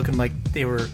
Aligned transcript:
looking 0.00 0.16
like 0.16 0.32
they 0.52 0.64
were, 0.64 0.88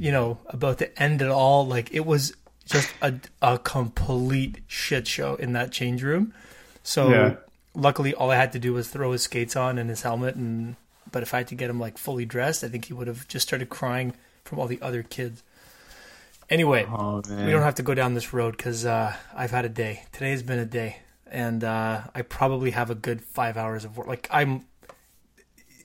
you 0.00 0.10
know, 0.10 0.36
about 0.46 0.78
to 0.78 1.00
end 1.00 1.22
it 1.22 1.28
all. 1.28 1.64
Like 1.64 1.94
it 1.94 2.04
was 2.04 2.34
just 2.66 2.92
a, 3.00 3.14
a 3.40 3.58
complete 3.58 4.58
shit 4.66 5.06
show 5.06 5.36
in 5.36 5.52
that 5.52 5.70
change 5.70 6.02
room. 6.02 6.34
So 6.82 7.10
Yeah. 7.10 7.36
luckily, 7.74 8.12
all 8.12 8.28
I 8.28 8.34
had 8.34 8.50
to 8.52 8.58
do 8.58 8.72
was 8.72 8.88
throw 8.88 9.12
his 9.12 9.22
skates 9.22 9.54
on 9.54 9.78
and 9.78 9.88
his 9.88 10.02
helmet. 10.02 10.34
And 10.34 10.74
but 11.12 11.22
if 11.22 11.32
I 11.32 11.38
had 11.38 11.48
to 11.48 11.54
get 11.54 11.70
him 11.70 11.78
like 11.78 11.96
fully 11.96 12.24
dressed, 12.24 12.64
I 12.64 12.68
think 12.68 12.86
he 12.86 12.92
would 12.92 13.06
have 13.06 13.28
just 13.28 13.46
started 13.46 13.68
crying 13.68 14.14
from 14.44 14.58
all 14.58 14.66
the 14.66 14.82
other 14.82 15.04
kids. 15.04 15.44
Anyway, 16.48 16.84
Oh 16.90 17.22
we 17.28 17.52
don't 17.52 17.62
have 17.62 17.76
to 17.76 17.84
go 17.84 17.94
down 17.94 18.14
this 18.14 18.32
road 18.32 18.56
because 18.56 18.84
uh, 18.84 19.14
I've 19.32 19.52
had 19.52 19.64
a 19.64 19.68
day. 19.68 20.02
Today 20.10 20.32
has 20.32 20.42
been 20.42 20.58
a 20.58 20.64
day, 20.64 20.96
and 21.30 21.62
uh, 21.62 22.00
I 22.12 22.22
probably 22.22 22.72
have 22.72 22.90
a 22.90 22.96
good 22.96 23.22
five 23.22 23.56
hours 23.56 23.84
of 23.84 23.96
work. 23.96 24.08
Like 24.08 24.26
I'm, 24.32 24.64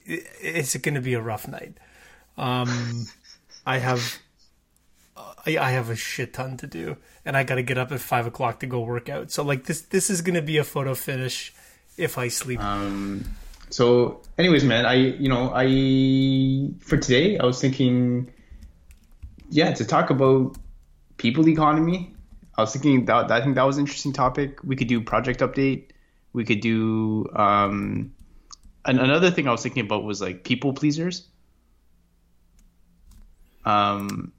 it's 0.08 0.76
going 0.78 0.96
to 0.96 1.02
be 1.02 1.14
a 1.14 1.22
rough 1.22 1.48
night. 1.48 1.78
Um, 2.38 3.08
I 3.66 3.78
have, 3.78 4.20
I, 5.16 5.58
I 5.58 5.72
have 5.72 5.90
a 5.90 5.96
shit 5.96 6.34
ton 6.34 6.58
to 6.58 6.68
do, 6.68 6.98
and 7.24 7.38
I 7.38 7.44
got 7.44 7.56
to 7.56 7.64
get 7.64 7.78
up 7.78 7.92
at 7.92 8.00
five 8.00 8.28
o'clock 8.28 8.60
to 8.60 8.68
go 8.68 8.82
work 8.82 9.10
out. 9.10 9.32
So 9.32 9.44
like 9.44 9.66
this, 9.66 9.82
this 9.82 10.10
is 10.10 10.22
to 10.22 10.42
be 10.42 10.58
a 10.58 10.64
photo 10.64 10.96
finish 10.96 11.54
if 11.98 12.18
I 12.18 12.28
sleep. 12.28 12.62
Um, 12.62 13.26
so, 13.70 14.22
anyways, 14.38 14.64
man, 14.64 14.86
I 14.86 14.96
you 14.96 15.30
know 15.30 15.52
I 15.54 16.72
for 16.80 16.98
today 16.98 17.38
I 17.38 17.46
was 17.46 17.60
thinking, 17.60 18.32
yeah, 19.50 19.74
to 19.74 19.86
talk 19.86 20.10
about 20.10 20.58
people 21.18 21.48
economy. 21.50 22.14
I 22.58 22.62
was 22.62 22.72
thinking 22.72 23.06
that 23.06 23.32
I 23.32 23.42
think 23.42 23.56
that 23.56 23.64
was 23.64 23.78
an 23.78 23.82
interesting 23.82 24.14
topic. 24.14 24.64
We 24.64 24.76
could 24.76 24.88
do 24.88 25.02
project 25.02 25.42
update. 25.42 25.90
We 26.34 26.46
could 26.46 26.62
do 26.62 27.28
um, 27.36 28.14
an, 28.86 29.00
another 29.00 29.32
thing 29.32 29.48
I 29.48 29.52
was 29.52 29.64
thinking 29.64 29.86
about 29.86 30.04
was 30.04 30.22
like 30.22 30.44
people 30.44 30.74
pleasers. 30.74 31.28
Um, 33.66 34.32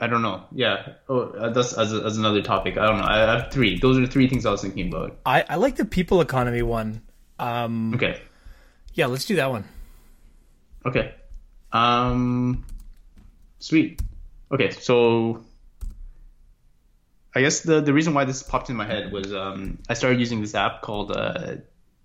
I 0.00 0.06
don't 0.06 0.22
know. 0.22 0.44
Yeah, 0.52 0.92
oh, 1.08 1.20
uh, 1.30 1.50
that's 1.50 1.72
as, 1.72 1.92
as 1.92 2.16
another 2.18 2.42
topic. 2.42 2.76
I 2.78 2.86
don't 2.86 2.98
know. 2.98 3.06
I 3.06 3.18
have 3.18 3.50
three. 3.50 3.78
Those 3.78 3.98
are 3.98 4.06
three 4.06 4.28
things 4.28 4.44
I 4.46 4.50
was 4.50 4.62
thinking 4.62 4.88
about. 4.88 5.16
I, 5.24 5.44
I 5.48 5.56
like 5.56 5.76
the 5.76 5.84
people 5.84 6.20
economy 6.20 6.62
one. 6.62 7.02
Um, 7.38 7.94
Okay. 7.94 8.20
yeah, 8.94 9.06
let's 9.06 9.24
do 9.24 9.36
that 9.36 9.50
one. 9.50 9.64
Okay. 10.84 11.14
Um 11.72 12.64
sweet. 13.58 14.00
Okay, 14.52 14.70
so 14.70 15.44
I 17.34 17.40
guess 17.40 17.60
the 17.60 17.80
the 17.80 17.92
reason 17.92 18.14
why 18.14 18.24
this 18.24 18.42
popped 18.42 18.70
in 18.70 18.76
my 18.76 18.86
head 18.86 19.12
was 19.12 19.32
um 19.34 19.78
I 19.88 19.94
started 19.94 20.20
using 20.20 20.40
this 20.40 20.54
app 20.54 20.82
called 20.82 21.10
uh 21.10 21.56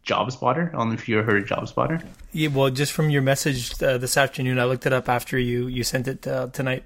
Job 0.03 0.31
Spotter. 0.31 0.71
I 0.73 0.77
don't 0.77 0.89
know 0.89 0.93
if 0.93 1.07
you 1.07 1.19
ever 1.19 1.31
heard 1.31 1.43
of 1.43 1.47
Job 1.47 1.67
Spotter. 1.67 2.01
Yeah, 2.31 2.49
well, 2.49 2.69
just 2.69 2.91
from 2.91 3.09
your 3.09 3.21
message 3.21 3.81
uh, 3.81 3.97
this 3.97 4.17
afternoon, 4.17 4.59
I 4.59 4.65
looked 4.65 4.85
it 4.85 4.93
up 4.93 5.09
after 5.09 5.37
you 5.37 5.67
you 5.67 5.83
sent 5.83 6.07
it 6.07 6.27
uh, 6.27 6.47
tonight. 6.47 6.83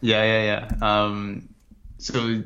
Yeah, 0.00 0.22
yeah, 0.24 0.68
yeah. 0.80 1.00
Um 1.00 1.48
so 1.98 2.42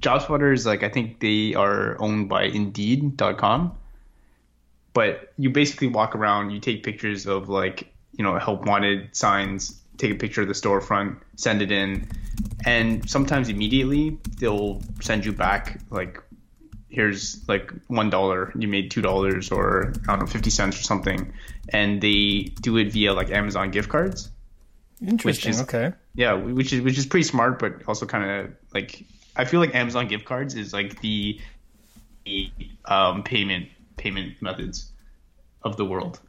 Job 0.00 0.22
Spotter 0.22 0.52
is 0.52 0.66
like 0.66 0.82
I 0.82 0.88
think 0.88 1.20
they 1.20 1.54
are 1.54 2.00
owned 2.00 2.28
by 2.28 2.44
indeed.com. 2.44 3.76
But 4.92 5.32
you 5.36 5.50
basically 5.50 5.88
walk 5.88 6.14
around, 6.14 6.50
you 6.50 6.60
take 6.60 6.84
pictures 6.84 7.26
of 7.26 7.48
like, 7.48 7.92
you 8.12 8.22
know, 8.22 8.38
help 8.38 8.64
wanted 8.64 9.14
signs, 9.14 9.80
take 9.98 10.12
a 10.12 10.14
picture 10.14 10.42
of 10.42 10.48
the 10.48 10.54
storefront, 10.54 11.16
send 11.36 11.62
it 11.62 11.72
in, 11.72 12.08
and 12.64 13.08
sometimes 13.08 13.48
immediately 13.48 14.18
they'll 14.38 14.80
send 15.00 15.24
you 15.24 15.32
back 15.32 15.80
like 15.90 16.22
here's 16.94 17.46
like 17.48 17.72
one 17.88 18.10
dollar, 18.10 18.52
you 18.58 18.68
made 18.68 18.90
two 18.90 19.02
dollars 19.02 19.50
or 19.50 19.92
I 20.08 20.12
don't 20.12 20.20
know, 20.20 20.26
fifty 20.26 20.50
cents 20.50 20.78
or 20.78 20.82
something. 20.82 21.32
And 21.68 22.00
they 22.00 22.52
do 22.60 22.76
it 22.76 22.92
via 22.92 23.12
like 23.12 23.30
Amazon 23.30 23.70
gift 23.70 23.88
cards. 23.88 24.30
Interesting. 25.06 25.50
is- 25.50 25.62
okay. 25.62 25.92
Yeah, 26.14 26.34
which 26.34 26.72
is 26.72 26.80
which 26.80 26.96
is 26.96 27.06
pretty 27.06 27.24
smart, 27.24 27.58
but 27.58 27.82
also 27.88 28.06
kind 28.06 28.24
of 28.30 28.50
like 28.72 29.04
I 29.36 29.44
feel 29.44 29.60
like 29.60 29.74
Amazon 29.74 30.06
gift 30.06 30.24
cards 30.24 30.54
is 30.54 30.72
like 30.72 31.00
the, 31.00 31.40
the 32.24 32.50
um, 32.84 33.22
payment 33.24 33.68
payment 33.96 34.40
methods 34.40 34.90
of 35.62 35.76
the 35.76 35.84
world. 35.84 36.20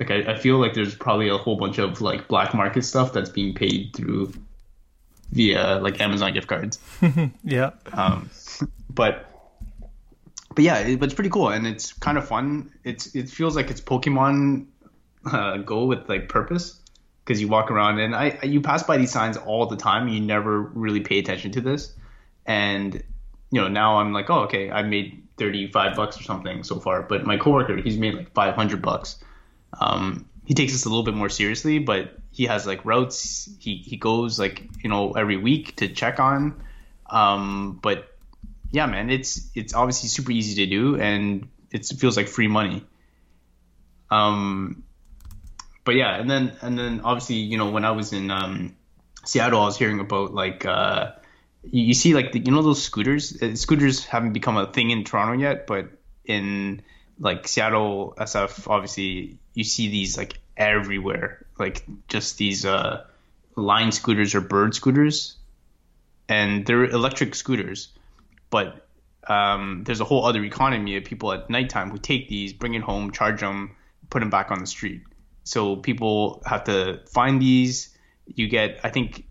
Like 0.00 0.10
I, 0.10 0.32
I 0.32 0.38
feel 0.38 0.58
like 0.58 0.72
there's 0.74 0.94
probably 0.94 1.28
a 1.28 1.36
whole 1.36 1.56
bunch 1.56 1.78
of 1.78 2.00
like 2.00 2.26
black 2.26 2.54
market 2.54 2.84
stuff 2.84 3.12
that's 3.12 3.28
being 3.30 3.54
paid 3.54 3.92
through 3.94 4.32
via 5.30 5.78
like 5.80 6.00
Amazon 6.00 6.32
gift 6.32 6.46
cards. 6.48 6.78
Yeah. 7.44 7.70
Um, 7.92 8.30
but 8.90 9.33
but 10.54 10.64
yeah, 10.64 10.78
it, 10.78 11.00
but 11.00 11.06
it's 11.06 11.14
pretty 11.14 11.30
cool 11.30 11.48
and 11.48 11.66
it's 11.66 11.92
kind 11.92 12.18
of 12.18 12.26
fun. 12.26 12.72
It's 12.84 13.14
it 13.14 13.28
feels 13.28 13.56
like 13.56 13.70
it's 13.70 13.80
Pokemon 13.80 14.66
uh, 15.30 15.58
Go 15.58 15.86
with 15.86 16.08
like 16.08 16.28
purpose 16.28 16.80
because 17.24 17.40
you 17.40 17.48
walk 17.48 17.70
around 17.70 17.98
and 17.98 18.14
I 18.14 18.38
you 18.42 18.60
pass 18.60 18.82
by 18.82 18.96
these 18.96 19.10
signs 19.10 19.36
all 19.36 19.66
the 19.66 19.76
time. 19.76 20.08
You 20.08 20.20
never 20.20 20.60
really 20.60 21.00
pay 21.00 21.18
attention 21.18 21.52
to 21.52 21.60
this, 21.60 21.92
and 22.46 22.94
you 23.50 23.60
know 23.60 23.68
now 23.68 23.98
I'm 23.98 24.12
like, 24.12 24.30
oh 24.30 24.40
okay, 24.40 24.70
I 24.70 24.82
made 24.82 25.26
thirty 25.36 25.70
five 25.70 25.96
bucks 25.96 26.20
or 26.20 26.22
something 26.22 26.62
so 26.62 26.80
far. 26.80 27.02
But 27.02 27.24
my 27.24 27.36
coworker, 27.36 27.76
he's 27.76 27.98
made 27.98 28.14
like 28.14 28.32
five 28.34 28.54
hundred 28.54 28.82
bucks. 28.82 29.18
Um, 29.80 30.28
he 30.44 30.54
takes 30.54 30.72
this 30.72 30.84
a 30.84 30.88
little 30.88 31.04
bit 31.04 31.14
more 31.14 31.30
seriously, 31.30 31.78
but 31.78 32.18
he 32.30 32.44
has 32.44 32.66
like 32.66 32.84
routes. 32.84 33.48
He 33.58 33.76
he 33.76 33.96
goes 33.96 34.38
like 34.38 34.68
you 34.82 34.90
know 34.90 35.12
every 35.12 35.36
week 35.36 35.76
to 35.76 35.88
check 35.88 36.20
on. 36.20 36.62
Um, 37.08 37.78
but 37.82 38.13
yeah, 38.74 38.86
man, 38.86 39.08
it's 39.08 39.48
it's 39.54 39.72
obviously 39.72 40.08
super 40.08 40.32
easy 40.32 40.64
to 40.64 40.66
do, 40.68 41.00
and 41.00 41.48
it 41.70 41.86
feels 41.86 42.16
like 42.16 42.26
free 42.26 42.48
money. 42.48 42.84
Um, 44.10 44.82
but 45.84 45.94
yeah, 45.94 46.16
and 46.16 46.28
then 46.28 46.52
and 46.60 46.76
then 46.76 47.00
obviously, 47.04 47.36
you 47.36 47.56
know, 47.56 47.70
when 47.70 47.84
I 47.84 47.92
was 47.92 48.12
in 48.12 48.32
um, 48.32 48.74
Seattle, 49.24 49.60
I 49.60 49.66
was 49.66 49.78
hearing 49.78 50.00
about 50.00 50.34
like 50.34 50.66
uh, 50.66 51.12
you, 51.62 51.84
you 51.84 51.94
see 51.94 52.14
like 52.14 52.32
the, 52.32 52.40
you 52.40 52.50
know 52.50 52.62
those 52.62 52.82
scooters. 52.82 53.40
Uh, 53.40 53.54
scooters 53.54 54.04
haven't 54.04 54.32
become 54.32 54.56
a 54.56 54.66
thing 54.66 54.90
in 54.90 55.04
Toronto 55.04 55.40
yet, 55.40 55.68
but 55.68 55.90
in 56.24 56.82
like 57.20 57.46
Seattle 57.46 58.14
SF, 58.18 58.68
obviously 58.68 59.38
you 59.54 59.62
see 59.62 59.86
these 59.86 60.18
like 60.18 60.40
everywhere, 60.56 61.46
like 61.60 61.84
just 62.08 62.38
these 62.38 62.66
uh, 62.66 63.04
Lime 63.54 63.92
scooters 63.92 64.34
or 64.34 64.40
bird 64.40 64.74
scooters, 64.74 65.36
and 66.28 66.66
they're 66.66 66.86
electric 66.86 67.36
scooters, 67.36 67.92
but 68.54 68.86
um, 69.26 69.82
there's 69.84 70.00
a 70.00 70.04
whole 70.04 70.24
other 70.24 70.44
economy 70.44 70.96
of 70.96 71.02
people 71.02 71.32
at 71.32 71.50
nighttime 71.50 71.90
who 71.90 71.98
take 71.98 72.28
these, 72.28 72.52
bring 72.52 72.74
it 72.74 72.82
home, 72.82 73.10
charge 73.10 73.40
them, 73.40 73.74
put 74.10 74.20
them 74.20 74.30
back 74.30 74.52
on 74.52 74.60
the 74.60 74.66
street. 74.68 75.02
So 75.42 75.74
people 75.74 76.40
have 76.46 76.62
to 76.64 77.00
find 77.10 77.42
these. 77.42 77.98
You 78.26 78.46
get, 78.46 78.78
I 78.84 78.90
think, 78.90 79.24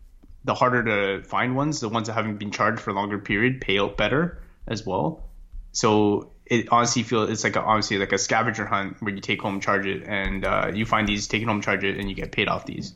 the 0.43 0.53
harder 0.53 0.83
to 0.83 1.23
find 1.25 1.55
ones, 1.55 1.79
the 1.79 1.87
ones 1.87 2.07
that 2.07 2.15
haven't 2.15 2.37
been 2.37 2.51
charged 2.51 2.81
for 2.81 2.89
a 2.89 2.93
longer 2.93 3.17
period, 3.17 3.61
pay 3.61 3.79
out 3.79 3.95
better 3.95 4.43
as 4.67 4.85
well. 4.85 5.29
So 5.71 6.33
it 6.45 6.67
honestly 6.69 7.03
feels 7.03 7.29
it's 7.29 7.45
like 7.45 7.55
a, 7.55 7.61
honestly 7.61 7.97
like 7.99 8.11
a 8.11 8.17
scavenger 8.17 8.65
hunt 8.65 9.01
where 9.01 9.13
you 9.13 9.21
take 9.21 9.41
home, 9.41 9.61
charge 9.61 9.85
it, 9.85 10.03
and 10.05 10.43
uh, 10.43 10.71
you 10.73 10.85
find 10.85 11.07
these, 11.07 11.29
take 11.29 11.41
it 11.41 11.47
home, 11.47 11.61
charge 11.61 11.85
it, 11.85 11.97
and 11.97 12.09
you 12.09 12.15
get 12.15 12.33
paid 12.33 12.49
off 12.49 12.65
these. 12.65 12.93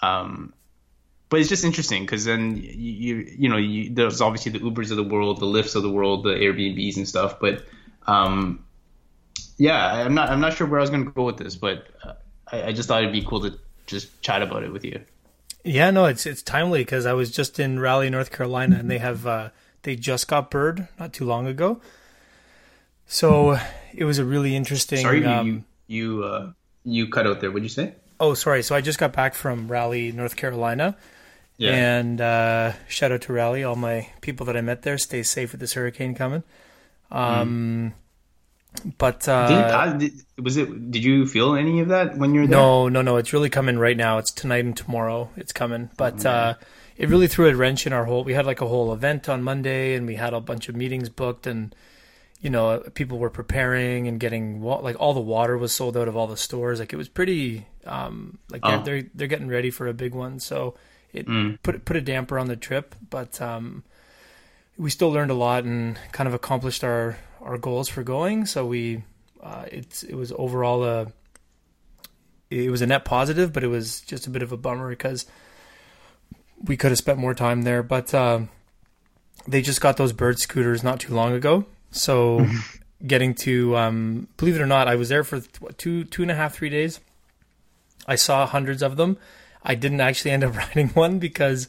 Um, 0.00 0.54
but 1.28 1.40
it's 1.40 1.48
just 1.48 1.64
interesting 1.64 2.02
because 2.02 2.24
then 2.24 2.56
you, 2.56 3.16
you 3.16 3.36
you 3.38 3.48
know 3.48 3.56
you, 3.56 3.90
there's 3.90 4.20
obviously 4.20 4.52
the 4.52 4.60
Ubers 4.60 4.90
of 4.90 4.96
the 4.96 5.04
world, 5.04 5.40
the 5.40 5.46
Lyfts 5.46 5.76
of 5.76 5.82
the 5.82 5.90
world, 5.90 6.24
the 6.24 6.30
Airbnbs 6.30 6.96
and 6.96 7.08
stuff. 7.08 7.38
But 7.38 7.64
um, 8.06 8.64
yeah, 9.58 10.04
I'm 10.04 10.14
not 10.14 10.30
I'm 10.30 10.40
not 10.40 10.54
sure 10.54 10.66
where 10.66 10.80
I 10.80 10.82
was 10.82 10.90
going 10.90 11.04
to 11.04 11.10
go 11.10 11.24
with 11.24 11.36
this, 11.36 11.56
but 11.56 11.86
uh, 12.02 12.14
I, 12.50 12.64
I 12.64 12.72
just 12.72 12.88
thought 12.88 13.02
it'd 13.02 13.12
be 13.12 13.22
cool 13.22 13.40
to 13.42 13.58
just 13.86 14.22
chat 14.22 14.42
about 14.42 14.62
it 14.62 14.72
with 14.72 14.84
you. 14.84 15.00
Yeah, 15.64 15.90
no, 15.90 16.06
it's 16.06 16.24
it's 16.24 16.42
timely 16.42 16.80
because 16.80 17.04
I 17.04 17.12
was 17.12 17.30
just 17.30 17.58
in 17.58 17.78
Raleigh, 17.78 18.10
North 18.10 18.30
Carolina, 18.30 18.76
and 18.78 18.90
they 18.90 18.98
have 18.98 19.26
uh, 19.26 19.50
they 19.82 19.96
just 19.96 20.28
got 20.28 20.50
bird 20.50 20.88
not 20.98 21.12
too 21.12 21.24
long 21.24 21.46
ago. 21.46 21.80
So 23.06 23.58
it 23.94 24.04
was 24.04 24.18
a 24.18 24.24
really 24.24 24.56
interesting. 24.56 24.98
Sorry, 24.98 25.24
um, 25.26 25.46
you 25.46 25.64
you 26.20 26.24
uh, 26.24 26.52
you 26.84 27.08
cut 27.08 27.26
out 27.26 27.40
there. 27.40 27.50
What'd 27.50 27.64
you 27.64 27.68
say? 27.68 27.94
Oh, 28.20 28.34
sorry. 28.34 28.62
So 28.62 28.74
I 28.74 28.80
just 28.80 28.98
got 28.98 29.12
back 29.12 29.34
from 29.34 29.68
Raleigh, 29.68 30.12
North 30.12 30.36
Carolina. 30.36 30.96
And 31.60 32.20
uh, 32.20 32.72
shout 32.88 33.10
out 33.12 33.22
to 33.22 33.32
Raleigh, 33.32 33.64
all 33.64 33.76
my 33.76 34.08
people 34.20 34.46
that 34.46 34.56
I 34.56 34.60
met 34.60 34.82
there. 34.82 34.96
Stay 34.98 35.22
safe 35.22 35.52
with 35.52 35.60
this 35.60 35.72
hurricane 35.74 36.14
coming. 36.14 36.42
Um, 37.10 37.94
But 38.98 39.20
Did, 39.20 39.28
uh, 39.30 39.78
I, 39.78 39.96
did, 39.96 40.12
was 40.40 40.56
it? 40.56 40.90
Did 40.90 41.02
you 41.02 41.26
feel 41.26 41.54
any 41.56 41.80
of 41.80 41.88
that 41.88 42.16
when 42.16 42.34
you're 42.34 42.46
there? 42.46 42.56
no, 42.58 42.88
no, 42.88 43.02
no. 43.02 43.16
It's 43.16 43.32
really 43.32 43.48
coming 43.50 43.78
right 43.78 43.96
now. 43.96 44.18
It's 44.18 44.30
tonight 44.30 44.64
and 44.64 44.76
tomorrow. 44.76 45.30
It's 45.36 45.52
coming. 45.52 45.90
But 45.96 46.24
uh, 46.24 46.54
it 46.96 47.08
really 47.08 47.26
threw 47.28 47.48
a 47.48 47.54
wrench 47.56 47.86
in 47.86 47.92
our 47.92 48.04
whole. 48.04 48.22
We 48.24 48.34
had 48.34 48.46
like 48.46 48.60
a 48.60 48.68
whole 48.68 48.92
event 48.92 49.28
on 49.28 49.42
Monday, 49.42 49.94
and 49.94 50.06
we 50.06 50.14
had 50.16 50.34
a 50.34 50.40
bunch 50.40 50.68
of 50.68 50.76
meetings 50.76 51.08
booked, 51.08 51.46
and 51.46 51.74
you 52.40 52.50
know, 52.50 52.80
people 52.94 53.18
were 53.18 53.30
preparing 53.30 54.06
and 54.06 54.20
getting 54.20 54.62
like 54.62 55.00
all 55.00 55.12
the 55.14 55.20
water 55.20 55.58
was 55.58 55.72
sold 55.72 55.96
out 55.96 56.06
of 56.06 56.14
all 56.16 56.28
the 56.28 56.36
stores. 56.36 56.78
Like 56.78 56.92
it 56.92 56.96
was 56.96 57.08
pretty. 57.08 57.66
Um, 57.84 58.38
like 58.50 58.62
they're, 58.62 58.78
Oh. 58.78 58.82
they're 58.82 59.04
they're 59.14 59.26
getting 59.28 59.48
ready 59.48 59.70
for 59.70 59.88
a 59.88 59.94
big 59.94 60.14
one, 60.14 60.38
so 60.38 60.74
it 61.12 61.26
put 61.62 61.84
put 61.84 61.96
a 61.96 62.00
damper 62.00 62.38
on 62.38 62.48
the 62.48 62.56
trip. 62.56 62.94
But 63.10 63.40
um, 63.40 63.84
we 64.76 64.90
still 64.90 65.10
learned 65.10 65.30
a 65.30 65.34
lot 65.34 65.64
and 65.64 65.98
kind 66.12 66.28
of 66.28 66.34
accomplished 66.34 66.84
our 66.84 67.18
our 67.40 67.58
goals 67.58 67.88
for 67.88 68.02
going. 68.02 68.46
So 68.46 68.66
we 68.66 69.02
uh, 69.42 69.64
it's 69.70 70.02
it 70.02 70.14
was 70.14 70.32
overall 70.32 70.84
a 70.84 71.12
it 72.50 72.70
was 72.70 72.82
a 72.82 72.86
net 72.86 73.04
positive, 73.04 73.52
but 73.52 73.64
it 73.64 73.68
was 73.68 74.00
just 74.02 74.26
a 74.26 74.30
bit 74.30 74.42
of 74.42 74.52
a 74.52 74.56
bummer 74.56 74.88
because 74.88 75.26
we 76.62 76.76
could 76.76 76.90
have 76.90 76.98
spent 76.98 77.18
more 77.18 77.34
time 77.34 77.62
there. 77.62 77.82
But 77.82 78.12
uh, 78.14 78.40
they 79.46 79.62
just 79.62 79.80
got 79.80 79.96
those 79.96 80.12
bird 80.12 80.38
scooters 80.38 80.82
not 80.82 81.00
too 81.00 81.14
long 81.14 81.32
ago, 81.32 81.66
so 81.90 82.46
getting 83.06 83.34
to 83.34 83.76
um, 83.76 84.28
believe 84.36 84.56
it 84.56 84.60
or 84.60 84.66
not, 84.66 84.88
I 84.88 84.96
was 84.96 85.08
there 85.08 85.24
for 85.24 85.40
what, 85.60 85.78
two 85.78 86.04
two 86.04 86.22
and 86.22 86.30
a 86.30 86.34
half 86.34 86.54
three 86.54 86.70
days. 86.70 87.00
I 88.06 88.14
saw 88.14 88.46
hundreds 88.46 88.82
of 88.82 88.96
them. 88.96 89.18
I 89.62 89.74
didn't 89.74 90.00
actually 90.00 90.30
end 90.32 90.44
up 90.44 90.56
riding 90.56 90.88
one 90.90 91.18
because 91.18 91.68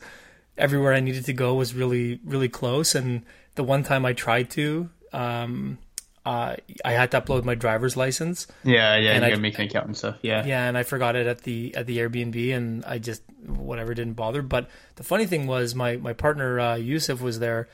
everywhere 0.57 0.93
I 0.93 0.99
needed 0.99 1.25
to 1.25 1.33
go 1.33 1.55
was 1.55 1.73
really 1.73 2.19
really 2.23 2.49
close, 2.49 2.95
and 2.95 3.23
the 3.55 3.63
one 3.63 3.83
time 3.83 4.05
I 4.05 4.13
tried 4.13 4.49
to. 4.51 4.89
Um, 5.13 5.77
uh, 6.25 6.57
I 6.85 6.91
had 6.91 7.09
to 7.11 7.21
upload 7.21 7.43
my 7.45 7.55
driver's 7.55 7.97
license. 7.97 8.45
Yeah, 8.63 8.97
yeah, 8.97 9.11
And 9.13 9.21
you 9.21 9.25
I- 9.25 9.29
gotta 9.29 9.41
make 9.41 9.57
an 9.57 9.65
account 9.65 9.87
and 9.87 9.97
stuff. 9.97 10.17
Yeah. 10.21 10.45
Yeah, 10.45 10.67
and 10.67 10.77
I 10.77 10.83
forgot 10.83 11.15
it 11.15 11.25
at 11.25 11.41
the 11.43 11.73
at 11.75 11.87
the 11.87 11.97
Airbnb, 11.97 12.55
and 12.55 12.85
I 12.85 12.99
just 12.99 13.23
whatever 13.47 13.93
didn't 13.93 14.13
bother. 14.13 14.41
But 14.41 14.69
the 14.97 15.03
funny 15.03 15.25
thing 15.25 15.47
was, 15.47 15.73
my 15.73 15.95
my 15.97 16.13
partner 16.13 16.59
uh, 16.59 16.75
Yusuf 16.75 17.21
was 17.21 17.39
there, 17.39 17.67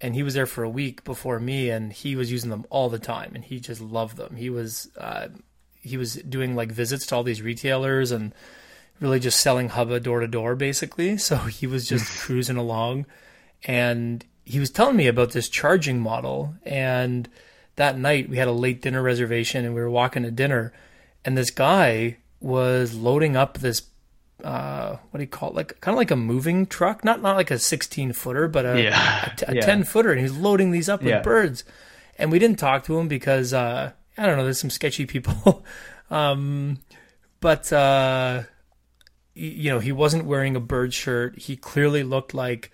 and 0.00 0.14
he 0.14 0.22
was 0.24 0.34
there 0.34 0.46
for 0.46 0.64
a 0.64 0.68
week 0.70 1.04
before 1.04 1.38
me, 1.38 1.70
and 1.70 1.92
he 1.92 2.16
was 2.16 2.32
using 2.32 2.50
them 2.50 2.64
all 2.70 2.88
the 2.88 2.98
time, 2.98 3.32
and 3.34 3.44
he 3.44 3.60
just 3.60 3.80
loved 3.80 4.16
them. 4.16 4.34
He 4.36 4.50
was 4.50 4.88
uh, 4.98 5.28
he 5.80 5.96
was 5.96 6.14
doing 6.14 6.56
like 6.56 6.72
visits 6.72 7.06
to 7.06 7.14
all 7.14 7.22
these 7.22 7.42
retailers 7.42 8.10
and 8.10 8.34
really 9.02 9.20
just 9.20 9.40
selling 9.40 9.68
Hubba 9.70 10.00
door 10.00 10.20
to 10.20 10.26
door, 10.28 10.54
basically. 10.54 11.18
So 11.28 11.36
he 11.36 11.66
was 11.66 11.86
just 11.88 12.20
cruising 12.20 12.56
along, 12.56 13.04
and 13.64 14.24
he 14.44 14.58
was 14.60 14.70
telling 14.70 14.96
me 14.96 15.06
about 15.08 15.32
this 15.32 15.48
charging 15.48 16.00
model. 16.00 16.54
And 16.64 17.28
that 17.76 17.98
night 17.98 18.28
we 18.28 18.36
had 18.38 18.48
a 18.48 18.52
late 18.52 18.80
dinner 18.82 19.02
reservation 19.02 19.64
and 19.64 19.74
we 19.74 19.80
were 19.80 19.88
walking 19.90 20.22
to 20.24 20.30
dinner 20.30 20.72
and 21.24 21.38
this 21.38 21.50
guy 21.50 22.18
was 22.40 22.92
loading 22.94 23.34
up 23.36 23.56
this 23.58 23.82
uh 24.44 24.96
what 25.10 25.18
do 25.18 25.22
you 25.22 25.26
call 25.28 25.50
it? 25.50 25.54
Like 25.56 25.80
kind 25.80 25.94
of 25.94 25.98
like 25.98 26.10
a 26.10 26.16
moving 26.16 26.66
truck. 26.66 27.02
Not 27.04 27.22
not 27.22 27.36
like 27.36 27.50
a 27.50 27.58
16 27.58 28.12
footer 28.12 28.46
but 28.48 28.66
a, 28.66 28.82
Yeah, 28.82 29.30
a, 29.32 29.36
t- 29.36 29.44
a 29.48 29.54
yeah. 29.54 29.60
10 29.64 29.84
footer 29.84 30.10
and 30.12 30.20
he's 30.20 30.32
loading 30.36 30.70
these 30.70 30.88
up 30.90 31.00
with 31.00 31.08
Yeah. 31.10 31.20
birds. 31.22 31.64
And 32.18 32.30
we 32.30 32.38
didn't 32.38 32.58
talk 32.58 32.84
to 32.84 32.98
him 32.98 33.08
because 33.08 33.54
uh 33.54 33.92
i 34.18 34.26
don't 34.26 34.36
know 34.36 34.44
there's 34.44 34.60
some 34.60 34.70
sketchy 34.70 35.06
people. 35.06 35.64
Um 36.10 36.78
but 37.40 37.72
uh 37.72 38.42
you 39.34 39.70
know 39.70 39.78
he 39.78 39.92
wasn't 39.92 40.24
wearing 40.24 40.56
a 40.56 40.60
bird 40.60 40.92
shirt. 40.94 41.38
He 41.38 41.56
clearly 41.56 42.02
looked 42.02 42.34
like 42.34 42.70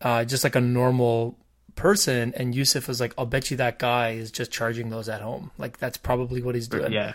uh 0.00 0.24
just 0.24 0.44
like 0.44 0.54
a 0.56 0.60
normal 0.60 1.38
person. 1.74 2.32
And 2.36 2.54
Yusuf 2.54 2.88
was 2.88 3.00
like 3.00 3.14
I'll 3.18 3.26
bet 3.26 3.50
you 3.50 3.56
that 3.58 3.78
guy 3.78 4.10
is 4.10 4.30
just 4.30 4.50
charging 4.50 4.90
those 4.90 5.08
at 5.08 5.20
home. 5.20 5.50
Like 5.58 5.78
that's 5.78 5.96
probably 5.96 6.42
what 6.42 6.54
he's 6.54 6.68
doing. 6.68 6.92
Yeah. 6.92 7.12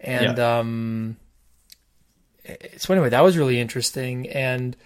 and 0.00 0.38
um 0.38 1.16
so 2.78 2.92
anyway 2.94 3.10
that 3.10 3.22
was 3.22 3.36
really 3.36 3.60
interesting. 3.60 4.28
And 4.28 4.76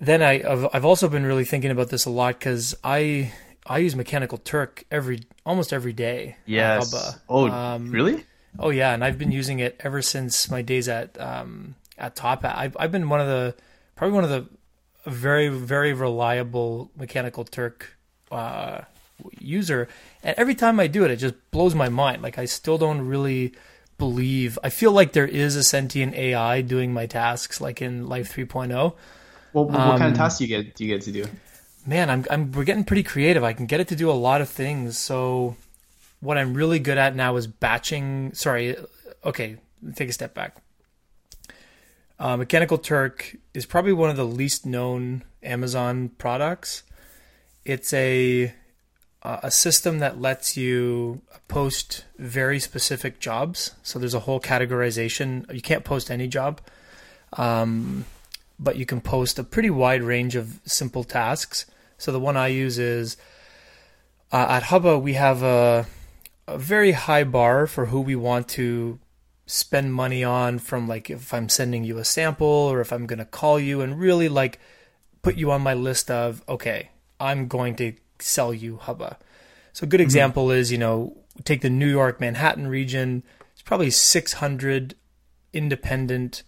then 0.00 0.22
I 0.22 0.42
I've, 0.48 0.68
I've 0.72 0.84
also 0.84 1.08
been 1.08 1.24
really 1.26 1.44
thinking 1.44 1.70
about 1.70 1.90
this 1.90 2.04
a 2.06 2.10
lot 2.10 2.38
cuz 2.40 2.74
I 2.84 3.32
I 3.66 3.78
use 3.78 3.94
Mechanical 3.94 4.38
Turk 4.38 4.84
every 4.90 5.20
almost 5.44 5.72
every 5.72 5.92
day 5.92 6.36
Yes. 6.46 6.90
Oh, 7.28 7.48
Um, 7.50 7.90
really? 7.90 8.24
Oh 8.58 8.70
yeah, 8.70 8.94
and 8.94 9.04
I've 9.04 9.18
been 9.18 9.30
using 9.30 9.58
it 9.58 9.76
ever 9.80 10.00
since 10.02 10.50
my 10.50 10.62
days 10.62 10.88
at 10.88 11.20
um, 11.20 11.74
at 11.98 12.16
Top 12.16 12.42
Hat. 12.42 12.56
I've 12.56 12.76
I've 12.78 12.92
been 12.92 13.08
one 13.08 13.20
of 13.20 13.26
the 13.26 13.54
probably 13.96 14.14
one 14.14 14.24
of 14.24 14.30
the 14.30 14.46
very 15.10 15.48
very 15.48 15.92
reliable 15.92 16.90
mechanical 16.96 17.44
Turk 17.44 17.96
uh, 18.30 18.82
user, 19.38 19.88
and 20.22 20.34
every 20.38 20.54
time 20.54 20.78
I 20.80 20.86
do 20.86 21.04
it, 21.04 21.10
it 21.10 21.16
just 21.16 21.34
blows 21.50 21.74
my 21.74 21.88
mind. 21.88 22.22
Like 22.22 22.38
I 22.38 22.44
still 22.44 22.78
don't 22.78 23.00
really 23.02 23.54
believe. 23.98 24.58
I 24.62 24.70
feel 24.70 24.92
like 24.92 25.12
there 25.12 25.26
is 25.26 25.56
a 25.56 25.64
sentient 25.64 26.14
AI 26.14 26.60
doing 26.62 26.92
my 26.92 27.06
tasks, 27.06 27.60
like 27.60 27.82
in 27.82 28.06
Life 28.08 28.34
3.0. 28.34 28.94
Well, 29.52 29.64
what 29.64 29.74
Um, 29.74 29.98
kind 29.98 30.12
of 30.12 30.16
tasks 30.18 30.38
do 30.38 30.44
you 30.44 30.48
get? 30.62 30.74
Do 30.74 30.84
you 30.84 30.94
get 30.94 31.02
to 31.02 31.12
do? 31.12 31.24
man, 31.86 32.10
I'm 32.10 32.24
I'm 32.30 32.52
we're 32.52 32.64
getting 32.64 32.84
pretty 32.84 33.02
creative. 33.02 33.42
I 33.44 33.52
can 33.52 33.66
get 33.66 33.80
it 33.80 33.88
to 33.88 33.96
do 33.96 34.10
a 34.10 34.12
lot 34.12 34.40
of 34.40 34.48
things. 34.48 34.98
So 34.98 35.56
what 36.20 36.38
I'm 36.38 36.54
really 36.54 36.78
good 36.78 36.98
at 36.98 37.14
now 37.16 37.36
is 37.36 37.46
batching. 37.46 38.34
Sorry, 38.34 38.76
okay, 39.24 39.56
take 39.96 40.08
a 40.08 40.12
step 40.12 40.34
back. 40.34 40.56
Uh, 42.18 42.36
Mechanical 42.36 42.78
Turk 42.78 43.36
is 43.54 43.64
probably 43.64 43.92
one 43.92 44.10
of 44.10 44.16
the 44.16 44.26
least 44.26 44.66
known 44.66 45.22
Amazon 45.42 46.10
products. 46.18 46.82
It's 47.64 47.92
a 47.92 48.52
uh, 49.22 49.40
a 49.42 49.50
system 49.50 49.98
that 49.98 50.20
lets 50.20 50.56
you 50.56 51.20
post 51.48 52.04
very 52.18 52.60
specific 52.60 53.18
jobs. 53.20 53.74
So 53.82 53.98
there's 53.98 54.14
a 54.14 54.20
whole 54.20 54.40
categorization. 54.40 55.52
You 55.52 55.60
can't 55.60 55.84
post 55.84 56.10
any 56.10 56.28
job, 56.28 56.60
um, 57.32 58.04
but 58.58 58.76
you 58.76 58.86
can 58.86 59.00
post 59.00 59.38
a 59.38 59.44
pretty 59.44 59.70
wide 59.70 60.02
range 60.02 60.36
of 60.36 60.60
simple 60.64 61.04
tasks. 61.04 61.66
So 61.98 62.12
the 62.12 62.20
one 62.20 62.36
I 62.36 62.48
use 62.48 62.78
is 62.78 63.16
uh, 64.32 64.46
at 64.48 64.64
Hubba 64.64 64.98
we 64.98 65.14
have 65.14 65.42
a, 65.42 65.86
a 66.46 66.58
very 66.58 66.92
high 66.92 67.24
bar 67.24 67.66
for 67.66 67.86
who 67.86 68.00
we 68.00 68.16
want 68.16 68.48
to 68.50 68.98
spend 69.48 69.92
money 69.92 70.22
on. 70.22 70.60
From 70.60 70.86
like 70.86 71.10
if 71.10 71.34
I'm 71.34 71.48
sending 71.48 71.82
you 71.82 71.98
a 71.98 72.04
sample 72.04 72.46
or 72.46 72.80
if 72.80 72.92
I'm 72.92 73.06
going 73.06 73.18
to 73.18 73.24
call 73.24 73.58
you 73.58 73.80
and 73.80 73.98
really 73.98 74.28
like 74.28 74.60
put 75.22 75.34
you 75.34 75.50
on 75.50 75.62
my 75.62 75.74
list 75.74 76.10
of 76.10 76.42
okay, 76.48 76.90
I'm 77.18 77.48
going 77.48 77.74
to 77.76 77.94
sell 78.20 78.54
you 78.54 78.76
Hubba. 78.76 79.18
So 79.72 79.84
a 79.84 79.88
good 79.88 80.00
example 80.00 80.50
is 80.52 80.70
you 80.70 80.78
know 80.78 81.16
take 81.44 81.62
the 81.62 81.70
New 81.70 81.90
York 81.90 82.20
Manhattan 82.20 82.68
region. 82.68 83.24
It's 83.52 83.62
probably 83.62 83.90
600 83.90 84.94
independent 85.52 86.42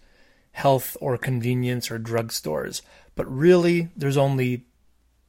health 0.53 0.95
or 1.01 1.17
convenience 1.17 1.89
or 1.91 1.97
drug 1.97 2.31
stores, 2.31 2.81
but 3.15 3.29
really 3.29 3.89
there's 3.95 4.17
only 4.17 4.65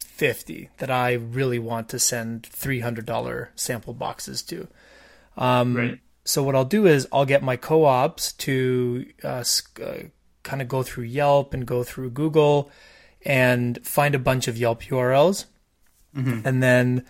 50 0.00 0.68
that 0.78 0.90
I 0.90 1.14
really 1.14 1.58
want 1.58 1.88
to 1.88 1.98
send 1.98 2.42
$300 2.42 3.48
sample 3.54 3.94
boxes 3.94 4.42
to. 4.42 4.68
Um, 5.36 5.76
Right. 5.76 5.98
So 6.24 6.42
what 6.42 6.54
I'll 6.54 6.64
do 6.64 6.86
is 6.86 7.06
I'll 7.12 7.24
get 7.24 7.42
my 7.42 7.56
co-ops 7.56 8.32
to 8.34 9.06
uh, 9.24 9.42
uh, 9.82 9.94
kind 10.44 10.62
of 10.62 10.68
go 10.68 10.82
through 10.82 11.04
Yelp 11.04 11.52
and 11.54 11.66
go 11.66 11.82
through 11.82 12.10
Google 12.10 12.70
and 13.24 13.84
find 13.86 14.14
a 14.14 14.18
bunch 14.18 14.48
of 14.48 14.56
Yelp 14.56 14.82
URLs, 14.82 15.46
and 16.14 16.62
then 16.62 17.04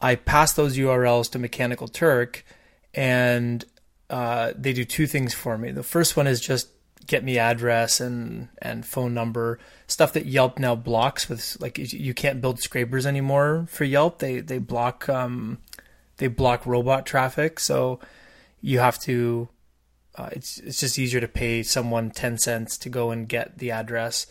I 0.00 0.14
pass 0.14 0.52
those 0.52 0.76
URLs 0.76 1.30
to 1.32 1.38
Mechanical 1.38 1.88
Turk, 1.88 2.44
and 2.94 3.64
uh, 4.10 4.52
they 4.56 4.72
do 4.72 4.84
two 4.84 5.06
things 5.06 5.34
for 5.34 5.58
me. 5.58 5.72
The 5.72 5.82
first 5.82 6.16
one 6.16 6.26
is 6.26 6.40
just 6.40 6.68
get 7.06 7.22
me 7.24 7.38
address 7.38 8.00
and 8.00 8.48
and 8.62 8.86
phone 8.86 9.12
number 9.12 9.58
stuff 9.86 10.12
that 10.14 10.24
Yelp 10.26 10.58
now 10.58 10.74
blocks 10.74 11.28
with 11.28 11.56
like 11.60 11.76
you- 11.78 11.98
you 11.98 12.14
can't 12.14 12.40
build 12.40 12.60
scrapers 12.60 13.04
anymore 13.06 13.66
for 13.68 13.84
Yelp. 13.84 14.20
They 14.20 14.40
they 14.40 14.58
block 14.58 15.08
um, 15.08 15.58
they 16.18 16.28
block 16.28 16.64
robot 16.66 17.04
traffic, 17.06 17.58
so 17.60 17.98
you 18.64 18.78
have 18.78 18.98
to. 19.00 19.48
Uh, 20.16 20.30
it's 20.32 20.58
it's 20.58 20.80
just 20.80 20.98
easier 20.98 21.20
to 21.20 21.28
pay 21.28 21.62
someone 21.62 22.10
ten 22.10 22.38
cents 22.38 22.78
to 22.78 22.88
go 22.88 23.10
and 23.10 23.28
get 23.28 23.58
the 23.58 23.70
address. 23.70 24.26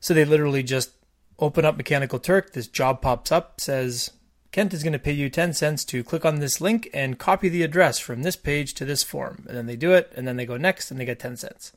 So 0.00 0.14
they 0.14 0.24
literally 0.24 0.62
just 0.62 0.90
open 1.38 1.64
up 1.64 1.76
Mechanical 1.76 2.18
Turk. 2.18 2.52
This 2.52 2.68
job 2.68 3.02
pops 3.02 3.32
up, 3.32 3.60
says 3.60 4.10
Kent 4.52 4.72
is 4.72 4.82
going 4.82 4.92
to 4.92 4.98
pay 4.98 5.12
you 5.12 5.28
10 5.28 5.52
cents 5.52 5.84
to 5.86 6.04
click 6.04 6.24
on 6.24 6.38
this 6.38 6.60
link 6.60 6.88
and 6.94 7.18
copy 7.18 7.48
the 7.48 7.64
address 7.64 7.98
from 7.98 8.22
this 8.22 8.36
page 8.36 8.74
to 8.74 8.84
this 8.84 9.02
form. 9.02 9.44
And 9.48 9.56
then 9.56 9.66
they 9.66 9.76
do 9.76 9.92
it, 9.92 10.12
and 10.14 10.28
then 10.28 10.36
they 10.36 10.46
go 10.46 10.56
next, 10.56 10.90
and 10.90 11.00
they 11.00 11.04
get 11.04 11.18
10 11.18 11.36
cents. 11.38 11.72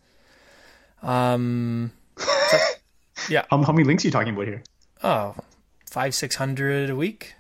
Um, 1.02 1.92
How, 3.50 3.64
how 3.64 3.72
many 3.72 3.84
links 3.84 4.04
are 4.04 4.08
you 4.08 4.12
talking 4.12 4.34
about 4.34 4.48
here? 4.48 4.64
oh, 5.04 5.36
five, 5.90 6.14
600 6.14 6.90
a 6.90 6.96
week? 6.96 7.34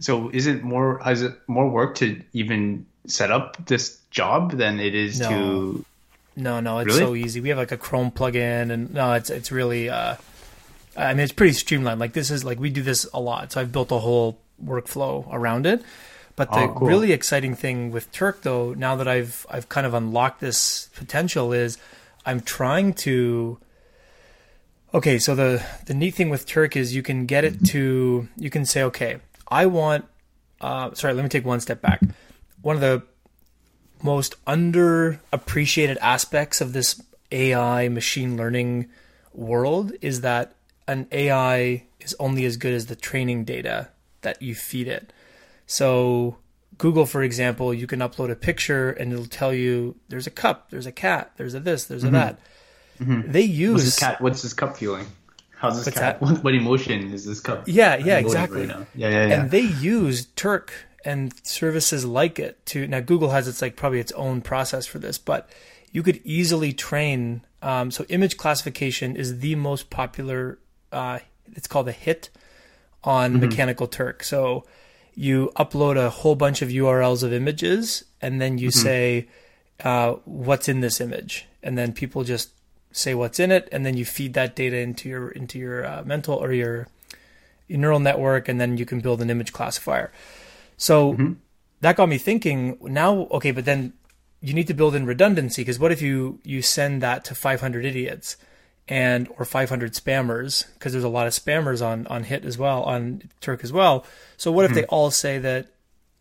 So 0.00 0.28
is 0.30 0.46
it 0.46 0.62
more? 0.62 1.00
Is 1.08 1.22
it 1.22 1.38
more 1.46 1.68
work 1.68 1.94
to 1.96 2.22
even 2.32 2.86
set 3.06 3.30
up 3.30 3.56
this 3.66 3.98
job 4.10 4.52
than 4.52 4.78
it 4.80 4.94
is 4.94 5.20
No. 5.20 5.28
to? 5.30 5.84
No, 6.36 6.60
no, 6.60 6.78
it's 6.78 6.86
Really? 6.94 6.98
so 7.00 7.14
easy. 7.14 7.40
We 7.40 7.48
have 7.50 7.58
like 7.58 7.72
a 7.72 7.76
Chrome 7.76 8.10
plugin, 8.10 8.70
and 8.70 8.92
no, 8.94 9.12
it's 9.14 9.30
it's 9.30 9.50
really. 9.52 9.88
Uh, 9.90 10.16
I 10.96 11.14
mean, 11.14 11.20
it's 11.24 11.32
pretty 11.32 11.52
streamlined. 11.52 12.00
Like 12.00 12.12
this 12.12 12.30
is 12.30 12.44
like 12.44 12.58
we 12.60 12.70
do 12.70 12.82
this 12.82 13.06
a 13.12 13.20
lot, 13.20 13.52
so 13.52 13.60
I've 13.60 13.72
built 13.72 13.90
a 13.92 13.98
whole 13.98 14.38
workflow 14.64 15.26
around 15.32 15.66
it. 15.66 15.82
But 16.36 16.52
the 16.52 16.60
Oh, 16.60 16.68
cool. 16.74 16.88
really 16.88 17.12
exciting 17.12 17.54
thing 17.54 17.90
with 17.90 18.10
Turk, 18.12 18.42
though, 18.42 18.72
now 18.74 18.96
that 18.96 19.06
I've 19.08 19.44
I've 19.50 19.68
kind 19.68 19.86
of 19.86 19.92
unlocked 19.94 20.40
this 20.40 20.88
potential, 20.94 21.52
is 21.52 21.76
I'm 22.24 22.40
trying 22.40 22.94
to. 23.04 23.58
Okay, 24.94 25.18
so 25.18 25.34
the 25.34 25.62
the 25.86 25.94
neat 25.94 26.14
thing 26.14 26.30
with 26.30 26.46
Turk 26.46 26.76
is 26.76 26.94
you 26.94 27.02
can 27.02 27.26
get 27.26 27.44
it 27.44 27.64
to 27.66 28.28
you 28.36 28.50
can 28.50 28.64
say, 28.64 28.82
okay, 28.84 29.18
I 29.48 29.66
want. 29.66 30.04
Uh, 30.60 30.92
sorry, 30.94 31.14
let 31.14 31.22
me 31.22 31.28
take 31.28 31.44
one 31.44 31.60
step 31.60 31.80
back. 31.82 32.00
One 32.62 32.76
of 32.76 32.80
the 32.80 33.02
most 34.02 34.42
underappreciated 34.44 35.96
aspects 36.00 36.60
of 36.60 36.72
this 36.72 37.02
AI 37.32 37.88
machine 37.88 38.36
learning 38.36 38.88
world 39.32 39.92
is 40.00 40.22
that 40.22 40.54
an 40.88 41.06
AI 41.12 41.84
is 42.00 42.16
only 42.18 42.44
as 42.44 42.56
good 42.56 42.72
as 42.72 42.86
the 42.86 42.96
training 42.96 43.44
data 43.44 43.88
that 44.22 44.40
you 44.42 44.54
feed 44.54 44.88
it. 44.88 45.12
So 45.66 46.36
Google, 46.78 47.06
for 47.06 47.22
example, 47.22 47.72
you 47.72 47.86
can 47.86 48.00
upload 48.00 48.30
a 48.30 48.36
picture 48.36 48.90
and 48.90 49.12
it'll 49.12 49.26
tell 49.26 49.52
you 49.52 49.96
there's 50.08 50.26
a 50.26 50.30
cup, 50.30 50.70
there's 50.70 50.86
a 50.86 50.92
cat, 50.92 51.32
there's 51.36 51.54
a 51.54 51.60
this, 51.60 51.84
there's 51.84 52.04
a 52.04 52.06
mm-hmm. 52.06 52.14
that. 52.16 52.40
Mm-hmm. 53.00 53.32
They 53.32 53.42
What's 53.42 53.52
use 53.52 53.84
this 53.84 53.98
cat? 53.98 54.20
What's 54.20 54.42
this 54.42 54.52
cup 54.52 54.76
feeling? 54.76 55.06
How's 55.56 55.76
this 55.76 55.86
What's 55.86 55.98
cat? 55.98 56.20
that? 56.20 56.26
What, 56.26 56.42
what 56.42 56.54
emotion 56.54 57.12
is 57.12 57.26
this 57.26 57.40
cup? 57.40 57.64
Yeah, 57.66 57.96
yeah, 57.96 58.20
emoting 58.20 58.24
exactly. 58.24 58.66
now? 58.66 58.86
Yeah, 58.94 59.08
yeah, 59.10 59.26
yeah. 59.26 59.40
and 59.40 59.50
they 59.50 59.60
use 59.60 60.26
Turk 60.36 60.72
and 61.04 61.34
services 61.46 62.04
like 62.04 62.38
it 62.38 62.64
to 62.66 62.86
now 62.86 63.00
Google 63.00 63.30
has 63.30 63.48
its 63.48 63.62
like 63.62 63.76
probably 63.76 64.00
its 64.00 64.12
own 64.12 64.40
process 64.40 64.86
for 64.86 64.98
this, 64.98 65.18
but 65.18 65.48
you 65.92 66.02
could 66.02 66.20
easily 66.24 66.72
train. 66.72 67.42
Um, 67.62 67.90
so 67.90 68.04
image 68.08 68.36
classification 68.36 69.16
is 69.16 69.40
the 69.40 69.54
most 69.54 69.90
popular. 69.90 70.58
Uh, 70.92 71.20
it's 71.52 71.66
called 71.66 71.88
a 71.88 71.92
hit 71.92 72.30
on 73.02 73.40
Mechanical 73.40 73.86
Turk. 73.86 74.22
So 74.22 74.64
you 75.14 75.50
upload 75.56 75.96
a 75.96 76.10
whole 76.10 76.34
bunch 76.34 76.62
of 76.62 76.68
URLs 76.68 77.22
of 77.22 77.32
images, 77.32 78.04
and 78.20 78.40
then 78.40 78.58
you 78.58 78.70
say 78.70 79.28
uh, 79.84 80.12
what's 80.24 80.68
in 80.68 80.80
this 80.80 81.00
image, 81.00 81.46
and 81.62 81.76
then 81.76 81.92
people 81.92 82.24
just 82.24 82.50
say 82.92 83.14
what's 83.14 83.40
in 83.40 83.50
it, 83.50 83.68
and 83.72 83.84
then 83.84 83.96
you 83.96 84.04
feed 84.04 84.34
that 84.34 84.56
data 84.56 84.76
into 84.76 85.08
your 85.08 85.30
into 85.30 85.58
your 85.58 85.86
uh, 85.86 86.02
mental 86.04 86.34
or 86.36 86.52
your 86.52 86.88
your 87.68 87.78
neural 87.78 88.00
network, 88.00 88.48
and 88.48 88.60
then 88.60 88.76
you 88.76 88.86
can 88.86 89.00
build 89.00 89.20
an 89.20 89.30
image 89.30 89.52
classifier. 89.52 90.10
So 90.80 91.36
that 91.82 91.96
got 91.96 92.08
me 92.08 92.16
thinking. 92.16 92.78
Now, 92.80 93.28
okay, 93.32 93.50
but 93.50 93.66
then 93.66 93.92
you 94.40 94.54
need 94.54 94.66
to 94.68 94.74
build 94.74 94.94
in 94.94 95.04
redundancy 95.04 95.60
because 95.60 95.78
what 95.78 95.92
if 95.92 96.00
you 96.00 96.40
you 96.42 96.62
send 96.62 97.02
that 97.02 97.22
to 97.26 97.34
500 97.34 97.84
idiots 97.84 98.38
and 98.88 99.28
or 99.38 99.44
500 99.44 99.92
spammers 99.92 100.64
because 100.74 100.92
there's 100.92 101.04
a 101.04 101.08
lot 101.08 101.26
of 101.26 101.34
spammers 101.34 101.84
on 101.84 102.06
on 102.06 102.24
Hit 102.24 102.46
as 102.46 102.56
well 102.56 102.82
on 102.84 103.22
Turk 103.42 103.62
as 103.62 103.72
well. 103.72 104.06
So 104.38 104.50
what 104.50 104.64
if 104.64 104.72
they 104.72 104.84
all 104.84 105.10
say 105.10 105.38
that 105.38 105.66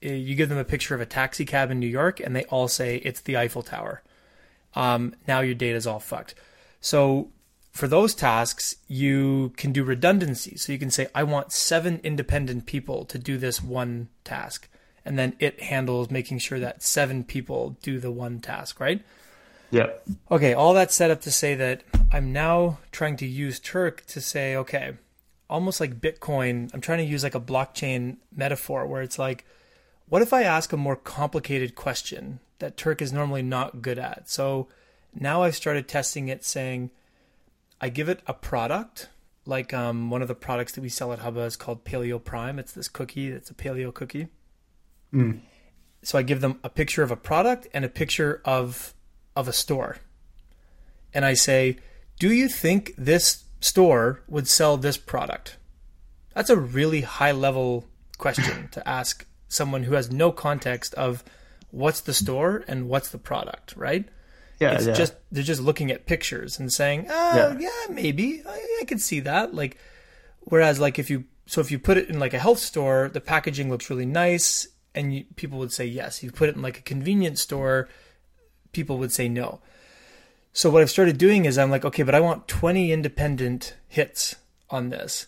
uh, 0.05 0.09
you 0.09 0.35
give 0.35 0.49
them 0.49 0.57
a 0.57 0.65
picture 0.65 0.93
of 0.93 0.99
a 0.99 1.05
taxi 1.05 1.45
cab 1.45 1.71
in 1.71 1.79
New 1.79 1.87
York 1.87 2.19
and 2.19 2.35
they 2.35 2.43
all 2.45 2.67
say 2.67 2.97
it's 2.97 3.21
the 3.21 3.37
Eiffel 3.37 3.61
Tower? 3.61 4.03
Um, 4.75 5.15
now 5.25 5.39
your 5.39 5.55
data 5.55 5.77
is 5.77 5.87
all 5.87 6.01
fucked. 6.01 6.35
So 6.81 7.29
for 7.79 7.87
those 7.87 8.13
tasks, 8.13 8.75
you 8.89 9.53
can 9.55 9.71
do 9.71 9.85
redundancy. 9.85 10.57
So 10.57 10.73
you 10.73 10.77
can 10.77 10.91
say, 10.91 11.07
I 11.15 11.23
want 11.23 11.53
seven 11.53 12.01
independent 12.03 12.65
people 12.65 13.05
to 13.05 13.17
do 13.17 13.37
this 13.37 13.63
one 13.63 14.09
task. 14.25 14.67
And 15.05 15.17
then 15.17 15.37
it 15.39 15.61
handles 15.61 16.11
making 16.11 16.39
sure 16.39 16.59
that 16.59 16.83
seven 16.83 17.23
people 17.23 17.77
do 17.81 17.97
the 17.97 18.11
one 18.11 18.41
task, 18.41 18.81
right? 18.81 19.01
yeah. 19.71 19.91
Okay, 20.29 20.53
all 20.53 20.73
that 20.73 20.91
set 20.91 21.09
up 21.09 21.21
to 21.21 21.31
say 21.31 21.55
that 21.55 21.83
I'm 22.11 22.33
now 22.33 22.79
trying 22.91 23.15
to 23.17 23.25
use 23.25 23.61
Turk 23.61 24.05
to 24.07 24.19
say, 24.19 24.57
okay, 24.57 24.95
almost 25.49 25.79
like 25.79 26.01
Bitcoin, 26.01 26.69
I'm 26.73 26.81
trying 26.81 26.97
to 26.97 27.05
use 27.05 27.23
like 27.23 27.35
a 27.35 27.39
blockchain 27.39 28.17
metaphor 28.35 28.85
where 28.87 29.01
it's 29.01 29.17
like, 29.17 29.45
what 30.09 30.21
if 30.21 30.33
I 30.33 30.43
ask 30.43 30.73
a 30.73 30.77
more 30.77 30.97
complicated 30.97 31.75
question 31.75 32.41
that 32.57 32.75
Turk 32.75 33.01
is 33.01 33.13
normally 33.13 33.41
not 33.41 33.81
good 33.81 33.99
at? 33.99 34.29
So 34.29 34.67
now 35.17 35.43
I've 35.43 35.55
started 35.55 35.87
testing 35.87 36.27
it 36.27 36.43
saying, 36.43 36.91
I 37.81 37.89
give 37.89 38.09
it 38.09 38.21
a 38.27 38.33
product, 38.33 39.09
like 39.45 39.73
um, 39.73 40.09
one 40.09 40.21
of 40.21 40.27
the 40.27 40.35
products 40.35 40.73
that 40.73 40.81
we 40.81 40.89
sell 40.89 41.13
at 41.13 41.19
Hubba 41.19 41.41
is 41.41 41.55
called 41.55 41.85
Paleo 41.85 42.23
Prime. 42.23 42.59
It's 42.59 42.73
this 42.73 42.87
cookie, 42.87 43.29
it's 43.29 43.49
a 43.49 43.53
paleo 43.53 43.93
cookie. 43.93 44.27
So 46.03 46.17
I 46.17 46.21
give 46.21 46.41
them 46.41 46.59
a 46.63 46.69
picture 46.69 47.03
of 47.03 47.11
a 47.11 47.15
product 47.15 47.67
and 47.73 47.83
a 47.83 47.89
picture 47.89 48.41
of 48.45 48.93
of 49.35 49.47
a 49.47 49.53
store. 49.53 49.97
And 51.13 51.25
I 51.25 51.33
say, 51.33 51.77
"Do 52.19 52.31
you 52.31 52.47
think 52.47 52.93
this 52.97 53.43
store 53.59 54.21
would 54.27 54.47
sell 54.47 54.77
this 54.77 54.97
product?" 54.97 55.57
That's 56.33 56.49
a 56.49 56.57
really 56.57 57.01
high 57.01 57.31
level 57.31 57.85
question 58.17 58.69
to 58.71 58.87
ask 58.87 59.25
someone 59.47 59.83
who 59.83 59.95
has 59.95 60.11
no 60.11 60.31
context 60.31 60.93
of 60.93 61.23
what's 61.71 62.01
the 62.01 62.13
store 62.13 62.63
and 62.67 62.87
what's 62.87 63.09
the 63.09 63.17
product, 63.17 63.75
right? 63.75 64.07
Yeah, 64.59 64.71
it's 64.71 64.87
yeah. 64.87 64.93
just 64.93 65.15
they're 65.31 65.43
just 65.43 65.61
looking 65.61 65.91
at 65.91 66.05
pictures 66.05 66.59
and 66.59 66.71
saying, 66.71 67.07
"Oh, 67.09 67.35
Yeah. 67.35 67.57
yeah, 67.59 67.93
maybe 67.93 68.43
I, 68.45 68.79
I 68.81 68.85
could 68.85 68.99
see 68.99 69.21
that." 69.21 69.53
Like, 69.53 69.77
whereas 70.41 70.79
like 70.79 70.99
if 70.99 71.09
you 71.09 71.25
so 71.45 71.61
if 71.61 71.71
you 71.71 71.79
put 71.79 71.97
it 71.97 72.09
in 72.09 72.19
like 72.19 72.33
a 72.33 72.39
health 72.39 72.59
store, 72.59 73.09
the 73.11 73.21
packaging 73.21 73.69
looks 73.69 73.89
really 73.89 74.05
nice, 74.05 74.67
and 74.93 75.15
you, 75.15 75.25
people 75.35 75.59
would 75.59 75.71
say 75.71 75.85
yes. 75.85 76.21
You 76.21 76.31
put 76.31 76.49
it 76.49 76.55
in 76.55 76.61
like 76.61 76.79
a 76.79 76.83
convenience 76.83 77.41
store, 77.41 77.87
people 78.71 78.97
would 78.97 79.11
say 79.11 79.29
no. 79.29 79.61
So 80.51 80.69
what 80.69 80.81
I've 80.81 80.89
started 80.89 81.17
doing 81.17 81.45
is 81.45 81.57
I'm 81.57 81.71
like, 81.71 81.85
okay, 81.85 82.03
but 82.03 82.15
I 82.15 82.19
want 82.19 82.47
20 82.47 82.91
independent 82.91 83.75
hits 83.87 84.35
on 84.69 84.89
this. 84.89 85.27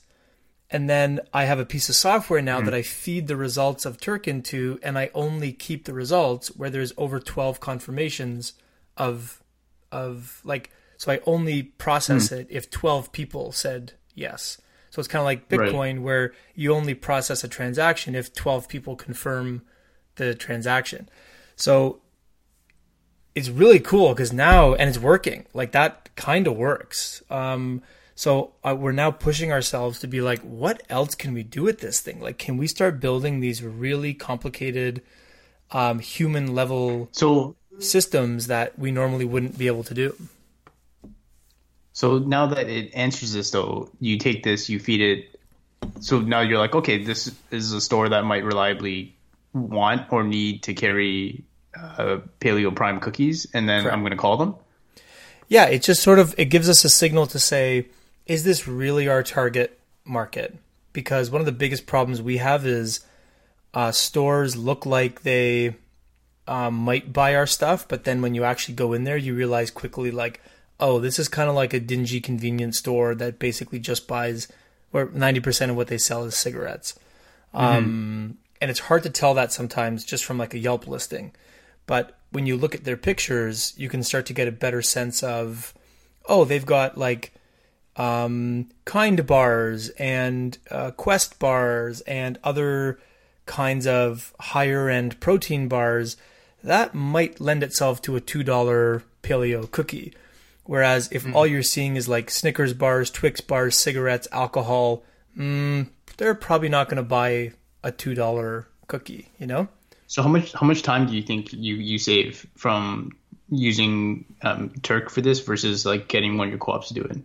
And 0.69 0.89
then 0.89 1.19
I 1.33 1.45
have 1.45 1.59
a 1.59 1.65
piece 1.65 1.89
of 1.89 1.95
software 1.95 2.41
now 2.41 2.59
hmm. 2.59 2.65
that 2.65 2.73
I 2.73 2.81
feed 2.81 3.27
the 3.27 3.35
results 3.35 3.85
of 3.85 3.99
Turk 3.99 4.27
into, 4.27 4.79
and 4.83 4.97
I 4.97 5.09
only 5.13 5.51
keep 5.53 5.85
the 5.85 5.93
results 5.93 6.49
where 6.49 6.69
there's 6.69 6.93
over 6.97 7.19
12 7.19 7.59
confirmations 7.59 8.53
of, 9.09 9.41
of 9.91 10.41
like, 10.43 10.69
so 10.97 11.11
I 11.11 11.19
only 11.25 11.63
process 11.63 12.31
it 12.31 12.47
if 12.49 12.69
12 12.69 13.11
people 13.11 13.51
said 13.51 13.93
yes. 14.13 14.61
So 14.91 14.99
it's 14.99 15.07
kind 15.07 15.21
of 15.21 15.25
like 15.25 15.41
Right. 15.49 15.71
Bitcoin 15.71 16.01
where 16.01 16.33
you 16.53 16.73
only 16.73 16.93
process 16.93 17.43
a 17.43 17.47
transaction 17.47 18.13
if 18.15 18.33
12 18.33 18.67
people 18.67 18.95
confirm 18.95 19.63
the 20.15 20.35
transaction. 20.35 21.09
So 21.55 22.01
it's 23.33 23.49
really 23.49 23.79
cool 23.79 24.09
because 24.09 24.33
now 24.33 24.73
and 24.73 24.89
it's 24.89 24.97
working 24.99 25.45
like 25.53 25.71
that 25.71 26.09
kind 26.15 26.47
of 26.47 26.57
works 26.57 27.23
um 27.29 27.81
so 28.13 28.53
uh, 28.63 28.75
we're 28.77 28.91
now 28.91 29.09
pushing 29.09 29.51
ourselves 29.53 29.99
to 29.99 30.07
be 30.07 30.19
like 30.19 30.39
what 30.41 30.83
else 30.89 31.15
can 31.15 31.33
we 31.33 31.43
do 31.43 31.63
with 31.63 31.79
this 31.79 32.01
thing 32.01 32.19
like 32.19 32.37
can 32.37 32.57
we 32.57 32.67
start 32.67 32.99
building 32.99 33.39
these 33.39 33.63
really 33.63 34.13
complicated 34.13 35.01
um 35.71 35.99
human 35.99 36.53
level 36.53 37.07
So 37.13 37.55
systems 37.83 38.47
that 38.47 38.77
we 38.77 38.91
normally 38.91 39.25
wouldn't 39.25 39.57
be 39.57 39.67
able 39.67 39.83
to 39.83 39.93
do 39.93 40.15
So 41.93 42.17
now 42.19 42.47
that 42.47 42.69
it 42.69 42.95
answers 42.95 43.33
this, 43.33 43.51
though, 43.51 43.89
you 43.99 44.17
take 44.17 44.43
this, 44.43 44.69
you 44.69 44.79
feed 44.79 45.01
it. 45.01 45.39
So 45.99 46.19
now 46.21 46.41
you're 46.41 46.57
like, 46.57 46.73
okay, 46.73 47.03
this 47.03 47.31
is 47.51 47.73
a 47.73 47.81
store 47.81 48.09
that 48.09 48.23
might 48.23 48.43
reliably 48.43 49.13
want 49.53 50.11
or 50.11 50.23
need 50.23 50.63
to 50.63 50.73
carry 50.73 51.43
uh, 51.77 52.19
Paleo 52.39 52.73
Prime 52.75 52.99
cookies, 52.99 53.45
and 53.53 53.67
then 53.67 53.83
Correct. 53.83 53.93
I'm 53.93 54.01
going 54.01 54.11
to 54.11 54.17
call 54.17 54.37
them. 54.37 54.55
yeah 55.47 55.65
it 55.65 55.81
just 55.83 56.01
sort 56.01 56.19
of 56.19 56.33
it 56.37 56.45
gives 56.45 56.69
us 56.69 56.85
a 56.85 56.89
signal 56.89 57.27
to 57.27 57.39
say 57.39 57.87
is 58.25 58.43
this 58.43 58.67
really 58.67 59.07
our 59.07 59.23
target 59.23 59.79
market 60.05 60.57
because 60.93 61.29
one 61.29 61.41
of 61.41 61.45
the 61.45 61.51
biggest 61.51 61.85
problems 61.85 62.21
we 62.21 62.37
have 62.37 62.65
is 62.65 63.01
uh, 63.73 63.91
stores 63.91 64.55
look 64.55 64.85
like 64.85 65.23
they 65.23 65.75
um, 66.51 66.75
might 66.75 67.13
buy 67.13 67.35
our 67.35 67.47
stuff 67.47 67.87
but 67.87 68.03
then 68.03 68.21
when 68.21 68.35
you 68.35 68.43
actually 68.43 68.75
go 68.75 68.93
in 68.93 69.03
there 69.03 69.17
you 69.17 69.33
realize 69.33 69.71
quickly 69.71 70.11
like 70.11 70.41
oh 70.79 70.99
this 70.99 71.17
is 71.17 71.27
kind 71.27 71.49
of 71.49 71.55
like 71.55 71.73
a 71.73 71.79
dingy 71.79 72.19
convenience 72.19 72.77
store 72.77 73.15
that 73.15 73.39
basically 73.39 73.79
just 73.79 74.07
buys 74.07 74.47
where 74.91 75.07
90% 75.07 75.69
of 75.69 75.75
what 75.75 75.87
they 75.87 75.97
sell 75.97 76.23
is 76.25 76.35
cigarettes 76.35 76.97
um, 77.53 78.37
and 78.61 78.71
it's 78.71 78.81
hard 78.81 79.03
to 79.03 79.09
tell 79.09 79.33
that 79.33 79.51
sometimes 79.51 80.03
just 80.03 80.25
from 80.25 80.37
like 80.37 80.53
a 80.53 80.59
yelp 80.59 80.87
listing 80.87 81.31
but 81.85 82.17
when 82.31 82.45
you 82.45 82.57
look 82.57 82.73
at 82.73 82.83
their 82.83 82.97
pictures, 82.97 83.73
you 83.77 83.89
can 83.89 84.03
start 84.03 84.25
to 84.27 84.33
get 84.33 84.47
a 84.47 84.51
better 84.51 84.81
sense 84.81 85.21
of, 85.21 85.73
oh, 86.25 86.45
they've 86.45 86.65
got 86.65 86.97
like 86.97 87.33
um, 87.97 88.69
kind 88.85 89.25
bars 89.27 89.89
and 89.89 90.57
uh, 90.69 90.91
quest 90.91 91.37
bars 91.39 92.01
and 92.01 92.39
other 92.43 92.99
kinds 93.45 93.85
of 93.85 94.33
higher 94.39 94.89
end 94.89 95.19
protein 95.19 95.67
bars. 95.67 96.15
That 96.63 96.93
might 96.93 97.39
lend 97.39 97.63
itself 97.63 98.01
to 98.03 98.15
a 98.15 98.21
$2 98.21 99.03
paleo 99.23 99.71
cookie. 99.71 100.13
Whereas 100.63 101.09
if 101.11 101.25
all 101.35 101.47
you're 101.47 101.63
seeing 101.63 101.95
is 101.95 102.07
like 102.07 102.29
Snickers 102.29 102.73
bars, 102.73 103.09
Twix 103.09 103.41
bars, 103.41 103.75
cigarettes, 103.75 104.27
alcohol, 104.31 105.03
mm, 105.37 105.89
they're 106.17 106.35
probably 106.35 106.69
not 106.69 106.87
going 106.87 106.97
to 106.97 107.03
buy 107.03 107.53
a 107.83 107.91
$2 107.91 108.65
cookie, 108.87 109.29
you 109.39 109.47
know? 109.47 109.67
So 110.07 110.21
how 110.21 110.29
much 110.29 110.51
how 110.51 110.67
much 110.67 110.83
time 110.83 111.07
do 111.07 111.15
you 111.15 111.21
think 111.23 111.53
you 111.53 111.75
you 111.75 111.97
save 111.97 112.45
from 112.57 113.11
using 113.49 114.25
um, 114.41 114.71
Turk 114.83 115.09
for 115.09 115.21
this 115.21 115.39
versus 115.39 115.85
like 115.85 116.09
getting 116.09 116.37
one 116.37 116.47
of 116.47 116.51
your 116.51 116.59
co-ops 116.59 116.89
to 116.89 116.93
do 116.93 117.01
it? 117.01 117.17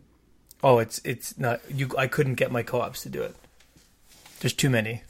Oh, 0.62 0.78
it's 0.78 1.00
it's 1.04 1.36
not 1.36 1.60
you. 1.68 1.90
I 1.98 2.06
couldn't 2.06 2.36
get 2.36 2.52
my 2.52 2.62
co-ops 2.62 3.02
to 3.02 3.08
do 3.08 3.22
it. 3.22 3.34
There's 4.38 4.52
too 4.52 4.70
many. 4.70 5.02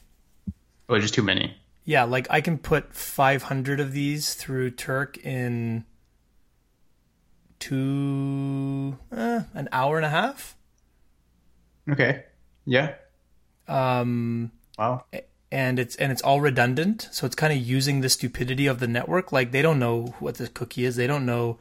Or 0.89 0.99
just 1.01 1.13
too 1.13 1.23
many? 1.23 1.55
Yeah, 1.87 2.03
like 2.05 2.27
I 2.29 2.41
can 2.41 2.59
put 2.59 2.93
500 2.93 3.79
of 3.81 3.93
these 3.93 4.35
through 4.35 4.73
Turk 4.73 5.17
in 5.19 5.85
two 7.59 8.99
uh, 9.13 9.43
an 9.55 9.69
hour 9.73 9.97
and 9.97 10.05
a 10.05 10.11
half. 10.11 10.57
Okay. 11.89 12.25
Yeah. 12.65 12.95
Um, 13.69 14.51
Wow. 14.79 15.05
and 15.51 15.79
it's 15.79 15.97
and 15.97 16.13
it's 16.13 16.23
all 16.23 16.41
redundant, 16.41 17.09
so 17.13 17.25
it's 17.25 17.35
kind 17.37 17.53
of 17.53 17.59
using 17.61 18.01
the 18.01 18.09
stupidity 18.09 18.67
of 18.67 18.79
the 18.81 18.89
network. 18.89 19.33
Like 19.33 19.53
they 19.53 19.63
don't 19.63 19.79
know 19.79 20.15
what 20.19 20.35
this 20.37 20.49
cookie 20.51 20.85
is. 20.85 20.97
They 20.97 21.07
don't 21.07 21.25
know 21.25 21.59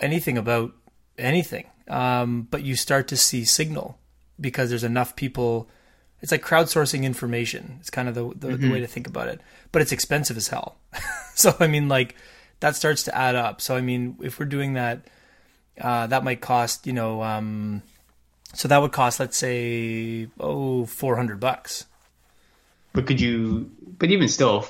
anything 0.00 0.38
about 0.38 0.72
anything. 1.18 1.66
Um, 1.88 2.48
but 2.50 2.62
you 2.62 2.74
start 2.76 3.06
to 3.08 3.16
see 3.16 3.44
signal 3.44 3.98
because 4.40 4.70
there's 4.70 4.84
enough 4.84 5.14
people 5.16 5.68
it's 6.20 6.32
like 6.32 6.42
crowdsourcing 6.42 7.04
information. 7.04 7.76
It's 7.80 7.90
kind 7.90 8.08
of 8.08 8.14
the 8.14 8.32
the, 8.34 8.56
the 8.56 8.70
way 8.70 8.80
to 8.80 8.86
think 8.86 9.06
about 9.06 9.28
it, 9.28 9.40
but 9.72 9.82
it's 9.82 9.92
expensive 9.92 10.36
as 10.36 10.48
hell. 10.48 10.76
so 11.34 11.54
I 11.60 11.66
mean, 11.66 11.88
like 11.88 12.16
that 12.60 12.76
starts 12.76 13.04
to 13.04 13.16
add 13.16 13.34
up. 13.34 13.60
So 13.60 13.76
I 13.76 13.80
mean, 13.80 14.16
if 14.22 14.38
we're 14.38 14.46
doing 14.46 14.74
that, 14.74 15.06
uh, 15.80 16.06
that 16.06 16.24
might 16.24 16.40
cost 16.40 16.86
you 16.86 16.92
know, 16.92 17.22
um, 17.22 17.82
so 18.54 18.68
that 18.68 18.80
would 18.80 18.92
cost 18.92 19.20
let's 19.20 19.36
say 19.36 20.28
oh 20.40 20.86
400 20.86 21.38
bucks. 21.38 21.84
But 22.92 23.06
could 23.06 23.20
you? 23.20 23.70
But 23.98 24.10
even 24.10 24.26
still, 24.28 24.66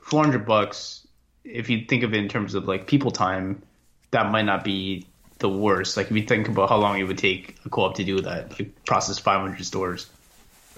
four 0.00 0.24
hundred 0.24 0.46
bucks. 0.46 1.06
If 1.44 1.68
you 1.68 1.84
think 1.84 2.02
of 2.02 2.14
it 2.14 2.16
in 2.16 2.28
terms 2.28 2.54
of 2.54 2.66
like 2.66 2.86
people 2.86 3.10
time, 3.10 3.62
that 4.10 4.30
might 4.30 4.46
not 4.46 4.64
be 4.64 5.06
the 5.38 5.50
worst. 5.50 5.98
Like 5.98 6.10
if 6.10 6.16
you 6.16 6.22
think 6.22 6.48
about 6.48 6.70
how 6.70 6.78
long 6.78 6.98
it 6.98 7.02
would 7.02 7.18
take 7.18 7.56
a 7.66 7.68
co-op 7.68 7.96
to 7.96 8.04
do 8.04 8.22
that, 8.22 8.58
like 8.58 8.84
process 8.86 9.18
five 9.18 9.42
hundred 9.42 9.66
stores 9.66 10.08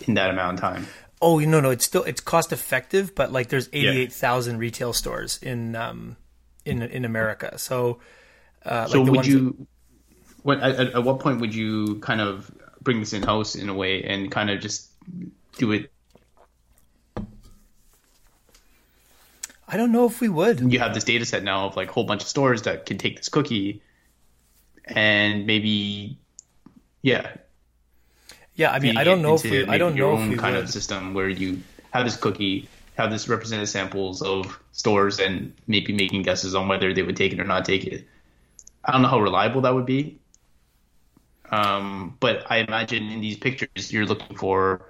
in 0.06 0.14
that 0.14 0.30
amount 0.30 0.54
of 0.54 0.60
time. 0.60 0.86
Oh 1.22 1.38
no 1.38 1.60
no, 1.60 1.70
it's 1.70 1.84
still 1.84 2.02
it's 2.04 2.20
cost 2.20 2.52
effective, 2.52 3.14
but 3.14 3.32
like 3.32 3.48
there's 3.48 3.68
88,000 3.72 4.58
retail 4.58 4.92
stores 4.92 5.38
in 5.42 5.74
um 5.76 6.16
in 6.64 6.82
in 6.82 7.04
America. 7.04 7.58
So 7.58 8.00
uh, 8.64 8.86
So 8.86 8.98
like 8.98 9.06
the 9.06 9.12
would 9.12 9.26
you? 9.26 9.66
What 10.42 10.60
at, 10.60 10.74
at 10.74 10.94
at 10.94 11.04
what 11.04 11.20
point 11.20 11.40
would 11.40 11.54
you 11.54 11.96
kind 12.00 12.20
of 12.20 12.50
bring 12.82 13.00
this 13.00 13.12
in 13.12 13.22
house 13.22 13.54
in 13.54 13.68
a 13.68 13.74
way 13.74 14.02
and 14.04 14.30
kind 14.30 14.50
of 14.50 14.60
just 14.60 14.90
do 15.56 15.72
it? 15.72 15.90
I 19.66 19.76
don't 19.76 19.92
know 19.92 20.06
if 20.06 20.20
we 20.20 20.28
would. 20.28 20.72
You 20.72 20.78
have 20.78 20.94
this 20.94 21.04
data 21.04 21.24
set 21.24 21.42
now 21.42 21.66
of 21.66 21.76
like 21.76 21.88
a 21.88 21.92
whole 21.92 22.04
bunch 22.04 22.22
of 22.22 22.28
stores 22.28 22.62
that 22.62 22.84
can 22.86 22.98
take 22.98 23.16
this 23.16 23.28
cookie, 23.30 23.82
and 24.84 25.46
maybe, 25.46 26.18
yeah, 27.00 27.36
Yeah, 28.56 28.70
I 28.72 28.78
mean, 28.78 28.96
I 28.96 29.04
don't 29.04 29.22
know 29.22 29.34
if 29.34 29.42
we. 29.44 29.66
I 29.66 29.78
don't 29.78 29.96
your 29.96 30.08
know 30.10 30.14
if 30.14 30.20
own 30.20 30.30
we 30.30 30.36
kind 30.36 30.54
would. 30.54 30.64
of 30.64 30.70
system 30.70 31.12
where 31.14 31.28
you 31.28 31.60
have 31.92 32.04
this 32.04 32.16
cookie, 32.16 32.68
have 32.96 33.10
this 33.10 33.28
represented 33.28 33.68
samples 33.68 34.22
of 34.22 34.60
stores, 34.72 35.18
and 35.18 35.52
maybe 35.66 35.92
making 35.92 36.22
guesses 36.22 36.54
on 36.54 36.68
whether 36.68 36.92
they 36.94 37.02
would 37.02 37.16
take 37.16 37.32
it 37.32 37.40
or 37.40 37.44
not 37.44 37.64
take 37.64 37.84
it. 37.84 38.06
I 38.84 38.92
don't 38.92 39.02
know 39.02 39.08
how 39.08 39.20
reliable 39.20 39.62
that 39.62 39.74
would 39.74 39.86
be, 39.86 40.18
um, 41.50 42.16
but 42.20 42.44
I 42.50 42.58
imagine 42.58 43.08
in 43.10 43.20
these 43.20 43.36
pictures 43.36 43.92
you're 43.92 44.06
looking 44.06 44.36
for 44.36 44.82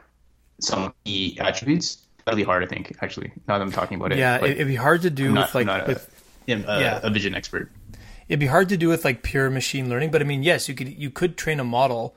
some 0.61 0.95
key 1.05 1.39
attributes. 1.41 1.99
That'd 2.25 2.37
be 2.39 2.45
hard, 2.45 2.63
I 2.65 2.67
think. 2.67 2.97
Actually, 3.03 3.33
now 3.47 3.59
that 3.59 3.65
I'm 3.65 3.73
talking 3.73 3.97
about 3.99 4.13
it, 4.13 4.19
Yeah, 4.19 4.45
it, 4.45 4.53
it'd 4.53 4.67
be 4.67 4.75
hard 4.77 5.03
to 5.03 5.11
do 5.11 5.33
not, 5.33 5.49
with 5.49 5.55
like 5.55 5.67
not 5.67 5.85
a, 5.85 5.87
with 5.89 6.25
a, 6.49 6.53
yeah. 6.81 7.01
a 7.03 7.11
vision 7.11 7.35
expert. 7.35 7.71
it'd 8.29 8.41
be 8.41 8.47
hard 8.47 8.69
to 8.71 8.77
do 8.77 8.89
with 8.89 9.05
like 9.05 9.23
pure 9.23 9.51
machine 9.51 9.89
learning. 9.89 10.11
But 10.11 10.23
I 10.23 10.25
mean, 10.25 10.43
yes, 10.43 10.69
you 10.69 10.75
could 10.75 10.89
you 10.89 11.11
could 11.11 11.37
train 11.37 11.61
a 11.61 11.65
model 11.65 12.15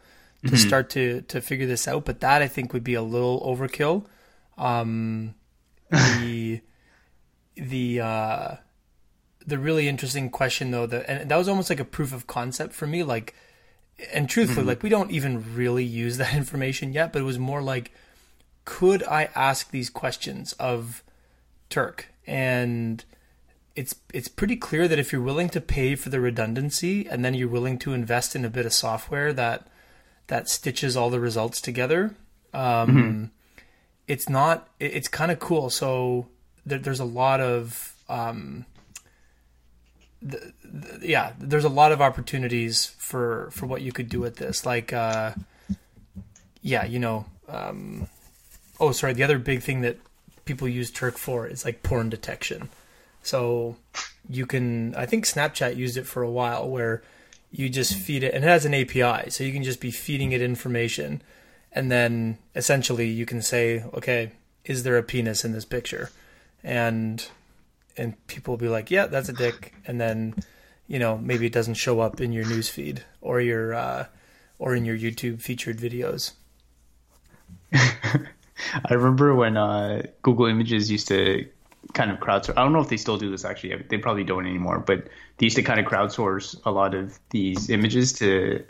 to 0.48 0.56
Mm-hmm. 0.56 0.68
start 0.68 0.90
to 0.92 1.22
to 1.22 1.42
figure 1.42 1.68
this 1.68 1.88
out. 1.88 2.06
But 2.06 2.20
that 2.22 2.42
I 2.42 2.48
think 2.48 2.74
would 2.74 2.84
be 2.84 2.94
a 2.96 3.02
little 3.02 3.42
overkill. 3.42 4.06
Um, 4.58 5.36
the 5.92 6.62
the 7.56 8.00
uh, 8.02 8.56
the 9.46 9.58
really 9.58 9.88
interesting 9.88 10.30
question 10.30 10.72
though 10.72 10.86
that 10.86 11.10
and 11.10 11.30
that 11.30 11.38
was 11.38 11.48
almost 11.48 11.70
like 11.70 11.80
a 11.80 11.86
proof 11.86 12.14
of 12.14 12.28
concept 12.28 12.74
for 12.74 12.88
me. 12.88 13.04
Like, 13.04 13.34
and 14.14 14.30
truthfully, 14.30 14.62
Mm-hmm. 14.62 14.68
like 14.70 14.84
we 14.84 14.90
don't 14.90 15.12
even 15.12 15.56
really 15.56 15.86
use 15.86 16.18
that 16.18 16.34
information 16.42 16.94
yet. 16.94 17.14
But 17.14 17.22
it 17.22 17.26
was 17.26 17.40
more 17.40 17.62
like, 17.62 17.92
could 18.66 19.04
I 19.04 19.30
ask 19.36 19.72
these 19.72 19.90
questions 19.90 20.54
of 20.54 21.04
Turk 21.70 22.08
and 22.26 23.04
it's 23.76 23.96
it's 24.14 24.28
pretty 24.28 24.56
clear 24.56 24.88
that 24.88 24.98
if 25.00 25.12
you're 25.12 25.22
willing 25.22 25.50
to 25.50 25.62
pay 25.62 25.96
for 25.96 26.10
the 26.10 26.20
redundancy 26.20 27.08
and 27.08 27.24
then 27.24 27.34
you're 27.34 27.48
willing 27.48 27.78
to 27.80 27.94
invest 27.94 28.36
in 28.36 28.44
a 28.44 28.50
bit 28.50 28.66
of 28.66 28.74
software 28.74 29.32
that 29.34 29.68
that 30.28 30.50
stitches 30.50 30.96
all 30.98 31.10
the 31.10 31.20
results 31.20 31.62
together, 31.62 32.16
um, 32.54 33.32
it's 34.08 34.28
not. 34.30 34.68
it- 34.80 34.94
It's 34.94 35.08
kind 35.08 35.32
of 35.32 35.40
cool. 35.40 35.70
So 35.70 36.28
there, 36.66 36.80
there's 36.80 37.00
a 37.00 37.06
lot 37.06 37.40
of 37.42 37.94
um, 38.10 38.66
the, 40.22 40.52
the, 40.64 41.08
yeah, 41.08 41.34
there's 41.40 41.64
a 41.66 41.70
lot 41.70 41.92
of 41.92 42.02
opportunities 42.02 42.86
for 42.98 43.50
for 43.52 43.66
what 43.66 43.82
you 43.82 43.92
could 43.92 44.10
do 44.10 44.20
with 44.20 44.38
this. 44.38 44.66
Like, 44.66 44.92
uh, 44.94 45.32
yeah, 46.62 46.86
you 46.86 47.00
know. 47.00 47.26
Um, 47.48 48.08
oh, 48.80 48.92
sorry. 48.92 49.14
The 49.14 49.24
other 49.24 49.38
big 49.40 49.62
thing 49.62 49.82
that 49.82 49.98
people 50.46 50.68
use 50.68 50.92
Turk 50.92 51.18
for 51.18 51.48
is 51.48 51.64
like 51.66 51.84
porn 51.84 52.10
detection. 52.10 52.70
So 53.24 53.76
you 54.30 54.46
can, 54.46 54.96
I 54.96 55.06
think 55.06 55.26
Snapchat 55.26 55.76
used 55.76 55.98
it 55.98 56.06
for 56.06 56.24
a 56.24 56.30
while 56.32 56.68
where 56.70 57.02
you 57.52 57.70
just 57.70 57.96
feed 57.96 58.24
it, 58.24 58.34
and 58.34 58.44
it 58.44 58.48
has 58.48 58.66
an 58.66 58.74
API, 58.74 59.30
so 59.30 59.44
you 59.44 59.54
can 59.54 59.64
just 59.64 59.80
be 59.80 59.92
feeding 59.92 60.32
it 60.32 60.42
information, 60.42 61.22
and 61.72 61.92
then 61.92 62.38
essentially 62.56 63.08
you 63.08 63.26
can 63.26 63.42
say, 63.42 63.84
okay, 63.94 64.32
is 64.66 64.84
there 64.84 64.98
a 64.98 65.04
penis 65.04 65.46
in 65.46 65.54
this 65.54 65.66
picture? 65.66 66.10
And 66.64 67.26
and 67.96 68.28
people 68.28 68.54
will 68.54 68.60
be 68.60 68.68
like, 68.68 68.92
yeah, 68.92 69.08
that's 69.08 69.30
a 69.30 69.34
dick, 69.34 69.74
and 69.86 70.00
then 70.00 70.36
you 70.88 71.00
know 71.00 71.18
maybe 71.18 71.46
it 71.46 71.54
doesn't 71.54 71.76
show 71.76 72.00
up 72.00 72.22
in 72.22 72.32
your 72.32 72.46
newsfeed 72.46 73.00
or 73.22 73.42
your 73.42 73.74
uh, 73.74 74.06
or 74.60 74.76
in 74.76 74.86
your 74.86 74.98
YouTube 74.98 75.42
featured 75.42 75.78
videos. 75.78 76.34
I 77.74 78.94
remember 78.94 79.36
when 79.36 79.56
uh, 79.56 80.04
Google 80.22 80.48
Images 80.48 80.92
used 80.92 81.08
to 81.10 81.48
kind 81.98 82.12
of 82.12 82.20
crowdsource. 82.20 82.54
I 82.56 82.64
don't 82.64 82.72
know 82.72 82.80
if 82.80 82.90
they 82.90 82.98
still 82.98 83.18
do 83.18 83.30
this 83.30 83.44
actually. 83.44 83.76
They 83.90 83.98
probably 83.98 84.24
don't 84.24 84.46
anymore. 84.46 84.80
But 84.80 85.08
they 85.38 85.48
used 85.48 85.58
to 85.58 85.64
kind 85.64 85.80
of 85.80 85.86
crowdsource 85.86 86.62
a 86.64 86.72
lot 86.72 86.94
of 86.94 87.20
these 87.32 87.70
images 87.70 88.14
to 88.14 88.64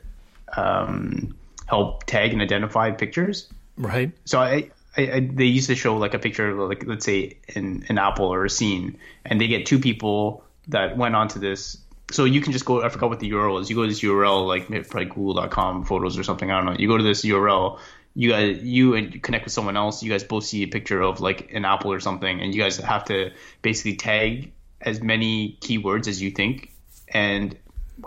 um, 0.55 1.35
help 1.67 2.05
tag 2.05 2.31
and 2.31 2.41
identify 2.41 2.91
pictures. 2.91 3.47
Right. 3.77 4.11
So 4.25 4.39
I, 4.39 4.71
I, 4.95 5.01
I 5.11 5.19
they 5.19 5.45
used 5.45 5.67
to 5.67 5.75
show 5.75 5.97
like 5.97 6.13
a 6.13 6.19
picture 6.19 6.49
of 6.49 6.69
like 6.69 6.87
let's 6.87 7.05
say 7.05 7.37
an 7.53 7.85
an 7.89 7.97
apple 7.99 8.33
or 8.33 8.45
a 8.45 8.49
scene, 8.49 8.97
and 9.25 9.39
they 9.39 9.47
get 9.47 9.65
two 9.65 9.79
people 9.79 10.43
that 10.69 10.97
went 10.97 11.15
onto 11.15 11.39
this. 11.39 11.77
So 12.09 12.23
you 12.23 12.39
can 12.39 12.53
just 12.53 12.63
go. 12.63 12.81
I 12.81 12.89
forgot 12.89 13.09
what 13.09 13.19
the 13.19 13.29
URL 13.29 13.61
is. 13.61 13.69
You 13.69 13.75
go 13.75 13.83
to 13.83 13.89
this 13.89 14.01
URL 14.01 14.47
like 14.47 14.67
probably 14.89 15.05
Google.com 15.05 15.83
photos 15.83 16.17
or 16.17 16.23
something. 16.23 16.49
I 16.49 16.57
don't 16.57 16.65
know. 16.65 16.79
You 16.79 16.87
go 16.87 16.97
to 16.97 17.03
this 17.03 17.23
URL. 17.25 17.79
You 18.19 18.31
guys, 18.31 18.63
you 18.63 18.95
and 18.95 19.21
connect 19.21 19.45
with 19.45 19.53
someone 19.53 19.77
else. 19.77 20.01
You 20.01 20.09
guys 20.09 20.23
both 20.23 20.43
see 20.43 20.63
a 20.63 20.67
picture 20.67 21.03
of 21.03 21.21
like 21.21 21.53
an 21.53 21.65
apple 21.65 21.93
or 21.93 21.99
something, 21.99 22.41
and 22.41 22.55
you 22.55 22.59
guys 22.59 22.77
have 22.77 23.05
to 23.05 23.29
basically 23.61 23.95
tag 23.95 24.53
as 24.81 25.01
many 25.01 25.59
keywords 25.61 26.07
as 26.07 26.19
you 26.19 26.31
think. 26.31 26.73
And 27.09 27.55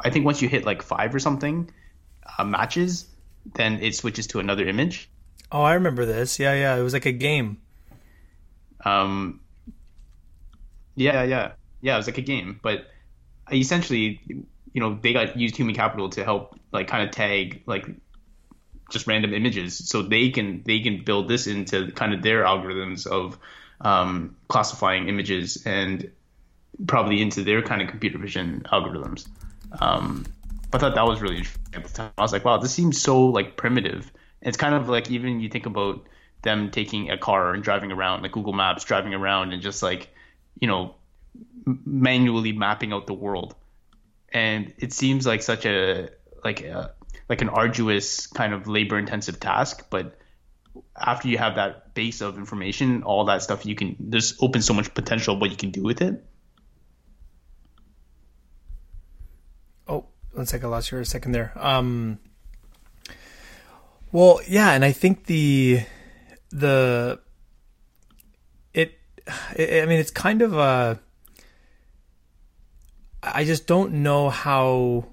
I 0.05 0.11
think 0.11 0.25
once 0.25 0.43
you 0.43 0.49
hit 0.49 0.65
like 0.65 0.83
five 0.83 1.15
or 1.15 1.21
something 1.21 1.71
uh, 2.37 2.43
matches, 2.43 3.07
then 3.55 3.81
it 3.85 3.95
switches 3.95 4.27
to 4.29 4.41
another 4.41 4.67
image. 4.67 5.09
Oh, 5.53 5.63
I 5.63 5.75
remember 5.75 6.05
this. 6.05 6.41
Yeah, 6.41 6.55
yeah. 6.55 6.77
It 6.77 6.83
was 6.83 6.93
like 6.93 7.07
a 7.07 7.13
game. 7.13 7.59
Um, 8.85 9.39
yeah, 10.97 11.23
yeah, 11.23 11.53
yeah. 11.83 11.95
It 11.95 11.99
was 11.99 12.09
like 12.09 12.19
a 12.19 12.23
game, 12.23 12.59
but 12.65 12.87
essentially, 13.53 14.21
you 14.27 14.81
know, 14.81 14.99
they 15.01 15.13
got 15.13 15.37
used 15.37 15.55
human 15.55 15.77
capital 15.77 16.09
to 16.11 16.25
help, 16.25 16.59
like, 16.73 16.89
kind 16.89 17.05
of 17.05 17.13
tag 17.13 17.63
like 17.67 17.87
just 18.91 19.07
random 19.07 19.33
images, 19.35 19.89
so 19.89 20.03
they 20.03 20.31
can 20.31 20.63
they 20.65 20.81
can 20.81 21.05
build 21.05 21.29
this 21.29 21.47
into 21.47 21.91
kind 21.93 22.13
of 22.15 22.23
their 22.23 22.45
algorithms 22.45 23.07
of 23.07 23.39
um, 23.81 24.37
classifying 24.49 25.09
images 25.09 25.63
and 25.67 26.11
probably 26.87 27.21
into 27.21 27.43
their 27.43 27.63
kind 27.63 27.83
of 27.83 27.89
computer 27.89 28.19
vision 28.19 28.67
algorithms. 28.73 29.27
Um, 29.81 30.27
I 30.73 30.79
thought 30.79 30.95
that 30.95 31.07
was 31.07 31.21
really 31.21 31.39
interesting 31.39 31.75
at 31.75 31.85
the 31.85 31.93
time. 31.93 32.13
I 32.17 32.23
was 32.23 32.33
like, 32.33 32.45
wow, 32.45 32.59
this 32.59 32.73
seems 32.73 33.01
so 33.01 33.27
like 33.27 33.57
primitive. 33.57 34.11
It's 34.43 34.57
kind 34.57 34.75
of 34.75 34.89
like 34.89 35.11
even 35.11 35.41
you 35.41 35.49
think 35.49 35.67
about 35.67 36.07
them 36.43 36.71
taking 36.71 37.11
a 37.11 37.19
car 37.19 37.53
and 37.53 37.63
driving 37.63 37.93
around, 37.93 38.23
like 38.23 38.33
Google 38.33 38.53
Maps, 38.53 38.85
driving 38.85 39.15
around 39.15 39.53
and 39.53 39.61
just 39.61 39.83
like, 39.83 40.09
you 40.61 40.69
know, 40.69 40.95
manually 41.65 42.53
mapping 42.53 42.93
out 42.93 43.07
the 43.07 43.15
world. 43.15 43.55
And 44.33 44.73
it 44.79 44.93
seems 44.93 45.27
like 45.27 45.43
such 45.43 45.67
a 45.67 46.11
like 46.45 46.63
a, 46.63 46.95
like 47.31 47.41
an 47.41 47.49
arduous 47.49 48.27
kind 48.27 48.53
of 48.53 48.67
labor 48.67 48.99
intensive 48.99 49.39
task, 49.39 49.87
but 49.89 50.19
after 50.97 51.29
you 51.29 51.39
have 51.39 51.55
that 51.55 51.95
base 51.95 52.21
of 52.21 52.37
information, 52.37 53.05
all 53.05 53.25
that 53.27 53.41
stuff 53.41 53.65
you 53.65 53.77
can 53.77 53.97
there's 54.01 54.37
open 54.43 54.61
so 54.63 54.75
much 54.75 54.93
potential 54.93 55.39
what 55.39 55.51
you 55.51 55.57
can 55.57 55.71
do 55.71 55.85
with 55.85 56.03
it. 56.03 56.25
Oh, 59.87 60.07
one 60.33 60.45
second. 60.47 60.67
I 60.67 60.71
lost 60.71 60.91
you 60.91 60.99
a 60.99 61.05
second 61.05 61.31
there. 61.31 61.53
Um, 61.55 62.19
well, 64.11 64.41
yeah, 64.49 64.73
and 64.73 64.85
I 64.85 64.91
think 64.91 65.27
the 65.27 65.83
the 66.51 67.21
it, 68.75 68.99
it 69.55 69.85
I 69.85 69.87
mean, 69.87 70.01
it's 70.01 70.11
kind 70.11 70.43
of 70.43 70.55
a. 70.55 70.99
I 73.23 73.45
just 73.45 73.69
don't 73.69 74.03
know 74.03 74.31
how, 74.31 75.05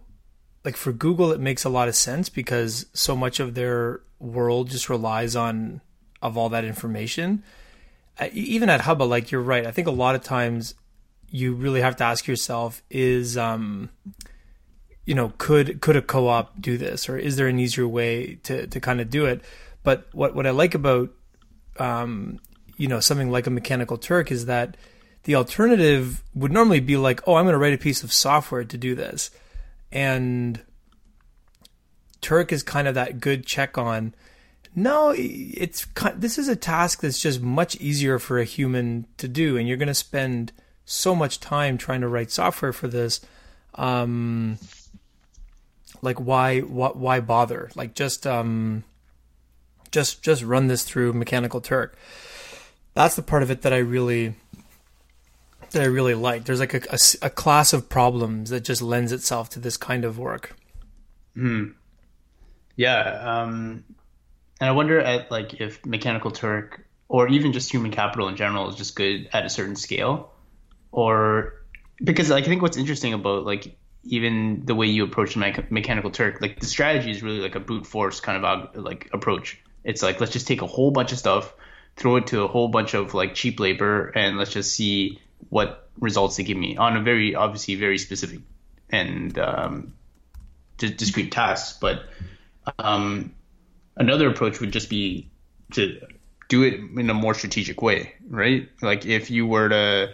like 0.64 0.76
for 0.76 0.92
Google, 0.92 1.32
it 1.32 1.40
makes 1.40 1.64
a 1.64 1.70
lot 1.70 1.88
of 1.88 1.96
sense 1.96 2.30
because 2.30 2.86
so 2.94 3.16
much 3.16 3.40
of 3.40 3.54
their 3.54 4.02
world 4.20 4.70
just 4.70 4.90
relies 4.90 5.36
on 5.36 5.82
of 6.22 6.38
all 6.38 6.50
that 6.50 6.66
information. 6.66 7.44
Uh, 8.20 8.30
Even 8.34 8.70
at 8.70 8.82
Hubba, 8.82 9.04
like 9.04 9.32
you're 9.32 9.42
right. 9.42 9.66
I 9.66 9.72
think 9.72 9.88
a 9.88 9.92
lot 9.92 10.16
of 10.16 10.24
times 10.24 10.74
you 11.30 11.54
really 11.54 11.82
have 11.82 11.96
to 11.98 12.04
ask 12.04 12.28
yourself: 12.28 12.82
is 12.90 13.38
um, 13.38 13.90
you 15.06 15.16
know, 15.16 15.34
could 15.38 15.82
could 15.82 15.96
a 15.96 16.02
co-op 16.02 16.60
do 16.62 16.78
this, 16.78 17.08
or 17.08 17.18
is 17.18 17.36
there 17.38 17.48
an 17.48 17.60
easier 17.60 17.88
way 17.88 18.36
to 18.44 18.68
to 18.68 18.80
kind 18.80 19.00
of 19.00 19.10
do 19.10 19.26
it? 19.26 19.42
But 19.84 20.08
what 20.14 20.36
what 20.36 20.48
I 20.48 20.52
like 20.52 20.76
about 20.76 21.12
um, 21.80 22.40
you 22.76 22.88
know 22.88 23.00
something 23.00 23.32
like 23.32 23.48
a 23.48 23.52
Mechanical 23.52 23.98
Turk 23.98 24.32
is 24.32 24.46
that 24.48 24.76
the 25.24 25.36
alternative 25.36 26.24
would 26.34 26.52
normally 26.52 26.80
be 26.80 26.98
like, 26.98 27.22
oh, 27.28 27.36
I'm 27.36 27.46
going 27.46 27.54
to 27.54 27.60
write 27.60 27.74
a 27.74 27.78
piece 27.78 28.04
of 28.04 28.14
software 28.14 28.64
to 28.64 28.78
do 28.78 28.96
this, 28.96 29.30
and 29.92 30.62
Turk 32.22 32.52
is 32.52 32.64
kind 32.64 32.88
of 32.88 32.96
that 32.96 33.20
good 33.20 33.46
check 33.46 33.78
on. 33.78 34.14
No, 34.76 35.14
it's 35.18 35.88
this 36.16 36.38
is 36.38 36.48
a 36.48 36.56
task 36.56 37.02
that's 37.02 37.22
just 37.22 37.42
much 37.42 37.76
easier 37.78 38.20
for 38.20 38.40
a 38.40 38.44
human 38.44 39.08
to 39.18 39.28
do, 39.28 39.58
and 39.58 39.68
you're 39.68 39.78
going 39.78 39.88
to 39.88 39.94
spend 39.94 40.52
so 40.86 41.16
much 41.16 41.40
time 41.40 41.78
trying 41.78 42.02
to 42.02 42.08
write 42.08 42.32
software 42.32 42.74
for 42.74 42.88
this. 42.88 43.22
Um, 43.76 44.60
like 46.02 46.20
why 46.20 46.60
what 46.60 46.98
why 46.98 47.20
bother? 47.20 47.70
Like 47.76 47.94
just 47.94 48.28
um, 48.28 48.84
just 49.92 50.22
just 50.22 50.44
run 50.44 50.68
this 50.68 50.84
through 50.84 51.14
Mechanical 51.14 51.62
Turk. 51.62 51.98
That's 52.94 53.16
the 53.16 53.22
part 53.22 53.44
of 53.44 53.52
it 53.52 53.62
that 53.62 53.74
I 53.74 53.78
really 53.78 54.36
that 55.78 55.84
I 55.84 55.88
really 55.88 56.16
like. 56.16 56.46
There's 56.46 56.60
like 56.60 56.74
a, 56.74 56.82
a, 56.90 56.98
a 57.28 57.30
class 57.30 57.72
of 57.72 57.88
problems 57.88 58.50
that 58.50 58.64
just 58.64 58.82
lends 58.82 59.12
itself 59.12 59.50
to 59.52 59.60
this 59.60 59.78
kind 59.78 60.04
of 60.04 60.18
work. 60.18 60.56
Hmm. 61.36 61.70
Yeah. 62.76 63.02
Um, 63.02 63.84
and 64.60 64.70
I 64.70 64.72
wonder 64.72 65.00
at 65.00 65.32
like 65.32 65.62
if 65.62 65.86
Mechanical 65.86 66.32
Turk 66.32 66.86
or 67.10 67.28
even 67.28 67.54
just 67.54 67.72
human 67.72 67.92
capital 67.92 68.28
in 68.28 68.36
general 68.36 68.70
is 68.70 68.76
just 68.76 68.96
good 68.96 69.30
at 69.32 69.46
a 69.46 69.50
certain 69.50 69.76
scale, 69.76 70.34
or 70.92 71.54
because 72.04 72.30
like, 72.30 72.44
I 72.44 72.48
think 72.48 72.62
what's 72.62 72.78
interesting 72.78 73.14
about 73.14 73.46
like 73.46 73.78
even 74.04 74.64
the 74.66 74.76
way 74.76 74.88
you 74.88 75.04
approach 75.04 75.38
Me- 75.38 75.54
Mechanical 75.70 76.12
Turk, 76.12 76.42
like 76.42 76.60
the 76.60 76.66
strategy 76.66 77.12
is 77.12 77.22
really 77.22 77.40
like 77.40 77.56
a 77.56 77.60
brute 77.60 77.86
force 77.86 78.20
kind 78.20 78.44
of 78.44 78.76
like 78.76 79.10
approach. 79.14 79.60
It's 79.84 80.04
like 80.04 80.20
let's 80.20 80.34
just 80.34 80.48
take 80.48 80.62
a 80.62 80.68
whole 80.68 80.92
bunch 80.92 81.12
of 81.12 81.20
stuff, 81.20 81.54
throw 81.96 82.18
it 82.18 82.28
to 82.28 82.44
a 82.44 82.48
whole 82.48 82.68
bunch 82.68 82.94
of 82.94 83.14
like 83.14 83.36
cheap 83.36 83.60
labor, 83.60 84.10
and 84.10 84.38
let's 84.38 84.52
just 84.52 84.76
see 84.76 85.20
what 85.50 85.90
results 86.00 86.38
they 86.38 86.44
give 86.44 86.58
me 86.58 86.78
on 86.78 86.98
a 86.98 87.02
very 87.02 87.36
obviously 87.36 87.76
very 87.76 87.98
specific 87.98 88.40
and 88.90 89.38
um, 89.40 89.94
discrete 90.78 91.32
tasks. 91.32 91.78
But 91.80 92.04
um, 92.80 93.34
another 93.96 94.30
approach 94.30 94.60
would 94.60 94.72
just 94.72 94.90
be 94.90 95.30
to 95.74 96.00
do 96.50 96.64
it 96.64 96.76
in 96.76 97.10
a 97.10 97.14
more 97.14 97.34
strategic 97.34 97.82
way, 97.82 98.14
right? 98.30 98.70
Like 98.82 99.06
if 99.06 99.30
you 99.30 99.46
were 99.46 99.70
to, 99.70 100.14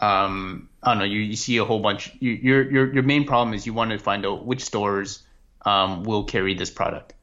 um, 0.00 0.68
I 0.82 0.90
don't 0.90 0.98
know, 0.98 1.04
you, 1.04 1.20
you 1.20 1.36
see 1.36 1.56
a 1.56 1.64
whole 1.64 1.80
bunch. 1.80 2.14
You, 2.20 2.32
your 2.32 2.70
your 2.70 2.94
your 2.94 3.02
main 3.02 3.24
problem 3.26 3.54
is 3.54 3.66
you 3.66 3.74
want 3.74 3.90
to 3.90 3.98
find 3.98 4.24
out 4.24 4.46
which 4.46 4.64
stores 4.64 5.22
um, 5.64 6.04
will 6.04 6.24
carry 6.24 6.54
this 6.54 6.70
product, 6.70 7.14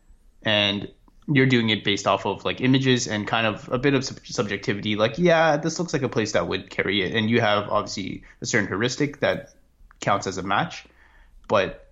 and 0.43 0.91
you're 1.31 1.45
doing 1.45 1.69
it 1.69 1.83
based 1.83 2.07
off 2.07 2.25
of 2.25 2.43
like 2.43 2.61
images 2.61 3.07
and 3.07 3.27
kind 3.27 3.45
of 3.45 3.69
a 3.69 3.77
bit 3.77 3.93
of 3.93 4.03
subjectivity 4.03 4.95
like 4.95 5.19
yeah 5.19 5.57
this 5.57 5.77
looks 5.77 5.93
like 5.93 6.01
a 6.01 6.09
place 6.09 6.31
that 6.33 6.47
would 6.47 6.69
carry 6.69 7.01
it. 7.01 7.15
And 7.15 7.29
you 7.29 7.41
have 7.41 7.69
obviously 7.69 8.23
a 8.41 8.45
certain 8.45 8.67
heuristic 8.67 9.19
that 9.19 9.53
counts 9.99 10.27
as 10.27 10.37
a 10.37 10.43
match. 10.43 10.85
But 11.47 11.87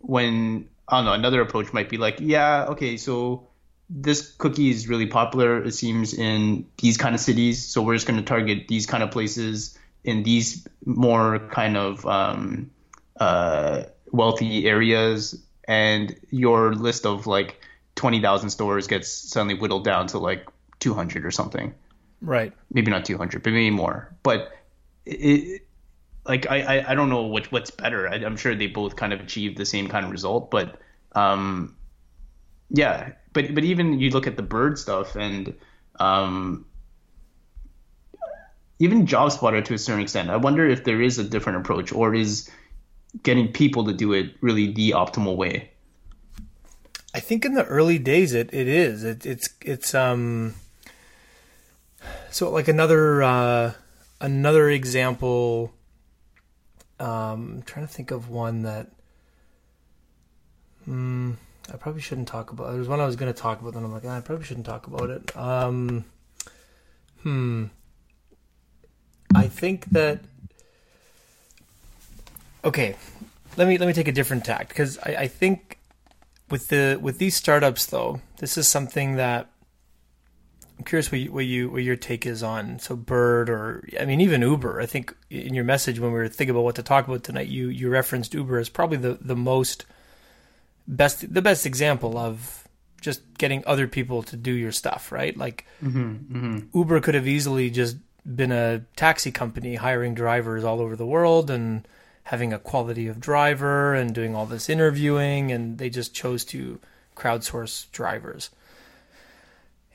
when 0.00 0.68
i 0.86 0.98
don't 0.98 1.06
know 1.06 1.12
another 1.14 1.40
approach 1.40 1.72
might 1.72 1.88
be 1.88 1.96
like 1.96 2.16
yeah 2.20 2.66
okay 2.68 2.98
so 2.98 3.48
this 3.88 4.32
cookie 4.36 4.70
is 4.70 4.88
really 4.88 5.06
popular 5.06 5.62
it 5.62 5.72
seems 5.72 6.14
in 6.14 6.66
these 6.78 6.96
kind 6.96 7.14
of 7.14 7.20
cities. 7.20 7.66
So 7.66 7.82
we're 7.82 7.94
just 7.94 8.06
going 8.06 8.18
to 8.18 8.24
target 8.24 8.68
these 8.68 8.86
kind 8.86 9.02
of 9.02 9.10
places 9.10 9.78
in 10.02 10.22
these 10.22 10.66
more 10.84 11.38
kind 11.50 11.76
of 11.76 12.06
um, 12.06 12.70
uh, 13.18 13.84
wealthy 14.10 14.66
areas. 14.66 15.40
And 15.66 16.14
your 16.30 16.74
list 16.74 17.06
of 17.06 17.26
like 17.26 17.60
twenty 17.94 18.20
thousand 18.20 18.50
stores 18.50 18.86
gets 18.86 19.08
suddenly 19.08 19.54
whittled 19.54 19.84
down 19.84 20.06
to 20.08 20.18
like 20.18 20.46
two 20.80 20.94
hundred 20.94 21.24
or 21.24 21.30
something. 21.30 21.74
Right. 22.20 22.52
Maybe 22.72 22.90
not 22.90 23.04
two 23.04 23.18
hundred, 23.18 23.42
but 23.42 23.52
maybe 23.52 23.70
more. 23.70 24.14
But 24.22 24.52
it, 25.06 25.66
like 26.26 26.50
I, 26.50 26.60
I, 26.78 26.92
I 26.92 26.94
don't 26.94 27.10
know 27.10 27.22
what 27.22 27.50
what's 27.52 27.70
better. 27.70 28.08
I, 28.08 28.16
am 28.16 28.36
sure 28.36 28.54
they 28.54 28.66
both 28.66 28.96
kind 28.96 29.12
of 29.12 29.20
achieved 29.20 29.56
the 29.56 29.66
same 29.66 29.88
kind 29.88 30.04
of 30.04 30.10
result, 30.10 30.50
but 30.50 30.78
um, 31.12 31.76
yeah. 32.70 33.12
But 33.32 33.54
but 33.54 33.64
even 33.64 34.00
you 34.00 34.10
look 34.10 34.26
at 34.26 34.36
the 34.36 34.42
bird 34.42 34.78
stuff 34.78 35.16
and 35.16 35.54
um, 36.00 36.66
even 38.78 39.06
JobSpotter 39.06 39.64
to 39.66 39.74
a 39.74 39.78
certain 39.78 40.02
extent. 40.02 40.30
I 40.30 40.36
wonder 40.36 40.68
if 40.68 40.84
there 40.84 41.02
is 41.02 41.18
a 41.18 41.24
different 41.24 41.58
approach, 41.58 41.92
or 41.92 42.14
is 42.14 42.50
getting 43.22 43.52
people 43.52 43.84
to 43.84 43.92
do 43.92 44.12
it 44.12 44.34
really 44.40 44.72
the 44.72 44.92
optimal 44.92 45.36
way. 45.36 45.70
I 47.14 47.20
think 47.20 47.44
in 47.44 47.54
the 47.54 47.64
early 47.64 47.98
days 47.98 48.34
it, 48.34 48.52
it 48.52 48.66
is. 48.66 49.04
It, 49.04 49.24
it's 49.24 49.48
it's 49.62 49.94
um 49.94 50.54
so 52.30 52.50
like 52.50 52.66
another 52.66 53.22
uh 53.22 53.72
another 54.20 54.68
example 54.68 55.72
um 56.98 57.54
I'm 57.54 57.62
trying 57.62 57.86
to 57.86 57.92
think 57.92 58.10
of 58.10 58.28
one 58.28 58.62
that 58.62 58.90
hmm 60.84 61.32
I 61.72 61.76
probably 61.76 62.02
shouldn't 62.02 62.28
talk 62.28 62.50
about. 62.50 62.72
There's 62.72 62.88
one 62.88 63.00
I 63.00 63.06
was 63.06 63.16
going 63.16 63.32
to 63.32 63.38
talk 63.40 63.62
about, 63.62 63.74
and 63.74 63.86
I'm 63.86 63.92
like, 63.92 64.02
ah, 64.04 64.18
I 64.18 64.20
probably 64.20 64.44
shouldn't 64.44 64.66
talk 64.66 64.86
about 64.86 65.08
it. 65.08 65.34
Um, 65.34 66.04
hmm. 67.22 67.66
I 69.34 69.48
think 69.48 69.86
that. 69.86 70.20
Okay, 72.64 72.96
let 73.56 73.66
me 73.66 73.78
let 73.78 73.86
me 73.86 73.94
take 73.94 74.08
a 74.08 74.12
different 74.12 74.44
tact 74.44 74.68
because 74.68 74.98
I, 74.98 75.16
I 75.20 75.28
think 75.28 75.78
with 76.50 76.68
the 76.68 76.98
with 77.00 77.18
these 77.18 77.36
startups 77.36 77.86
though, 77.86 78.20
this 78.38 78.56
is 78.58 78.68
something 78.68 79.16
that 79.16 79.50
I'm 80.78 80.84
curious 80.84 81.10
what 81.10 81.20
you, 81.20 81.32
what 81.32 81.46
you 81.46 81.70
what 81.70 81.82
your 81.82 81.96
take 81.96 82.26
is 82.26 82.42
on. 82.42 82.78
So 82.78 82.96
Bird 82.96 83.48
or 83.48 83.86
I 83.98 84.04
mean 84.04 84.20
even 84.20 84.42
Uber. 84.42 84.80
I 84.80 84.86
think 84.86 85.14
in 85.30 85.54
your 85.54 85.64
message 85.64 86.00
when 86.00 86.12
we 86.12 86.18
were 86.18 86.28
thinking 86.28 86.50
about 86.50 86.64
what 86.64 86.74
to 86.76 86.82
talk 86.82 87.06
about 87.06 87.24
tonight, 87.24 87.48
you 87.48 87.68
you 87.68 87.88
referenced 87.88 88.34
Uber 88.34 88.58
as 88.58 88.68
probably 88.68 88.98
the 88.98 89.18
the 89.20 89.36
most 89.36 89.86
best 90.86 91.32
the 91.32 91.42
best 91.42 91.64
example 91.64 92.18
of 92.18 92.68
just 93.00 93.22
getting 93.38 93.62
other 93.66 93.86
people 93.86 94.22
to 94.24 94.36
do 94.36 94.52
your 94.52 94.72
stuff, 94.72 95.12
right? 95.12 95.36
Like 95.36 95.66
mm-hmm, 95.82 96.36
mm-hmm. 96.36 96.78
Uber 96.78 97.00
could 97.00 97.14
have 97.14 97.28
easily 97.28 97.70
just 97.70 97.96
been 98.24 98.52
a 98.52 98.80
taxi 98.96 99.30
company 99.30 99.74
hiring 99.74 100.14
drivers 100.14 100.64
all 100.64 100.80
over 100.80 100.96
the 100.96 101.06
world 101.06 101.50
and 101.50 101.86
having 102.24 102.52
a 102.52 102.58
quality 102.58 103.06
of 103.06 103.20
driver 103.20 103.94
and 103.94 104.14
doing 104.14 104.34
all 104.34 104.46
this 104.46 104.70
interviewing, 104.70 105.52
and 105.52 105.78
they 105.78 105.90
just 105.90 106.14
chose 106.14 106.44
to 106.46 106.80
crowdsource 107.16 107.90
drivers. 107.92 108.50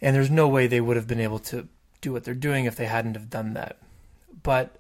And 0.02 0.16
there's 0.16 0.30
no 0.30 0.48
way 0.48 0.68
they 0.68 0.82
would 0.82 0.96
have 0.96 1.08
been 1.08 1.20
able 1.20 1.40
to 1.40 1.68
do 2.02 2.14
what 2.14 2.24
they're 2.24 2.34
doing 2.34 2.66
if 2.66 2.76
they 2.76 2.86
hadn't 2.86 3.16
have 3.16 3.30
done 3.30 3.54
that. 3.54 3.78
But 4.44 4.80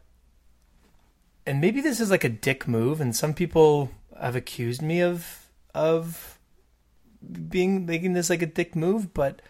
and 1.46 1.60
maybe 1.60 1.82
this 1.82 2.00
is 2.00 2.12
like 2.12 2.24
a 2.24 2.30
dick 2.30 2.68
move, 2.68 3.02
and 3.02 3.16
some 3.16 3.34
people 3.34 3.92
have 4.20 4.36
accused 4.36 4.82
me 4.82 5.02
of 5.02 5.48
of 5.74 6.38
being 7.50 7.86
making 7.86 8.14
this 8.14 8.30
like 8.30 8.42
a 8.42 8.46
dick 8.46 8.76
move, 8.76 9.14
but 9.14 9.42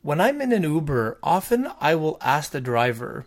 when 0.00 0.20
I'm 0.20 0.40
in 0.40 0.52
an 0.52 0.64
Uber, 0.64 1.18
often 1.22 1.70
I 1.80 1.94
will 1.94 2.18
ask 2.20 2.50
the 2.50 2.60
driver 2.60 3.26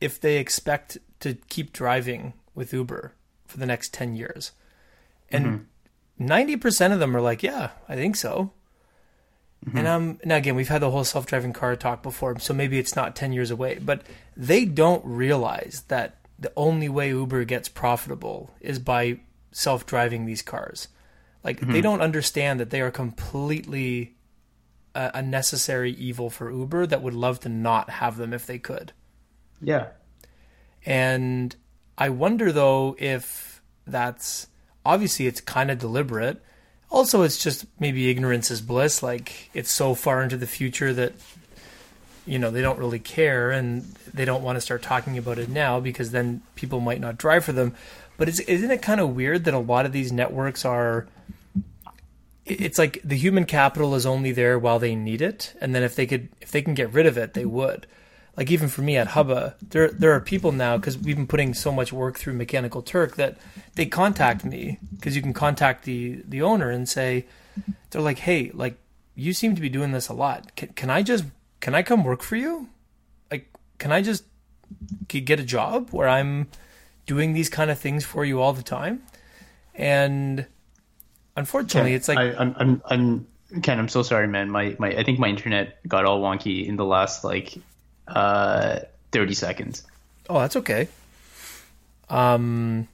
if 0.00 0.20
they 0.20 0.36
expect 0.36 0.98
to 1.20 1.34
keep 1.48 1.72
driving 1.72 2.34
with 2.54 2.74
Uber 2.74 3.14
for 3.50 3.58
the 3.58 3.66
next 3.66 3.92
10 3.92 4.14
years. 4.14 4.52
And 5.30 5.66
mm-hmm. 6.18 6.26
90% 6.26 6.92
of 6.92 7.00
them 7.00 7.16
are 7.16 7.20
like, 7.20 7.42
yeah, 7.42 7.70
I 7.88 7.96
think 7.96 8.16
so. 8.16 8.52
Mm-hmm. 9.66 9.78
And 9.78 9.86
um, 9.86 10.20
now 10.24 10.36
again, 10.36 10.56
we've 10.56 10.68
had 10.68 10.80
the 10.80 10.90
whole 10.90 11.04
self-driving 11.04 11.52
car 11.52 11.76
talk 11.76 12.02
before, 12.02 12.38
so 12.38 12.54
maybe 12.54 12.78
it's 12.78 12.96
not 12.96 13.14
10 13.14 13.32
years 13.32 13.50
away, 13.50 13.78
but 13.80 14.02
they 14.36 14.64
don't 14.64 15.04
realize 15.04 15.84
that 15.88 16.16
the 16.38 16.52
only 16.56 16.88
way 16.88 17.10
Uber 17.10 17.44
gets 17.44 17.68
profitable 17.68 18.54
is 18.60 18.78
by 18.78 19.20
self-driving 19.52 20.24
these 20.24 20.40
cars. 20.40 20.88
Like 21.44 21.60
mm-hmm. 21.60 21.72
they 21.72 21.80
don't 21.80 22.00
understand 22.00 22.60
that 22.60 22.70
they 22.70 22.80
are 22.80 22.90
completely 22.90 24.16
a, 24.94 25.10
a 25.14 25.22
necessary 25.22 25.92
evil 25.92 26.30
for 26.30 26.50
Uber 26.50 26.86
that 26.86 27.02
would 27.02 27.14
love 27.14 27.40
to 27.40 27.48
not 27.48 27.90
have 27.90 28.16
them 28.16 28.32
if 28.32 28.46
they 28.46 28.58
could. 28.58 28.92
Yeah. 29.60 29.88
And 30.86 31.54
I 32.00 32.08
wonder 32.08 32.50
though 32.50 32.96
if 32.98 33.60
that's 33.86 34.46
obviously 34.86 35.26
it's 35.26 35.42
kind 35.42 35.70
of 35.70 35.78
deliberate. 35.78 36.42
Also, 36.88 37.22
it's 37.22 37.40
just 37.40 37.66
maybe 37.78 38.10
ignorance 38.10 38.50
is 38.50 38.62
bliss. 38.62 39.02
Like 39.02 39.50
it's 39.52 39.70
so 39.70 39.94
far 39.94 40.22
into 40.22 40.38
the 40.38 40.46
future 40.46 40.94
that 40.94 41.12
you 42.26 42.38
know 42.38 42.50
they 42.50 42.62
don't 42.62 42.78
really 42.78 42.98
care 42.98 43.50
and 43.50 43.82
they 44.14 44.24
don't 44.24 44.42
want 44.42 44.56
to 44.56 44.62
start 44.62 44.82
talking 44.82 45.18
about 45.18 45.38
it 45.38 45.50
now 45.50 45.78
because 45.78 46.10
then 46.10 46.40
people 46.54 46.80
might 46.80 47.00
not 47.00 47.18
drive 47.18 47.44
for 47.44 47.52
them. 47.52 47.74
But 48.16 48.28
isn't 48.28 48.70
it 48.70 48.82
kind 48.82 49.00
of 49.00 49.14
weird 49.14 49.44
that 49.44 49.54
a 49.54 49.58
lot 49.58 49.84
of 49.84 49.92
these 49.92 50.10
networks 50.10 50.64
are? 50.64 51.06
It's 52.46 52.78
like 52.78 53.00
the 53.04 53.16
human 53.16 53.44
capital 53.44 53.94
is 53.94 54.06
only 54.06 54.32
there 54.32 54.58
while 54.58 54.78
they 54.78 54.94
need 54.94 55.20
it, 55.20 55.54
and 55.60 55.74
then 55.74 55.82
if 55.82 55.96
they 55.96 56.06
could, 56.06 56.30
if 56.40 56.50
they 56.50 56.62
can 56.62 56.74
get 56.74 56.94
rid 56.94 57.04
of 57.04 57.18
it, 57.18 57.34
they 57.34 57.44
would 57.44 57.86
like 58.36 58.50
even 58.50 58.68
for 58.68 58.82
me 58.82 58.96
at 58.96 59.08
mm-hmm. 59.08 59.14
Hubba, 59.14 59.56
there 59.70 59.88
there 59.88 60.12
are 60.12 60.20
people 60.20 60.52
now 60.52 60.76
because 60.76 60.96
we've 60.96 61.16
been 61.16 61.26
putting 61.26 61.54
so 61.54 61.72
much 61.72 61.92
work 61.92 62.18
through 62.18 62.34
Mechanical 62.34 62.82
Turk 62.82 63.16
that 63.16 63.38
they 63.74 63.86
contact 63.86 64.44
me 64.44 64.78
because 64.96 65.16
you 65.16 65.22
can 65.22 65.32
contact 65.32 65.84
the 65.84 66.22
the 66.26 66.42
owner 66.42 66.70
and 66.70 66.88
say 66.88 67.26
they're 67.90 68.02
like, 68.02 68.18
hey, 68.18 68.50
like 68.54 68.78
you 69.14 69.32
seem 69.32 69.54
to 69.54 69.60
be 69.60 69.68
doing 69.68 69.92
this 69.92 70.08
a 70.08 70.14
lot. 70.14 70.54
Can, 70.56 70.68
can 70.70 70.90
I 70.90 71.02
just 71.02 71.24
can 71.60 71.74
I 71.74 71.82
come 71.82 72.04
work 72.04 72.22
for 72.22 72.36
you? 72.36 72.68
Like, 73.30 73.50
can 73.78 73.92
I 73.92 74.02
just 74.02 74.24
get 75.08 75.40
a 75.40 75.44
job 75.44 75.90
where 75.90 76.08
I'm 76.08 76.48
doing 77.06 77.32
these 77.32 77.48
kind 77.48 77.70
of 77.70 77.78
things 77.78 78.04
for 78.04 78.24
you 78.24 78.40
all 78.40 78.52
the 78.52 78.62
time? 78.62 79.02
And 79.74 80.46
unfortunately, 81.36 81.90
Ken, 81.90 81.96
it's 81.96 82.08
like 82.08 82.18
I, 82.18 82.34
I'm, 82.34 82.54
I'm, 82.58 82.82
I'm 82.86 83.62
Ken. 83.62 83.78
I'm 83.78 83.88
so 83.88 84.02
sorry, 84.02 84.28
man. 84.28 84.50
My, 84.50 84.76
my, 84.78 84.88
I 84.90 85.04
think 85.04 85.18
my 85.18 85.28
internet 85.28 85.86
got 85.86 86.04
all 86.04 86.20
wonky 86.20 86.66
in 86.66 86.76
the 86.76 86.84
last 86.84 87.24
like, 87.24 87.58
uh, 88.14 88.80
30 89.12 89.34
seconds. 89.34 89.82
Oh, 90.28 90.38
that's 90.38 90.56
okay. 90.56 90.88
Um, 92.08 92.88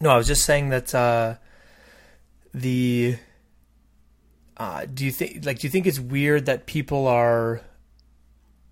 no, 0.00 0.10
I 0.10 0.16
was 0.16 0.26
just 0.26 0.44
saying 0.44 0.70
that 0.70 0.94
uh, 0.94 1.34
the. 2.52 3.16
Uh, 4.56 4.86
do 4.86 5.04
you 5.04 5.10
think 5.10 5.44
like 5.44 5.58
do 5.58 5.66
you 5.66 5.70
think 5.70 5.86
it's 5.86 6.00
weird 6.00 6.46
that 6.46 6.64
people 6.64 7.06
are 7.06 7.60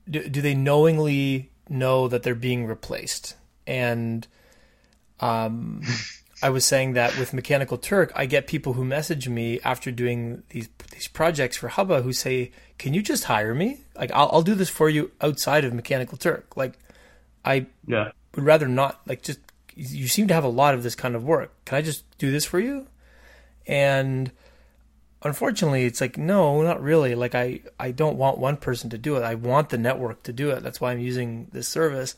do, 0.09 0.27
do 0.27 0.41
they 0.41 0.55
knowingly 0.55 1.51
know 1.69 2.09
that 2.09 2.23
they're 2.23 2.35
being 2.35 2.65
replaced 2.65 3.37
and 3.67 4.27
um 5.21 5.83
I 6.45 6.51
was 6.51 6.67
saying 6.67 6.93
that 6.93 7.17
with 7.19 7.33
Mechanical 7.33 7.79
Turk, 7.79 8.13
I 8.15 8.27
get 8.27 8.47
people 8.47 8.75
who 8.75 8.85
message 8.85 9.31
me 9.31 9.61
after 9.61 9.91
doing 9.91 10.43
these 10.51 10.69
these 10.93 11.09
projects 11.09 11.57
for 11.57 11.69
Hubba 11.69 12.03
who 12.03 12.13
say, 12.13 12.53
"Can 12.79 12.95
you 12.95 13.03
just 13.03 13.25
hire 13.25 13.55
me? 13.55 13.81
Like, 13.97 14.11
I'll, 14.13 14.29
I'll 14.33 14.43
do 14.43 14.55
this 14.55 14.71
for 14.71 14.89
you 14.89 15.11
outside 15.21 15.65
of 15.65 15.73
Mechanical 15.73 16.19
Turk. 16.19 16.57
Like, 16.57 16.79
I 17.45 17.67
Yeah. 17.87 18.11
would 18.35 18.45
rather 18.45 18.69
not. 18.69 19.01
Like, 19.07 19.23
just 19.23 19.41
you 19.77 20.07
seem 20.09 20.29
to 20.29 20.35
have 20.35 20.45
a 20.45 20.49
lot 20.49 20.75
of 20.75 20.83
this 20.83 20.95
kind 20.95 21.15
of 21.17 21.25
work. 21.25 21.53
Can 21.65 21.79
I 21.79 21.83
just 21.83 22.05
do 22.19 22.31
this 22.31 22.45
for 22.45 22.61
you?" 22.61 22.87
And 23.67 24.31
unfortunately, 25.23 25.85
it's 25.85 26.01
like, 26.01 26.19
no, 26.19 26.63
not 26.63 26.83
really. 26.83 27.15
Like, 27.15 27.35
I 27.35 27.61
I 27.79 27.91
don't 27.91 28.17
want 28.19 28.39
one 28.39 28.57
person 28.57 28.91
to 28.91 28.99
do 28.99 29.17
it. 29.17 29.23
I 29.23 29.35
want 29.35 29.71
the 29.71 29.79
network 29.79 30.23
to 30.25 30.33
do 30.33 30.51
it. 30.51 30.63
That's 30.63 30.81
why 30.81 30.93
I'm 30.93 31.01
using 31.01 31.49
this 31.53 31.69
service. 31.69 32.15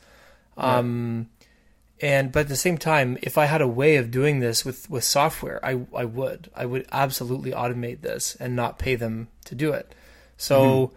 Um, 0.57 1.29
and 2.01 2.33
but 2.33 2.40
at 2.40 2.49
the 2.49 2.57
same 2.57 2.79
time, 2.79 3.19
if 3.23 3.38
I 3.38 3.47
had 3.47 3.61
a 3.62 3.69
way 3.69 3.97
of 3.97 4.11
doing 4.11 4.40
this 4.40 4.64
with 4.64 4.88
with 4.90 5.05
software, 5.05 5.64
I 5.64 5.81
I 5.95 6.05
would 6.05 6.51
I 6.55 6.66
would 6.66 6.87
absolutely 6.92 7.53
automate 7.53 8.01
this 8.01 8.37
and 8.37 8.57
not 8.57 8.79
pay 8.79 8.97
them 8.97 9.29
to 9.45 9.55
do 9.55 9.73
it. 9.73 9.95
So, 10.37 10.92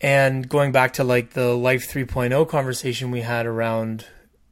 and 0.00 0.48
going 0.48 0.72
back 0.72 0.94
to 0.94 1.04
like 1.04 1.30
the 1.30 1.54
Life 1.54 1.90
3.0 1.90 2.48
conversation 2.48 3.10
we 3.10 3.20
had 3.20 3.46
around 3.46 4.06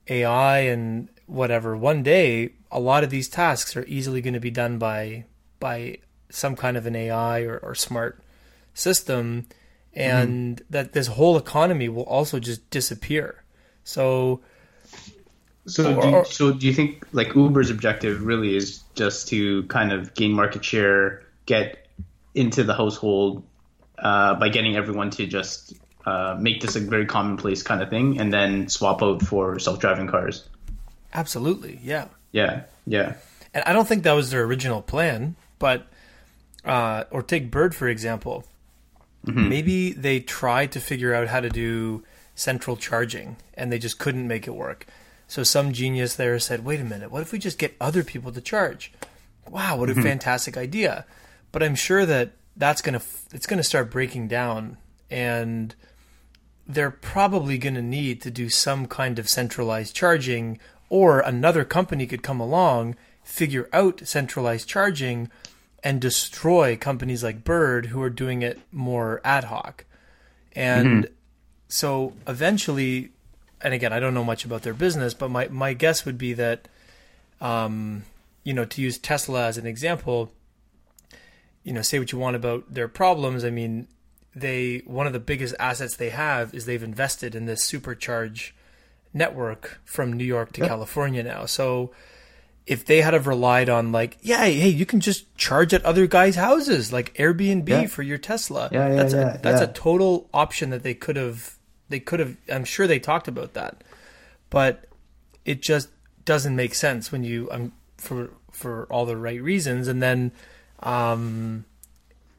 AI 0.09 0.61
and 0.61 1.09
whatever, 1.27 1.77
one 1.77 2.03
day 2.03 2.53
a 2.71 2.81
lot 2.81 3.05
of 3.05 3.11
these 3.11 3.29
tasks 3.29 3.77
are 3.77 3.85
easily 3.87 4.21
going 4.21 4.35
to 4.35 4.41
be 4.41 4.51
done 4.51 4.79
by 4.79 5.25
by 5.59 5.99
some 6.31 6.57
kind 6.57 6.77
of 6.77 6.87
an 6.87 6.97
AI 6.97 7.41
or, 7.43 7.59
or 7.59 7.75
smart 7.75 8.23
system, 8.75 9.47
and 9.93 10.57
mm-hmm. 10.57 10.65
that 10.71 10.93
this 10.93 11.09
whole 11.09 11.37
economy 11.37 11.89
will 11.89 12.05
also 12.05 12.39
just 12.39 12.69
disappear. 12.71 13.43
So 13.85 14.41
So, 15.67 15.95
Or- 15.95 16.03
do 16.03 16.09
you, 16.09 16.25
so 16.25 16.53
do 16.53 16.67
you 16.67 16.73
think 16.73 17.07
like 17.13 17.35
Uber's 17.35 17.71
objective 17.71 18.25
really 18.25 18.57
is 18.57 18.83
just 18.95 19.29
to 19.29 19.65
kind 19.65 19.93
of 19.93 20.15
gain 20.15 20.33
market 20.33 20.65
share, 20.65 21.23
get 21.47 21.87
into 22.35 22.63
the 22.63 22.75
household 22.75 23.43
uh, 24.01 24.35
by 24.35 24.49
getting 24.49 24.77
everyone 24.77 25.11
to 25.11 25.27
just 25.27 25.75
uh, 26.07 26.37
make 26.41 26.61
this 26.61 26.77
a 26.77 26.81
very 26.81 27.07
commonplace 27.07 27.63
kind 27.63 27.83
of 27.83 27.91
thing, 27.91 28.19
and 28.19 28.33
then 28.33 28.69
swap 28.69 29.03
out 29.03 29.23
for 29.23 29.59
self-driving 29.59 30.07
cars? 30.09 30.49
absolutely, 31.13 31.81
yeah. 31.83 32.07
Yeah, 32.33 32.63
yeah, 32.87 33.15
And 33.53 33.65
I 33.65 33.73
don't 33.73 33.87
think 33.89 34.05
that 34.05 34.13
was 34.13 34.31
their 34.31 34.45
original 34.45 34.83
plan, 34.83 35.35
but 35.59 35.87
uh, 36.65 37.05
or 37.11 37.23
take 37.23 37.51
Bird 37.51 37.75
for 37.75 37.89
example. 37.89 38.45
Maybe 39.23 39.93
they 39.93 40.21
tried 40.21 40.73
to 40.73 40.81
figure 40.81 41.13
out 41.15 41.29
how 41.29 41.41
to 41.41 41.51
do 41.51 42.05
central 42.35 42.77
charging 42.77 43.37
and 43.55 43.71
they 43.71 43.79
just 43.79 43.99
couldn't 43.99 44.27
make 44.27 44.47
it 44.47 44.55
work. 44.55 44.87
So 45.29 45.43
some 45.43 45.73
genius 45.73 46.15
there 46.17 46.39
said, 46.39 46.65
"Wait 46.65 46.81
a 46.81 46.85
minute, 46.85 47.11
what 47.11 47.23
if 47.23 47.31
we 47.31 47.39
just 47.39 47.59
get 47.59 47.77
other 47.81 48.03
people 48.03 48.33
to 48.33 48.41
charge?" 48.41 48.93
Wow, 49.49 49.77
what 49.77 49.91
a 49.91 49.95
fantastic 49.95 50.57
idea. 50.57 51.05
But 51.53 51.63
I'm 51.63 51.75
sure 51.75 52.07
that 52.07 52.33
that's 52.61 52.83
going 52.83 52.99
to 52.99 53.05
it's 53.33 53.47
going 53.47 53.59
to 53.59 53.65
start 53.65 53.91
breaking 53.91 54.29
down 54.29 54.77
and 55.11 55.75
they're 56.69 56.91
probably 56.91 57.59
going 57.59 57.75
to 57.75 57.83
need 57.83 58.23
to 58.23 58.31
do 58.31 58.49
some 58.49 58.87
kind 58.87 59.19
of 59.19 59.29
centralized 59.29 59.95
charging, 59.95 60.61
or 60.89 61.19
another 61.19 61.65
company 61.65 62.07
could 62.07 62.23
come 62.23 62.39
along, 62.39 62.95
figure 63.25 63.69
out 63.73 64.07
centralized 64.07 64.69
charging, 64.69 65.29
and 65.83 66.01
destroy 66.01 66.77
companies 66.77 67.25
like 67.25 67.43
Bird 67.43 67.87
who 67.87 68.01
are 68.01 68.11
doing 68.11 68.43
it 68.43 68.61
more 68.71 69.21
ad 69.25 69.45
hoc. 69.45 69.85
And 70.55 71.09
so 71.67 72.13
eventually, 72.29 73.11
and 73.61 73.75
again, 73.75 73.93
I 73.93 73.99
don't 73.99 74.15
know 74.15 74.25
much 74.25 74.45
about 74.45 74.63
their 74.63 74.75
business, 74.75 75.13
but 75.13 75.29
my, 75.29 75.49
my 75.49 75.73
guess 75.73 76.05
would 76.05 76.19
be 76.19 76.35
that, 76.35 76.69
um, 77.41 78.05
you 78.45 78.55
know, 78.55 78.65
to 78.65 78.81
use 78.81 78.97
Tesla 78.97 79.47
as 79.47 79.59
an 79.59 79.67
example, 79.67 80.31
you 81.63 81.73
know, 81.73 81.83
say 81.83 81.99
what 81.99 82.13
you 82.13 82.19
want 82.19 82.37
about 82.37 82.73
their 82.73 82.89
problems. 82.89 83.45
I 83.45 83.51
mean, 83.51 83.89
they 84.35 84.83
one 84.87 85.07
of 85.07 85.13
the 85.13 85.21
biggest 85.21 85.55
assets 85.59 85.97
they 85.97 86.11
have 86.11 86.55
is 86.55 86.67
they've 86.67 86.83
invested 86.83 87.35
in 87.35 87.47
this 87.47 87.71
supercharge 87.71 88.53
network 89.13 89.81
from 89.85 90.13
New 90.13 90.25
York 90.25 90.53
to 90.53 90.67
California 90.67 91.23
now. 91.23 91.47
So 91.47 91.91
if 92.67 92.85
they 92.85 93.01
had 93.01 93.15
have 93.15 93.27
relied 93.27 93.69
on 93.69 93.91
like, 93.91 94.19
yeah, 94.23 94.45
hey, 94.45 94.69
you 94.69 94.87
can 94.87 95.01
just 95.01 95.35
charge 95.37 95.75
at 95.75 95.85
other 95.85 96.07
guys' 96.07 96.37
houses, 96.37 96.93
like 96.93 97.13
Airbnb 97.15 97.69
Yeah. 97.69 97.87
for 97.87 98.03
your 98.03 98.19
Tesla. 98.19 98.69
Yeah, 98.71 98.89
yeah, 98.89 98.95
that's 98.95 99.15
yeah, 99.15 99.35
a 99.35 99.39
that's 99.39 99.61
yeah. 99.61 99.69
a 99.69 99.73
total 99.73 100.29
option 100.33 100.71
that 100.71 100.83
they 100.83 100.95
could 100.95 101.17
have 101.17 101.57
they 101.89 102.01
could 102.01 102.21
have 102.21 102.37
I'm 102.49 102.65
sure 102.65 102.87
they 102.87 103.01
talked 103.01 103.29
about 103.29 103.55
that. 103.55 103.83
But 104.51 104.85
it 105.45 105.63
just 105.63 105.89
doesn't 106.25 106.55
make 106.55 106.75
sense 106.75 107.11
when 107.11 107.25
you 107.25 107.49
um 107.51 107.73
for 107.97 108.31
for 108.53 108.87
all 108.87 109.07
the 109.07 109.17
right 109.17 109.43
reasons 109.43 109.89
and 109.89 110.03
then 110.03 110.33
um 110.83 111.65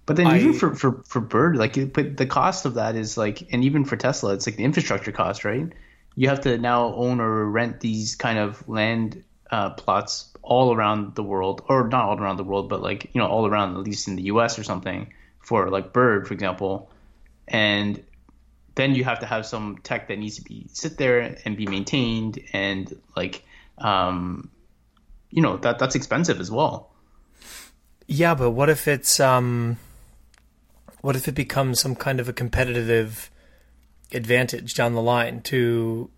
But 0.06 0.16
then 0.18 0.28
I- 0.28 0.40
even 0.40 0.54
for, 0.54 0.76
for, 0.76 1.04
for 1.08 1.22
Bird, 1.22 1.56
like, 1.58 1.78
it- 1.78 1.94
but 1.94 2.18
the 2.18 2.26
cost 2.26 2.66
of 2.66 2.74
that 2.76 2.96
is 2.96 3.18
like, 3.18 3.54
and 3.54 3.64
even 3.64 3.86
for 3.86 3.96
Tesla, 3.98 4.34
it's 4.34 4.46
like 4.48 4.58
the 4.58 4.64
infrastructure 4.64 5.12
cost, 5.12 5.46
right? 5.46 5.72
You 6.16 6.28
have 6.30 6.42
to 6.42 6.58
now 6.58 6.94
own 6.94 7.22
or 7.22 7.46
rent 7.46 7.80
these 7.80 8.16
kind 8.16 8.38
of 8.40 8.68
land 8.68 9.24
uh, 9.52 9.70
plots 9.72 10.34
all 10.42 10.74
around 10.76 11.16
the 11.16 11.24
world, 11.24 11.62
or 11.68 11.88
not 11.88 12.06
all 12.06 12.20
around 12.20 12.38
the 12.38 12.44
world, 12.44 12.68
but 12.70 12.82
like, 12.82 13.10
you 13.14 13.22
know, 13.22 13.28
all 13.28 13.46
around, 13.48 13.76
at 13.76 13.84
least 13.84 14.08
in 14.08 14.16
the 14.16 14.24
US 14.24 14.58
or 14.60 14.64
something, 14.64 15.14
for 15.40 15.70
like 15.70 15.94
Bird, 15.94 16.28
for 16.28 16.34
example. 16.34 16.90
And 17.48 18.04
then 18.76 18.96
you 18.96 19.04
have 19.04 19.20
to 19.20 19.26
have 19.26 19.46
some 19.46 19.78
tech 19.84 20.08
that 20.08 20.18
needs 20.18 20.38
to 20.38 20.44
be 20.44 20.68
sit 20.74 20.98
there 20.98 21.38
and 21.46 21.56
be 21.58 21.68
maintained 21.68 22.40
and 22.54 22.94
like, 23.16 23.44
um, 23.78 24.50
you 25.30 25.42
know, 25.42 25.58
that 25.58 25.80
that's 25.80 25.96
expensive 25.96 26.40
as 26.40 26.50
well. 26.52 26.91
Yeah, 28.14 28.36
but 28.36 28.52
what 28.52 28.70
if 28.70 28.90
it's 28.90 29.22
um 29.22 29.78
what 31.00 31.16
if 31.16 31.30
it 31.30 31.34
becomes 31.34 31.80
some 31.80 31.96
kind 31.96 32.20
of 32.20 32.28
a 32.28 32.34
competitive 32.34 33.32
advantage 34.12 34.74
down 34.74 34.96
the 34.96 35.02
line 35.02 35.42
to 35.44 36.10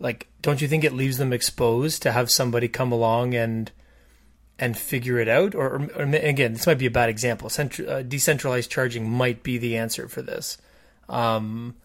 like 0.00 0.26
don't 0.42 0.60
you 0.60 0.66
think 0.66 0.82
it 0.82 0.92
leaves 0.92 1.16
them 1.16 1.32
exposed 1.32 2.02
to 2.02 2.10
have 2.10 2.32
somebody 2.32 2.66
come 2.66 2.90
along 2.90 3.32
and 3.32 3.70
and 4.58 4.76
figure 4.76 5.20
it 5.20 5.28
out? 5.28 5.54
Or, 5.54 5.68
or, 5.68 5.88
or 5.94 6.02
again 6.02 6.54
this 6.54 6.66
might 6.66 6.78
be 6.78 6.86
a 6.86 6.90
bad 6.90 7.08
example. 7.08 7.48
Central, 7.48 7.88
uh, 7.88 8.02
decentralized 8.02 8.68
charging 8.68 9.08
might 9.08 9.44
be 9.44 9.56
the 9.56 9.76
answer 9.76 10.08
for 10.08 10.20
this. 10.20 10.58
Um 11.08 11.76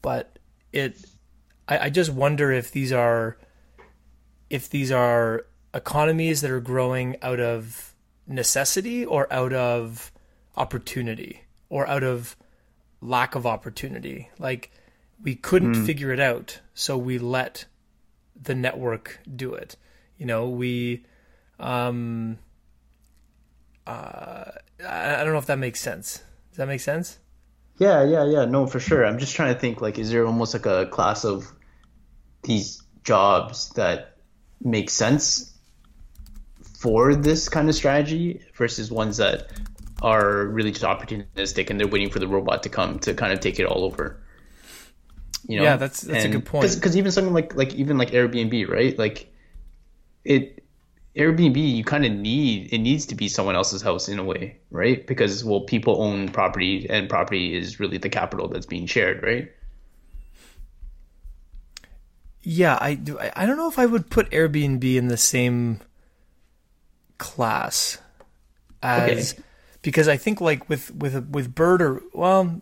but 0.00 0.38
it 0.72 0.96
I, 1.68 1.78
I 1.78 1.90
just 1.90 2.10
wonder 2.10 2.50
if 2.50 2.72
these 2.72 2.90
are 2.90 3.36
if 4.48 4.70
these 4.70 4.90
are 4.90 5.44
economies 5.74 6.40
that 6.40 6.50
are 6.50 6.60
growing 6.60 7.16
out 7.20 7.38
of 7.38 7.91
necessity 8.26 9.04
or 9.04 9.32
out 9.32 9.52
of 9.52 10.12
opportunity 10.56 11.44
or 11.68 11.86
out 11.86 12.02
of 12.02 12.36
lack 13.00 13.34
of 13.34 13.46
opportunity. 13.46 14.30
Like 14.38 14.70
we 15.22 15.34
couldn't 15.34 15.86
figure 15.86 16.12
it 16.12 16.20
out, 16.20 16.60
so 16.74 16.96
we 16.98 17.18
let 17.18 17.64
the 18.40 18.54
network 18.54 19.20
do 19.34 19.54
it. 19.54 19.76
You 20.16 20.26
know, 20.26 20.48
we 20.48 21.04
um 21.58 22.38
uh 23.86 24.44
I, 24.86 25.20
I 25.20 25.24
don't 25.24 25.32
know 25.32 25.38
if 25.38 25.46
that 25.46 25.58
makes 25.58 25.80
sense. 25.80 26.22
Does 26.50 26.58
that 26.58 26.68
make 26.68 26.80
sense? 26.80 27.18
Yeah, 27.78 28.04
yeah, 28.04 28.24
yeah. 28.24 28.44
No, 28.44 28.66
for 28.66 28.78
sure. 28.78 29.04
I'm 29.04 29.18
just 29.18 29.34
trying 29.34 29.54
to 29.54 29.60
think 29.60 29.80
like, 29.80 29.98
is 29.98 30.10
there 30.10 30.26
almost 30.26 30.54
like 30.54 30.66
a 30.66 30.86
class 30.86 31.24
of 31.24 31.50
these 32.42 32.82
jobs 33.02 33.70
that 33.70 34.16
make 34.60 34.90
sense 34.90 35.51
for 36.82 37.14
this 37.14 37.48
kind 37.48 37.68
of 37.68 37.76
strategy 37.76 38.40
versus 38.54 38.90
ones 38.90 39.18
that 39.18 39.52
are 40.02 40.46
really 40.46 40.72
just 40.72 40.82
opportunistic 40.82 41.70
and 41.70 41.78
they're 41.78 41.86
waiting 41.86 42.10
for 42.10 42.18
the 42.18 42.26
robot 42.26 42.64
to 42.64 42.68
come 42.68 42.98
to 42.98 43.14
kind 43.14 43.32
of 43.32 43.38
take 43.38 43.60
it 43.60 43.66
all 43.66 43.84
over. 43.84 44.20
You 45.46 45.58
know? 45.58 45.62
Yeah, 45.62 45.76
that's- 45.76 46.00
that's 46.00 46.24
a 46.24 46.28
good 46.28 46.44
point. 46.44 46.74
Because 46.74 46.96
even 46.96 47.12
something 47.12 47.32
like 47.32 47.54
like 47.54 47.72
even 47.74 47.98
like 47.98 48.10
Airbnb, 48.10 48.68
right? 48.68 48.98
Like 48.98 49.32
it 50.24 50.64
Airbnb, 51.14 51.56
you 51.56 51.84
kind 51.84 52.04
of 52.04 52.10
need 52.10 52.72
it 52.72 52.78
needs 52.78 53.06
to 53.06 53.14
be 53.14 53.28
someone 53.28 53.54
else's 53.54 53.82
house 53.82 54.08
in 54.08 54.18
a 54.18 54.24
way, 54.24 54.56
right? 54.70 55.06
Because 55.06 55.44
well, 55.44 55.60
people 55.60 56.02
own 56.02 56.30
property, 56.30 56.88
and 56.90 57.08
property 57.08 57.54
is 57.54 57.78
really 57.78 57.98
the 57.98 58.08
capital 58.08 58.48
that's 58.48 58.66
being 58.66 58.86
shared, 58.86 59.22
right? 59.22 59.52
Yeah, 62.42 62.76
I 62.80 62.94
do. 62.94 63.20
I 63.36 63.46
don't 63.46 63.56
know 63.56 63.68
if 63.68 63.78
I 63.78 63.86
would 63.86 64.10
put 64.10 64.30
Airbnb 64.30 64.82
in 64.96 65.06
the 65.08 65.16
same 65.16 65.80
class 67.22 67.98
as 68.82 69.34
okay. 69.34 69.42
because 69.80 70.08
I 70.08 70.16
think 70.16 70.40
like 70.40 70.68
with 70.68 70.92
with 70.92 71.28
with 71.28 71.54
Bird 71.54 71.80
or 71.80 72.02
well, 72.12 72.60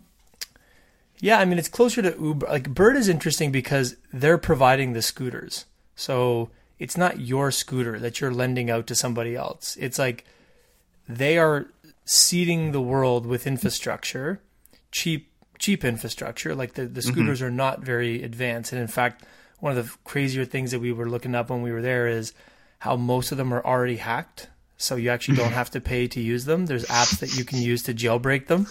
yeah, 1.19 1.39
I 1.39 1.45
mean 1.45 1.57
it's 1.57 1.67
closer 1.67 2.03
to 2.03 2.15
Uber. 2.19 2.45
Like 2.47 2.69
Bird 2.69 2.95
is 2.95 3.09
interesting 3.09 3.51
because 3.51 3.95
they're 4.13 4.37
providing 4.37 4.93
the 4.93 5.01
scooters, 5.01 5.65
so 5.95 6.51
it's 6.77 6.95
not 6.95 7.19
your 7.19 7.49
scooter 7.49 7.97
that 7.99 8.21
you're 8.21 8.31
lending 8.31 8.69
out 8.69 8.85
to 8.87 8.95
somebody 8.95 9.35
else. 9.35 9.75
It's 9.79 9.97
like 9.97 10.25
they 11.09 11.39
are 11.39 11.65
seeding 12.05 12.71
the 12.71 12.81
world 12.81 13.25
with 13.25 13.47
infrastructure, 13.47 14.41
cheap 14.91 15.27
cheap 15.57 15.83
infrastructure. 15.83 16.53
Like 16.53 16.73
the, 16.73 16.83
the 16.85 17.01
mm-hmm. 17.01 17.11
scooters 17.11 17.39
mm-hmm. 17.39 17.47
are 17.47 17.51
not 17.51 17.79
very 17.79 18.21
advanced. 18.21 18.73
And 18.73 18.81
in 18.81 18.87
fact, 18.87 19.23
one 19.59 19.75
of 19.75 19.83
the 19.83 19.97
crazier 20.03 20.45
things 20.45 20.69
that 20.69 20.79
we 20.79 20.91
were 20.91 21.09
looking 21.09 21.33
up 21.33 21.49
when 21.49 21.63
we 21.63 21.71
were 21.71 21.81
there 21.81 22.07
is 22.07 22.33
how 22.81 22.95
most 22.95 23.31
of 23.31 23.37
them 23.37 23.53
are 23.53 23.63
already 23.63 23.97
hacked. 23.97 24.49
So 24.77 24.95
you 24.95 25.11
actually 25.11 25.37
don't 25.37 25.51
have 25.51 25.69
to 25.71 25.79
pay 25.79 26.07
to 26.07 26.19
use 26.19 26.45
them. 26.45 26.65
There's 26.65 26.85
apps 26.85 27.19
that 27.19 27.37
you 27.37 27.45
can 27.45 27.59
use 27.59 27.83
to 27.83 27.93
jailbreak 27.93 28.47
them. 28.47 28.65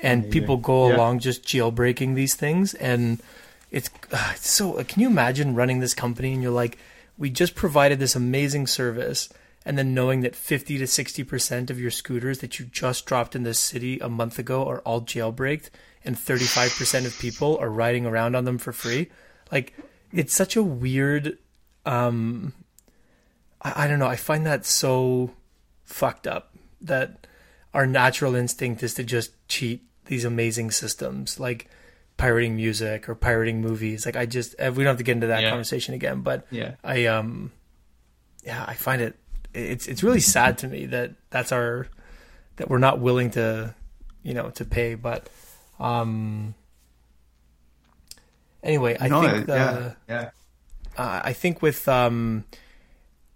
And 0.00 0.28
people 0.32 0.56
go 0.56 0.88
yeah. 0.88 0.96
along 0.96 1.20
just 1.20 1.44
jailbreaking 1.44 2.16
these 2.16 2.34
things 2.34 2.74
and 2.74 3.22
it's, 3.70 3.88
uh, 4.12 4.32
it's 4.34 4.50
so 4.50 4.82
can 4.82 5.00
you 5.00 5.06
imagine 5.06 5.54
running 5.54 5.78
this 5.78 5.94
company 5.94 6.32
and 6.32 6.42
you're 6.42 6.50
like 6.50 6.76
we 7.16 7.30
just 7.30 7.54
provided 7.54 8.00
this 8.00 8.16
amazing 8.16 8.66
service 8.66 9.28
and 9.64 9.78
then 9.78 9.94
knowing 9.94 10.20
that 10.22 10.36
50 10.36 10.78
to 10.78 10.84
60% 10.84 11.70
of 11.70 11.80
your 11.80 11.90
scooters 11.90 12.40
that 12.40 12.58
you 12.58 12.66
just 12.66 13.06
dropped 13.06 13.34
in 13.34 13.44
this 13.44 13.58
city 13.58 13.98
a 14.00 14.08
month 14.08 14.40
ago 14.40 14.66
are 14.68 14.80
all 14.80 15.00
jailbreaked 15.00 15.70
and 16.04 16.16
35% 16.16 17.06
of 17.06 17.18
people 17.18 17.56
are 17.58 17.70
riding 17.70 18.06
around 18.06 18.34
on 18.34 18.44
them 18.44 18.58
for 18.58 18.72
free 18.72 19.08
like 19.52 19.72
it's 20.12 20.34
such 20.34 20.56
a 20.56 20.62
weird 20.64 21.38
um 21.86 22.52
I, 23.62 23.84
I 23.84 23.86
don't 23.88 23.98
know 23.98 24.06
i 24.06 24.16
find 24.16 24.46
that 24.46 24.64
so 24.64 25.32
fucked 25.84 26.26
up 26.26 26.56
that 26.80 27.26
our 27.74 27.86
natural 27.86 28.34
instinct 28.34 28.82
is 28.82 28.94
to 28.94 29.04
just 29.04 29.32
cheat 29.48 29.82
these 30.06 30.24
amazing 30.24 30.70
systems 30.70 31.38
like 31.38 31.68
pirating 32.16 32.56
music 32.56 33.08
or 33.08 33.14
pirating 33.14 33.60
movies. 33.60 34.06
Like 34.06 34.16
I 34.16 34.26
just 34.26 34.54
we 34.58 34.64
don't 34.66 34.86
have 34.86 34.96
to 34.96 35.02
get 35.02 35.12
into 35.12 35.26
that 35.28 35.42
yeah. 35.42 35.50
conversation 35.50 35.94
again, 35.94 36.22
but 36.22 36.46
yeah, 36.50 36.76
I 36.82 37.06
um 37.06 37.52
yeah, 38.44 38.64
I 38.66 38.74
find 38.74 39.02
it 39.02 39.16
it's 39.52 39.86
it's 39.86 40.02
really 40.02 40.20
sad 40.20 40.58
to 40.58 40.68
me 40.68 40.86
that 40.86 41.12
that's 41.30 41.52
our 41.52 41.88
that 42.56 42.70
we're 42.70 42.78
not 42.78 43.00
willing 43.00 43.30
to 43.32 43.74
you 44.22 44.34
know 44.34 44.50
to 44.50 44.64
pay, 44.64 44.94
but 44.94 45.28
um 45.78 46.54
anyway, 48.62 48.96
I 48.98 49.08
no, 49.08 49.22
think 49.22 49.48
yeah, 49.48 49.92
yeah. 50.08 50.30
Uh, 50.96 51.20
I 51.24 51.32
think 51.34 51.60
with 51.60 51.86
um 51.88 52.44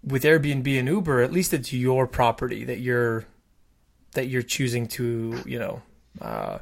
with 0.03 0.23
Airbnb 0.23 0.79
and 0.79 0.87
Uber, 0.87 1.21
at 1.21 1.31
least 1.31 1.53
it's 1.53 1.71
your 1.71 2.07
property 2.07 2.63
that 2.65 2.79
you're 2.79 3.25
that 4.13 4.27
you're 4.27 4.41
choosing 4.41 4.87
to, 4.87 5.41
you 5.45 5.57
know, 5.57 5.81
uh, 6.19 6.59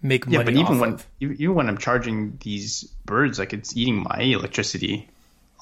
make 0.00 0.26
money. 0.26 0.38
Yeah, 0.38 0.44
but 0.44 0.54
even 0.54 0.78
when 0.78 0.92
of. 0.94 1.06
even 1.20 1.54
when 1.54 1.68
I'm 1.68 1.78
charging 1.78 2.38
these 2.42 2.84
birds, 3.04 3.38
like 3.38 3.52
it's 3.52 3.76
eating 3.76 4.02
my 4.02 4.20
electricity, 4.20 5.08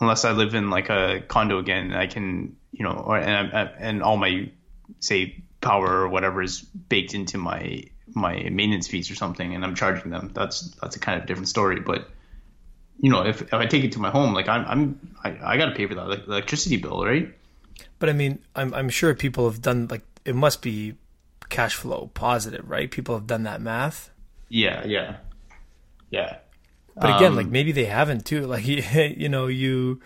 unless 0.00 0.24
I 0.24 0.32
live 0.32 0.54
in 0.54 0.70
like 0.70 0.88
a 0.90 1.22
condo 1.26 1.58
again, 1.58 1.92
I 1.92 2.06
can 2.06 2.56
you 2.72 2.84
know, 2.84 2.92
or 2.92 3.18
and 3.18 3.52
and 3.78 4.02
all 4.02 4.16
my 4.16 4.50
say 5.00 5.42
power 5.60 6.02
or 6.02 6.08
whatever 6.08 6.42
is 6.42 6.60
baked 6.60 7.14
into 7.14 7.38
my 7.38 7.84
my 8.14 8.48
maintenance 8.50 8.88
fees 8.88 9.10
or 9.10 9.14
something, 9.14 9.54
and 9.54 9.64
I'm 9.64 9.74
charging 9.74 10.10
them. 10.10 10.30
That's 10.34 10.70
that's 10.82 10.96
a 10.96 11.00
kind 11.00 11.20
of 11.20 11.26
different 11.26 11.48
story, 11.48 11.80
but. 11.80 12.10
You 13.00 13.10
know, 13.10 13.24
if, 13.24 13.42
if 13.42 13.54
I 13.54 13.66
take 13.66 13.84
it 13.84 13.92
to 13.92 13.98
my 13.98 14.10
home, 14.10 14.32
like 14.32 14.48
I'm, 14.48 14.64
I'm, 14.66 15.16
I, 15.22 15.52
I 15.52 15.56
got 15.56 15.66
to 15.66 15.74
pay 15.74 15.86
for 15.86 15.94
that 15.94 16.08
like, 16.08 16.26
electricity 16.26 16.76
bill, 16.76 17.04
right? 17.04 17.32
But 17.98 18.08
I 18.08 18.12
mean, 18.12 18.38
I'm, 18.54 18.72
I'm 18.74 18.88
sure 18.88 19.14
people 19.14 19.48
have 19.48 19.60
done 19.60 19.88
like 19.90 20.02
it 20.24 20.34
must 20.34 20.62
be 20.62 20.94
cash 21.48 21.74
flow 21.74 22.10
positive, 22.14 22.68
right? 22.68 22.90
People 22.90 23.14
have 23.14 23.26
done 23.26 23.42
that 23.44 23.60
math. 23.60 24.10
Yeah, 24.48 24.84
yeah, 24.84 25.16
yeah. 26.10 26.38
But 26.94 27.16
again, 27.16 27.32
um, 27.32 27.36
like 27.36 27.46
maybe 27.46 27.72
they 27.72 27.84
haven't 27.84 28.24
too. 28.24 28.46
Like 28.46 28.66
you 28.66 29.28
know, 29.28 29.46
you 29.46 30.00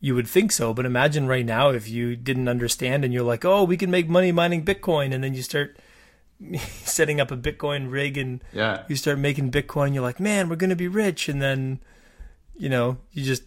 you 0.00 0.14
would 0.14 0.26
think 0.26 0.50
so, 0.50 0.74
but 0.74 0.84
imagine 0.84 1.26
right 1.26 1.46
now 1.46 1.70
if 1.70 1.88
you 1.88 2.16
didn't 2.16 2.48
understand 2.48 3.04
and 3.04 3.14
you're 3.14 3.22
like, 3.22 3.44
"Oh, 3.44 3.64
we 3.64 3.76
can 3.76 3.90
make 3.90 4.08
money 4.08 4.32
mining 4.32 4.64
Bitcoin," 4.64 5.14
and 5.14 5.22
then 5.22 5.34
you 5.34 5.42
start 5.42 5.78
setting 6.84 7.20
up 7.20 7.30
a 7.30 7.36
Bitcoin 7.36 7.90
rig 7.90 8.18
and 8.18 8.42
yeah. 8.52 8.82
you 8.88 8.96
start 8.96 9.18
making 9.18 9.50
Bitcoin. 9.52 9.94
You're 9.94 10.02
like, 10.02 10.18
"Man, 10.20 10.48
we're 10.48 10.56
gonna 10.56 10.76
be 10.76 10.88
rich," 10.88 11.28
and 11.28 11.40
then 11.40 11.80
you 12.56 12.68
know, 12.68 12.98
you 13.12 13.24
just 13.24 13.44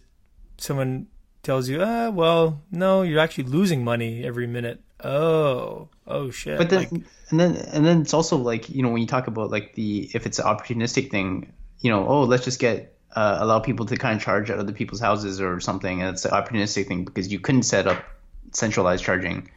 someone 0.58 1.06
tells 1.42 1.68
you, 1.68 1.82
"Ah, 1.82 2.10
well, 2.10 2.62
no, 2.70 3.02
you're 3.02 3.20
actually 3.20 3.44
losing 3.44 3.84
money 3.84 4.24
every 4.24 4.46
minute." 4.46 4.80
Oh, 5.02 5.88
oh 6.06 6.30
shit! 6.30 6.58
But 6.58 6.70
then, 6.70 6.78
like, 6.80 6.90
and 7.30 7.40
then, 7.40 7.56
and 7.56 7.84
then 7.84 8.02
it's 8.02 8.14
also 8.14 8.36
like 8.36 8.68
you 8.68 8.82
know 8.82 8.90
when 8.90 9.00
you 9.00 9.06
talk 9.06 9.26
about 9.26 9.50
like 9.50 9.74
the 9.74 10.10
if 10.14 10.26
it's 10.26 10.38
an 10.38 10.46
opportunistic 10.46 11.10
thing, 11.10 11.52
you 11.80 11.90
know, 11.90 12.06
oh 12.06 12.22
let's 12.24 12.44
just 12.44 12.58
get 12.58 12.96
uh, 13.14 13.38
allow 13.40 13.60
people 13.60 13.86
to 13.86 13.96
kind 13.96 14.16
of 14.16 14.22
charge 14.22 14.50
at 14.50 14.58
other 14.58 14.72
people's 14.72 15.00
houses 15.00 15.40
or 15.40 15.60
something, 15.60 16.02
and 16.02 16.10
it's 16.10 16.24
an 16.24 16.32
opportunistic 16.32 16.86
thing 16.86 17.04
because 17.04 17.32
you 17.32 17.40
couldn't 17.40 17.62
set 17.62 17.86
up 17.86 18.04
centralized 18.52 19.04
charging. 19.04 19.50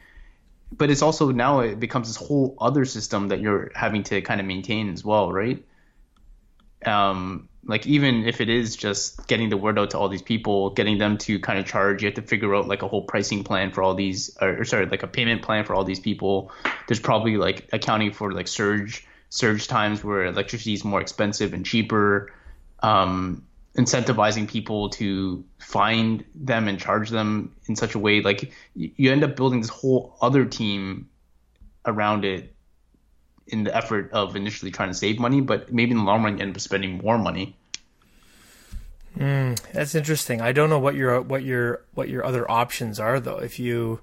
But 0.72 0.92
it's 0.92 1.02
also 1.02 1.32
now 1.32 1.62
it 1.62 1.80
becomes 1.80 2.08
this 2.08 2.16
whole 2.16 2.56
other 2.62 2.86
system 2.86 3.30
that 3.30 3.42
you're 3.42 3.72
having 3.76 4.04
to 4.04 4.22
kind 4.22 4.40
of 4.40 4.46
maintain 4.46 4.90
as 4.94 5.04
well, 5.04 5.32
right? 5.32 5.66
Um, 6.86 7.49
like 7.66 7.86
even 7.86 8.26
if 8.26 8.42
it 8.42 8.50
is 8.50 8.76
just 8.76 9.28
getting 9.28 9.50
the 9.50 9.58
word 9.58 9.78
out 9.78 9.92
to 9.92 9.98
all 9.98 10.10
these 10.10 10.22
people 10.22 10.70
getting 10.72 10.98
them 10.98 11.18
to 11.18 11.40
kind 11.40 11.60
of 11.60 11.66
charge 11.66 12.02
you 12.02 12.08
have 12.08 12.16
to 12.16 12.22
figure 12.22 12.56
out 12.56 12.68
like 12.68 12.82
a 12.82 12.88
whole 12.88 13.02
pricing 13.02 13.44
plan 13.44 13.72
for 13.72 13.84
all 13.84 13.94
these 13.94 14.36
or, 14.42 14.62
or, 14.62 14.66
sorry 14.66 14.86
like 14.86 15.04
a 15.04 15.08
payment 15.08 15.42
plan 15.42 15.66
for 15.66 15.76
all 15.76 15.84
these 15.84 16.00
people. 16.00 16.52
There's 16.88 17.00
probably 17.00 17.38
like 17.38 17.70
accounting 17.74 18.12
for 18.14 18.32
like 18.32 18.48
surge 18.48 19.06
surge 19.30 19.68
times 19.68 20.04
where 20.04 20.26
electricity 20.26 20.74
is 20.74 20.84
more 20.84 21.02
expensive 21.02 21.54
and 21.54 21.66
cheaper 21.66 22.32
um, 22.82 23.44
incentivizing 23.78 24.50
people 24.50 24.90
to 24.90 25.44
find 25.60 26.26
them 26.34 26.68
and 26.68 26.80
charge 26.80 27.10
them 27.10 27.56
in 27.68 27.76
such 27.76 27.94
a 27.94 28.00
way. 28.00 28.22
Like 28.22 28.52
you 28.74 29.12
end 29.12 29.24
up 29.24 29.36
building 29.36 29.62
this 29.62 29.70
whole 29.70 30.18
other 30.22 30.46
team 30.46 31.10
around 31.86 32.26
it 32.26 32.56
in 33.50 33.64
the 33.64 33.76
effort 33.76 34.12
of 34.12 34.36
initially 34.36 34.72
trying 34.72 34.90
to 34.90 34.96
save 34.96 35.20
money, 35.20 35.42
but 35.42 35.72
maybe 35.72 35.92
in 35.92 35.98
the 35.98 36.04
long 36.04 36.24
run 36.24 36.38
you 36.38 36.44
end 36.44 36.56
up 36.56 36.62
spending 36.62 36.98
more 36.98 37.18
money. 37.18 37.56
Mm, 39.18 39.60
that's 39.74 39.96
interesting. 39.96 40.42
I 40.42 40.52
don't 40.52 40.70
know 40.70 40.80
what 40.80 40.96
your 40.96 41.22
what 41.22 41.44
your 41.44 41.82
what 41.94 42.10
your 42.10 42.26
other 42.26 42.50
options 42.50 43.00
are 43.00 43.20
though. 43.20 43.38
If 43.40 43.60
you, 43.60 44.02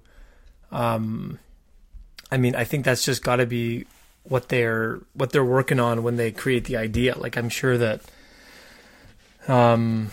um, 0.70 1.38
I 2.30 2.36
mean, 2.36 2.54
I 2.54 2.64
think 2.64 2.84
that's 2.84 3.04
just 3.04 3.22
got 3.22 3.36
to 3.36 3.46
be 3.46 3.86
what 4.24 4.48
they're 4.48 5.00
what 5.14 5.30
they're 5.30 5.44
working 5.44 5.80
on 5.80 6.02
when 6.02 6.16
they 6.16 6.32
create 6.32 6.64
the 6.64 6.76
idea. 6.76 7.16
Like 7.16 7.36
I'm 7.36 7.48
sure 7.48 7.78
that, 7.78 8.02
um, 9.48 10.10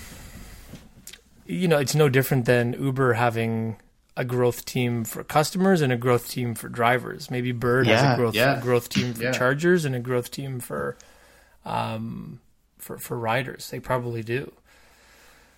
you 1.46 1.68
know, 1.68 1.80
it's 1.80 1.96
no 1.96 2.08
different 2.08 2.46
than 2.46 2.74
Uber 2.74 3.14
having 3.14 3.78
a 4.16 4.24
growth 4.24 4.66
team 4.66 5.04
for 5.04 5.24
customers 5.24 5.82
and 5.82 5.92
a 5.92 5.98
growth 5.98 6.30
team 6.30 6.54
for 6.54 6.70
drivers. 6.70 7.32
Maybe 7.32 7.52
Bird 7.52 7.88
yeah, 7.88 8.02
has 8.02 8.14
a 8.14 8.16
growth 8.18 8.36
yeah. 8.36 8.60
growth 8.62 8.90
team 8.90 9.14
for 9.14 9.24
yeah. 9.24 9.32
chargers 9.32 9.86
and 9.86 9.96
a 9.96 10.00
growth 10.00 10.32
team 10.32 10.60
for 10.60 10.98
um 11.66 12.40
for 12.78 12.98
for 12.98 13.18
riders. 13.18 13.70
They 13.70 13.80
probably 13.80 14.24
do. 14.24 14.52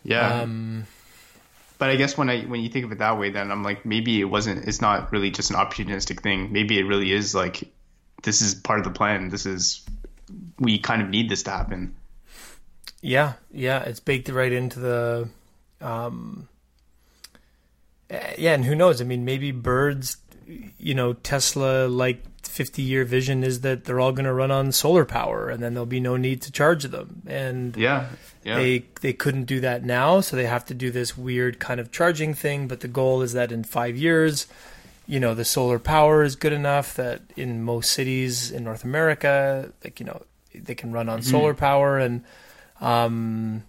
Yeah. 0.03 0.41
Um, 0.41 0.85
but 1.77 1.89
I 1.89 1.97
guess 1.97 2.17
when 2.17 2.29
I 2.29 2.43
when 2.43 2.61
you 2.61 2.69
think 2.69 2.85
of 2.85 2.91
it 2.91 2.99
that 2.99 3.19
way, 3.19 3.31
then 3.31 3.51
I'm 3.51 3.63
like 3.63 3.85
maybe 3.85 4.21
it 4.21 4.25
wasn't. 4.25 4.65
It's 4.67 4.81
not 4.81 5.11
really 5.11 5.31
just 5.31 5.49
an 5.49 5.57
opportunistic 5.57 6.21
thing. 6.21 6.51
Maybe 6.53 6.79
it 6.79 6.83
really 6.83 7.11
is 7.11 7.35
like 7.35 7.71
this 8.23 8.41
is 8.41 8.55
part 8.55 8.79
of 8.79 8.85
the 8.85 8.91
plan. 8.91 9.29
This 9.29 9.45
is 9.45 9.85
we 10.59 10.79
kind 10.79 11.01
of 11.01 11.09
need 11.09 11.29
this 11.29 11.43
to 11.43 11.51
happen. 11.51 11.95
Yeah, 13.01 13.33
yeah, 13.51 13.83
it's 13.83 13.99
baked 13.99 14.29
right 14.29 14.51
into 14.51 14.79
the 14.79 15.29
um, 15.81 16.47
yeah, 18.09 18.53
and 18.53 18.65
who 18.65 18.75
knows? 18.75 19.01
I 19.01 19.03
mean, 19.03 19.25
maybe 19.25 19.51
birds, 19.51 20.17
you 20.77 20.93
know, 20.93 21.13
Tesla 21.13 21.87
like 21.87 22.23
50 22.47 22.81
year 22.81 23.03
vision 23.03 23.43
is 23.43 23.61
that 23.61 23.85
they're 23.85 23.99
all 23.99 24.11
going 24.11 24.25
to 24.25 24.33
run 24.33 24.51
on 24.51 24.71
solar 24.71 25.05
power 25.05 25.49
and 25.49 25.61
then 25.61 25.73
there'll 25.73 25.85
be 25.85 25.99
no 25.99 26.15
need 26.15 26.41
to 26.43 26.51
charge 26.51 26.83
them. 26.83 27.23
And 27.25 27.75
yeah, 27.75 28.07
yeah. 28.43 28.55
they 28.55 28.85
they 29.01 29.13
couldn't 29.13 29.45
do 29.45 29.59
that 29.61 29.83
now, 29.83 30.21
so 30.21 30.35
they 30.35 30.45
have 30.45 30.65
to 30.65 30.73
do 30.73 30.91
this 30.91 31.17
weird 31.17 31.59
kind 31.59 31.79
of 31.79 31.91
charging 31.91 32.33
thing, 32.33 32.67
but 32.67 32.81
the 32.81 32.87
goal 32.87 33.21
is 33.21 33.33
that 33.33 33.51
in 33.51 33.63
5 33.63 33.97
years, 33.97 34.47
you 35.07 35.19
know, 35.19 35.33
the 35.33 35.45
solar 35.45 35.79
power 35.79 36.23
is 36.23 36.35
good 36.35 36.53
enough 36.53 36.93
that 36.95 37.21
in 37.35 37.63
most 37.63 37.91
cities 37.91 38.51
in 38.51 38.63
North 38.63 38.83
America, 38.83 39.71
like, 39.83 39.99
you 39.99 40.05
know, 40.05 40.21
they 40.53 40.75
can 40.75 40.91
run 40.91 41.09
on 41.09 41.19
mm-hmm. 41.19 41.31
solar 41.31 41.53
power 41.53 41.97
and 41.97 42.23
um 42.81 43.63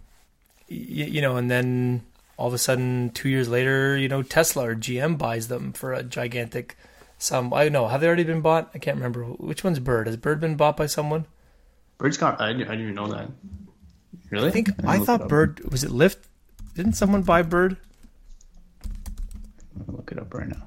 you, 0.68 1.04
you 1.06 1.20
know, 1.20 1.36
and 1.36 1.50
then 1.50 2.02
all 2.36 2.48
of 2.48 2.54
a 2.54 2.58
sudden, 2.58 3.10
two 3.10 3.28
years 3.28 3.48
later, 3.48 3.96
you 3.96 4.08
know, 4.08 4.22
Tesla 4.22 4.68
or 4.70 4.74
GM 4.74 5.16
buys 5.18 5.48
them 5.48 5.72
for 5.72 5.92
a 5.92 6.02
gigantic 6.02 6.76
sum. 7.18 7.52
I 7.54 7.64
don't 7.64 7.72
know. 7.72 7.88
Have 7.88 8.00
they 8.00 8.06
already 8.06 8.24
been 8.24 8.40
bought? 8.42 8.70
I 8.74 8.78
can't 8.78 8.96
remember. 8.96 9.24
Which 9.24 9.64
one's 9.64 9.78
Bird? 9.78 10.06
Has 10.06 10.16
Bird 10.16 10.40
been 10.40 10.56
bought 10.56 10.76
by 10.76 10.86
someone? 10.86 11.26
Bird's 11.98 12.18
got. 12.18 12.40
I, 12.40 12.52
didn't- 12.52 12.68
I 12.68 12.72
didn't 12.72 12.82
even 12.82 12.94
know 12.94 13.08
that. 13.08 13.30
Really? 14.30 14.48
I 14.48 14.50
think 14.50 14.70
I'll 14.84 15.02
I 15.02 15.04
thought. 15.04 15.28
Bird 15.28 15.60
was 15.70 15.82
it 15.84 15.90
Lyft. 15.90 16.16
Didn't 16.74 16.92
someone 16.94 17.22
buy 17.22 17.42
Bird? 17.42 17.76
I'll 19.88 19.94
look 19.94 20.10
it 20.12 20.18
up 20.18 20.34
right 20.34 20.48
now. 20.48 20.66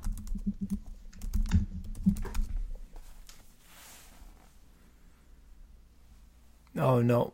Oh 6.78 7.02
no, 7.02 7.34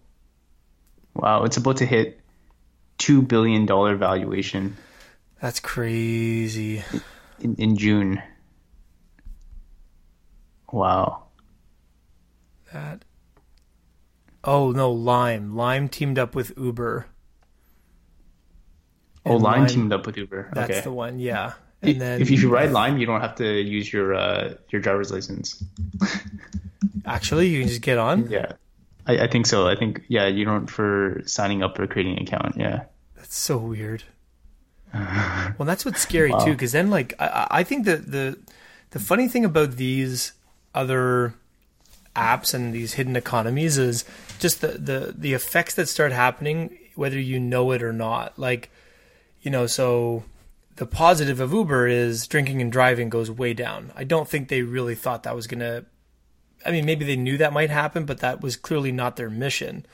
Wow, 1.14 1.44
it's 1.44 1.58
about 1.58 1.78
to 1.78 1.86
hit 1.86 2.20
two 2.98 3.22
billion 3.22 3.66
dollar 3.66 3.96
valuation 3.96 4.78
that's 5.46 5.60
crazy. 5.60 6.84
in, 7.40 7.56
in 7.58 7.78
June. 7.78 8.22
Wow. 10.72 11.26
That. 12.74 13.06
Oh 14.44 14.72
no, 14.72 14.92
Lime. 14.92 15.56
Lime 15.56 15.88
teamed 15.90 16.18
up 16.18 16.36
with 16.36 16.54
Uber. 16.58 17.06
Oh, 19.26 19.34
And 19.34 19.44
Lime 19.44 19.68
teamed 19.68 19.94
up 19.94 20.06
with 20.06 20.18
Uber. 20.18 20.50
That's 20.54 20.72
okay. 20.72 20.82
the 20.82 20.92
one. 20.92 21.20
Yeah. 21.20 21.54
And 21.82 22.02
then 22.02 22.22
if 22.22 22.32
you 22.32 22.50
ride 22.50 22.72
Lime, 22.72 22.98
you 22.98 23.06
don't 23.06 23.22
have 23.22 23.36
to 23.36 23.62
use 23.62 23.92
your 23.92 24.16
uh, 24.16 24.56
your 24.70 24.82
driver's 24.82 25.12
license. 25.12 25.64
actually, 27.06 27.50
you 27.50 27.60
can 27.60 27.68
just 27.68 27.82
get 27.82 27.98
on. 27.98 28.30
Yeah, 28.32 28.54
I, 29.08 29.20
I 29.20 29.28
think 29.28 29.46
so. 29.46 29.68
I 29.68 29.76
think 29.76 30.04
yeah, 30.08 30.28
you 30.28 30.46
don't 30.46 30.68
for 30.68 31.22
signing 31.26 31.64
up 31.64 31.78
or 31.80 31.88
creating 31.88 32.18
an 32.18 32.24
account. 32.24 32.58
Yeah. 32.58 32.84
That's 33.16 33.36
so 33.36 33.58
weird. 33.58 34.04
well, 34.94 35.66
that's 35.66 35.84
what's 35.84 36.02
scary 36.02 36.32
too, 36.44 36.52
because 36.52 36.72
then 36.72 36.90
like 36.90 37.14
I- 37.20 37.48
I, 37.52 37.64
think 37.64 37.86
that 37.86 38.12
the 38.12 38.40
the 38.92 39.00
funny 39.00 39.28
thing 39.28 39.44
about 39.44 39.74
these 39.74 40.32
other 40.74 41.34
apps 42.16 42.54
and 42.54 42.74
these 42.74 42.94
hidden 42.94 43.16
economies 43.18 43.78
is 43.78 44.06
just 44.40 44.62
the 44.62 44.68
the 44.70 45.14
the 45.18 45.34
effects 45.34 45.76
that 45.76 45.90
start 45.90 46.14
happening 46.14 46.78
whether 46.96 47.20
you 47.20 47.40
know 47.40 47.72
it 47.72 47.84
or 47.84 47.94
not. 47.94 48.38
Like, 48.40 48.72
you 49.42 49.52
know, 49.52 49.68
so 49.68 50.24
the 50.78 50.86
positive 50.86 51.40
of 51.40 51.54
Uber 51.54 51.88
is 51.88 52.28
drinking 52.28 52.62
and 52.62 52.72
driving 52.72 53.10
goes 53.10 53.30
way 53.30 53.54
down. 53.54 53.92
I 53.96 54.04
don't 54.04 54.28
think 54.28 54.48
they 54.48 54.62
really 54.62 54.96
thought 54.96 55.24
that 55.24 55.36
was 55.36 55.48
gonna. 55.48 55.86
I 56.66 56.72
mean, 56.72 56.86
maybe 56.86 57.06
they 57.06 57.16
knew 57.16 57.38
that 57.38 57.54
might 57.54 57.70
happen, 57.70 58.06
but 58.06 58.20
that 58.20 58.42
was 58.42 58.56
clearly 58.56 58.92
not 58.92 59.16
their 59.16 59.30
mission. 59.30 59.86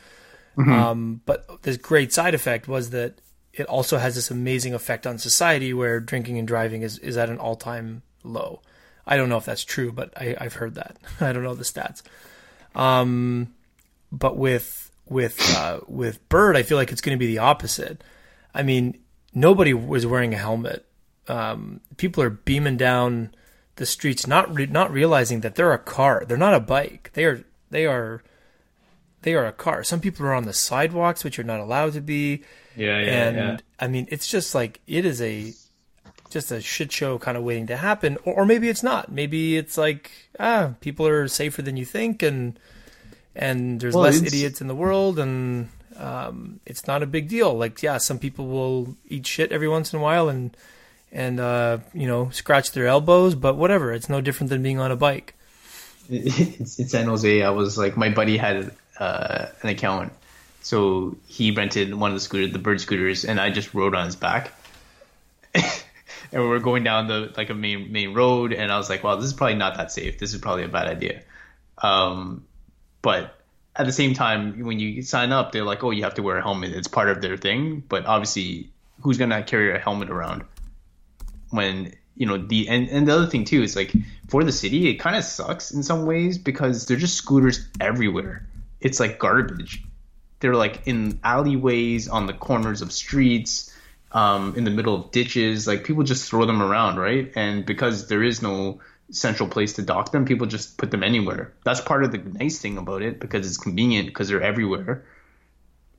Um, 0.57 1.22
but 1.26 1.63
this 1.63 1.78
great 1.78 2.13
side 2.13 2.34
effect 2.34 2.67
was 2.67 2.89
that 2.91 3.19
it 3.53 3.65
also 3.67 3.97
has 3.97 4.15
this 4.15 4.32
amazing 4.32 4.74
effect 4.74 5.05
on 5.07 5.17
society 5.17 5.74
where 5.74 5.99
drinking 5.99 6.38
and 6.38 6.47
driving 6.47 6.82
is, 6.82 6.97
is 6.99 7.17
at 7.17 7.30
an 7.30 7.38
all 7.38 7.55
time 7.55 8.01
low. 8.24 8.61
I 9.05 9.17
don't 9.17 9.30
know 9.30 9.38
if 9.38 9.45
that's 9.45 9.63
true, 9.63 9.91
but 9.91 10.13
I, 10.15 10.36
I've 10.39 10.53
heard 10.53 10.76
that. 10.76 10.97
I 11.22 11.34
don't 11.34 11.43
know 11.43 11.55
the 11.55 11.63
stats. 11.63 12.01
Um, 12.76 13.53
but 14.11 14.38
with 14.38 14.91
with 15.07 15.39
uh, 15.57 15.82
with 15.88 16.28
Bird, 16.30 16.55
I 16.55 16.63
feel 16.63 16.78
like 16.78 16.91
it's 16.91 17.01
going 17.01 17.17
to 17.17 17.19
be 17.19 17.28
the 17.28 17.39
opposite. 17.39 18.03
I 18.53 18.63
mean, 18.63 18.99
nobody 19.34 19.74
was 19.74 20.05
wearing 20.05 20.34
a 20.34 20.38
helmet. 20.38 20.86
Um, 21.28 21.82
people 21.97 22.24
are 22.24 22.30
beaming 22.30 22.78
down 22.78 23.34
the 23.82 23.86
streets, 23.88 24.27
not 24.27 24.45
re- 24.53 24.67
not 24.67 24.91
realizing 24.93 25.41
that 25.41 25.55
they're 25.55 25.73
a 25.73 25.79
car. 25.97 26.23
They're 26.27 26.38
not 26.47 26.53
a 26.53 26.59
bike. 26.59 27.09
They 27.13 27.25
are 27.25 27.43
they 27.71 27.86
are 27.88 28.21
they 29.23 29.34
are 29.34 29.45
a 29.47 29.51
car. 29.51 29.84
Some 29.84 29.99
people 29.99 30.25
are 30.27 30.34
on 30.36 30.45
the 30.45 30.53
sidewalks, 30.53 31.23
which 31.23 31.36
you're 31.38 31.51
not 31.53 31.59
allowed 31.59 31.93
to 31.93 32.01
be. 32.01 32.43
Yeah, 32.75 32.99
yeah. 32.99 33.27
and 33.27 33.63
I 33.79 33.88
mean, 33.88 34.05
it's 34.09 34.27
just 34.27 34.53
like 34.53 34.79
it 34.86 35.03
is 35.03 35.19
a 35.21 35.53
just 36.29 36.51
a 36.51 36.61
shit 36.61 36.91
show 36.91 37.17
kind 37.17 37.36
of 37.38 37.43
waiting 37.43 37.67
to 37.67 37.75
happen, 37.77 38.17
or, 38.23 38.34
or 38.41 38.45
maybe 38.45 38.69
it's 38.69 38.84
not. 38.84 39.11
Maybe 39.11 39.57
it's 39.57 39.77
like 39.77 40.11
ah, 40.39 40.73
people 40.79 41.07
are 41.07 41.27
safer 41.27 41.61
than 41.63 41.75
you 41.75 41.86
think, 41.86 42.21
and 42.23 42.59
and 43.36 43.79
there's 43.82 43.95
Well, 43.95 44.03
less 44.03 44.17
it's- 44.17 44.32
idiots 44.32 44.61
in 44.61 44.67
the 44.67 44.75
world, 44.75 45.17
and 45.17 45.69
um, 45.97 46.59
it's 46.67 46.86
not 46.86 47.01
a 47.03 47.07
big 47.07 47.27
deal. 47.27 47.51
Like 47.57 47.82
yeah, 47.84 47.97
some 47.97 48.19
people 48.19 48.45
will 48.47 48.95
eat 49.09 49.25
shit 49.25 49.51
every 49.51 49.67
once 49.67 49.91
in 49.91 49.99
a 49.99 50.01
while, 50.03 50.29
and 50.29 50.55
and 51.12 51.39
uh, 51.39 51.80
you 51.93 52.07
know 52.07 52.30
scratch 52.30 52.72
their 52.72 52.88
elbows, 52.88 53.36
but 53.36 53.55
whatever. 53.55 53.93
It's 53.93 54.09
no 54.09 54.22
different 54.22 54.49
than 54.49 54.64
being 54.64 54.80
on 54.80 54.91
a 54.91 54.95
bike. 54.95 55.36
it's, 56.09 56.80
in 56.80 56.88
San 56.88 57.05
Jose. 57.05 57.41
I 57.41 57.49
was 57.49 57.78
like, 57.78 57.97
my 57.97 58.09
buddy 58.09 58.38
had 58.38 58.72
uh, 58.99 59.47
an 59.62 59.70
account, 59.70 60.14
so 60.62 61.18
he 61.28 61.51
rented 61.51 61.93
one 61.93 62.12
of 62.12 62.16
the 62.16 62.22
scooters, 62.22 62.51
the 62.51 62.59
bird 62.59 62.82
scooters, 62.82 63.26
and 63.26 63.39
I 63.39 63.49
just 63.49 63.74
rode 63.74 63.95
on 63.95 64.05
his 64.05 64.16
back. 64.16 64.51
and 65.53 65.64
we 66.32 66.47
were 66.47 66.59
going 66.59 66.84
down 66.84 67.07
the 67.07 67.34
like 67.36 67.49
a 67.49 67.53
main 67.53 67.91
main 67.91 68.14
road, 68.14 68.53
and 68.53 68.72
I 68.72 68.78
was 68.78 68.89
like, 68.89 69.03
"Wow, 69.03 69.16
this 69.16 69.26
is 69.26 69.34
probably 69.34 69.55
not 69.55 69.78
that 69.78 69.91
safe. 69.91 70.18
This 70.18 70.34
is 70.34 70.39
probably 70.39 70.64
a 70.64 70.70
bad 70.70 70.88
idea." 70.88 71.22
Um, 71.82 72.45
but 73.01 73.38
at 73.76 73.86
the 73.86 73.91
same 73.91 74.14
time, 74.14 74.64
when 74.66 74.80
you 74.80 75.01
sign 75.01 75.32
up, 75.32 75.51
they're 75.51 75.64
like, 75.64 75.84
"Oh, 75.84 75.91
you 75.91 76.03
have 76.03 76.16
to 76.16 76.24
wear 76.24 76.38
a 76.38 76.41
helmet. 76.41 76.72
It's 76.74 76.88
part 76.88 77.09
of 77.09 77.22
their 77.22 77.38
thing." 77.38 77.84
But 77.88 78.05
obviously, 78.05 78.70
who's 79.01 79.18
gonna 79.18 79.43
carry 79.43 79.76
a 79.76 79.80
helmet 79.80 80.09
around 80.09 80.43
when 81.52 81.93
you 82.16 82.26
know 82.26 82.38
the 82.38 82.68
and, 82.68 82.89
and 82.89 83.08
the 83.08 83.14
other 83.14 83.28
thing 83.28 83.45
too 83.45 83.64
is 83.64 83.76
like 83.76 83.93
for 84.28 84.43
the 84.43 84.52
city 84.52 84.89
it 84.89 84.95
kind 84.95 85.16
of 85.16 85.24
sucks 85.24 85.72
in 85.72 85.84
some 85.84 86.06
ways 86.06 86.38
because 86.38 86.86
they're 86.86 86.97
just 86.97 87.16
scooters 87.16 87.68
everywhere. 87.80 88.47
It's 88.80 88.99
like 88.99 89.20
garbage. 89.20 89.84
They're 90.39 90.56
like 90.56 90.88
in 90.88 91.20
alleyways 91.24 92.08
on 92.08 92.26
the 92.26 92.34
corners 92.34 92.82
of 92.82 92.91
streets 92.91 93.74
um, 94.12 94.56
in 94.58 94.64
the 94.64 94.72
middle 94.72 94.95
of 94.95 95.12
ditches. 95.12 95.68
Like 95.68 95.84
people 95.84 96.04
just 96.04 96.30
throw 96.30 96.45
them 96.45 96.62
around 96.62 96.97
right? 96.97 97.32
And 97.36 97.66
because 97.66 98.08
there 98.08 98.24
is 98.24 98.41
no 98.41 98.80
central 99.12 99.49
place 99.49 99.74
to 99.74 99.82
dock 99.82 100.12
them 100.12 100.26
people 100.26 100.47
just 100.47 100.78
put 100.78 100.89
them 100.89 101.04
anywhere. 101.04 101.54
That's 101.64 101.82
part 101.82 102.04
of 102.04 102.12
the 102.12 102.18
nice 102.18 102.60
thing 102.60 102.78
about 102.78 103.02
it 103.02 103.20
because 103.20 103.45
it's 103.45 103.58
convenient 103.58 104.08
because 104.08 104.30
they're 104.30 104.41
everywhere. 104.41 105.06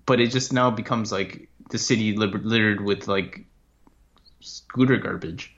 But 0.06 0.20
it 0.20 0.28
just 0.28 0.52
now 0.52 0.70
becomes 0.70 1.12
like 1.12 1.48
the 1.70 1.78
city 1.78 2.16
littered 2.16 2.80
with 2.80 3.08
like 3.08 3.44
scooter 4.42 4.96
garbage 4.96 5.54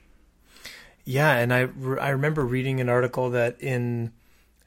Yeah, 1.03 1.35
and 1.35 1.53
I, 1.53 1.61
re- 1.61 1.99
I 1.99 2.09
remember 2.09 2.45
reading 2.45 2.79
an 2.79 2.89
article 2.89 3.29
that 3.31 3.59
in 3.61 4.11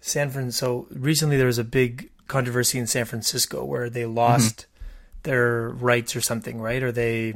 San 0.01 0.31
Francisco, 0.31 0.87
so 0.87 0.99
recently 0.99 1.37
there 1.37 1.47
was 1.47 1.59
a 1.59 1.65
big 1.65 2.11
controversy 2.29 2.79
in 2.79 2.87
San 2.87 3.07
Francisco 3.07 3.65
where 3.65 3.91
they 3.91 4.03
mm-hmm. 4.03 4.15
lost 4.15 4.67
their 5.25 5.71
rights 5.71 6.15
or 6.15 6.21
something, 6.21 6.61
right? 6.61 6.83
Or 6.83 6.93
they 6.93 7.35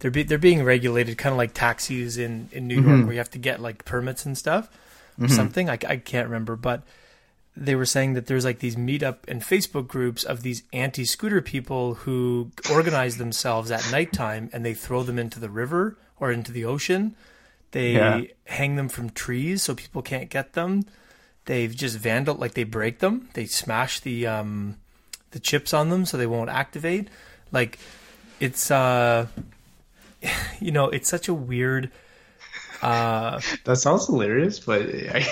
they're 0.00 0.10
be, 0.10 0.22
they're 0.22 0.38
being 0.38 0.64
regulated 0.64 1.16
kind 1.16 1.32
of 1.32 1.38
like 1.38 1.54
taxis 1.54 2.18
in 2.18 2.48
in 2.50 2.66
New 2.66 2.74
York 2.74 2.86
mm-hmm. 2.86 3.04
where 3.04 3.12
you 3.12 3.18
have 3.18 3.30
to 3.30 3.38
get 3.38 3.60
like 3.60 3.84
permits 3.84 4.26
and 4.26 4.36
stuff 4.36 4.68
or 5.18 5.26
mm-hmm. 5.26 5.34
something. 5.34 5.70
I, 5.70 5.78
I 5.88 5.96
can't 5.96 6.28
remember, 6.28 6.56
but 6.56 6.82
they 7.56 7.76
were 7.76 7.86
saying 7.86 8.14
that 8.14 8.26
there's 8.26 8.44
like 8.44 8.58
these 8.58 8.76
meetup 8.76 9.18
and 9.28 9.40
Facebook 9.40 9.86
groups 9.86 10.24
of 10.24 10.42
these 10.42 10.64
anti-scooter 10.72 11.40
people 11.40 11.94
who 11.94 12.50
organize 12.70 13.16
themselves 13.16 13.70
at 13.70 13.88
nighttime 13.92 14.50
and 14.52 14.64
they 14.64 14.74
throw 14.74 15.04
them 15.04 15.18
into 15.18 15.38
the 15.38 15.48
river 15.48 15.96
or 16.20 16.30
into 16.32 16.52
the 16.52 16.64
ocean. 16.64 17.14
They 17.72 17.92
Yeah. 17.92 18.22
hang 18.46 18.76
them 18.76 18.88
from 18.88 19.10
trees 19.10 19.62
so 19.62 19.74
people 19.74 20.02
can't 20.02 20.30
get 20.30 20.52
them. 20.52 20.84
They've 21.46 21.74
just 21.74 21.98
vandal 21.98 22.36
like 22.36 22.54
they 22.54 22.64
break 22.64 23.00
them. 23.00 23.28
They 23.34 23.46
smash 23.46 24.00
the 24.00 24.26
um 24.26 24.76
the 25.32 25.40
chips 25.40 25.74
on 25.74 25.90
them 25.90 26.06
so 26.06 26.16
they 26.16 26.26
won't 26.26 26.50
activate. 26.50 27.08
Like 27.52 27.78
it's 28.40 28.70
uh 28.70 29.26
you 30.60 30.70
know, 30.72 30.88
it's 30.88 31.08
such 31.08 31.28
a 31.28 31.34
weird 31.34 31.90
uh 32.82 33.40
That 33.64 33.76
sounds 33.76 34.06
hilarious, 34.06 34.60
but 34.60 34.82
I, 34.82 35.26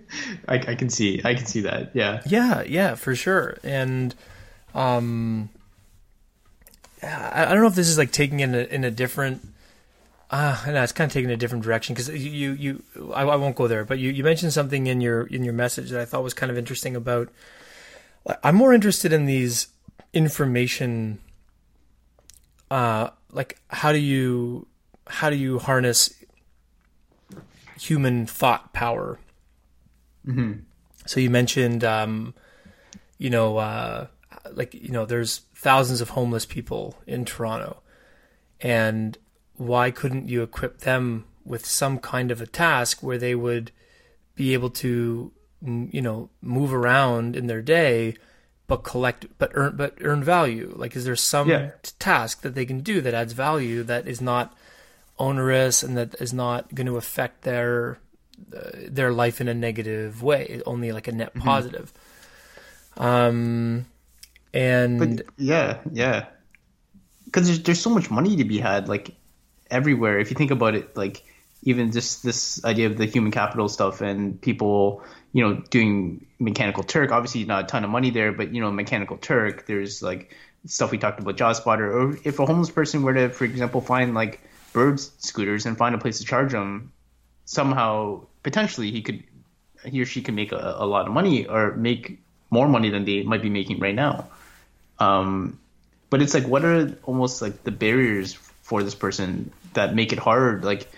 I, 0.48 0.54
I 0.54 0.74
can 0.74 0.90
see, 0.90 1.20
I 1.24 1.34
can 1.34 1.46
see 1.46 1.62
that. 1.62 1.90
Yeah, 1.94 2.20
Yeah, 2.26 2.62
yeah, 2.62 2.94
for 2.94 3.14
sure. 3.16 3.56
And 3.64 4.14
um 4.74 5.48
I, 7.02 7.44
I 7.44 7.52
don't 7.54 7.62
know 7.62 7.68
if 7.68 7.74
this 7.74 7.88
is 7.88 7.98
like 7.98 8.12
taking 8.12 8.40
in 8.40 8.54
a, 8.54 8.58
in 8.64 8.84
a 8.84 8.90
different 8.90 9.42
uh 10.30 10.64
no, 10.66 10.82
it's 10.82 10.92
kind 10.92 11.08
of 11.08 11.12
taking 11.12 11.30
a 11.30 11.36
different 11.36 11.64
direction 11.64 11.94
because 11.94 12.08
you 12.08 12.52
you 12.52 12.82
I, 13.14 13.22
I 13.22 13.36
won't 13.36 13.56
go 13.56 13.68
there, 13.68 13.84
but 13.84 13.98
you 13.98 14.10
you 14.10 14.24
mentioned 14.24 14.52
something 14.52 14.86
in 14.86 15.00
your 15.00 15.26
in 15.26 15.44
your 15.44 15.54
message 15.54 15.90
that 15.90 16.00
I 16.00 16.04
thought 16.04 16.22
was 16.22 16.34
kind 16.34 16.50
of 16.50 16.58
interesting 16.58 16.96
about 16.96 17.28
I'm 18.42 18.56
more 18.56 18.72
interested 18.72 19.12
in 19.12 19.26
these 19.26 19.68
information 20.12 21.18
uh 22.70 23.10
like 23.32 23.60
how 23.68 23.92
do 23.92 23.98
you 23.98 24.66
how 25.06 25.30
do 25.30 25.36
you 25.36 25.58
harness 25.58 26.12
human 27.78 28.26
thought 28.26 28.72
power? 28.72 29.18
So 31.06 31.20
you 31.20 31.30
mentioned, 31.30 31.84
um, 31.84 32.34
you 33.18 33.30
know, 33.30 33.58
uh, 33.58 34.08
like 34.52 34.74
you 34.74 34.90
know, 34.90 35.06
there's 35.06 35.42
thousands 35.54 36.00
of 36.00 36.10
homeless 36.10 36.44
people 36.44 36.96
in 37.06 37.24
Toronto, 37.24 37.82
and 38.60 39.16
why 39.56 39.90
couldn't 39.90 40.28
you 40.28 40.42
equip 40.42 40.78
them 40.80 41.24
with 41.44 41.64
some 41.66 41.98
kind 41.98 42.30
of 42.30 42.40
a 42.40 42.46
task 42.46 43.02
where 43.02 43.18
they 43.18 43.34
would 43.34 43.70
be 44.34 44.52
able 44.52 44.70
to, 44.70 45.32
you 45.64 46.02
know, 46.02 46.28
move 46.42 46.74
around 46.74 47.36
in 47.36 47.46
their 47.46 47.62
day, 47.62 48.16
but 48.66 48.78
collect 48.84 49.26
but 49.38 49.50
earn 49.54 49.76
but 49.76 49.94
earn 50.00 50.22
value? 50.24 50.72
Like, 50.76 50.96
is 50.96 51.04
there 51.04 51.16
some 51.16 51.48
Yeah. 51.48 51.70
task 51.98 52.42
that 52.42 52.54
they 52.54 52.66
can 52.66 52.80
do 52.80 53.00
that 53.00 53.14
adds 53.14 53.32
value 53.32 53.82
that 53.84 54.06
is 54.08 54.20
not 54.20 54.54
onerous 55.18 55.82
and 55.82 55.96
that 55.96 56.14
is 56.20 56.32
not 56.34 56.74
going 56.74 56.86
to 56.86 56.96
affect 56.96 57.42
their 57.42 57.98
uh, 58.54 58.70
their 58.88 59.12
life 59.12 59.40
in 59.40 59.48
a 59.48 59.54
negative 59.54 60.22
way? 60.22 60.60
Only 60.66 60.92
like 60.92 61.08
a 61.08 61.12
net 61.12 61.32
Mm-hmm. 61.34 61.46
positive. 61.46 61.92
Um, 62.96 63.86
and 64.54 65.18
But 65.18 65.26
yeah, 65.38 65.78
yeah. 65.92 66.26
Because 67.24 67.46
there's 67.46 67.62
there's 67.62 67.80
so 67.80 67.90
much 67.90 68.10
money 68.10 68.36
to 68.36 68.44
be 68.44 68.58
had, 68.58 68.88
like 68.88 69.14
everywhere. 69.70 70.18
If 70.18 70.30
you 70.30 70.36
think 70.36 70.50
about 70.50 70.74
it, 70.74 70.96
like 70.96 71.24
even 71.62 71.92
just 71.92 72.22
this 72.22 72.64
idea 72.64 72.86
of 72.86 72.96
the 72.96 73.06
human 73.06 73.32
capital 73.32 73.68
stuff 73.68 74.00
and 74.00 74.40
people, 74.40 75.02
you 75.32 75.42
know, 75.42 75.62
doing 75.70 76.26
Mechanical 76.38 76.82
Turk. 76.82 77.10
Obviously, 77.10 77.44
not 77.44 77.64
a 77.64 77.66
ton 77.66 77.84
of 77.84 77.90
money 77.90 78.10
there, 78.10 78.32
but 78.32 78.54
you 78.54 78.60
know, 78.60 78.70
Mechanical 78.70 79.16
Turk. 79.16 79.66
There's 79.66 80.02
like 80.02 80.34
stuff 80.66 80.90
we 80.90 80.98
talked 80.98 81.20
about, 81.20 81.36
Job 81.36 81.56
Spotter. 81.56 81.92
Or 81.92 82.18
if 82.24 82.38
a 82.38 82.46
homeless 82.46 82.70
person 82.70 83.02
were 83.02 83.14
to, 83.14 83.28
for 83.30 83.44
example, 83.44 83.80
find 83.80 84.14
like 84.14 84.40
bird 84.72 85.00
scooters 85.00 85.66
and 85.66 85.76
find 85.76 85.94
a 85.94 85.98
place 85.98 86.18
to 86.18 86.24
charge 86.24 86.52
them, 86.52 86.92
somehow 87.44 88.26
potentially 88.42 88.90
he 88.90 89.02
could, 89.02 89.24
he 89.84 90.00
or 90.00 90.06
she 90.06 90.22
could 90.22 90.34
make 90.34 90.52
a, 90.52 90.76
a 90.78 90.86
lot 90.86 91.06
of 91.06 91.12
money 91.12 91.46
or 91.46 91.74
make 91.74 92.20
more 92.50 92.68
money 92.68 92.90
than 92.90 93.04
they 93.04 93.22
might 93.22 93.42
be 93.42 93.50
making 93.50 93.78
right 93.78 93.94
now. 93.94 94.28
Um, 94.98 95.58
but 96.10 96.22
it's 96.22 96.34
like, 96.34 96.46
what 96.46 96.64
are 96.64 96.96
almost 97.02 97.42
like 97.42 97.64
the 97.64 97.72
barriers 97.72 98.38
for 98.66 98.82
this 98.82 98.96
person 98.96 99.52
that 99.74 99.94
make 99.94 100.12
it 100.12 100.18
hard? 100.18 100.64
Like, 100.64 100.90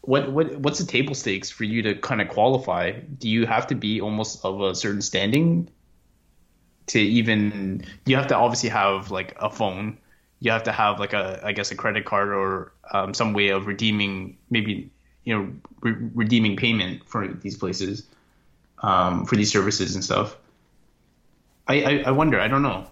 what 0.00 0.32
what 0.32 0.56
what's 0.56 0.78
the 0.78 0.86
table 0.86 1.14
stakes 1.14 1.50
for 1.50 1.64
you 1.64 1.82
to 1.82 1.94
kind 1.94 2.22
of 2.22 2.28
qualify? 2.30 2.92
Do 2.92 3.28
you 3.28 3.44
have 3.44 3.66
to 3.66 3.74
be 3.74 4.00
almost 4.00 4.42
of 4.42 4.62
a 4.62 4.74
certain 4.74 5.02
standing 5.02 5.68
to 6.86 6.98
even? 6.98 7.84
You 8.06 8.16
have 8.16 8.28
to 8.28 8.36
obviously 8.36 8.70
have 8.70 9.10
like 9.10 9.36
a 9.38 9.50
phone. 9.50 9.98
You 10.40 10.52
have 10.52 10.62
to 10.62 10.72
have 10.72 10.98
like 10.98 11.12
a 11.12 11.42
I 11.44 11.52
guess 11.52 11.70
a 11.70 11.74
credit 11.74 12.06
card 12.06 12.30
or 12.30 12.72
um, 12.90 13.12
some 13.12 13.34
way 13.34 13.50
of 13.50 13.66
redeeming 13.66 14.38
maybe 14.48 14.90
you 15.24 15.36
know 15.36 15.52
re- 15.82 16.08
redeeming 16.14 16.56
payment 16.56 17.06
for 17.06 17.28
these 17.28 17.58
places 17.58 18.06
um, 18.78 19.26
for 19.26 19.36
these 19.36 19.52
services 19.52 19.94
and 19.94 20.02
stuff. 20.02 20.38
I, 21.68 21.82
I, 21.82 22.02
I 22.06 22.10
wonder. 22.12 22.40
I 22.40 22.48
don't 22.48 22.62
know. 22.62 22.86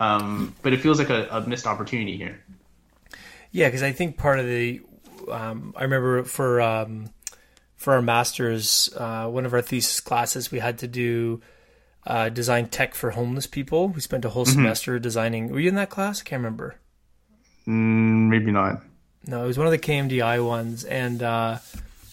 Um, 0.00 0.54
but 0.62 0.72
it 0.72 0.80
feels 0.80 0.98
like 0.98 1.10
a, 1.10 1.28
a 1.30 1.46
missed 1.46 1.66
opportunity 1.66 2.16
here. 2.16 2.42
Yeah, 3.52 3.68
because 3.68 3.82
I 3.82 3.92
think 3.92 4.16
part 4.16 4.38
of 4.38 4.46
the, 4.46 4.80
um, 5.30 5.74
I 5.76 5.82
remember 5.84 6.24
for 6.24 6.60
um, 6.60 7.10
for 7.76 7.94
our 7.94 8.02
masters, 8.02 8.90
uh, 8.96 9.26
one 9.26 9.44
of 9.44 9.52
our 9.52 9.60
thesis 9.60 10.00
classes, 10.00 10.50
we 10.50 10.58
had 10.58 10.78
to 10.78 10.88
do 10.88 11.40
uh, 12.06 12.28
design 12.30 12.68
tech 12.68 12.94
for 12.94 13.10
homeless 13.10 13.46
people. 13.46 13.88
We 13.88 14.00
spent 14.00 14.24
a 14.24 14.30
whole 14.30 14.44
semester 14.46 14.98
designing. 14.98 15.50
Were 15.50 15.60
you 15.60 15.68
in 15.68 15.74
that 15.76 15.90
class? 15.90 16.20
I 16.20 16.24
can't 16.24 16.40
remember. 16.40 16.76
Mm, 17.66 18.28
maybe 18.28 18.50
not. 18.50 18.82
No, 19.26 19.44
it 19.44 19.46
was 19.46 19.58
one 19.58 19.66
of 19.66 19.70
the 19.70 19.78
KMDI 19.78 20.44
ones, 20.44 20.84
and 20.84 21.22
uh, 21.22 21.58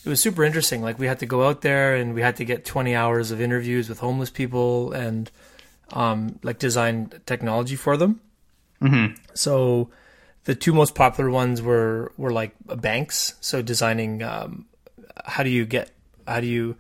it 0.06 0.10
was 0.10 0.22
super 0.22 0.44
interesting. 0.44 0.82
Like 0.82 1.00
we 1.00 1.08
had 1.08 1.20
to 1.20 1.26
go 1.26 1.48
out 1.48 1.62
there 1.62 1.96
and 1.96 2.14
we 2.14 2.22
had 2.22 2.36
to 2.38 2.46
get 2.46 2.66
20 2.66 2.96
hours 2.96 3.32
of 3.32 3.42
interviews 3.42 3.90
with 3.90 4.00
homeless 4.00 4.30
people 4.30 4.92
and 4.92 5.32
um, 5.92 6.40
like 6.44 6.60
design 6.60 7.12
technology 7.26 7.76
for 7.76 7.98
them. 7.98 8.22
Mm-hmm. 8.82 9.16
So 9.34 9.90
the 10.50 10.56
two 10.56 10.74
most 10.74 10.96
popular 10.96 11.30
ones 11.30 11.62
were 11.62 12.12
were 12.18 12.32
like 12.32 12.56
banks. 12.66 13.36
So 13.40 13.62
designing 13.62 14.24
um, 14.24 14.66
how 15.24 15.44
do 15.44 15.52
you 15.52 15.64
get 15.64 15.92
how 16.28 16.40
do 16.40 16.48
you 16.48 16.76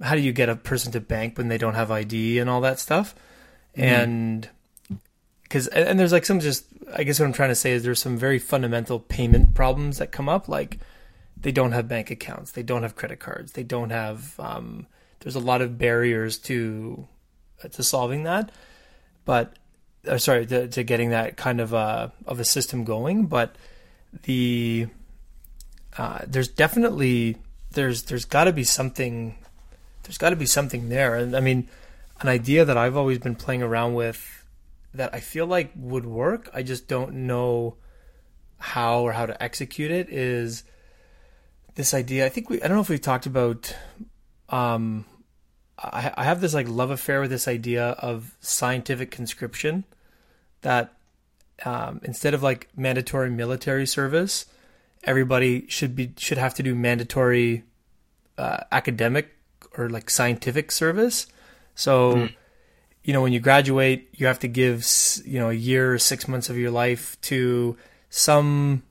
how 0.00 0.14
do 0.14 0.22
you 0.22 0.32
get 0.32 0.48
a 0.48 0.56
person 0.56 0.90
to 0.92 1.00
bank 1.02 1.36
when 1.36 1.48
they 1.48 1.58
don't 1.58 1.74
have 1.74 1.90
ID 1.90 2.38
and 2.38 2.48
all 2.48 2.62
that 2.62 2.80
stuff, 2.80 3.14
and 3.74 4.48
because 5.42 5.66
and, 5.66 5.86
and 5.86 6.00
there's 6.00 6.12
like 6.12 6.24
some 6.24 6.40
just 6.40 6.64
I 6.96 7.04
guess 7.04 7.20
what 7.20 7.26
I'm 7.26 7.34
trying 7.34 7.50
to 7.50 7.54
say 7.54 7.72
is 7.72 7.82
there's 7.82 8.00
some 8.00 8.16
very 8.16 8.38
fundamental 8.38 8.98
payment 8.98 9.52
problems 9.52 9.98
that 9.98 10.10
come 10.10 10.30
up 10.30 10.48
like 10.48 10.78
they 11.36 11.52
don't 11.52 11.72
have 11.72 11.86
bank 11.86 12.10
accounts, 12.10 12.52
they 12.52 12.62
don't 12.62 12.84
have 12.84 12.96
credit 12.96 13.20
cards, 13.20 13.52
they 13.52 13.64
don't 13.64 13.90
have 13.90 14.40
um, 14.40 14.86
there's 15.20 15.36
a 15.36 15.40
lot 15.40 15.60
of 15.60 15.76
barriers 15.76 16.38
to 16.38 17.06
to 17.70 17.82
solving 17.82 18.22
that, 18.22 18.50
but 19.26 19.58
uh, 20.06 20.18
sorry 20.18 20.46
to, 20.46 20.68
to 20.68 20.82
getting 20.82 21.10
that 21.10 21.36
kind 21.36 21.60
of 21.60 21.72
a 21.72 22.12
of 22.26 22.40
a 22.40 22.44
system 22.44 22.84
going, 22.84 23.26
but 23.26 23.56
the 24.22 24.86
uh, 25.96 26.20
there's 26.26 26.48
definitely 26.48 27.36
there's 27.72 28.04
there's 28.04 28.24
got 28.24 28.44
to 28.44 28.52
be 28.52 28.64
something 28.64 29.36
there's 30.04 30.18
got 30.18 30.30
to 30.30 30.36
be 30.36 30.46
something 30.46 30.88
there, 30.88 31.16
and 31.16 31.36
I 31.36 31.40
mean 31.40 31.68
an 32.20 32.28
idea 32.28 32.64
that 32.64 32.76
I've 32.76 32.96
always 32.96 33.18
been 33.18 33.34
playing 33.34 33.62
around 33.62 33.94
with 33.94 34.46
that 34.94 35.14
I 35.14 35.20
feel 35.20 35.46
like 35.46 35.72
would 35.76 36.06
work. 36.06 36.50
I 36.54 36.62
just 36.62 36.86
don't 36.88 37.26
know 37.26 37.76
how 38.58 39.00
or 39.00 39.12
how 39.12 39.26
to 39.26 39.42
execute 39.42 39.90
it. 39.90 40.08
Is 40.10 40.64
this 41.74 41.92
idea? 41.92 42.26
I 42.26 42.28
think 42.28 42.50
we 42.50 42.62
I 42.62 42.68
don't 42.68 42.76
know 42.76 42.82
if 42.82 42.88
we 42.88 42.98
talked 42.98 43.26
about. 43.26 43.74
Um, 44.48 45.06
I 45.76 46.22
have 46.22 46.40
this 46.40 46.54
like 46.54 46.68
love 46.68 46.90
affair 46.90 47.20
with 47.20 47.30
this 47.30 47.48
idea 47.48 47.88
of 47.88 48.36
scientific 48.40 49.10
conscription 49.10 49.84
that 50.64 50.92
um, 51.64 52.00
instead 52.02 52.34
of 52.34 52.42
like 52.42 52.68
mandatory 52.76 53.30
military 53.30 53.86
service, 53.86 54.46
everybody 55.04 55.66
should 55.68 55.94
be 55.94 56.12
should 56.18 56.38
have 56.38 56.54
to 56.54 56.62
do 56.62 56.74
mandatory 56.74 57.62
uh, 58.36 58.58
academic 58.72 59.36
or 59.78 59.88
like 59.88 60.10
scientific 60.10 60.72
service. 60.72 61.26
So, 61.76 62.28
you 63.04 63.12
know, 63.12 63.22
when 63.22 63.32
you 63.32 63.40
graduate, 63.40 64.08
you 64.14 64.26
have 64.26 64.40
to 64.40 64.48
give 64.48 64.84
you 65.24 65.38
know 65.38 65.50
a 65.50 65.54
year 65.54 65.94
or 65.94 65.98
six 65.98 66.26
months 66.26 66.50
of 66.50 66.58
your 66.58 66.70
life 66.70 67.20
to 67.22 67.76
some 68.10 68.82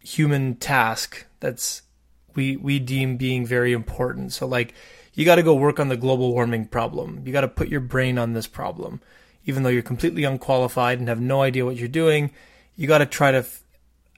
human 0.00 0.54
task 0.56 1.26
that's 1.40 1.82
we 2.34 2.56
we 2.56 2.78
deem 2.78 3.16
being 3.16 3.46
very 3.46 3.72
important. 3.72 4.32
So 4.32 4.46
like 4.46 4.74
you 5.14 5.24
got 5.24 5.36
to 5.36 5.42
go 5.42 5.54
work 5.54 5.80
on 5.80 5.88
the 5.88 5.96
global 5.96 6.32
warming 6.32 6.66
problem. 6.66 7.22
You 7.24 7.32
got 7.32 7.42
to 7.42 7.48
put 7.48 7.68
your 7.68 7.80
brain 7.80 8.18
on 8.18 8.32
this 8.32 8.46
problem. 8.46 9.00
Even 9.44 9.62
though 9.62 9.70
you're 9.70 9.82
completely 9.82 10.24
unqualified 10.24 10.98
and 10.98 11.08
have 11.08 11.20
no 11.20 11.42
idea 11.42 11.64
what 11.64 11.76
you're 11.76 11.88
doing, 11.88 12.30
you 12.76 12.86
got 12.86 12.98
to 12.98 13.06
try 13.06 13.30
to 13.30 13.38
f- 13.38 13.62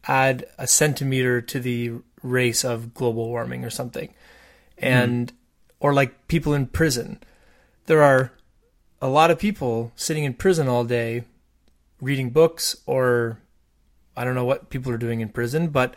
add 0.06 0.44
a 0.58 0.66
centimeter 0.66 1.40
to 1.40 1.60
the 1.60 1.92
race 2.22 2.64
of 2.64 2.94
global 2.94 3.28
warming 3.28 3.64
or 3.64 3.70
something. 3.70 4.08
Hmm. 4.78 4.84
And 4.84 5.32
or 5.80 5.92
like 5.92 6.28
people 6.28 6.54
in 6.54 6.66
prison. 6.66 7.20
There 7.86 8.02
are 8.02 8.32
a 9.00 9.08
lot 9.08 9.30
of 9.30 9.38
people 9.38 9.92
sitting 9.96 10.24
in 10.24 10.34
prison 10.34 10.68
all 10.68 10.84
day 10.84 11.24
reading 12.00 12.30
books 12.30 12.76
or 12.86 13.38
I 14.16 14.24
don't 14.24 14.34
know 14.34 14.44
what 14.44 14.70
people 14.70 14.92
are 14.92 14.98
doing 14.98 15.20
in 15.20 15.30
prison, 15.30 15.68
but 15.68 15.94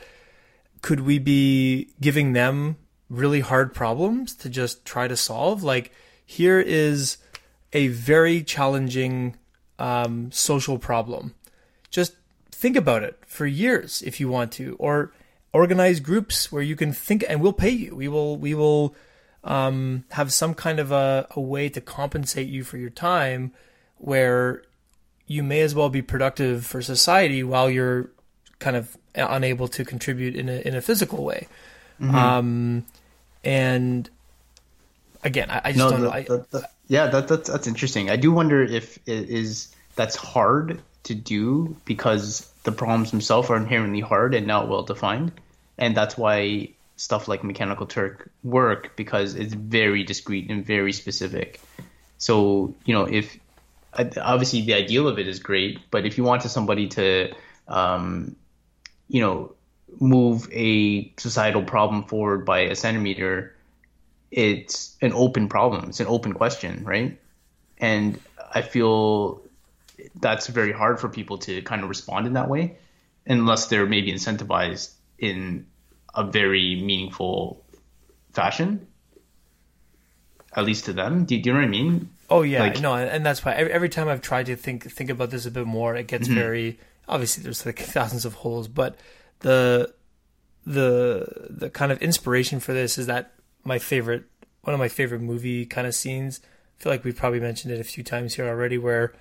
could 0.82 1.02
we 1.02 1.20
be 1.20 1.90
giving 2.00 2.34
them 2.34 2.78
really 3.10 3.42
hard 3.42 3.74
problems 3.74 4.34
to 4.36 4.50
just 4.50 4.86
try 4.86 5.08
to 5.08 5.18
solve? 5.18 5.64
Like, 5.64 5.92
here 6.26 6.60
is 6.60 7.18
a 7.74 7.88
very 7.88 8.42
challenging 8.44 9.36
um, 9.80 10.32
social 10.32 10.78
problem. 10.80 11.34
Just 11.90 12.16
think 12.52 12.76
about 12.78 13.04
it 13.04 13.20
for 13.28 13.46
years 13.46 14.02
if 14.06 14.20
you 14.20 14.30
want 14.30 14.52
to, 14.54 14.76
or 14.80 15.12
organize 15.54 16.00
groups 16.00 16.52
where 16.52 16.62
you 16.64 16.76
can 16.76 16.92
think, 16.94 17.24
and 17.28 17.42
we'll 17.42 17.54
pay 17.54 17.70
you. 17.70 17.96
We 17.96 18.08
will, 18.08 18.38
we 18.38 18.54
will 18.54 18.96
um, 19.44 20.06
have 20.12 20.32
some 20.34 20.54
kind 20.54 20.80
of 20.80 20.92
a, 20.92 21.28
a 21.32 21.42
way 21.42 21.70
to 21.70 21.82
compensate 21.82 22.48
you 22.48 22.64
for 22.64 22.78
your 22.78 22.90
time 22.90 23.54
where 23.98 24.64
you 25.28 25.42
may 25.44 25.62
as 25.62 25.74
well 25.74 25.90
be 25.90 26.02
productive 26.02 26.66
for 26.66 26.82
society 26.82 27.44
while 27.44 27.70
you're 27.70 28.10
kind 28.60 28.76
of 28.76 28.98
unable 29.16 29.68
to 29.70 29.84
contribute 29.86 30.36
in 30.36 30.50
a 30.50 30.60
in 30.68 30.76
a 30.76 30.82
physical 30.82 31.24
way. 31.24 31.48
Um, 32.02 32.86
and 33.44 34.10
again, 35.24 35.50
I, 35.50 35.62
I 35.66 35.72
just 35.72 35.78
No, 35.80 35.90
don't 35.92 36.02
know. 36.04 36.12
I, 36.12 36.22
that- 36.24 36.52
that- 36.52 36.72
yeah, 36.88 37.08
that, 37.08 37.28
that's 37.28 37.50
that's 37.50 37.68
interesting. 37.68 38.10
I 38.10 38.16
do 38.16 38.32
wonder 38.32 38.64
if 38.64 38.98
it 39.06 39.30
is 39.30 39.74
that's 39.96 40.16
hard 40.16 40.82
to 41.04 41.16
do 41.16 41.76
because 41.86 42.52
the 42.64 42.72
problems 42.72 43.12
themselves 43.12 43.50
are 43.50 43.58
inherently 43.58 44.02
hard 44.02 44.34
and 44.34 44.48
not 44.48 44.70
well 44.70 44.84
defined, 44.84 45.32
and 45.78 45.96
that's 45.96 46.18
why 46.18 46.70
stuff 46.98 47.28
like 47.28 47.44
Mechanical 47.44 47.86
Turk 47.86 48.32
work 48.44 48.96
because 48.96 49.36
it's 49.36 49.54
very 49.54 50.04
discrete 50.04 50.50
and 50.50 50.66
very 50.66 50.94
specific. 50.94 51.60
So 52.18 52.76
you 52.86 52.94
know, 52.94 53.06
if 53.06 53.38
obviously 53.98 54.62
the 54.62 54.74
ideal 54.74 55.08
of 55.08 55.20
it 55.20 55.28
is 55.28 55.40
great, 55.40 55.80
but 55.90 56.06
if 56.06 56.18
you 56.18 56.24
wanted 56.24 56.50
somebody 56.50 56.88
to, 56.90 57.34
um, 57.68 58.36
you 59.08 59.22
know, 59.22 59.54
move 60.00 60.50
a 60.52 61.12
societal 61.18 61.64
problem 61.64 62.04
forward 62.04 62.46
by 62.46 62.60
a 62.60 62.76
centimeter, 62.76 63.55
it's 64.36 64.98
an 65.02 65.14
open 65.14 65.48
problem. 65.48 65.88
It's 65.88 66.02
an 66.02 66.08
open 66.08 66.34
question, 66.34 66.84
right? 66.84 67.18
And 67.78 68.20
I 68.54 68.62
feel 68.62 69.42
that's 70.20 70.48
very 70.48 70.74
hard 70.74 71.00
for 71.00 71.08
people 71.08 71.38
to 71.40 71.62
kind 71.62 71.82
of 71.82 71.90
respond 71.90 72.28
in 72.28 72.34
that 72.34 72.50
way, 72.50 72.78
unless 73.26 73.68
they're 73.68 73.86
maybe 73.86 74.12
incentivized 74.12 74.92
in 75.18 75.66
a 76.14 76.26
very 76.26 76.82
meaningful 76.82 77.64
fashion, 78.34 78.86
at 80.54 80.66
least 80.66 80.86
to 80.86 80.94
them. 80.94 81.24
Do, 81.24 81.40
do 81.40 81.50
you 81.50 81.54
know 81.54 81.62
what 81.62 81.68
I 81.68 81.70
mean? 81.70 82.10
Oh 82.30 82.42
yeah, 82.42 82.60
Like- 82.60 82.82
no, 82.82 82.94
and 82.94 83.26
that's 83.26 83.46
why 83.46 83.54
every, 83.54 83.72
every 83.72 83.90
time 83.90 84.10
I've 84.10 84.22
tried 84.22 84.48
to 84.48 84.58
think 84.58 84.92
think 84.92 85.10
about 85.10 85.30
this 85.30 85.46
a 85.46 85.52
bit 85.52 85.66
more, 85.66 85.96
it 85.96 86.08
gets 86.08 86.28
mm-hmm. 86.28 86.36
very 86.36 86.80
obviously 87.08 87.44
there's 87.44 87.66
like 87.66 87.80
thousands 87.80 88.26
of 88.26 88.34
holes, 88.34 88.68
but 88.68 88.98
the 89.40 89.94
the 90.66 91.48
the 91.50 91.70
kind 91.70 91.94
of 91.94 92.02
inspiration 92.02 92.60
for 92.60 92.74
this 92.74 92.98
is 92.98 93.06
that 93.06 93.35
my 93.66 93.80
favorite 93.80 94.24
one 94.62 94.74
of 94.74 94.80
my 94.80 94.88
favorite 94.88 95.22
movie 95.22 95.66
kind 95.66 95.86
of 95.86 95.94
scenes. 95.94 96.40
I 96.80 96.84
feel 96.84 96.92
like 96.92 97.04
we've 97.04 97.16
probably 97.16 97.40
mentioned 97.40 97.74
it 97.74 97.80
a 97.80 97.84
few 97.84 98.04
times 98.04 98.36
here 98.36 98.48
already, 98.48 98.78
where 98.78 99.14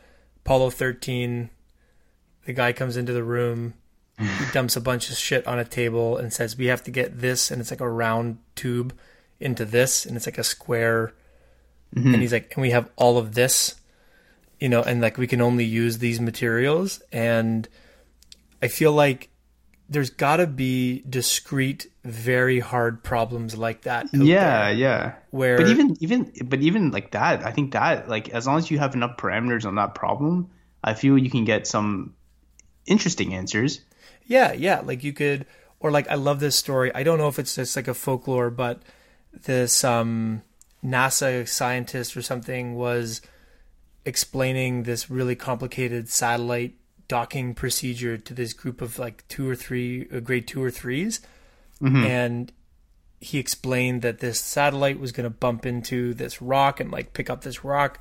Apollo 0.45 0.71
thirteen, 0.71 1.51
the 2.45 2.53
guy 2.53 2.73
comes 2.73 2.97
into 2.97 3.13
the 3.13 3.25
room, 3.25 3.75
he 4.19 4.27
dumps 4.53 4.77
a 4.77 4.81
bunch 4.81 5.11
of 5.11 5.17
shit 5.17 5.47
on 5.47 5.59
a 5.59 5.65
table 5.65 6.17
and 6.17 6.33
says, 6.33 6.57
"We 6.57 6.67
have 6.67 6.85
to 6.85 6.91
get 6.91 7.21
this," 7.21 7.51
and 7.51 7.61
it's 7.61 7.71
like 7.71 7.81
a 7.81 7.91
round 7.91 8.39
tube 8.55 8.97
into 9.41 9.65
this, 9.65 10.07
and 10.07 10.17
it's 10.17 10.27
like 10.27 10.39
a 10.39 10.45
square 10.45 11.13
mm-hmm. 11.95 12.13
and 12.13 12.23
he's 12.23 12.33
like, 12.33 12.53
and 12.55 12.63
we 12.63 12.71
have 12.71 12.91
all 12.97 13.19
of 13.19 13.35
this, 13.35 13.75
you 14.61 14.69
know, 14.69 14.83
and 14.83 15.01
like 15.01 15.19
we 15.19 15.27
can 15.27 15.41
only 15.41 15.65
use 15.65 15.99
these 15.99 16.21
materials. 16.21 17.03
And 17.13 17.69
I 18.63 18.69
feel 18.69 18.93
like 18.93 19.29
there's 19.89 20.11
got 20.11 20.37
to 20.37 20.47
be 20.47 21.05
discrete, 21.09 21.89
very 22.05 22.61
hard 22.61 23.03
problems 23.03 23.57
like 23.57 23.83
that. 23.83 24.09
yeah, 24.13 24.71
yeah. 24.71 25.15
where 25.31 25.57
But 25.57 25.69
even 25.69 25.97
even 26.01 26.33
but 26.45 26.61
even 26.61 26.91
like 26.91 27.13
that, 27.13 27.45
I 27.45 27.53
think 27.53 27.73
that 27.73 28.09
like 28.09 28.31
as 28.31 28.47
long 28.47 28.59
as 28.59 28.71
you 28.71 28.79
have 28.79 28.95
enough 28.95 29.17
parameters 29.17 29.67
on 29.67 29.75
that 29.77 29.95
problem, 29.95 30.51
I 30.83 30.95
feel 30.95 31.19
you 31.19 31.31
can 31.31 31.45
get 31.45 31.67
some 31.67 32.15
interesting 32.87 33.35
answers. 33.35 33.81
Yeah, 34.27 34.53
yeah. 34.53 34.81
Like 34.81 35.05
you 35.05 35.13
could, 35.13 35.47
or 35.81 35.91
like 35.91 36.09
I 36.11 36.15
love 36.15 36.41
this 36.41 36.57
story. 36.57 36.95
I 36.95 37.03
don't 37.03 37.19
know 37.19 37.29
if 37.29 37.39
it's 37.39 37.55
just 37.55 37.77
like 37.77 37.89
a 37.89 37.95
folklore, 37.95 38.51
but 38.51 38.83
this 39.33 39.85
um, 39.85 40.43
NASA 40.85 41.47
scientist 41.47 42.17
or 42.17 42.23
something 42.23 42.75
was 42.75 43.21
explaining 44.07 44.83
this 44.83 45.11
really 45.11 45.37
complicated 45.37 46.09
satellite 46.09 46.75
docking 47.09 47.55
procedure 47.55 48.17
to 48.19 48.35
this 48.35 48.53
group 48.53 48.81
of 48.81 48.99
like 48.99 49.27
two 49.29 49.49
or 49.49 49.55
three 49.55 50.09
uh, 50.13 50.21
grade 50.21 50.47
two 50.47 50.63
or 50.63 50.71
3s 50.71 51.21
and 52.07 52.53
he 53.21 53.39
explained 53.39 54.03
that 54.03 54.19
this 54.19 54.39
satellite 54.41 55.01
was 55.01 55.13
going 55.13 55.25
to 55.25 55.31
bump 55.31 55.65
into 55.65 56.15
this 56.15 56.43
rock 56.43 56.79
and 56.79 56.91
like 56.91 57.15
pick 57.15 57.31
up 57.31 57.43
this 57.43 57.65
rock. 57.65 57.99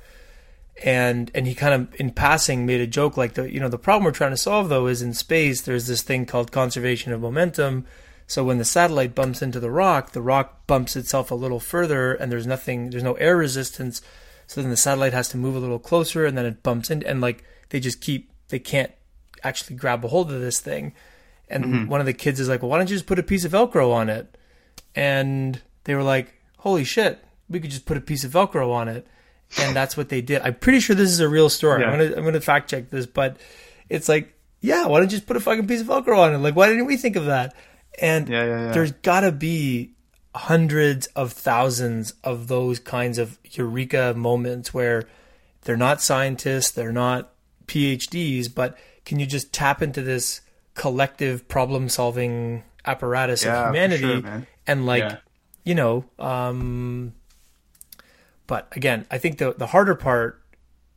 And 0.84 1.30
and 1.34 1.46
he 1.46 1.54
kind 1.54 1.74
of 1.74 2.00
in 2.00 2.10
passing 2.10 2.66
made 2.66 2.80
a 2.80 2.86
joke 2.86 3.16
like 3.16 3.34
the 3.34 3.50
you 3.50 3.60
know 3.60 3.68
the 3.68 3.78
problem 3.78 4.04
we're 4.04 4.10
trying 4.10 4.32
to 4.32 4.36
solve 4.36 4.68
though 4.68 4.88
is 4.88 5.02
in 5.02 5.14
space 5.14 5.60
there's 5.60 5.86
this 5.86 6.02
thing 6.02 6.26
called 6.26 6.50
conservation 6.50 7.12
of 7.12 7.20
momentum. 7.20 7.86
So 8.26 8.42
when 8.42 8.58
the 8.58 8.64
satellite 8.64 9.14
bumps 9.14 9.40
into 9.40 9.60
the 9.60 9.70
rock 9.70 10.10
the 10.10 10.20
rock 10.20 10.66
bumps 10.66 10.96
itself 10.96 11.30
a 11.30 11.36
little 11.36 11.60
further 11.60 12.14
and 12.14 12.32
there's 12.32 12.46
nothing 12.46 12.90
there's 12.90 13.04
no 13.04 13.14
air 13.14 13.36
resistance. 13.36 14.02
So 14.48 14.60
then 14.60 14.70
the 14.70 14.76
satellite 14.76 15.12
has 15.12 15.28
to 15.28 15.36
move 15.36 15.54
a 15.54 15.60
little 15.60 15.78
closer 15.78 16.26
and 16.26 16.36
then 16.36 16.44
it 16.44 16.64
bumps 16.64 16.90
in 16.90 17.04
and 17.04 17.20
like 17.20 17.44
they 17.68 17.78
just 17.78 18.00
keep 18.00 18.32
they 18.48 18.58
can't 18.58 18.92
actually 19.42 19.76
grab 19.76 20.04
a 20.04 20.08
hold 20.08 20.32
of 20.32 20.40
this 20.40 20.60
thing 20.60 20.92
and 21.48 21.64
mm-hmm. 21.64 21.86
one 21.88 22.00
of 22.00 22.06
the 22.06 22.12
kids 22.12 22.40
is 22.40 22.48
like 22.48 22.62
well 22.62 22.70
why 22.70 22.78
don't 22.78 22.88
you 22.88 22.96
just 22.96 23.06
put 23.06 23.18
a 23.18 23.22
piece 23.22 23.44
of 23.44 23.52
velcro 23.52 23.92
on 23.92 24.08
it 24.08 24.36
and 24.94 25.60
they 25.84 25.94
were 25.94 26.02
like, 26.02 26.34
"Holy 26.58 26.84
shit, 26.84 27.22
we 27.48 27.60
could 27.60 27.70
just 27.70 27.86
put 27.86 27.96
a 27.96 28.00
piece 28.00 28.24
of 28.24 28.32
Velcro 28.32 28.72
on 28.72 28.88
it," 28.88 29.06
and 29.58 29.74
that's 29.76 29.96
what 29.96 30.08
they 30.08 30.20
did. 30.20 30.42
I'm 30.42 30.54
pretty 30.54 30.80
sure 30.80 30.96
this 30.96 31.10
is 31.10 31.20
a 31.20 31.28
real 31.28 31.48
story. 31.48 31.82
Yeah. 31.82 31.90
I'm 31.90 31.98
gonna 31.98 32.16
I'm 32.16 32.24
gonna 32.24 32.40
fact 32.40 32.70
check 32.70 32.90
this, 32.90 33.06
but 33.06 33.36
it's 33.88 34.08
like, 34.08 34.34
yeah, 34.60 34.86
why 34.86 34.98
don't 34.98 35.10
you 35.10 35.18
just 35.18 35.26
put 35.26 35.36
a 35.36 35.40
fucking 35.40 35.66
piece 35.66 35.80
of 35.80 35.86
Velcro 35.86 36.18
on 36.18 36.34
it? 36.34 36.38
Like, 36.38 36.56
why 36.56 36.68
didn't 36.68 36.86
we 36.86 36.96
think 36.96 37.16
of 37.16 37.26
that? 37.26 37.54
And 38.00 38.28
Yeah, 38.28 38.44
yeah, 38.44 38.72
there's 38.72 38.92
gotta 38.92 39.32
be 39.32 39.92
hundreds 40.34 41.06
of 41.08 41.32
thousands 41.32 42.14
of 42.24 42.48
those 42.48 42.80
kinds 42.80 43.18
of 43.18 43.38
eureka 43.52 44.14
moments 44.16 44.74
where 44.74 45.04
they're 45.62 45.76
not 45.76 46.02
scientists, 46.02 46.72
they're 46.72 46.92
not 46.92 47.32
PhDs, 47.66 48.52
but 48.52 48.76
can 49.04 49.18
you 49.20 49.26
just 49.26 49.52
tap 49.52 49.82
into 49.82 50.02
this 50.02 50.40
collective 50.74 51.46
problem 51.48 51.88
solving 51.88 52.64
apparatus 52.84 53.44
Yeah, 53.44 53.60
of 53.60 53.66
humanity 53.74 54.20
sure, 54.22 54.46
and 54.66 54.84
like 54.86 55.02
Yeah. 55.02 55.16
you 55.64 55.74
know 55.74 56.04
um 56.18 57.14
but 58.46 58.68
again 58.72 59.06
i 59.10 59.16
think 59.16 59.38
the 59.38 59.54
the 59.56 59.68
harder 59.68 59.94
part 59.94 60.42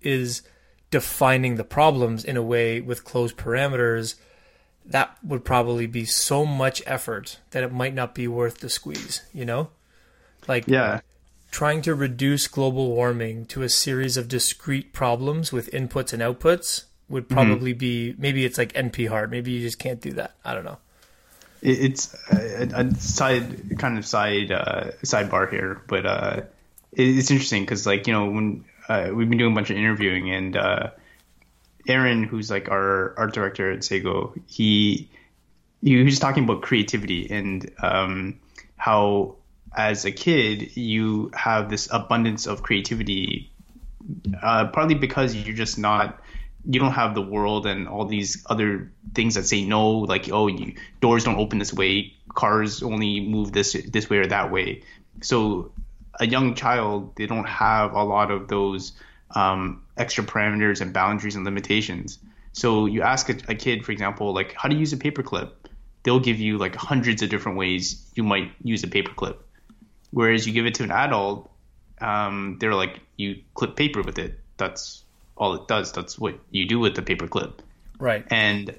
is 0.01 0.41
defining 0.91 1.55
the 1.55 1.63
problems 1.63 2.25
in 2.25 2.35
a 2.37 2.41
way 2.41 2.81
with 2.81 3.03
closed 3.05 3.37
parameters 3.37 4.15
that 4.85 5.15
would 5.23 5.45
probably 5.45 5.85
be 5.85 6.05
so 6.05 6.45
much 6.45 6.81
effort 6.85 7.39
that 7.51 7.63
it 7.63 7.71
might 7.71 7.93
not 7.93 8.15
be 8.15 8.27
worth 8.27 8.59
the 8.59 8.69
squeeze 8.69 9.21
you 9.33 9.45
know 9.45 9.69
like 10.47 10.65
Yeah. 10.67 11.01
Trying 11.57 11.81
to 11.81 11.95
reduce 11.95 12.47
global 12.47 12.93
warming 12.93 13.43
to 13.43 13.63
a 13.63 13.69
series 13.69 14.15
of 14.15 14.27
discrete 14.27 14.93
problems 14.93 15.51
with 15.51 15.71
inputs 15.71 16.13
and 16.13 16.21
outputs 16.21 16.83
would 17.09 17.27
probably 17.27 17.73
be 17.73 18.13
maybe 18.19 18.45
it's 18.45 18.59
like 18.59 18.71
np 18.73 19.07
hard. 19.09 19.31
Maybe 19.31 19.49
you 19.49 19.61
just 19.61 19.79
can't 19.79 19.99
do 19.99 20.11
that. 20.11 20.35
I 20.45 20.53
don't 20.53 20.63
know. 20.63 20.77
It's 21.63 22.13
a, 22.29 22.69
a 22.75 22.93
side 22.93 23.79
kind 23.79 23.97
of 23.97 24.05
side 24.05 24.51
uh, 24.51 24.91
sidebar 25.01 25.49
here, 25.49 25.81
but 25.87 26.05
uh, 26.05 26.41
it's 26.91 27.31
interesting 27.31 27.63
because 27.63 27.87
like 27.87 28.05
you 28.05 28.13
know 28.13 28.29
when 28.29 28.63
uh, 28.87 29.09
we've 29.11 29.27
been 29.27 29.39
doing 29.39 29.53
a 29.53 29.55
bunch 29.55 29.71
of 29.71 29.77
interviewing 29.77 30.29
and 30.29 30.55
uh, 30.55 30.91
Aaron, 31.87 32.21
who's 32.21 32.51
like 32.51 32.69
our 32.69 33.15
art 33.17 33.33
director 33.33 33.71
at 33.71 33.83
Sego, 33.83 34.35
he 34.45 35.09
he 35.81 36.03
was 36.03 36.19
talking 36.19 36.43
about 36.43 36.61
creativity 36.61 37.31
and 37.31 37.71
um, 37.81 38.39
how 38.75 39.37
as 39.77 40.05
a 40.05 40.11
kid 40.11 40.75
you 40.75 41.31
have 41.35 41.69
this 41.69 41.87
abundance 41.91 42.47
of 42.47 42.63
creativity, 42.63 43.51
uh, 44.41 44.67
partly 44.67 44.95
because 44.95 45.35
you're 45.35 45.55
just 45.55 45.77
not 45.77 46.19
you 46.69 46.81
don't 46.81 46.91
have 46.91 47.15
the 47.15 47.21
world 47.21 47.65
and 47.65 47.87
all 47.87 48.05
these 48.05 48.43
other 48.47 48.91
things 49.13 49.35
that 49.35 49.45
say 49.45 49.63
no, 49.63 49.89
like 49.99 50.29
oh, 50.31 50.47
you, 50.47 50.75
doors 50.99 51.23
don't 51.23 51.37
open 51.37 51.59
this 51.59 51.71
way, 51.71 52.13
cars 52.33 52.83
only 52.83 53.21
move 53.21 53.53
this 53.53 53.77
this 53.87 54.09
way 54.09 54.17
or 54.17 54.27
that 54.27 54.51
way. 54.51 54.81
So 55.21 55.71
a 56.19 56.27
young 56.27 56.55
child, 56.55 57.15
they 57.15 57.27
don't 57.27 57.47
have 57.47 57.93
a 57.93 58.03
lot 58.03 58.31
of 58.31 58.47
those 58.47 58.93
um, 59.35 59.83
extra 59.95 60.23
parameters 60.23 60.81
and 60.81 60.91
boundaries 60.91 61.35
and 61.35 61.45
limitations. 61.45 62.19
So 62.53 62.87
you 62.87 63.03
ask 63.03 63.29
a, 63.29 63.37
a 63.49 63.55
kid, 63.55 63.85
for 63.85 63.91
example, 63.91 64.33
like 64.33 64.53
how 64.53 64.67
to 64.67 64.75
use 64.75 64.91
a 64.91 64.97
paperclip, 64.97 65.51
they'll 66.03 66.19
give 66.19 66.39
you 66.39 66.57
like 66.57 66.75
hundreds 66.75 67.21
of 67.21 67.29
different 67.29 67.57
ways 67.57 68.03
you 68.15 68.23
might 68.23 68.51
use 68.63 68.83
a 68.83 68.87
paperclip. 68.87 69.37
Whereas 70.17 70.47
you 70.47 70.53
give 70.53 70.65
it 70.65 70.73
to 70.75 70.83
an 70.83 70.89
adult, 70.89 71.47
um, 72.01 72.57
they're 72.59 72.73
like 72.73 72.99
you 73.17 73.43
clip 73.53 73.75
paper 73.75 74.01
with 74.01 74.17
it. 74.17 74.39
That's 74.57 75.03
all 75.35 75.53
it 75.53 75.67
does. 75.67 75.91
That's 75.91 76.17
what 76.17 76.39
you 76.49 76.65
do 76.65 76.79
with 76.79 76.95
the 76.95 77.03
paper 77.03 77.27
clip. 77.27 77.61
right 77.99 78.25
and 78.29 78.75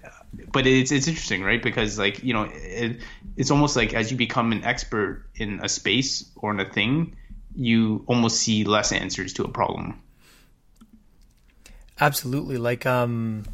but 0.53 0.67
it's 0.67 0.93
it's 0.93 1.09
interesting 1.09 1.43
right 1.43 1.63
because 1.63 1.99
like 1.99 2.23
you 2.23 2.33
know 2.33 2.49
it, 2.53 3.01
it's 3.37 3.51
almost 3.51 3.75
like 3.75 3.95
as 3.95 4.11
you 4.11 4.17
become 4.17 4.53
an 4.53 4.63
expert 4.65 5.25
in 5.35 5.61
a 5.63 5.69
space 5.69 6.25
or 6.37 6.53
in 6.53 6.61
a 6.61 6.69
thing 6.69 7.17
you 7.57 8.05
almost 8.07 8.39
see 8.39 8.63
less 8.65 8.93
answers 8.93 9.33
to 9.33 9.43
a 9.43 9.49
problem 9.49 10.01
Absolutely. 12.01 12.59
Like 12.59 12.87
um 12.87 13.45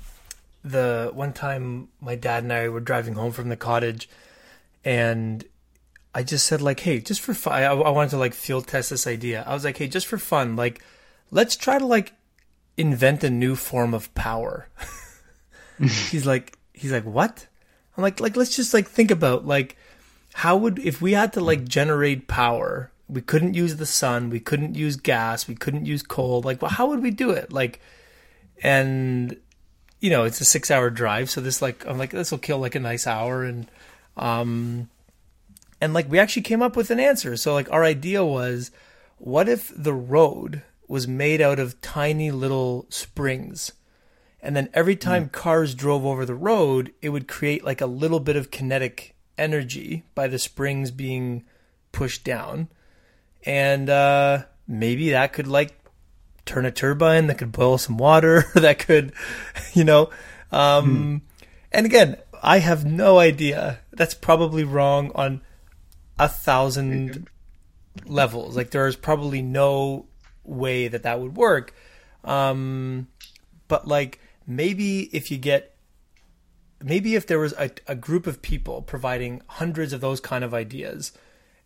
the 0.63 1.11
one 1.15 1.33
time 1.33 1.89
my 2.01 2.15
dad 2.15 2.43
and 2.43 2.53
I 2.53 2.69
were 2.69 2.81
driving 2.81 3.15
home 3.15 3.33
from 3.33 3.49
the 3.49 3.57
cottage 3.57 4.09
and 4.85 5.45
I 6.15 6.23
just 6.23 6.47
said 6.47 6.63
like, 6.63 6.81
"Hey, 6.81 7.01
just 7.01 7.21
for 7.21 7.35
fun, 7.35 7.55
I, 7.55 7.67
I 7.67 7.91
wanted 7.91 8.11
to 8.11 8.19
like 8.19 8.35
field 8.35 8.67
test 8.67 8.91
this 8.91 9.07
idea. 9.07 9.45
I 9.47 9.55
was 9.55 9.65
like, 9.65 9.77
"Hey, 9.79 9.89
just 9.89 10.07
for 10.07 10.19
fun, 10.19 10.57
like 10.57 10.83
let's 11.31 11.57
try 11.57 11.79
to 11.79 11.87
like 11.87 12.13
invent 12.77 13.25
a 13.25 13.31
new 13.31 13.57
form 13.57 13.95
of 13.95 14.15
power." 14.15 14.69
he's 15.79 16.27
like 16.27 16.57
he's 16.73 16.93
like, 16.93 17.05
"What?" 17.05 17.47
I'm 17.97 18.03
like 18.03 18.21
like 18.21 18.37
let's 18.37 18.57
just 18.57 18.75
like 18.75 18.89
think 18.89 19.11
about 19.11 19.47
like 19.47 19.77
how 20.35 20.57
would 20.57 20.79
if 20.79 21.01
we 21.01 21.13
had 21.13 21.33
to 21.35 21.41
like 21.41 21.67
generate 21.67 22.29
power, 22.29 22.91
we 23.09 23.21
couldn't 23.21 23.55
use 23.55 23.77
the 23.77 23.87
sun, 23.87 24.31
we 24.31 24.41
couldn't 24.41 24.75
use 24.75 24.97
gas, 24.97 25.49
we 25.49 25.55
couldn't 25.55 25.87
use 25.87 26.03
coal. 26.03 26.43
Like, 26.43 26.63
well, 26.63 26.71
how 26.71 26.89
would 26.89 27.03
we 27.03 27.11
do 27.11 27.31
it? 27.31 27.53
Like 27.53 27.81
and 28.63 29.37
you 30.01 30.11
know 30.11 30.25
it's 30.25 30.41
a 30.41 30.45
six 30.45 30.71
hour 30.71 30.91
drive 30.91 31.31
so 31.31 31.41
this 31.41 31.63
like 31.63 31.87
i'm 31.87 31.99
like 31.99 32.11
this 32.11 32.31
will 32.31 32.39
kill 32.39 32.59
like 32.59 32.75
a 32.75 32.81
nice 32.81 33.07
hour 33.07 33.45
and 33.45 33.71
um 34.17 34.89
and 35.85 35.93
like 35.93 36.11
we 36.11 36.19
actually 36.19 36.41
came 36.41 36.63
up 36.63 36.77
with 36.77 36.91
an 36.91 36.99
answer. 36.99 37.37
So 37.37 37.53
like 37.53 37.71
our 37.71 37.85
idea 37.85 38.25
was 38.25 38.71
what 39.19 39.51
if 39.51 39.71
the 39.77 39.93
road 39.93 40.63
was 40.89 41.07
made 41.07 41.43
out 41.43 41.59
of 41.59 41.79
tiny 41.83 42.31
little 42.31 42.87
springs? 42.89 43.73
And 44.41 44.57
then 44.57 44.71
every 44.73 44.97
time 44.97 45.29
cars 45.29 45.75
drove 45.75 46.07
over 46.07 46.25
the 46.25 46.35
road 46.35 46.95
it 47.03 47.11
would 47.11 47.29
create 47.29 47.67
like 47.67 47.83
a 47.83 47.87
little 47.87 48.19
bit 48.19 48.35
of 48.35 48.51
kinetic 48.51 49.15
energy 49.37 50.05
by 50.15 50.27
the 50.27 50.39
springs 50.39 50.91
being 50.91 51.45
pushed 51.93 52.25
down. 52.25 52.69
And 53.45 53.91
uh 53.91 54.45
maybe 54.67 55.11
that 55.11 55.35
could 55.35 55.47
like 55.47 55.79
turn 56.47 56.65
a 56.65 56.71
turbine 56.71 57.27
that 57.27 57.37
could 57.37 57.53
boil 57.53 57.77
some 57.77 57.99
water 57.99 58.47
that 58.55 58.79
could 58.79 59.13
you 59.75 59.85
know 59.85 60.09
um 60.51 61.21
and 61.73 61.85
again 61.85 62.17
i 62.43 62.61
have 62.61 62.87
no 62.87 63.19
idea. 63.19 63.81
That's 63.93 64.15
probably 64.15 64.65
wrong 64.65 65.13
on 65.15 65.43
a 66.19 66.29
thousand 66.29 67.29
levels 68.07 68.57
like 68.57 68.71
there's 68.71 68.97
probably 68.97 69.43
no 69.43 70.07
way 70.45 70.89
that 70.89 71.03
that 71.05 71.21
would 71.21 71.37
work. 71.37 71.75
Um, 72.25 73.09
but 73.69 73.87
like 73.87 74.21
maybe 74.47 75.03
if 75.17 75.31
you 75.31 75.39
get 75.39 75.75
maybe 76.83 77.15
if 77.15 77.27
there 77.27 77.39
was 77.39 77.53
a, 77.55 77.71
a 77.87 77.95
group 77.95 78.27
of 78.27 78.43
people 78.43 78.83
providing 78.83 79.41
hundreds 79.47 79.93
of 79.93 80.01
those 80.01 80.21
kind 80.21 80.45
of 80.45 80.53
ideas 80.53 81.13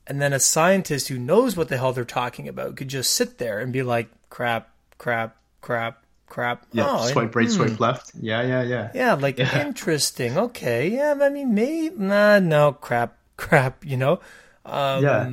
and 0.07 0.22
then 0.22 0.32
a 0.32 0.38
scientist 0.40 1.09
who 1.09 1.18
knows 1.18 1.57
what 1.57 1.68
the 1.68 1.76
hell 1.76 1.92
they're 1.92 2.05
talking 2.05 2.46
about 2.49 2.76
could 2.76 2.88
just 2.88 3.12
sit 3.12 3.38
there 3.38 3.59
and 3.59 3.72
be 3.72 3.82
like 3.82 4.09
crap 4.30 4.70
crap 4.96 5.36
crap 5.61 6.03
crap 6.26 6.66
Yeah, 6.72 6.86
oh, 6.88 7.07
swipe 7.09 7.34
right, 7.34 7.46
hmm. 7.46 7.53
swipe 7.53 7.80
left. 7.80 8.12
Yeah, 8.20 8.42
yeah, 8.42 8.62
yeah. 8.62 8.90
yeah 8.94 9.14
like 9.14 9.38
Yeah. 9.38 9.66
interesting 9.66 10.38
okay 10.38 10.88
yeah 10.88 11.14
i 11.20 11.28
mean 11.30 11.55
maybe 11.55 11.94
nah 11.96 12.38
no 12.38 12.72
crap 12.72 13.18
crap 13.39 13.86
you 13.86 13.97
know? 13.97 14.20
Um 14.66 15.03
Yeah. 15.03 15.30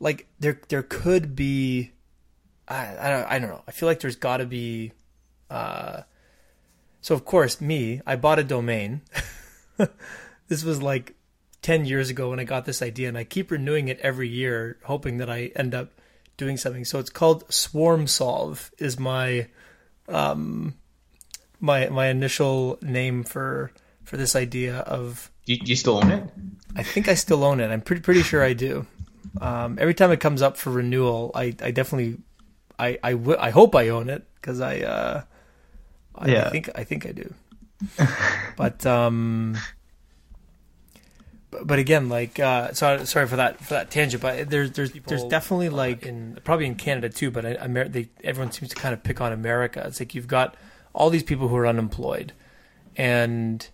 like 0.00 0.26
there 0.40 0.58
there 0.68 0.82
could 0.82 1.36
be 1.36 1.92
i 2.66 2.96
i 2.98 3.10
don't, 3.10 3.26
I 3.26 3.38
don't 3.38 3.50
know. 3.50 3.62
I 3.68 3.72
feel 3.72 3.86
like 3.88 4.00
there's 4.00 4.16
got 4.16 4.38
to 4.38 4.46
be 4.46 4.92
uh 5.50 6.02
so 7.02 7.14
of 7.14 7.24
course 7.26 7.60
me 7.60 8.00
i 8.06 8.16
bought 8.16 8.38
a 8.38 8.44
domain. 8.44 9.02
This 10.48 10.64
was 10.64 10.82
like 10.82 11.14
10 11.62 11.84
years 11.86 12.10
ago 12.10 12.30
when 12.30 12.40
i 12.40 12.44
got 12.44 12.64
this 12.64 12.82
idea 12.82 13.08
and 13.08 13.16
i 13.16 13.24
keep 13.24 13.50
renewing 13.50 13.88
it 13.88 13.98
every 14.00 14.28
year 14.28 14.76
hoping 14.84 15.18
that 15.18 15.30
i 15.30 15.50
end 15.56 15.74
up 15.74 15.88
doing 16.36 16.56
something. 16.56 16.84
So 16.84 16.98
it's 16.98 17.10
called 17.10 17.44
swarm 17.52 18.06
solve 18.06 18.70
is 18.78 18.98
my 18.98 19.48
um 20.08 20.74
my 21.60 21.88
my 21.88 22.08
initial 22.08 22.78
name 22.82 23.22
for 23.22 23.70
for 24.04 24.16
this 24.16 24.34
idea 24.36 24.78
of 24.78 25.30
Do 25.44 25.52
you, 25.54 25.58
do 25.58 25.70
you 25.70 25.76
still 25.76 25.96
own 25.98 26.10
it? 26.10 26.24
I 26.76 26.82
think 26.82 27.08
I 27.08 27.14
still 27.14 27.44
own 27.44 27.60
it. 27.60 27.68
I'm 27.70 27.80
pretty 27.80 28.02
pretty 28.02 28.22
sure 28.22 28.42
I 28.42 28.52
do. 28.52 28.86
Um, 29.40 29.78
every 29.80 29.94
time 29.94 30.10
it 30.10 30.20
comes 30.20 30.42
up 30.42 30.56
for 30.56 30.70
renewal, 30.70 31.30
I, 31.34 31.54
I 31.62 31.70
definitely 31.70 32.18
I 32.78 32.98
I, 33.02 33.12
w- 33.12 33.38
I 33.38 33.50
hope 33.50 33.74
I 33.74 33.88
own 33.88 34.08
it 34.08 34.24
because 34.36 34.60
I 34.60 34.80
uh 34.80 35.22
I, 36.14 36.30
I 36.46 36.50
think 36.50 36.70
I 36.74 36.84
think 36.84 37.06
I 37.06 37.12
do. 37.12 37.34
but 38.56 38.86
um 38.86 39.56
but, 41.50 41.66
but 41.66 41.78
again 41.78 42.08
like 42.08 42.38
uh 42.38 42.72
sorry 42.72 43.04
sorry 43.06 43.26
for 43.26 43.36
that 43.36 43.58
for 43.58 43.74
that 43.74 43.90
tangent 43.90 44.22
but 44.22 44.48
there's 44.48 44.70
there's 44.72 44.92
there's 44.92 45.24
definitely 45.24 45.68
like 45.68 46.06
in 46.06 46.38
probably 46.44 46.66
in 46.66 46.76
Canada 46.76 47.08
too 47.08 47.30
but 47.30 47.44
I, 47.44 47.56
Amer- 47.64 47.88
they 47.88 48.08
everyone 48.22 48.52
seems 48.52 48.70
to 48.70 48.76
kind 48.76 48.92
of 48.94 49.02
pick 49.02 49.20
on 49.20 49.32
America 49.32 49.82
it's 49.86 49.98
like 50.00 50.14
you've 50.14 50.28
got 50.28 50.56
all 50.92 51.10
these 51.10 51.22
people 51.24 51.48
who 51.48 51.56
are 51.56 51.66
unemployed 51.66 52.32
and 52.96 53.68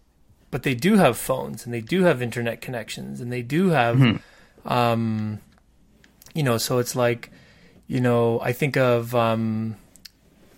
but 0.50 0.62
they 0.62 0.74
do 0.74 0.96
have 0.96 1.16
phones 1.16 1.64
and 1.64 1.72
they 1.74 1.80
do 1.80 2.02
have 2.04 2.22
internet 2.22 2.60
connections 2.60 3.20
and 3.20 3.30
they 3.32 3.42
do 3.42 3.68
have 3.68 4.20
um 4.64 5.38
you 6.34 6.42
know 6.42 6.58
so 6.58 6.78
it's 6.78 6.94
like 6.96 7.30
you 7.86 8.00
know 8.00 8.40
i 8.40 8.52
think 8.52 8.76
of 8.76 9.14
um 9.14 9.76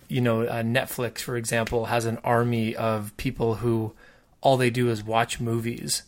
you 0.07 0.21
know 0.21 0.43
uh, 0.43 0.61
netflix 0.61 1.19
for 1.19 1.35
example 1.37 1.85
has 1.85 2.05
an 2.05 2.17
army 2.23 2.75
of 2.75 3.15
people 3.17 3.55
who 3.55 3.93
all 4.41 4.57
they 4.57 4.69
do 4.69 4.89
is 4.89 5.03
watch 5.03 5.39
movies 5.39 6.03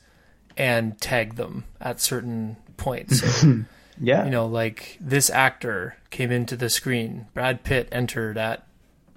and 0.58 1.00
tag 1.00 1.36
them 1.36 1.64
at 1.82 2.00
certain 2.00 2.56
points 2.78 3.20
so 3.40 3.64
Yeah. 4.00 4.26
you 4.26 4.32
know, 4.32 4.48
like 4.48 4.98
this 5.00 5.30
actor 5.30 5.98
came 6.10 6.32
into 6.32 6.56
the 6.58 6.68
screen. 6.72 7.28
Brad 7.36 7.64
Pitt 7.64 7.88
entered 7.92 8.40
at, 8.40 8.66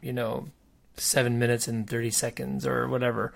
you 0.03 0.12
know, 0.12 0.49
seven 0.99 1.39
minutes 1.39 1.67
and 1.67 1.89
30 1.89 2.11
seconds 2.11 2.67
or 2.67 2.87
whatever. 2.87 3.33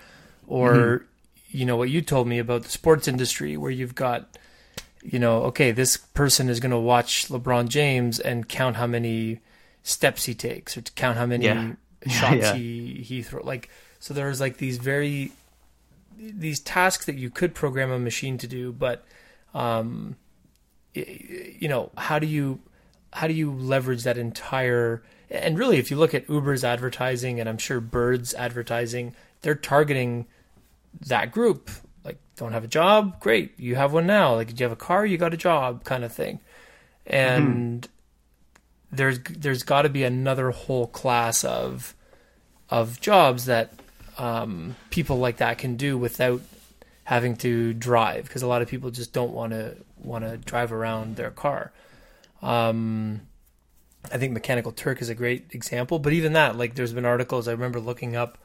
Or, 0.47 1.07
you 1.51 1.65
know, 1.67 1.77
what 1.77 1.91
you 1.91 2.01
told 2.01 2.27
me 2.29 2.39
about 2.39 2.63
the 2.63 2.69
sports 2.71 3.09
industry 3.09 3.57
where 3.57 3.71
you've 3.71 3.95
got, 3.95 4.37
you 5.03 5.19
know, 5.19 5.43
okay, 5.45 5.73
this 5.73 5.97
person 5.97 6.49
is 6.49 6.61
going 6.61 6.71
to 6.71 6.79
watch 6.79 7.29
LeBron 7.29 7.69
James 7.69 8.19
and 8.21 8.49
count 8.49 8.77
how 8.77 8.87
many 8.87 9.41
steps 9.83 10.25
he 10.25 10.35
takes 10.35 10.77
or 10.77 10.83
to 10.83 10.93
count 10.93 11.17
how 11.19 11.27
many 11.27 11.45
Yeah. 11.45 11.73
shots 12.09 12.37
Yeah. 12.37 12.55
he, 12.55 12.95
he 13.03 13.23
throws. 13.23 13.45
Like, 13.45 13.69
so 13.99 14.15
there's 14.15 14.41
like 14.41 14.59
these 14.59 14.79
very, 14.79 15.33
these 16.19 16.61
tasks 16.61 17.07
that 17.07 17.17
you 17.17 17.31
could 17.31 17.55
program 17.55 17.91
a 17.91 17.99
machine 17.99 18.39
to 18.39 18.47
do, 18.47 18.73
but, 18.73 19.05
um, 19.55 20.17
you 20.93 21.69
know 21.69 21.91
how 21.97 22.19
do 22.19 22.27
you 22.27 22.59
how 23.13 23.29
do 23.29 23.33
you 23.33 23.53
leverage 23.53 24.03
that 24.03 24.19
entire 24.19 25.03
and 25.31 25.57
really 25.57 25.79
if 25.79 25.89
you 25.89 25.97
look 25.97 26.15
at 26.15 26.29
uber's 26.29 26.65
advertising 26.65 27.39
and 27.39 27.49
i'm 27.49 27.59
sure 27.59 27.81
bird's 27.81 28.35
advertising 28.35 29.15
they're 29.43 29.55
targeting 29.55 30.27
that 31.07 31.33
group 31.33 31.71
like 32.05 32.19
don't 32.37 32.53
have 32.53 32.65
a 32.65 32.69
job? 32.69 33.21
Great. 33.21 33.59
You 33.59 33.77
have 33.77 33.93
one 33.93 34.07
now. 34.07 34.35
Like 34.35 34.49
do 34.49 34.55
you 34.55 34.65
have 34.65 34.73
a 34.73 34.77
car? 34.77 35.05
You 35.07 35.19
got 35.19 35.35
a 35.35 35.39
job 35.39 35.85
kind 35.85 36.05
of 36.05 36.13
thing. 36.13 36.41
And 37.07 37.89
there's 38.93 39.19
there's 39.23 39.63
got 39.63 39.83
to 39.83 39.89
be 39.89 40.05
another 40.05 40.51
whole 40.51 40.87
class 40.87 41.45
of 41.45 41.95
of 42.69 43.01
jobs 43.01 43.47
that 43.47 43.73
um, 44.19 44.77
people 44.91 45.19
like 45.19 45.39
that 45.39 45.59
can 45.59 45.77
do 45.77 45.97
without 45.97 46.43
having 47.05 47.35
to 47.35 47.73
drive 47.73 48.25
because 48.25 48.43
a 48.43 48.47
lot 48.47 48.63
of 48.63 48.69
people 48.69 48.91
just 48.91 49.13
don't 49.13 49.33
want 49.33 49.53
to 49.53 49.77
want 49.99 50.25
to 50.25 50.37
drive 50.37 50.73
around 50.73 51.17
their 51.17 51.31
car. 51.31 51.73
Um, 52.43 53.23
I 54.13 54.19
think 54.19 54.33
Mechanical 54.33 54.73
Turk 54.73 55.03
is 55.03 55.09
a 55.09 55.15
great 55.15 55.49
example, 55.51 55.99
but 55.99 56.13
even 56.13 56.33
that, 56.33 56.57
like, 56.57 56.75
there's 56.75 56.93
been 56.93 57.05
articles. 57.05 57.49
I 57.49 57.53
remember 57.53 57.81
looking 57.81 58.17
up. 58.17 58.39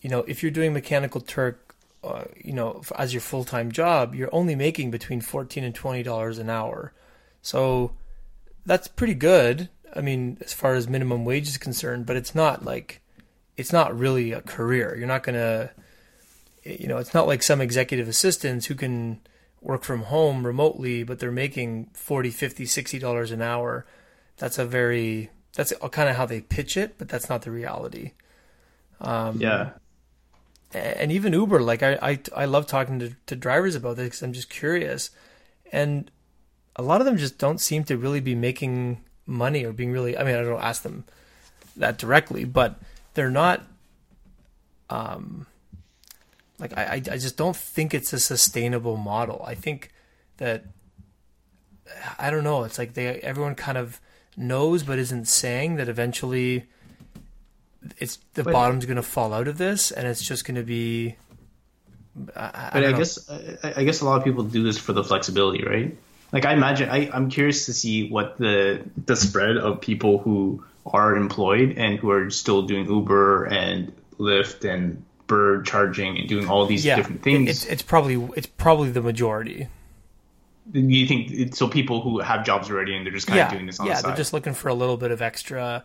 You 0.00 0.10
know, 0.10 0.20
if 0.20 0.42
you're 0.42 0.52
doing 0.52 0.72
Mechanical 0.72 1.20
Turk, 1.20 1.74
uh, 2.04 2.24
you 2.36 2.52
know, 2.52 2.82
as 2.96 3.12
your 3.12 3.20
full 3.20 3.44
time 3.44 3.72
job, 3.72 4.14
you're 4.14 4.34
only 4.34 4.54
making 4.54 4.90
between 4.90 5.20
fourteen 5.20 5.64
and 5.64 5.74
twenty 5.74 6.02
dollars 6.02 6.38
an 6.38 6.50
hour, 6.50 6.92
so 7.42 7.92
that's 8.64 8.88
pretty 8.88 9.14
good. 9.14 9.68
I 9.94 10.00
mean, 10.00 10.38
as 10.40 10.52
far 10.52 10.74
as 10.74 10.88
minimum 10.88 11.24
wage 11.24 11.48
is 11.48 11.56
concerned, 11.56 12.06
but 12.06 12.16
it's 12.16 12.34
not 12.34 12.64
like 12.64 13.00
it's 13.56 13.72
not 13.72 13.98
really 13.98 14.32
a 14.32 14.40
career. 14.40 14.94
You're 14.96 15.08
not 15.08 15.22
gonna 15.22 15.70
you 16.64 16.86
know, 16.86 16.98
it's 16.98 17.14
not 17.14 17.26
like 17.26 17.42
some 17.42 17.60
executive 17.60 18.08
assistants 18.08 18.66
who 18.66 18.74
can 18.74 19.20
work 19.60 19.82
from 19.82 20.02
home 20.02 20.46
remotely, 20.46 21.02
but 21.02 21.18
they're 21.18 21.32
making 21.32 21.86
40, 21.94 22.30
50, 22.30 22.66
60 22.66 22.98
dollars 22.98 23.30
an 23.30 23.42
hour. 23.42 23.86
That's 24.36 24.58
a 24.58 24.64
very 24.64 25.30
that's 25.54 25.72
kind 25.90 26.08
of 26.08 26.16
how 26.16 26.26
they 26.26 26.40
pitch 26.40 26.76
it, 26.76 26.98
but 26.98 27.08
that's 27.08 27.28
not 27.28 27.42
the 27.42 27.50
reality. 27.50 28.12
Um, 29.00 29.40
yeah. 29.40 29.70
And 30.74 31.10
even 31.10 31.32
Uber, 31.32 31.60
like 31.60 31.82
I, 31.82 31.98
I, 32.02 32.18
I 32.36 32.44
love 32.44 32.66
talking 32.66 32.98
to, 32.98 33.16
to 33.26 33.36
drivers 33.36 33.74
about 33.74 33.96
this 33.96 34.06
because 34.06 34.22
I'm 34.22 34.32
just 34.32 34.50
curious, 34.50 35.10
and 35.72 36.10
a 36.76 36.82
lot 36.82 37.00
of 37.00 37.06
them 37.06 37.16
just 37.16 37.38
don't 37.38 37.60
seem 37.60 37.84
to 37.84 37.96
really 37.96 38.20
be 38.20 38.34
making 38.34 39.02
money 39.26 39.64
or 39.64 39.72
being 39.72 39.92
really. 39.92 40.16
I 40.16 40.24
mean, 40.24 40.36
I 40.36 40.42
don't 40.42 40.62
ask 40.62 40.82
them 40.82 41.04
that 41.76 41.98
directly, 41.98 42.44
but 42.44 42.78
they're 43.14 43.30
not. 43.30 43.64
Um, 44.90 45.46
like 46.58 46.76
I, 46.76 46.94
I, 46.94 47.18
just 47.18 47.36
don't 47.36 47.54
think 47.54 47.92
it's 47.92 48.12
a 48.12 48.18
sustainable 48.18 48.96
model. 48.96 49.44
I 49.46 49.54
think 49.54 49.92
that 50.38 50.64
I 52.18 52.30
don't 52.30 52.42
know. 52.42 52.64
It's 52.64 52.78
like 52.78 52.94
they 52.94 53.20
everyone 53.20 53.54
kind 53.54 53.78
of 53.78 54.00
knows, 54.36 54.82
but 54.82 54.98
isn't 54.98 55.26
saying 55.26 55.76
that 55.76 55.88
eventually 55.88 56.66
it's 57.98 58.18
the 58.34 58.44
But- 58.44 58.52
bottom's 58.52 58.86
going 58.86 58.96
to 58.96 59.02
fall 59.02 59.32
out 59.32 59.48
of 59.48 59.58
this, 59.58 59.90
and 59.90 60.06
it's 60.06 60.22
just 60.22 60.44
going 60.44 60.56
to 60.56 60.62
be. 60.62 61.16
I, 62.34 62.40
I, 62.46 62.70
But 62.72 62.84
I, 62.84 62.90
know. 62.90 62.98
guess 62.98 63.30
I, 63.30 63.74
I 63.76 63.84
guess 63.84 64.00
a 64.00 64.04
lot 64.04 64.18
of 64.18 64.24
people 64.24 64.42
do 64.42 64.64
this 64.64 64.76
for 64.76 64.92
the 64.92 65.04
flexibility, 65.04 65.64
right? 65.64 65.96
Like 66.32 66.44
I 66.44 66.52
imagine, 66.52 66.90
I, 66.90 67.08
I'm 67.12 67.30
curious 67.30 67.66
to 67.66 67.72
see 67.72 68.10
what 68.10 68.36
the 68.38 68.82
the 69.06 69.16
spread 69.16 69.56
of 69.56 69.80
people 69.80 70.18
who 70.18 70.64
are 70.84 71.16
employed 71.16 71.74
and 71.78 71.98
who 71.98 72.10
are 72.10 72.30
still 72.30 72.62
doing 72.62 72.86
Uber 72.86 73.44
and 73.44 73.92
Lyft 74.18 74.68
and 74.68 75.04
Bird 75.26 75.66
charging 75.66 76.18
and 76.18 76.28
doing 76.28 76.48
all 76.48 76.66
these 76.66 76.84
yeah, 76.84 76.96
different 76.96 77.22
things. 77.22 77.48
It's 77.48 77.64
it's 77.66 77.82
probably 77.82 78.16
it's 78.36 78.46
probably 78.46 78.90
the 78.90 79.02
majority. 79.02 79.68
You 80.72 81.06
think 81.06 81.54
so? 81.54 81.68
People 81.68 82.02
who 82.02 82.18
have 82.18 82.44
jobs 82.44 82.70
already 82.70 82.94
and 82.94 83.06
they're 83.06 83.12
just 83.12 83.26
kind 83.26 83.38
yeah, 83.38 83.46
of 83.46 83.52
doing 83.52 83.66
this 83.66 83.80
on 83.80 83.86
yeah, 83.86 83.92
the 83.92 83.96
side. 83.96 84.04
Yeah, 84.04 84.10
they're 84.10 84.16
just 84.18 84.32
looking 84.32 84.54
for 84.54 84.68
a 84.68 84.74
little 84.74 84.96
bit 84.98 85.10
of 85.10 85.22
extra 85.22 85.84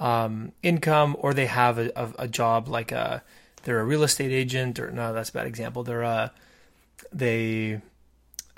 um, 0.00 0.52
income, 0.62 1.14
or 1.20 1.34
they 1.34 1.46
have 1.46 1.78
a, 1.78 1.92
a, 1.94 2.12
a 2.20 2.28
job 2.28 2.66
like 2.66 2.90
a 2.90 3.22
they're 3.62 3.78
a 3.78 3.84
real 3.84 4.02
estate 4.02 4.32
agent, 4.32 4.80
or 4.80 4.90
no, 4.90 5.12
that's 5.12 5.28
a 5.28 5.32
bad 5.32 5.46
example. 5.46 5.84
They're 5.84 6.02
a 6.02 6.32
they 7.12 7.80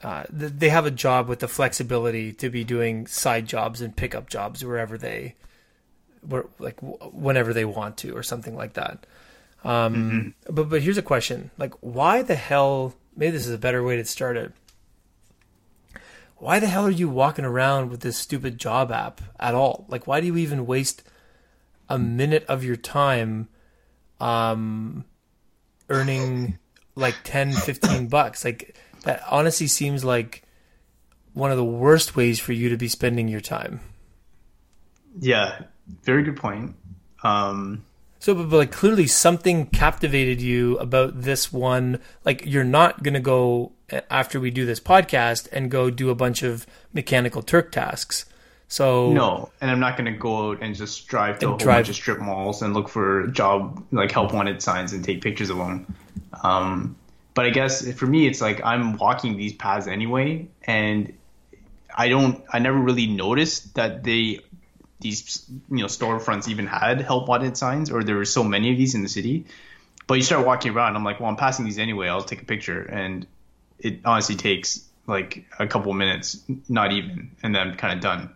uh, 0.03 0.25
they 0.31 0.71
have 0.71 0.87
a 0.87 0.91
job 0.91 1.29
with 1.29 1.41
the 1.41 1.49
flexibility 1.49 2.33
to 2.35 2.49
be 2.49 2.65
doing 2.65 3.07
side 3.07 3.47
jobs 3.47 3.81
and 3.81 3.95
pickup 3.95 4.29
jobs 4.31 4.65
wherever 4.65 4.97
they 4.97 5.35
where 6.27 6.47
like 6.59 6.79
whenever 6.81 7.53
they 7.53 7.65
want 7.65 7.97
to, 7.99 8.17
or 8.17 8.23
something 8.23 8.57
like 8.57 8.75
that. 8.75 9.05
Um, 9.65 10.35
But 10.49 10.69
but 10.69 10.83
here's 10.83 10.99
a 10.99 11.03
question: 11.03 11.51
like, 11.59 11.75
why 11.81 12.23
the 12.23 12.37
hell? 12.37 12.95
Maybe 13.17 13.33
this 13.33 13.47
is 13.47 13.53
a 13.53 13.59
better 13.59 13.83
way 13.83 13.97
to 13.97 14.05
start 14.05 14.39
it 14.39 14.53
why 16.43 16.59
the 16.59 16.67
hell 16.67 16.85
are 16.85 16.91
you 16.91 17.09
walking 17.09 17.45
around 17.45 17.89
with 17.89 18.01
this 18.01 18.17
stupid 18.17 18.59
job 18.59 18.91
app 18.91 19.21
at 19.39 19.55
all? 19.55 19.85
Like, 19.89 20.09
why 20.09 20.21
do 20.21 20.27
you 20.27 20.37
even 20.37 20.67
waste 20.67 21.05
a 21.93 21.99
minute 21.99 22.45
of 22.49 22.65
your 22.65 22.77
time 22.77 23.49
um, 24.21 25.05
earning 25.89 26.59
like 26.95 27.17
10, 27.25 27.53
15 27.53 28.09
bucks? 28.09 28.45
Like, 28.45 28.77
that 29.05 29.23
honestly 29.31 29.67
seems 29.67 30.05
like 30.05 30.43
one 31.35 31.51
of 31.51 31.57
the 31.57 31.65
worst 31.65 32.17
ways 32.17 32.39
for 32.39 32.53
you 32.53 32.69
to 32.69 32.77
be 32.77 32.89
spending 32.89 33.29
your 33.29 33.41
time. 33.41 33.81
Yeah, 35.19 35.63
very 36.03 36.23
good 36.23 36.37
point. 36.37 36.75
Um, 37.23 37.85
So, 38.19 38.35
but, 38.35 38.51
but 38.51 38.57
like 38.57 38.73
clearly 38.73 39.07
something 39.07 39.67
captivated 39.67 40.41
you 40.41 40.79
about 40.79 41.23
this 41.23 41.53
one. 41.53 42.01
Like 42.25 42.45
you're 42.47 42.65
not 42.65 43.03
gonna 43.03 43.21
go 43.21 43.73
after 44.11 44.41
we 44.41 44.51
do 44.51 44.65
this 44.65 44.81
podcast 44.81 45.49
and 45.53 45.71
go 45.71 45.91
do 45.91 46.11
a 46.11 46.15
bunch 46.15 46.43
of 46.43 46.67
mechanical 46.93 47.43
Turk 47.43 47.73
tasks. 47.73 48.25
So 48.73 49.13
no, 49.13 49.51
and 49.61 49.71
I'm 49.71 49.81
not 49.81 49.99
going 49.99 50.11
to 50.11 50.19
go 50.19 50.49
out 50.49 50.63
and 50.63 50.75
just 50.75 51.07
drive 51.07 51.41
to 51.41 51.45
a 51.45 51.49
whole 51.51 51.59
drive- 51.59 51.77
bunch 51.85 51.91
of 51.91 51.95
strip 51.95 52.19
malls 52.21 52.63
and 52.63 52.73
look 52.73 52.89
for 52.89 53.27
job 53.27 53.85
like 53.93 54.11
help 54.11 54.33
wanted 54.33 54.63
signs 54.63 54.95
and 54.95 55.05
take 55.05 55.21
pictures 55.21 55.51
of 55.51 55.59
them. 55.59 55.95
Um, 56.43 56.97
but 57.35 57.45
I 57.45 57.51
guess 57.51 57.93
for 57.93 58.07
me, 58.07 58.27
it's 58.27 58.41
like 58.41 58.65
I'm 58.65 58.97
walking 58.97 59.37
these 59.37 59.53
paths 59.53 59.87
anyway, 59.87 60.49
and 60.65 61.13
I 61.95 62.09
don't, 62.09 62.43
I 62.51 62.61
never 62.61 62.79
really 62.79 63.07
noticed 63.07 63.75
that 63.75 64.05
they, 64.05 64.41
these 65.01 65.45
you 65.71 65.81
know 65.81 65.85
storefronts 65.85 66.49
even 66.49 66.67
had 66.67 67.03
help 67.03 67.29
wanted 67.29 67.59
signs, 67.59 67.91
or 67.91 68.03
there 68.03 68.17
were 68.17 68.25
so 68.25 68.43
many 68.43 68.73
of 68.73 68.79
these 68.79 68.95
in 68.95 69.03
the 69.03 69.09
city. 69.11 69.45
But 70.07 70.15
you 70.15 70.23
start 70.23 70.47
walking 70.47 70.73
around, 70.73 70.97
I'm 70.97 71.05
like, 71.05 71.21
well, 71.21 71.29
I'm 71.29 71.37
passing 71.37 71.67
these 71.67 71.79
anyway. 71.79 72.09
I'll 72.09 72.23
take 72.23 72.41
a 72.41 72.47
picture, 72.47 72.81
and 72.81 73.27
it 73.79 74.01
honestly 74.07 74.35
takes 74.35 74.83
like 75.07 75.45
a 75.59 75.67
couple 75.67 75.93
minutes, 75.93 76.43
not 76.71 76.91
even, 76.93 77.33
and 77.43 77.55
then 77.55 77.69
I'm 77.69 77.77
kind 77.77 77.93
of 77.93 78.01
done. 78.01 78.35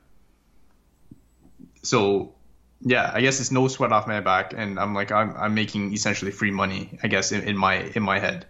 So 1.87 2.33
yeah, 2.81 3.11
I 3.15 3.21
guess 3.21 3.41
it's 3.41 3.51
no 3.53 3.69
sweat 3.69 3.93
off 3.93 4.07
my 4.07 4.21
back, 4.21 4.53
and 4.57 4.79
I'm 4.79 4.93
like 4.95 5.11
I'm 5.13 5.35
I'm 5.37 5.55
making 5.55 5.93
essentially 5.95 6.31
free 6.31 6.51
money. 6.51 6.99
I 7.03 7.09
guess 7.09 7.33
in, 7.33 7.43
in 7.43 7.57
my 7.57 7.77
in 7.97 8.03
my 8.03 8.19
head, 8.19 8.47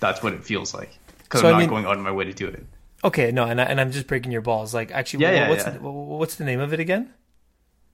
that's 0.00 0.22
what 0.22 0.32
it 0.32 0.44
feels 0.44 0.74
like 0.74 0.92
because 1.22 1.40
So, 1.40 1.48
I'm 1.48 1.54
I 1.54 1.58
not 1.58 1.60
mean- 1.60 1.68
going 1.70 1.86
out 1.86 1.96
of 1.96 2.04
my 2.04 2.12
way 2.12 2.24
to 2.24 2.32
do 2.32 2.46
it. 2.48 2.64
okay, 3.02 3.30
no, 3.32 3.44
and 3.44 3.60
I, 3.60 3.64
and 3.64 3.80
I'm 3.80 3.90
just 3.90 4.06
breaking 4.06 4.32
your 4.32 4.42
balls. 4.42 4.72
Like 4.74 4.90
actually, 4.92 5.24
Yeah, 5.24 5.32
yeah, 5.32 5.48
what's 5.50 5.64
yeah. 5.64 5.70
The, 5.76 5.80
what's 6.20 6.36
the 6.36 6.44
name 6.44 6.60
of 6.60 6.72
it 6.72 6.80
again? 6.80 7.12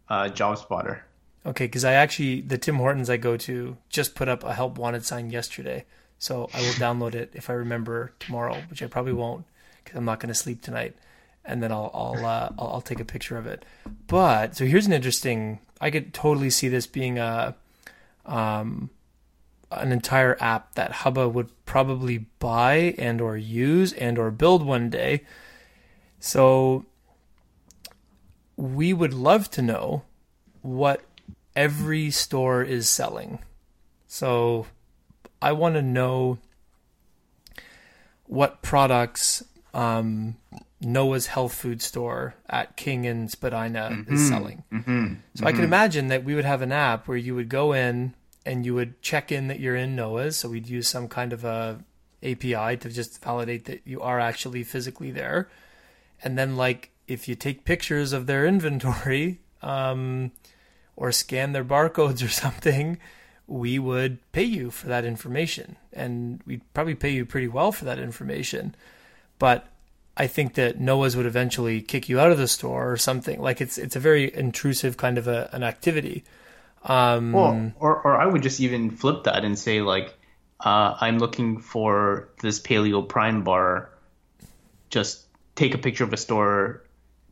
Uh, 0.09 0.29
job 0.29 0.59
spotter. 0.59 1.05
Okay, 1.47 1.65
because 1.67 1.85
I 1.85 1.93
actually 1.95 2.43
the 2.43 2.59
Tim 2.59 2.77
Hortons 2.77 3.09
I 3.09 3.17
go 3.17 3.37
to 3.49 3.77
just 3.89 4.15
put 4.15 4.29
up 4.29 4.45
a 4.45 4.53
help 4.55 4.77
wanted 4.77 5.05
sign 5.07 5.31
yesterday, 5.31 5.87
so 6.19 6.51
I 6.53 6.61
will 6.61 6.75
download 6.85 7.15
it 7.15 7.31
if 7.33 7.49
I 7.49 7.55
remember 7.55 8.13
tomorrow, 8.19 8.57
which 8.69 8.83
I 8.83 8.87
probably 8.87 9.15
won't 9.15 9.45
because 9.83 9.97
I'm 9.97 10.05
not 10.05 10.21
going 10.21 10.29
to 10.29 10.35
sleep 10.35 10.61
tonight, 10.63 10.95
and 11.45 11.63
then 11.63 11.73
I'll 11.73 11.91
I'll, 11.95 12.27
uh, 12.27 12.51
I'll 12.59 12.69
I'll 12.75 12.81
take 12.81 13.01
a 13.01 13.05
picture 13.05 13.37
of 13.37 13.47
it. 13.47 13.65
But 14.07 14.57
so 14.57 14.65
here's 14.65 14.87
an 14.87 14.93
interesting. 14.93 15.61
I 15.81 15.91
could 15.91 16.13
totally 16.13 16.51
see 16.51 16.69
this 16.69 16.87
being 16.87 17.19
a 17.19 17.55
um 18.27 18.91
an 19.73 19.93
entire 19.93 20.37
app 20.41 20.75
that 20.75 20.93
Hubba 20.93 21.29
would 21.29 21.49
probably 21.65 22.27
buy 22.39 22.95
and 22.99 23.21
or 23.21 23.37
use 23.37 23.93
and 23.93 24.19
or 24.19 24.31
build 24.31 24.65
one 24.65 24.91
day. 24.91 25.23
So 26.19 26.87
we 28.57 28.93
would 28.93 29.15
love 29.15 29.51
to 29.53 29.63
know 29.63 30.03
what 30.61 31.03
every 31.55 32.11
store 32.11 32.63
is 32.63 32.89
selling. 32.89 33.39
So 34.07 34.67
I 35.41 35.53
want 35.53 35.77
to 35.77 35.83
know 35.83 36.39
what 38.27 38.63
products 38.63 39.45
um, 39.73 40.37
Noah's 40.81 41.27
health 41.27 41.55
food 41.55 41.83
store 41.83 42.35
at 42.49 42.77
King 42.77 43.07
and 43.07 43.31
Spadina 43.31 43.89
is 43.91 43.97
mm-hmm. 43.97 44.17
selling. 44.17 44.65
Mm-hmm. 44.73 45.15
So 45.35 45.47
I 45.47 45.51
could 45.51 45.57
mm-hmm. 45.57 45.65
imagine 45.65 46.09
that 46.09 46.25
we 46.25 46.35
would 46.35 46.45
have 46.45 46.63
an 46.63 46.73
app 46.73 47.07
where 47.07 47.19
you 47.19 47.35
would 47.35 47.49
go 47.49 47.73
in 47.73 48.15
and 48.47 48.65
you 48.65 48.75
would 48.75 49.01
check 49.03 49.31
in 49.31 49.49
that 49.49 49.61
you're 49.61 49.77
in 49.77 49.95
Noah's. 49.95 50.37
So 50.37 50.49
we'd 50.49 50.69
use 50.69 50.89
some 50.89 51.09
kind 51.09 51.33
of 51.33 51.45
a 51.45 51.85
API 52.23 52.77
to 52.79 52.89
just 52.89 53.23
validate 53.23 53.67
that 53.67 53.83
you 53.85 54.01
are 54.01 54.19
actually 54.19 54.65
physically 54.65 55.11
there. 55.11 55.49
And 56.23 56.39
then 56.39 56.57
like 56.57 56.91
if 57.07 57.29
you 57.29 57.35
take 57.35 57.65
pictures 57.65 58.13
of 58.13 58.27
their 58.27 58.47
inventory, 58.55 59.41
um, 59.63 60.33
or 60.97 61.11
scan 61.11 61.53
their 61.53 61.65
barcodes 61.65 62.25
or 62.25 62.29
something, 62.45 62.99
we 63.47 63.79
would 63.79 64.19
pay 64.33 64.45
you 64.45 64.71
for 64.71 64.87
that 64.87 65.05
information. 65.05 65.77
And 65.93 66.41
we'd 66.47 66.63
probably 66.75 66.95
pay 66.95 67.11
you 67.11 67.27
pretty 67.27 67.49
well 67.49 67.73
for 67.73 67.85
that 67.87 67.99
information. 67.99 68.75
But 69.39 69.67
I 70.17 70.27
think 70.27 70.55
that 70.55 70.81
Noah's 70.81 71.17
would 71.17 71.27
eventually 71.27 71.81
kick 71.81 72.09
you 72.09 72.21
out 72.21 72.31
of 72.31 72.39
the 72.39 72.49
store 72.49 72.91
or 72.91 72.97
something. 72.97 73.41
Like 73.41 73.61
it's 73.61 73.79
it's 73.79 73.97
a 73.97 74.01
very 74.01 74.35
intrusive 74.35 74.97
kind 74.97 75.19
of 75.19 75.29
a, 75.29 75.49
an 75.53 75.63
activity. 75.63 76.25
Um, 76.85 77.33
Well, 77.33 77.73
or 77.79 78.03
or 78.03 78.17
I 78.21 78.27
would 78.27 78.43
just 78.43 78.61
even 78.61 78.91
flip 78.91 79.25
that 79.25 79.45
and 79.45 79.59
say 79.59 79.81
like, 79.81 80.15
uh, 80.61 80.97
I'm 81.01 81.19
looking 81.19 81.61
for 81.61 82.29
this 82.43 82.61
Paleo 82.61 83.07
Prime 83.09 83.45
bar. 83.45 83.91
Just 84.91 85.27
take 85.55 85.75
a 85.75 85.79
picture 85.79 86.05
of 86.05 86.13
a 86.13 86.17
store, 86.17 86.83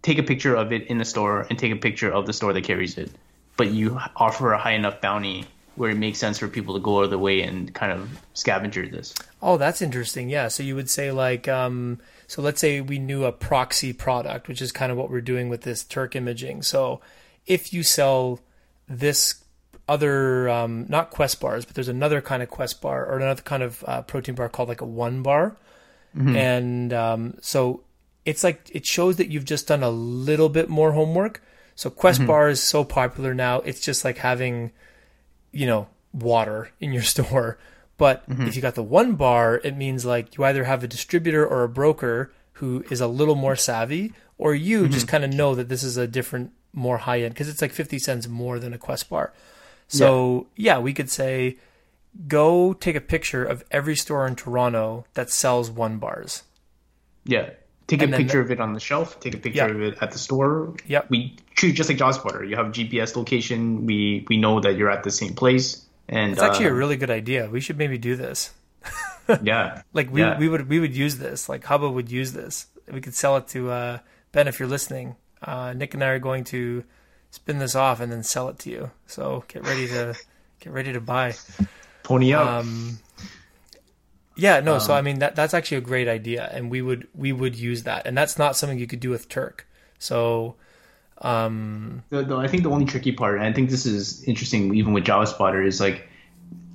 take 0.02 0.18
a 0.18 0.22
picture 0.22 0.54
of 0.54 0.72
it 0.72 0.86
in 0.86 0.98
the 0.98 1.04
store, 1.04 1.46
and 1.50 1.58
take 1.58 1.72
a 1.72 1.76
picture 1.76 2.10
of 2.10 2.26
the 2.26 2.32
store 2.32 2.52
that 2.52 2.64
carries 2.64 2.96
it. 2.96 3.10
But 3.56 3.70
you 3.70 3.98
offer 4.16 4.52
a 4.52 4.58
high 4.58 4.74
enough 4.74 5.00
bounty 5.00 5.44
where 5.78 5.90
it 5.90 5.96
makes 5.96 6.18
sense 6.18 6.38
for 6.38 6.48
people 6.48 6.74
to 6.74 6.80
go 6.80 6.98
out 6.98 7.04
of 7.04 7.10
the 7.10 7.18
way 7.18 7.40
and 7.42 7.72
kind 7.72 7.92
of 7.92 8.20
scavenger 8.34 8.86
this. 8.86 9.14
Oh, 9.40 9.56
that's 9.56 9.80
interesting. 9.80 10.28
Yeah. 10.28 10.48
So 10.48 10.62
you 10.62 10.74
would 10.74 10.90
say 10.90 11.12
like, 11.12 11.46
um, 11.46 12.00
so 12.26 12.42
let's 12.42 12.60
say 12.60 12.80
we 12.80 12.98
knew 12.98 13.24
a 13.24 13.32
proxy 13.32 13.92
product, 13.92 14.48
which 14.48 14.60
is 14.60 14.72
kind 14.72 14.90
of 14.90 14.98
what 14.98 15.08
we're 15.08 15.20
doing 15.20 15.48
with 15.48 15.62
this 15.62 15.84
Turk 15.84 16.16
imaging. 16.16 16.62
So 16.62 17.00
if 17.46 17.72
you 17.72 17.84
sell 17.84 18.40
this 18.88 19.44
other, 19.88 20.48
um, 20.48 20.86
not 20.88 21.10
Quest 21.10 21.40
bars, 21.40 21.64
but 21.64 21.74
there's 21.74 21.88
another 21.88 22.20
kind 22.20 22.42
of 22.42 22.50
Quest 22.50 22.82
bar 22.82 23.06
or 23.06 23.16
another 23.16 23.42
kind 23.42 23.62
of 23.62 23.84
uh, 23.86 24.02
protein 24.02 24.34
bar 24.34 24.48
called 24.48 24.68
like 24.68 24.80
a 24.80 24.86
One 24.86 25.22
bar, 25.22 25.56
and 26.36 26.92
um, 26.92 27.38
so 27.40 27.84
it's 28.24 28.42
like 28.42 28.68
it 28.74 28.84
shows 28.84 29.16
that 29.16 29.28
you've 29.28 29.44
just 29.44 29.68
done 29.68 29.82
a 29.82 29.90
little 29.90 30.48
bit 30.48 30.68
more 30.68 30.92
homework. 30.92 31.42
So 31.74 31.88
Quest 31.88 32.26
bar 32.26 32.48
is 32.48 32.60
so 32.60 32.82
popular 32.84 33.32
now; 33.32 33.60
it's 33.60 33.80
just 33.80 34.04
like 34.04 34.18
having 34.18 34.72
you 35.59 35.66
know, 35.66 35.88
water 36.12 36.70
in 36.80 36.92
your 36.92 37.02
store. 37.14 37.59
But 37.96 38.28
mm-hmm. 38.30 38.46
if 38.46 38.54
you 38.54 38.62
got 38.62 38.76
the 38.76 38.82
one 38.82 39.16
bar, 39.16 39.61
it 39.64 39.76
means 39.76 40.04
like 40.04 40.36
you 40.36 40.44
either 40.44 40.64
have 40.64 40.84
a 40.84 40.88
distributor 40.88 41.44
or 41.44 41.64
a 41.64 41.68
broker 41.68 42.32
who 42.52 42.84
is 42.90 43.00
a 43.00 43.09
little 43.09 43.34
more 43.34 43.56
savvy, 43.56 44.12
or 44.36 44.54
you 44.54 44.82
mm-hmm. 44.82 44.92
just 44.92 45.09
kind 45.09 45.24
of 45.24 45.32
know 45.32 45.54
that 45.56 45.68
this 45.68 45.82
is 45.82 45.96
a 45.96 46.06
different, 46.06 46.52
more 46.72 46.98
high 46.98 47.22
end 47.22 47.34
because 47.34 47.48
it's 47.48 47.61
like 47.61 47.72
50 47.72 47.98
cents 47.98 48.28
more 48.28 48.59
than 48.59 48.72
a 48.72 48.78
Quest 48.78 49.09
bar. 49.09 49.32
So, 49.88 50.48
yeah. 50.54 50.78
we 50.78 50.92
could 50.92 51.11
say 51.11 51.56
go 52.26 52.72
take 52.72 52.94
a 52.94 53.00
picture 53.00 53.44
of 53.44 53.64
every 53.70 53.96
store 53.96 54.26
in 54.26 54.36
Toronto 54.36 55.06
that 55.14 55.30
sells 55.30 55.70
one 55.70 55.98
bars. 55.98 56.42
Yeah. 57.24 57.50
Take 57.89 58.03
a 58.03 58.09
picture 58.09 58.41
of 58.41 58.51
it 58.51 58.61
on 58.61 58.74
the 58.74 58.80
shelf. 58.80 59.18
Take 59.18 59.34
a 59.34 59.39
picture 59.39 59.66
Yeah. 59.66 59.74
of 59.74 59.80
it 59.82 59.99
at 60.01 60.12
the 60.12 60.18
store. 60.18 60.74
Yep. 60.86 61.09
We 61.11 61.36
treat 61.57 61.72
just 61.72 61.89
like 61.89 61.99
job 61.99 62.14
spotter. 62.14 62.45
You 62.45 62.55
have 62.57 62.66
GPS 62.66 63.16
location. 63.16 63.86
We 63.86 64.24
we 64.28 64.36
know 64.36 64.61
that 64.61 64.76
you're 64.76 64.91
at 64.91 65.03
the 65.05 65.11
same 65.11 65.34
place. 65.34 65.84
And 66.09 66.32
It's 66.32 66.43
actually 66.43 66.66
uh, 66.66 66.70
a 66.70 66.74
really 66.74 66.97
good 66.97 67.11
idea. 67.11 67.49
We 67.51 67.61
should 67.61 67.76
maybe 67.78 67.99
do 67.99 68.14
this. 68.14 68.51
yeah. 69.43 69.82
Like 69.93 70.12
we, 70.12 70.20
Yeah. 70.20 70.39
we 70.39 70.49
would 70.49 70.68
we 70.68 70.78
would 70.80 70.95
use 70.97 71.16
this. 71.16 71.49
Like 71.49 71.64
Hubba 71.64 71.89
would 71.91 72.11
use 72.11 72.32
this. 72.32 72.66
We 72.93 73.01
could 73.01 73.14
sell 73.14 73.36
it 73.39 73.49
to 73.49 73.70
uh, 73.70 73.99
Ben 74.32 74.49
if 74.49 74.59
you're 74.61 74.68
listening. 74.68 75.16
Uh, 75.43 75.72
Nick 75.74 75.95
and 75.95 76.03
I 76.05 76.09
are 76.09 76.18
going 76.18 76.45
to 76.45 76.84
spin 77.30 77.59
this 77.59 77.74
off 77.74 78.01
and 78.01 78.11
then 78.12 78.22
sell 78.22 78.49
it 78.49 78.59
to 78.61 78.70
you. 78.70 78.91
So 79.07 79.45
get 79.49 79.64
ready 79.64 79.86
to 79.89 80.14
get 80.61 80.72
ready 80.72 80.93
to 80.93 81.01
buy. 81.01 81.34
Pony 82.03 82.32
up. 82.34 82.47
Um, 82.47 82.99
yeah, 84.39 84.61
no. 84.61 84.78
so 84.78 84.95
I 84.95 85.03
mean 85.03 85.18
that 85.18 85.36
that's 85.36 85.53
actually 85.53 85.78
a 85.78 85.82
great 85.82 86.09
idea, 86.09 86.49
and 86.53 86.70
we 86.70 86.80
would 86.80 87.09
we 87.14 87.32
would 87.32 87.57
use 87.57 87.82
that, 87.82 88.07
and 88.07 88.16
that's 88.16 88.39
not 88.39 88.57
something 88.57 88.78
you 88.78 88.86
could 88.86 89.01
do 89.01 89.11
with 89.11 89.28
Turk. 89.28 89.66
So 89.99 90.55
um, 91.20 92.05
the, 92.11 92.22
the, 92.22 92.36
I 92.36 92.47
think 92.47 92.62
the 92.62 92.70
only 92.70 92.86
tricky 92.86 93.12
part, 93.12 93.39
and 93.39 93.45
I 93.45 93.53
think 93.53 93.70
this 93.70 93.84
is 93.84 94.22
interesting 94.24 94.74
even 94.74 94.93
with 94.93 95.05
Job 95.05 95.26
Spotter, 95.26 95.62
is 95.62 95.80
like 95.80 96.09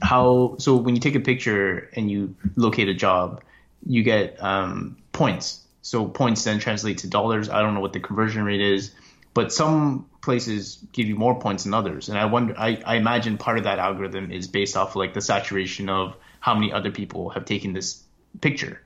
how. 0.01 0.55
So 0.59 0.75
when 0.75 0.95
you 0.95 1.01
take 1.01 1.15
a 1.15 1.21
picture 1.21 1.89
and 1.95 2.11
you 2.11 2.35
locate 2.55 2.89
a 2.89 2.93
job, 2.93 3.41
you 3.85 4.03
get 4.03 4.41
um, 4.43 4.97
points. 5.11 5.61
So 5.81 6.05
points 6.05 6.43
then 6.43 6.59
translate 6.59 6.99
to 6.99 7.07
dollars. 7.07 7.49
I 7.49 7.61
don't 7.61 7.73
know 7.73 7.81
what 7.81 7.93
the 7.93 7.99
conversion 7.99 8.43
rate 8.43 8.61
is, 8.61 8.91
but 9.33 9.51
some 9.51 10.05
places 10.21 10.79
give 10.91 11.07
you 11.07 11.15
more 11.15 11.39
points 11.39 11.63
than 11.63 11.73
others. 11.73 12.09
And 12.09 12.17
I 12.17 12.25
wonder, 12.25 12.55
I, 12.57 12.81
I 12.85 12.95
imagine 12.95 13.37
part 13.37 13.57
of 13.57 13.65
that 13.65 13.79
algorithm 13.79 14.31
is 14.31 14.47
based 14.47 14.77
off 14.77 14.95
like 14.95 15.13
the 15.13 15.21
saturation 15.21 15.89
of 15.89 16.15
how 16.43 16.53
many 16.53 16.73
other 16.73 16.91
people 16.91 17.29
have 17.29 17.45
taken 17.45 17.71
this 17.71 18.03
picture. 18.41 18.81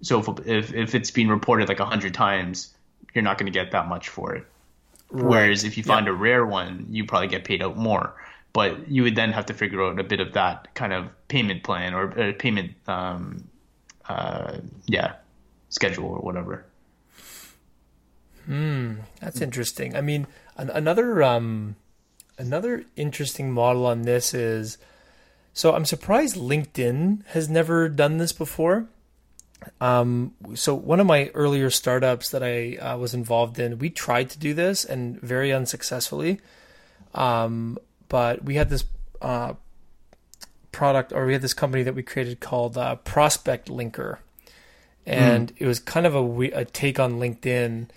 So 0.00 0.20
if 0.20 0.46
if, 0.46 0.74
if 0.74 0.94
it's 0.94 1.10
been 1.10 1.28
reported 1.28 1.68
like 1.68 1.78
a 1.78 1.84
hundred 1.84 2.14
times, 2.14 2.74
you're 3.12 3.22
not 3.22 3.36
going 3.36 3.52
to 3.52 3.52
get 3.52 3.72
that 3.72 3.88
much 3.88 4.08
for 4.08 4.34
it. 4.34 4.46
Whereas 5.10 5.64
if 5.64 5.76
you 5.76 5.82
find 5.82 6.08
a 6.08 6.14
rare 6.14 6.46
one, 6.46 6.86
you 6.88 7.04
probably 7.04 7.28
get 7.28 7.44
paid 7.44 7.62
out 7.62 7.76
more. 7.76 8.14
But 8.54 8.88
you 8.88 9.02
would 9.02 9.16
then 9.16 9.32
have 9.32 9.44
to 9.46 9.54
figure 9.54 9.84
out 9.84 10.00
a 10.00 10.02
bit 10.02 10.20
of 10.20 10.32
that 10.32 10.74
kind 10.74 10.94
of 10.94 11.10
payment 11.28 11.62
plan 11.62 11.92
or 11.92 12.18
uh, 12.18 12.32
payment, 12.38 12.72
um, 12.88 13.44
uh, 14.08 14.56
yeah, 14.86 15.16
schedule 15.68 16.06
or 16.08 16.20
whatever. 16.20 16.64
Hmm, 18.46 18.94
That's 19.20 19.42
interesting. 19.42 19.94
I 19.94 20.00
mean, 20.00 20.26
an, 20.56 20.70
another 20.70 21.22
um, 21.22 21.76
another 22.38 22.84
interesting 22.96 23.52
model 23.52 23.84
on 23.84 24.02
this 24.02 24.32
is 24.32 24.78
so 25.54 25.72
I'm 25.72 25.84
surprised 25.84 26.34
LinkedIn 26.34 27.24
has 27.26 27.48
never 27.48 27.88
done 27.88 28.18
this 28.18 28.32
before. 28.32 28.88
um, 29.80 30.34
so 30.54 30.74
one 30.74 31.00
of 31.00 31.06
my 31.06 31.30
earlier 31.32 31.70
startups 31.70 32.30
that 32.30 32.42
I 32.42 32.76
uh, 32.76 32.98
was 32.98 33.14
involved 33.14 33.58
in, 33.58 33.78
we 33.78 33.88
tried 33.88 34.30
to 34.30 34.38
do 34.38 34.52
this 34.52 34.84
and 34.84 35.18
very 35.20 35.52
unsuccessfully. 35.52 36.40
Um, 37.14 37.78
but 38.08 38.44
we 38.44 38.56
had 38.56 38.68
this 38.68 38.84
uh, 39.22 39.54
product, 40.72 41.12
or 41.12 41.24
we 41.26 41.32
had 41.32 41.42
this 41.42 41.54
company 41.54 41.84
that 41.84 41.94
we 41.94 42.02
created 42.02 42.40
called 42.40 42.76
uh, 42.76 42.96
Prospect 42.96 43.68
Linker, 43.68 44.18
and 45.06 45.52
mm. 45.52 45.56
it 45.58 45.66
was 45.66 45.78
kind 45.78 46.04
of 46.04 46.14
a, 46.16 46.40
a 46.50 46.64
take 46.64 46.98
on 46.98 47.14
LinkedIn. 47.14 47.88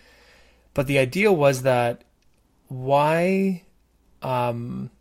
But 0.76 0.86
the 0.86 1.00
idea 1.00 1.34
was 1.34 1.64
that 1.64 2.04
why 2.68 3.64
um, 4.22 4.92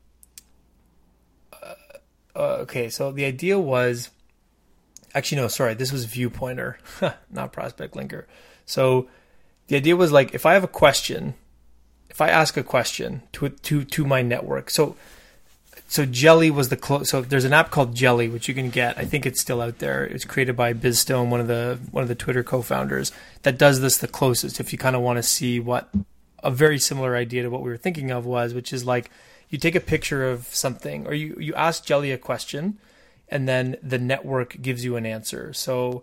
uh, 2.37 2.59
okay 2.61 2.89
so 2.89 3.11
the 3.11 3.25
idea 3.25 3.59
was 3.59 4.11
actually 5.15 5.41
no 5.41 5.49
sorry 5.49 5.75
this 5.75 5.93
was 5.93 6.07
viewpointer 6.07 6.77
not 7.31 7.53
prospect 7.53 7.95
linker. 7.95 8.25
So 8.67 9.09
the 9.69 9.77
idea 9.77 9.97
was 9.97 10.13
like 10.13 10.35
if 10.35 10.47
i 10.47 10.55
have 10.55 10.65
a 10.65 10.69
question 10.69 11.35
if 12.11 12.21
i 12.21 12.29
ask 12.29 12.57
a 12.57 12.63
question 12.63 13.23
to 13.33 13.49
to 13.49 13.85
to 13.85 14.05
my 14.05 14.23
network 14.23 14.71
so 14.71 14.97
so 15.89 16.05
jelly 16.05 16.51
was 16.51 16.69
the 16.69 16.77
close 16.77 17.11
so 17.11 17.23
there's 17.23 17.45
an 17.45 17.53
app 17.53 17.71
called 17.71 17.95
jelly 17.95 18.29
which 18.29 18.49
you 18.49 18.55
can 18.55 18.71
get. 18.71 18.99
I 18.99 19.05
think 19.05 19.25
it's 19.25 19.41
still 19.41 19.61
out 19.61 19.79
there. 19.79 20.05
It's 20.05 20.25
created 20.25 20.57
by 20.57 20.73
biz 20.73 20.99
stone 20.99 21.31
one 21.31 21.41
of 21.41 21.47
the 21.47 21.79
one 21.91 22.03
of 22.03 22.09
the 22.09 22.15
twitter 22.15 22.43
co-founders 22.43 23.13
that 23.43 23.57
does 23.57 23.81
this 23.81 23.99
the 23.99 24.09
closest 24.09 24.59
if 24.61 24.73
you 24.73 24.79
kind 24.79 24.97
of 24.97 25.03
want 25.03 25.19
to 25.19 25.23
see 25.23 25.61
what 25.61 25.89
a 26.47 26.51
very 26.51 26.79
similar 26.79 27.17
idea 27.17 27.43
to 27.43 27.51
what 27.51 27.63
we 27.63 27.71
were 27.71 27.77
thinking 27.77 28.11
of 28.11 28.25
was, 28.25 28.55
which 28.55 28.73
is 28.73 28.85
like 28.85 29.11
you 29.49 29.59
take 29.59 29.75
a 29.75 29.81
picture 29.81 30.29
of 30.29 30.47
something 30.47 31.07
or 31.07 31.15
you, 31.15 31.37
you 31.39 31.55
ask 31.55 31.85
Jelly 31.85 32.13
a 32.13 32.19
question 32.19 32.79
and 33.29 33.49
then 33.49 33.77
the 33.83 33.99
network 33.99 34.61
gives 34.61 34.85
you 34.85 34.97
an 34.97 35.07
answer. 35.07 35.53
So 35.53 36.03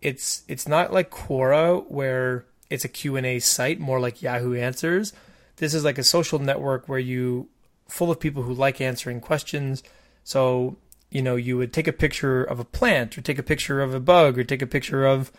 it's 0.00 0.42
it's 0.48 0.68
not 0.68 0.92
like 0.92 1.10
Quora 1.10 1.84
where 1.88 2.44
it's 2.70 2.84
a 2.84 2.88
Q&A 2.88 3.38
site, 3.38 3.80
more 3.80 4.00
like 4.00 4.22
Yahoo 4.22 4.54
Answers. 4.54 5.12
This 5.56 5.74
is 5.74 5.84
like 5.84 5.98
a 5.98 6.04
social 6.04 6.38
network 6.38 6.88
where 6.88 6.98
you 6.98 7.48
full 7.88 8.10
of 8.10 8.20
people 8.20 8.42
who 8.42 8.52
like 8.52 8.80
answering 8.80 9.20
questions. 9.20 9.82
So, 10.22 10.76
you 11.10 11.22
know, 11.22 11.36
you 11.36 11.56
would 11.56 11.72
take 11.72 11.88
a 11.88 11.92
picture 11.92 12.44
of 12.44 12.60
a 12.60 12.64
plant 12.64 13.16
or 13.16 13.22
take 13.22 13.38
a 13.38 13.42
picture 13.42 13.80
of 13.80 13.94
a 13.94 14.00
bug 14.00 14.38
or 14.38 14.44
take 14.44 14.62
a 14.62 14.66
picture 14.66 15.06
of 15.06 15.32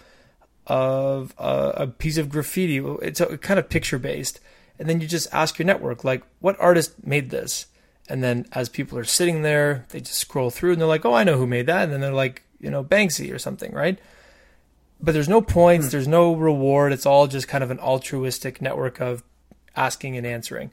of 0.66 1.34
a, 1.38 1.74
a 1.78 1.88
piece 1.88 2.18
of 2.18 2.30
graffiti. 2.30 2.78
It's 3.02 3.22
a, 3.22 3.38
kind 3.38 3.60
of 3.60 3.70
picture 3.70 4.00
based. 4.00 4.39
And 4.80 4.90
then 4.90 5.02
you 5.02 5.08
just 5.08 5.28
ask 5.34 5.60
your 5.60 5.66
network, 5.66 6.04
like, 6.04 6.24
what 6.40 6.60
artist 6.60 7.06
made 7.06 7.30
this? 7.30 7.68
And 8.08 8.24
then 8.24 8.48
as 8.54 8.70
people 8.70 8.98
are 8.98 9.04
sitting 9.04 9.44
there, 9.44 9.86
they 9.90 10.00
just 10.00 10.18
scroll 10.18 10.50
through 10.50 10.72
and 10.72 10.82
they're 10.82 10.88
like, 10.88 11.06
oh, 11.06 11.14
I 11.14 11.24
know 11.24 11.38
who 11.38 11.46
made 11.46 11.68
that. 11.68 11.84
And 11.84 11.94
then 11.94 12.02
they're 12.02 12.12
like, 12.12 12.44
you 12.60 12.72
know, 12.72 12.84
Banksy 12.84 13.32
or 13.34 13.38
something, 13.38 13.72
right? 13.74 14.00
But 15.00 15.14
there's 15.14 15.30
no 15.30 15.42
points, 15.42 15.88
mm. 15.88 15.92
there's 15.92 16.08
no 16.08 16.34
reward. 16.34 16.92
It's 16.92 17.06
all 17.06 17.28
just 17.28 17.48
kind 17.48 17.64
of 17.64 17.72
an 17.72 17.80
altruistic 17.80 18.62
network 18.62 19.00
of 19.00 19.24
asking 19.76 20.18
and 20.18 20.26
answering. 20.26 20.72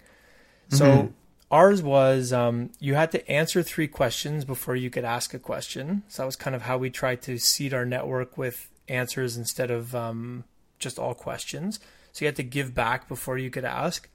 So 0.68 0.84
mm-hmm. 0.86 1.06
ours 1.50 1.82
was 1.82 2.32
um, 2.32 2.70
you 2.80 2.94
had 2.94 3.12
to 3.12 3.30
answer 3.30 3.62
three 3.62 3.86
questions 3.86 4.44
before 4.44 4.74
you 4.74 4.90
could 4.90 5.04
ask 5.04 5.34
a 5.34 5.38
question. 5.38 6.02
So 6.08 6.22
that 6.22 6.26
was 6.26 6.36
kind 6.36 6.56
of 6.56 6.62
how 6.62 6.78
we 6.78 6.90
tried 6.90 7.22
to 7.22 7.38
seed 7.38 7.72
our 7.72 7.84
network 7.84 8.36
with 8.38 8.68
answers 8.88 9.36
instead 9.36 9.70
of 9.70 9.94
um, 9.94 10.44
just 10.78 10.98
all 10.98 11.14
questions. 11.14 11.78
So 12.16 12.24
you 12.24 12.28
had 12.28 12.36
to 12.36 12.42
give 12.42 12.74
back 12.74 13.08
before 13.08 13.36
you 13.36 13.50
could 13.50 13.66
ask. 13.66 14.08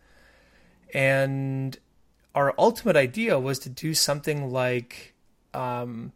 And 0.92 1.78
our 2.34 2.52
ultimate 2.58 2.96
idea 2.96 3.38
was 3.38 3.60
to 3.60 3.70
do 3.70 3.94
something 3.94 4.52
like 4.52 5.14
um, 5.54 6.12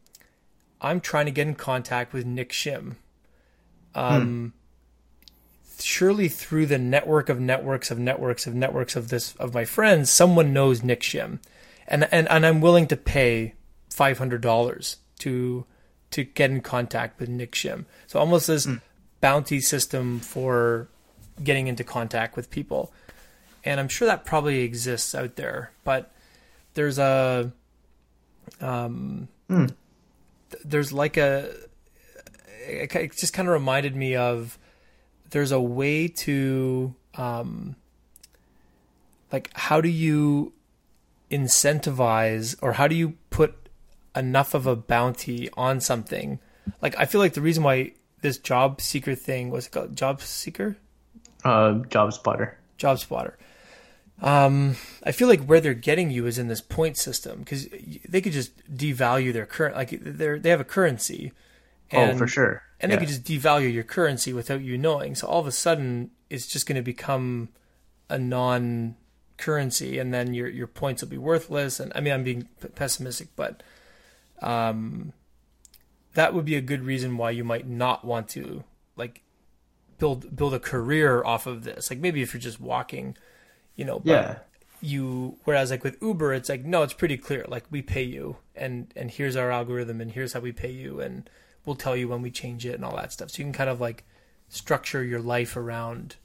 I'm 0.81 0.99
trying 0.99 1.27
to 1.27 1.31
get 1.31 1.47
in 1.47 1.53
contact 1.53 2.11
with 2.11 2.25
Nick 2.25 2.51
Shim. 2.51 2.95
Um, 3.93 4.53
hmm. 4.55 5.79
Surely 5.79 6.27
through 6.27 6.65
the 6.65 6.79
network 6.79 7.29
of 7.29 7.39
networks 7.39 7.91
of 7.91 7.99
networks 7.99 8.47
of 8.47 8.55
networks 8.55 8.95
of 8.95 9.09
this 9.09 9.35
of 9.35 9.53
my 9.53 9.63
friends, 9.63 10.09
someone 10.09 10.53
knows 10.53 10.81
Nick 10.81 11.01
Shim, 11.01 11.37
and 11.87 12.07
and 12.11 12.27
and 12.29 12.47
I'm 12.47 12.61
willing 12.61 12.87
to 12.87 12.97
pay 12.97 13.53
five 13.91 14.17
hundred 14.17 14.41
dollars 14.41 14.97
to 15.19 15.65
to 16.09 16.23
get 16.23 16.49
in 16.49 16.61
contact 16.61 17.19
with 17.19 17.29
Nick 17.29 17.51
Shim. 17.51 17.85
So 18.07 18.19
almost 18.19 18.47
this 18.47 18.65
mm. 18.65 18.81
bounty 19.21 19.59
system 19.59 20.19
for 20.19 20.89
getting 21.43 21.67
into 21.67 21.83
contact 21.83 22.35
with 22.35 22.49
people. 22.49 22.93
And 23.63 23.79
I'm 23.79 23.87
sure 23.87 24.07
that 24.07 24.25
probably 24.25 24.61
exists 24.61 25.15
out 25.15 25.35
there, 25.35 25.71
but 25.83 26.11
there's 26.73 26.99
a 26.99 27.51
um 28.61 29.27
mm. 29.49 29.73
there's 30.63 30.93
like 30.93 31.17
a 31.17 31.51
it 32.67 33.15
just 33.15 33.33
kind 33.33 33.47
of 33.47 33.53
reminded 33.53 33.95
me 33.95 34.15
of 34.15 34.59
there's 35.31 35.51
a 35.51 35.59
way 35.59 36.07
to 36.07 36.93
um 37.15 37.75
like 39.31 39.49
how 39.53 39.81
do 39.81 39.89
you 39.89 40.53
incentivize 41.31 42.55
or 42.61 42.73
how 42.73 42.87
do 42.87 42.95
you 42.95 43.15
put 43.29 43.65
enough 44.15 44.53
of 44.53 44.65
a 44.65 44.75
bounty 44.75 45.49
on 45.57 45.81
something. 45.81 46.39
Like 46.81 46.97
I 46.97 47.05
feel 47.05 47.19
like 47.19 47.33
the 47.33 47.41
reason 47.41 47.63
why 47.63 47.93
this 48.21 48.37
job 48.37 48.81
seeker 48.81 49.15
thing 49.15 49.49
was 49.49 49.67
called 49.67 49.95
job 49.95 50.21
seeker, 50.21 50.77
uh, 51.45 51.75
job 51.89 52.11
spotter, 52.11 52.57
job 52.77 52.99
spotter. 52.99 53.37
Um, 54.21 54.75
I 55.03 55.11
feel 55.11 55.27
like 55.27 55.43
where 55.45 55.61
they're 55.61 55.73
getting 55.73 56.09
you 56.09 56.25
is 56.25 56.37
in 56.37 56.47
this 56.47 56.61
point 56.61 56.97
system 56.97 57.39
because 57.39 57.67
they 58.07 58.21
could 58.21 58.33
just 58.33 58.51
devalue 58.75 59.31
their 59.31 59.45
current, 59.45 59.75
like 59.75 59.91
they 59.91 60.37
they 60.39 60.49
have 60.49 60.61
a 60.61 60.65
currency. 60.65 61.31
Oh, 61.93 61.97
and, 61.97 62.11
oh, 62.13 62.17
for 62.17 62.27
sure. 62.27 62.63
And 62.79 62.89
yeah. 62.89 62.97
they 62.97 63.05
could 63.05 63.13
just 63.13 63.23
devalue 63.23 63.71
your 63.71 63.83
currency 63.83 64.33
without 64.33 64.61
you 64.61 64.77
knowing. 64.77 65.15
So 65.15 65.27
all 65.27 65.39
of 65.39 65.47
a 65.47 65.51
sudden, 65.51 66.11
it's 66.29 66.47
just 66.47 66.65
going 66.65 66.77
to 66.77 66.81
become 66.81 67.49
a 68.09 68.17
non 68.17 68.95
currency, 69.37 69.99
and 69.99 70.13
then 70.13 70.33
your 70.33 70.47
your 70.47 70.67
points 70.67 71.01
will 71.01 71.09
be 71.09 71.17
worthless. 71.17 71.79
And 71.79 71.91
I 71.95 72.01
mean, 72.01 72.13
I'm 72.13 72.23
being 72.23 72.47
pessimistic, 72.75 73.29
but 73.35 73.61
um, 74.41 75.13
that 76.13 76.33
would 76.33 76.45
be 76.45 76.55
a 76.55 76.61
good 76.61 76.83
reason 76.83 77.17
why 77.17 77.31
you 77.31 77.43
might 77.43 77.67
not 77.67 78.05
want 78.05 78.29
to 78.29 78.63
like 78.95 79.21
build 79.97 80.35
build 80.35 80.53
a 80.53 80.59
career 80.59 81.23
off 81.23 81.47
of 81.47 81.63
this. 81.63 81.89
Like 81.89 81.99
maybe 81.99 82.21
if 82.21 82.33
you're 82.33 82.41
just 82.41 82.59
walking, 82.59 83.17
you 83.75 83.85
know, 83.85 84.01
yeah. 84.03 84.39
You 84.81 85.37
whereas 85.45 85.71
like 85.71 85.83
with 85.83 85.97
Uber, 86.01 86.33
it's 86.33 86.49
like 86.49 86.63
no, 86.63 86.83
it's 86.83 86.93
pretty 86.93 87.17
clear. 87.17 87.45
Like 87.47 87.65
we 87.71 87.81
pay 87.81 88.03
you, 88.03 88.37
and 88.55 88.91
and 88.95 89.09
here's 89.09 89.35
our 89.35 89.49
algorithm, 89.49 90.01
and 90.01 90.11
here's 90.11 90.33
how 90.33 90.41
we 90.41 90.51
pay 90.51 90.71
you, 90.71 90.99
and 90.99 91.29
we'll 91.65 91.75
tell 91.75 91.95
you 91.95 92.07
when 92.07 92.21
we 92.21 92.29
change 92.29 92.65
it 92.65 92.75
and 92.75 92.85
all 92.85 92.95
that 92.97 93.11
stuff. 93.11 93.31
So 93.31 93.39
you 93.39 93.45
can 93.45 93.53
kind 93.53 93.69
of 93.69 93.81
like 93.81 94.03
structure 94.49 95.03
your 95.03 95.21
life 95.21 95.55
around. 95.55 96.17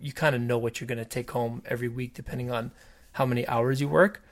You 0.00 0.12
kind 0.12 0.34
of 0.34 0.42
know 0.42 0.58
what 0.58 0.80
you're 0.80 0.88
going 0.88 0.98
to 0.98 1.04
take 1.04 1.30
home 1.30 1.62
every 1.66 1.88
week, 1.88 2.14
depending 2.14 2.50
on 2.50 2.72
how 3.12 3.26
many 3.26 3.46
hours 3.46 3.80
you 3.80 3.88
work. 3.88 4.22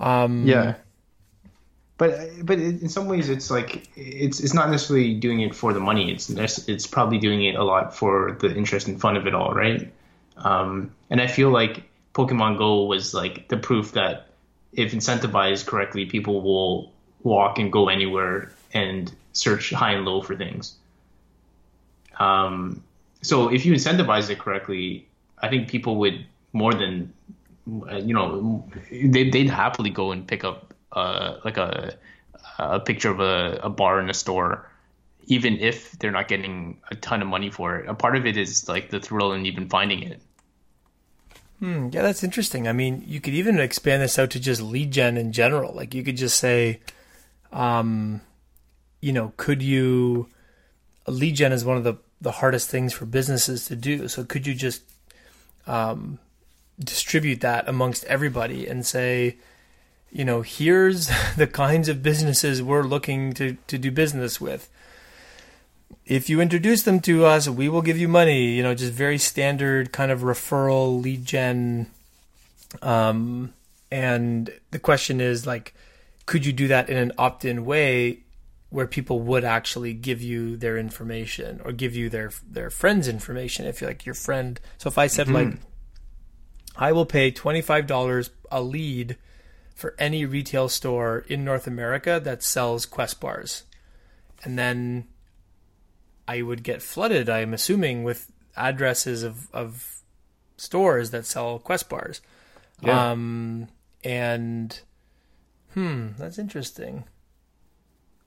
Um, 0.00 0.46
yeah 0.46 0.74
but 1.98 2.18
but 2.44 2.58
in 2.58 2.88
some 2.88 3.06
ways 3.06 3.28
it's 3.28 3.50
like 3.50 3.88
it's 3.96 4.40
it's 4.40 4.54
not 4.54 4.70
necessarily 4.70 5.14
doing 5.14 5.40
it 5.40 5.54
for 5.54 5.72
the 5.72 5.80
money. 5.80 6.10
It's 6.10 6.28
it's 6.30 6.86
probably 6.86 7.18
doing 7.18 7.44
it 7.44 7.54
a 7.54 7.64
lot 7.64 7.94
for 7.94 8.36
the 8.40 8.54
interest 8.54 8.88
and 8.88 9.00
fun 9.00 9.16
of 9.16 9.26
it 9.26 9.34
all 9.34 9.52
right? 9.52 9.92
Um, 10.38 10.92
and 11.10 11.20
i 11.20 11.26
feel 11.26 11.50
like 11.50 11.84
pokemon 12.14 12.56
go 12.56 12.84
was 12.84 13.12
like 13.12 13.48
the 13.48 13.56
proof 13.58 13.92
that 13.92 14.28
if 14.72 14.92
incentivized 14.92 15.66
correctly 15.66 16.06
people 16.06 16.40
will 16.40 16.90
walk 17.22 17.58
and 17.58 17.70
go 17.70 17.88
anywhere 17.88 18.50
and 18.72 19.12
search 19.34 19.70
high 19.70 19.92
and 19.92 20.04
low 20.04 20.22
for 20.22 20.34
things. 20.34 20.74
Um, 22.18 22.82
so 23.22 23.52
if 23.52 23.64
you 23.64 23.72
incentivize 23.72 24.28
it 24.30 24.38
correctly 24.38 25.06
i 25.38 25.48
think 25.48 25.68
people 25.68 25.96
would 25.96 26.26
more 26.52 26.74
than 26.74 27.12
you 27.66 28.14
know 28.14 28.68
they, 28.90 29.30
they'd 29.30 29.48
happily 29.48 29.90
go 29.90 30.12
and 30.12 30.26
pick 30.26 30.44
up 30.44 30.71
like 31.44 31.56
a 31.56 31.96
a 32.58 32.80
picture 32.80 33.10
of 33.10 33.20
a, 33.20 33.60
a 33.62 33.70
bar 33.70 34.00
in 34.00 34.10
a 34.10 34.14
store, 34.14 34.70
even 35.26 35.58
if 35.58 35.92
they're 35.92 36.10
not 36.10 36.28
getting 36.28 36.80
a 36.90 36.94
ton 36.96 37.22
of 37.22 37.28
money 37.28 37.50
for 37.50 37.78
it. 37.78 37.88
A 37.88 37.94
part 37.94 38.16
of 38.16 38.26
it 38.26 38.36
is 38.36 38.68
like 38.68 38.90
the 38.90 39.00
thrill 39.00 39.32
in 39.32 39.46
even 39.46 39.68
finding 39.68 40.02
it. 40.02 40.20
Hmm, 41.58 41.88
yeah, 41.92 42.02
that's 42.02 42.24
interesting. 42.24 42.66
I 42.66 42.72
mean, 42.72 43.04
you 43.06 43.20
could 43.20 43.34
even 43.34 43.58
expand 43.60 44.02
this 44.02 44.18
out 44.18 44.30
to 44.30 44.40
just 44.40 44.60
lead 44.60 44.90
gen 44.90 45.16
in 45.16 45.32
general. 45.32 45.72
Like 45.72 45.94
you 45.94 46.02
could 46.02 46.16
just 46.16 46.38
say, 46.38 46.80
um, 47.52 48.20
you 49.00 49.12
know, 49.12 49.32
could 49.36 49.62
you 49.62 50.28
lead 51.06 51.36
gen 51.36 51.52
is 51.52 51.64
one 51.64 51.76
of 51.76 51.84
the 51.84 51.96
the 52.20 52.32
hardest 52.32 52.70
things 52.70 52.92
for 52.92 53.04
businesses 53.04 53.66
to 53.66 53.76
do. 53.76 54.06
So 54.06 54.24
could 54.24 54.46
you 54.46 54.54
just 54.54 54.82
um, 55.66 56.20
distribute 56.78 57.40
that 57.40 57.68
amongst 57.68 58.04
everybody 58.04 58.66
and 58.66 58.86
say, 58.86 59.36
you 60.12 60.24
know, 60.24 60.42
here's 60.42 61.10
the 61.36 61.46
kinds 61.46 61.88
of 61.88 62.02
businesses 62.02 62.62
we're 62.62 62.82
looking 62.82 63.32
to, 63.34 63.56
to 63.66 63.78
do 63.78 63.90
business 63.90 64.40
with. 64.40 64.68
If 66.04 66.28
you 66.28 66.40
introduce 66.40 66.82
them 66.82 67.00
to 67.00 67.24
us, 67.24 67.48
we 67.48 67.68
will 67.68 67.82
give 67.82 67.96
you 67.96 68.08
money. 68.08 68.54
You 68.54 68.62
know, 68.62 68.74
just 68.74 68.92
very 68.92 69.18
standard 69.18 69.92
kind 69.92 70.10
of 70.10 70.20
referral 70.20 71.02
lead 71.02 71.24
gen. 71.24 71.90
Um, 72.82 73.54
and 73.90 74.50
the 74.70 74.78
question 74.78 75.20
is 75.20 75.46
like, 75.46 75.74
could 76.26 76.44
you 76.44 76.52
do 76.52 76.68
that 76.68 76.88
in 76.88 76.96
an 76.96 77.12
opt-in 77.18 77.64
way 77.64 78.20
where 78.70 78.86
people 78.86 79.20
would 79.20 79.44
actually 79.44 79.92
give 79.92 80.22
you 80.22 80.56
their 80.56 80.78
information 80.78 81.60
or 81.64 81.72
give 81.72 81.94
you 81.94 82.08
their 82.08 82.32
their 82.48 82.70
friends 82.70 83.06
information 83.06 83.66
if 83.66 83.80
you're 83.80 83.90
like 83.90 84.06
your 84.06 84.14
friend 84.14 84.60
so 84.78 84.88
if 84.88 84.96
i 84.96 85.06
said 85.06 85.26
mm-hmm. 85.26 85.50
like 85.50 85.58
i 86.76 86.90
will 86.90 87.04
pay 87.04 87.30
$25 87.30 88.30
a 88.50 88.62
lead 88.62 89.18
for 89.74 89.94
any 89.98 90.24
retail 90.24 90.68
store 90.68 91.24
in 91.28 91.44
north 91.44 91.66
america 91.66 92.20
that 92.22 92.42
sells 92.42 92.86
quest 92.86 93.20
bars. 93.20 93.64
And 94.44 94.58
then 94.58 95.06
i 96.28 96.42
would 96.42 96.62
get 96.62 96.82
flooded 96.82 97.28
i'm 97.28 97.52
assuming 97.52 98.04
with 98.04 98.30
addresses 98.56 99.22
of 99.22 99.48
of 99.52 100.02
stores 100.56 101.10
that 101.10 101.26
sell 101.26 101.58
quest 101.58 101.88
bars. 101.88 102.20
Yeah. 102.80 103.12
um 103.12 103.68
and 104.04 104.80
hmm 105.74 106.08
that's 106.18 106.38
interesting. 106.38 107.04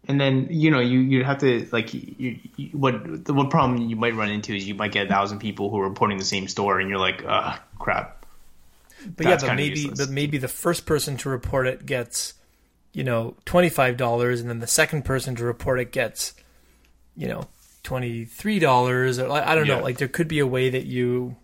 And 0.07 0.21
then 0.21 0.47
you 0.49 0.69
know 0.69 0.79
you 0.79 0.99
you 0.99 1.23
have 1.23 1.39
to 1.39 1.67
like 1.71 1.93
you, 1.93 2.39
you, 2.57 2.69
what 2.73 3.25
the 3.25 3.33
what 3.33 3.49
problem 3.49 3.89
you 3.89 3.95
might 3.95 4.15
run 4.15 4.29
into 4.29 4.53
is 4.55 4.67
you 4.67 4.75
might 4.75 4.91
get 4.91 5.07
a 5.07 5.09
thousand 5.09 5.39
people 5.39 5.69
who 5.69 5.79
are 5.79 5.87
reporting 5.87 6.17
the 6.17 6.25
same 6.25 6.47
store 6.47 6.79
and 6.79 6.89
you're 6.89 6.99
like 6.99 7.23
ah 7.27 7.61
crap 7.79 8.14
but 9.05 9.25
That's 9.25 9.43
yeah 9.43 9.49
but 9.49 9.55
maybe 9.55 9.89
but 9.89 10.09
maybe 10.09 10.37
the 10.37 10.47
first 10.47 10.85
person 10.85 11.17
to 11.17 11.29
report 11.29 11.67
it 11.67 11.85
gets 11.85 12.33
you 12.93 13.03
know 13.03 13.35
twenty 13.45 13.69
five 13.69 13.97
dollars 13.97 14.41
and 14.41 14.49
then 14.49 14.59
the 14.59 14.67
second 14.67 15.03
person 15.05 15.35
to 15.35 15.43
report 15.43 15.79
it 15.79 15.91
gets 15.91 16.33
you 17.15 17.27
know 17.27 17.47
twenty 17.83 18.25
three 18.25 18.59
dollars 18.59 19.19
or 19.19 19.31
I 19.31 19.55
don't 19.55 19.67
yeah. 19.67 19.77
know 19.77 19.83
like 19.83 19.97
there 19.97 20.07
could 20.07 20.27
be 20.27 20.39
a 20.39 20.47
way 20.47 20.69
that 20.71 20.85
you 20.85 21.35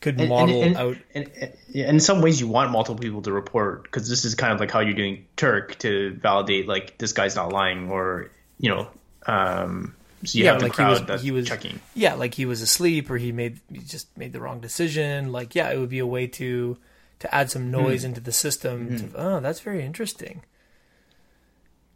could 0.00 0.20
and, 0.20 0.28
model 0.28 0.62
and, 0.62 0.64
and, 0.64 0.76
out. 0.76 0.96
And, 1.14 1.30
and, 1.40 1.52
in 1.74 2.00
some 2.00 2.22
ways, 2.22 2.40
you 2.40 2.48
want 2.48 2.70
multiple 2.70 3.00
people 3.00 3.22
to 3.22 3.32
report 3.32 3.82
because 3.82 4.08
this 4.08 4.24
is 4.24 4.34
kind 4.34 4.52
of 4.52 4.60
like 4.60 4.70
how 4.70 4.80
you're 4.80 4.94
doing 4.94 5.26
Turk 5.36 5.78
to 5.80 6.14
validate 6.14 6.68
like 6.68 6.98
this 6.98 7.12
guy's 7.12 7.36
not 7.36 7.52
lying 7.52 7.90
or 7.90 8.30
you 8.58 8.70
know. 8.70 8.88
Um, 9.26 9.94
so 10.24 10.38
you 10.38 10.44
yeah, 10.44 10.52
have 10.52 10.60
the 10.60 10.66
like 10.66 10.72
crowd 10.72 10.86
he 10.86 10.92
was, 10.92 11.06
that's 11.06 11.22
he 11.22 11.30
was, 11.30 11.48
checking. 11.48 11.80
Yeah, 11.94 12.14
like 12.14 12.34
he 12.34 12.46
was 12.46 12.62
asleep 12.62 13.10
or 13.10 13.16
he 13.18 13.32
made 13.32 13.60
he 13.72 13.78
just 13.78 14.16
made 14.16 14.32
the 14.32 14.40
wrong 14.40 14.60
decision. 14.60 15.32
Like 15.32 15.54
yeah, 15.54 15.70
it 15.70 15.78
would 15.78 15.90
be 15.90 15.98
a 15.98 16.06
way 16.06 16.26
to 16.28 16.76
to 17.18 17.34
add 17.34 17.50
some 17.50 17.70
noise 17.70 18.02
mm. 18.02 18.06
into 18.06 18.20
the 18.20 18.32
system. 18.32 18.88
Mm. 18.88 19.12
To, 19.12 19.18
oh, 19.18 19.40
that's 19.40 19.60
very 19.60 19.84
interesting. 19.84 20.42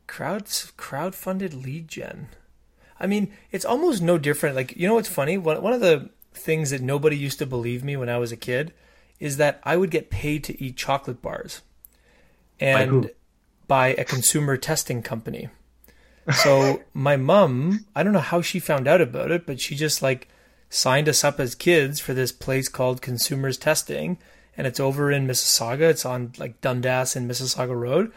Crowd 0.06 0.48
crowd 0.76 1.14
funded 1.14 1.54
lead 1.54 1.88
gen. 1.88 2.28
I 3.00 3.06
mean, 3.06 3.32
it's 3.50 3.64
almost 3.64 4.02
no 4.02 4.18
different. 4.18 4.56
Like 4.56 4.76
you 4.76 4.86
know 4.86 4.94
what's 4.94 5.08
funny? 5.08 5.38
One 5.38 5.62
one 5.62 5.72
of 5.72 5.80
the 5.80 6.10
things 6.34 6.70
that 6.70 6.80
nobody 6.80 7.16
used 7.16 7.38
to 7.38 7.46
believe 7.46 7.84
me 7.84 7.96
when 7.96 8.08
I 8.08 8.18
was 8.18 8.32
a 8.32 8.36
kid 8.36 8.72
is 9.20 9.36
that 9.36 9.60
I 9.62 9.76
would 9.76 9.90
get 9.90 10.10
paid 10.10 10.42
to 10.44 10.62
eat 10.62 10.76
chocolate 10.76 11.22
bars. 11.22 11.62
And 12.58 13.02
by, 13.02 13.94
by 13.94 14.00
a 14.00 14.04
consumer 14.04 14.56
testing 14.56 15.02
company. 15.02 15.48
So 16.32 16.82
my 16.94 17.16
mom, 17.16 17.86
I 17.94 18.02
don't 18.02 18.12
know 18.12 18.18
how 18.18 18.40
she 18.40 18.58
found 18.58 18.88
out 18.88 19.00
about 19.00 19.30
it, 19.30 19.46
but 19.46 19.60
she 19.60 19.74
just 19.74 20.02
like 20.02 20.28
signed 20.70 21.08
us 21.08 21.22
up 21.22 21.38
as 21.38 21.54
kids 21.54 22.00
for 22.00 22.14
this 22.14 22.32
place 22.32 22.68
called 22.68 23.02
Consumers 23.02 23.58
Testing, 23.58 24.18
and 24.56 24.66
it's 24.66 24.80
over 24.80 25.10
in 25.10 25.26
Mississauga. 25.26 25.90
It's 25.90 26.04
on 26.04 26.32
like 26.38 26.60
Dundas 26.60 27.16
and 27.16 27.30
Mississauga 27.30 27.78
Road. 27.78 28.12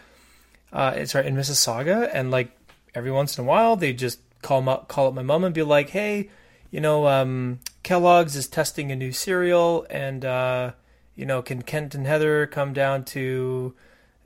Uh, 0.74 0.94
it's 0.96 1.16
right 1.16 1.26
in 1.26 1.36
Mississauga, 1.36 2.10
and 2.14 2.32
like 2.32 2.52
every 2.94 3.12
once 3.12 3.38
in 3.38 3.44
a 3.44 3.48
while, 3.48 3.76
they 3.76 3.94
just 3.94 4.20
call 4.42 4.68
up 4.70 4.88
call 4.88 5.08
up 5.08 5.14
my 5.14 5.24
mom 5.24 5.44
and 5.44 5.54
be 5.54 5.64
like, 5.64 5.90
"Hey, 5.90 6.30
you 6.72 6.82
know, 6.82 7.08
um, 7.08 7.60
Kellogg's 7.84 8.36
is 8.36 8.48
testing 8.48 8.92
a 8.92 8.96
new 8.96 9.12
cereal, 9.12 9.88
and 9.90 10.26
uh, 10.26 10.72
you 11.16 11.26
know, 11.26 11.42
can 11.42 11.62
Kent 11.62 11.96
and 11.96 12.06
Heather 12.06 12.46
come 12.48 12.74
down 12.74 13.06
to, 13.06 13.74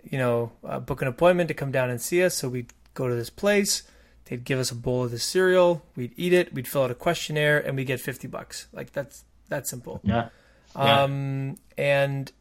you 0.03 0.17
know, 0.17 0.51
uh, 0.63 0.79
book 0.79 1.01
an 1.01 1.07
appointment 1.07 1.47
to 1.49 1.53
come 1.53 1.71
down 1.71 1.89
and 1.89 2.01
see 2.01 2.23
us? 2.23 2.35
So 2.35 2.49
we'd 2.49 2.73
go 2.93 3.07
to 3.07 3.15
this 3.15 3.29
place. 3.29 3.83
They'd 4.25 4.43
give 4.43 4.59
us 4.59 4.71
a 4.71 4.75
bowl 4.75 5.03
of 5.03 5.11
the 5.11 5.19
cereal. 5.19 5.83
We'd 5.95 6.13
eat 6.15 6.33
it. 6.33 6.53
We'd 6.53 6.67
fill 6.67 6.83
out 6.83 6.91
a 6.91 6.95
questionnaire, 6.95 7.59
and 7.59 7.75
we 7.75 7.83
get 7.83 7.99
fifty 7.99 8.27
bucks. 8.27 8.67
Like 8.73 8.93
that's 8.93 9.23
that 9.49 9.67
simple. 9.67 10.01
Yeah. 10.03 10.29
Um, 10.75 11.57
and 11.77 12.31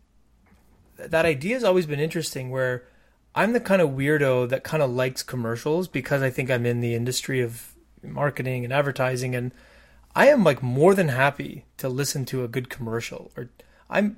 that 0.97 1.25
idea 1.25 1.55
has 1.55 1.65
always 1.65 1.87
been 1.87 2.01
interesting. 2.01 2.51
Where 2.51 2.85
I'm 3.35 3.53
the 3.53 3.61
kind 3.61 3.81
of 3.81 3.91
weirdo 3.91 4.49
that 4.49 4.65
kind 4.65 4.83
of 4.83 4.91
likes 4.91 5.23
commercials 5.23 5.89
because 5.89 6.23
I 6.23 6.31
think 6.31 6.51
I'm 6.51 6.67
in 6.67 6.81
the 6.81 6.95
industry 6.95 7.41
of 7.41 7.75
marketing 8.03 8.65
and 8.65 8.73
advertising 8.73 9.35
and 9.35 9.53
I 10.15 10.29
am 10.29 10.45
like 10.45 10.63
more 10.63 10.95
than 10.95 11.09
happy 11.09 11.65
to 11.77 11.89
listen 11.89 12.25
to 12.27 12.45
a 12.45 12.49
good 12.49 12.69
commercial 12.69 13.31
or 13.37 13.51
I'm 13.89 14.17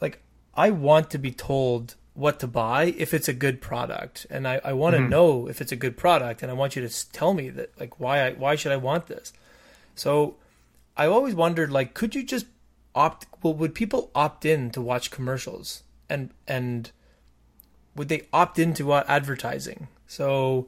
like 0.00 0.22
I 0.54 0.70
want 0.70 1.10
to 1.10 1.18
be 1.18 1.32
told 1.32 1.96
what 2.14 2.40
to 2.40 2.46
buy 2.46 2.94
if 2.96 3.14
it's 3.14 3.28
a 3.28 3.32
good 3.32 3.60
product 3.60 4.26
and 4.30 4.46
I, 4.46 4.60
I 4.64 4.72
want 4.72 4.94
to 4.94 5.00
mm-hmm. 5.00 5.10
know 5.10 5.46
if 5.46 5.60
it's 5.60 5.72
a 5.72 5.76
good 5.76 5.96
product 5.96 6.42
and 6.42 6.50
I 6.50 6.54
want 6.54 6.76
you 6.76 6.86
to 6.86 7.12
tell 7.12 7.34
me 7.34 7.50
that 7.50 7.78
like 7.78 8.00
why 8.00 8.26
I, 8.26 8.32
why 8.32 8.56
should 8.56 8.72
I 8.72 8.76
want 8.76 9.06
this 9.06 9.32
so 9.94 10.36
I 10.96 11.06
always 11.06 11.34
wondered 11.34 11.70
like 11.70 11.94
could 11.94 12.14
you 12.14 12.22
just 12.22 12.46
opt 12.94 13.26
well 13.42 13.54
would 13.54 13.74
people 13.74 14.10
opt 14.14 14.44
in 14.44 14.70
to 14.70 14.80
watch 14.80 15.10
commercials 15.10 15.82
and 16.08 16.30
and 16.48 16.90
would 17.94 18.08
they 18.08 18.22
opt 18.32 18.58
into 18.58 18.92
advertising 18.92 19.88
so 20.06 20.66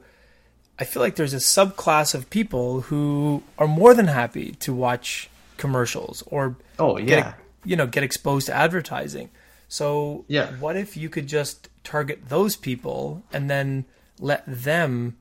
I 0.79 0.85
feel 0.85 1.01
like 1.01 1.15
there's 1.15 1.33
a 1.33 1.37
subclass 1.37 2.15
of 2.15 2.29
people 2.29 2.81
who 2.81 3.43
are 3.57 3.67
more 3.67 3.93
than 3.93 4.07
happy 4.07 4.51
to 4.59 4.73
watch 4.73 5.29
commercials 5.57 6.23
or 6.27 6.57
oh 6.79 6.97
yeah 6.97 7.05
get, 7.05 7.35
you 7.63 7.75
know 7.75 7.87
get 7.87 8.03
exposed 8.03 8.47
to 8.47 8.53
advertising. 8.53 9.29
So 9.67 10.25
yeah. 10.27 10.51
what 10.57 10.75
if 10.75 10.97
you 10.97 11.09
could 11.09 11.27
just 11.27 11.69
target 11.83 12.29
those 12.29 12.55
people 12.55 13.23
and 13.31 13.49
then 13.49 13.85
let 14.19 14.43
them 14.47 15.17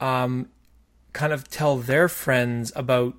um 0.00 0.48
kind 1.12 1.32
of 1.32 1.48
tell 1.48 1.76
their 1.76 2.08
friends 2.08 2.72
about 2.74 3.14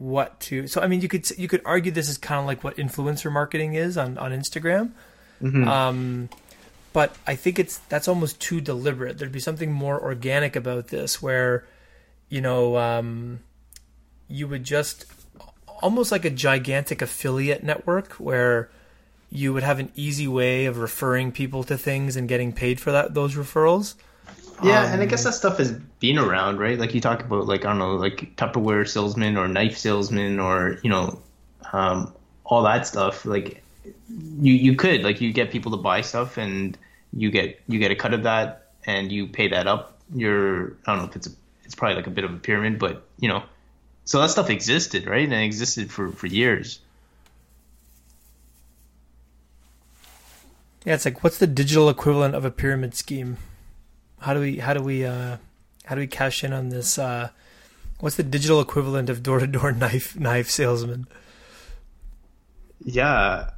what 0.00 0.40
to 0.40 0.66
so 0.66 0.80
I 0.80 0.86
mean 0.86 1.02
you 1.02 1.08
could 1.08 1.28
you 1.38 1.46
could 1.46 1.60
argue 1.64 1.92
this 1.92 2.08
is 2.08 2.16
kind 2.16 2.40
of 2.40 2.46
like 2.46 2.64
what 2.64 2.76
influencer 2.76 3.30
marketing 3.30 3.74
is 3.74 3.98
on 3.98 4.16
on 4.16 4.32
Instagram. 4.32 4.92
Mm-hmm. 5.42 5.68
Um 5.68 6.28
but 6.92 7.14
I 7.26 7.36
think 7.36 7.58
it's 7.58 7.78
that's 7.88 8.08
almost 8.08 8.40
too 8.40 8.60
deliberate. 8.60 9.18
There'd 9.18 9.32
be 9.32 9.40
something 9.40 9.72
more 9.72 10.00
organic 10.00 10.56
about 10.56 10.88
this, 10.88 11.22
where 11.22 11.64
you 12.28 12.40
know 12.40 12.76
um, 12.76 13.40
you 14.28 14.48
would 14.48 14.64
just 14.64 15.06
almost 15.82 16.12
like 16.12 16.24
a 16.24 16.30
gigantic 16.30 17.00
affiliate 17.00 17.62
network 17.62 18.14
where 18.14 18.70
you 19.30 19.52
would 19.54 19.62
have 19.62 19.78
an 19.78 19.90
easy 19.94 20.26
way 20.26 20.66
of 20.66 20.78
referring 20.78 21.30
people 21.30 21.62
to 21.64 21.78
things 21.78 22.16
and 22.16 22.28
getting 22.28 22.52
paid 22.52 22.80
for 22.80 22.90
that 22.92 23.14
those 23.14 23.34
referrals. 23.34 23.94
Yeah, 24.62 24.84
um, 24.84 24.92
and 24.92 25.02
I 25.02 25.06
guess 25.06 25.24
that 25.24 25.34
stuff 25.34 25.58
has 25.58 25.72
been 25.72 26.18
around, 26.18 26.58
right? 26.58 26.78
Like 26.78 26.94
you 26.94 27.00
talk 27.00 27.22
about, 27.22 27.46
like 27.46 27.64
I 27.64 27.68
don't 27.70 27.78
know, 27.78 27.94
like 27.96 28.36
Tupperware 28.36 28.88
salesman 28.88 29.36
or 29.36 29.48
knife 29.48 29.78
salesman, 29.78 30.38
or 30.38 30.78
you 30.82 30.90
know, 30.90 31.20
um, 31.72 32.12
all 32.44 32.62
that 32.64 32.86
stuff. 32.86 33.24
Like 33.24 33.62
you 34.08 34.52
you 34.52 34.76
could 34.76 35.02
like 35.02 35.20
you 35.20 35.32
get 35.32 35.50
people 35.50 35.70
to 35.72 35.78
buy 35.78 36.00
stuff 36.00 36.36
and 36.36 36.76
you 37.12 37.30
get 37.30 37.60
you 37.68 37.78
get 37.78 37.90
a 37.90 37.96
cut 37.96 38.12
of 38.12 38.24
that 38.24 38.72
and 38.84 39.10
you 39.10 39.26
pay 39.26 39.48
that 39.48 39.66
up. 39.66 39.98
You're 40.14 40.76
I 40.86 40.92
don't 40.92 40.98
know 40.98 41.08
if 41.08 41.16
it's 41.16 41.26
a, 41.28 41.30
it's 41.64 41.74
probably 41.74 41.96
like 41.96 42.06
a 42.06 42.10
bit 42.10 42.24
of 42.24 42.32
a 42.32 42.38
pyramid, 42.38 42.78
but 42.78 43.06
you 43.18 43.28
know, 43.28 43.42
so 44.04 44.20
that 44.20 44.30
stuff 44.30 44.50
existed, 44.50 45.06
right? 45.06 45.24
And 45.24 45.32
it 45.32 45.44
existed 45.44 45.90
for 45.90 46.10
for 46.12 46.26
years. 46.26 46.80
Yeah, 50.84 50.94
it's 50.94 51.04
like 51.04 51.22
what's 51.22 51.38
the 51.38 51.46
digital 51.46 51.88
equivalent 51.88 52.34
of 52.34 52.44
a 52.44 52.50
pyramid 52.50 52.94
scheme? 52.94 53.36
How 54.20 54.34
do 54.34 54.40
we 54.40 54.58
how 54.58 54.74
do 54.74 54.82
we 54.82 55.04
uh 55.04 55.36
how 55.84 55.94
do 55.94 56.00
we 56.00 56.06
cash 56.06 56.44
in 56.44 56.52
on 56.52 56.68
this 56.68 56.98
uh 56.98 57.30
what's 58.00 58.16
the 58.16 58.22
digital 58.22 58.60
equivalent 58.60 59.10
of 59.10 59.22
door 59.22 59.40
to 59.40 59.46
door 59.46 59.72
knife 59.72 60.18
knife 60.18 60.50
salesman? 60.50 61.06
Yeah, 62.82 63.50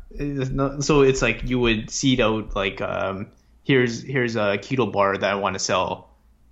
so 0.81 1.03
it's 1.03 1.23
like 1.23 1.43
you 1.45 1.59
would 1.59 1.91
seed 1.91 2.21
out 2.21 2.55
like 2.55 2.81
um, 2.81 3.29
here's 3.65 4.03
here's 4.03 4.37
a 4.37 4.59
keto 4.59 4.91
bar 4.91 5.17
that 5.17 5.31
I 5.31 5.35
want 5.37 5.55
to 5.55 5.59
sell. 5.59 6.11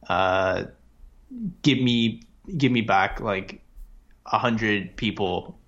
Uh, 0.09 0.65
give 1.63 1.79
me 1.79 2.23
give 2.57 2.73
me 2.73 2.81
back 2.81 3.21
like 3.21 3.61
a 4.27 4.39
hundred 4.39 4.97
people. 4.97 5.59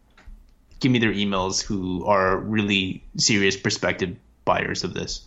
Give 0.81 0.91
me 0.91 0.99
their 0.99 1.13
emails 1.13 1.63
who 1.63 2.05
are 2.07 2.39
really 2.39 3.05
serious 3.17 3.57
prospective 3.57 4.17
buyers 4.45 4.85
of 4.85 4.95
this. 4.95 5.27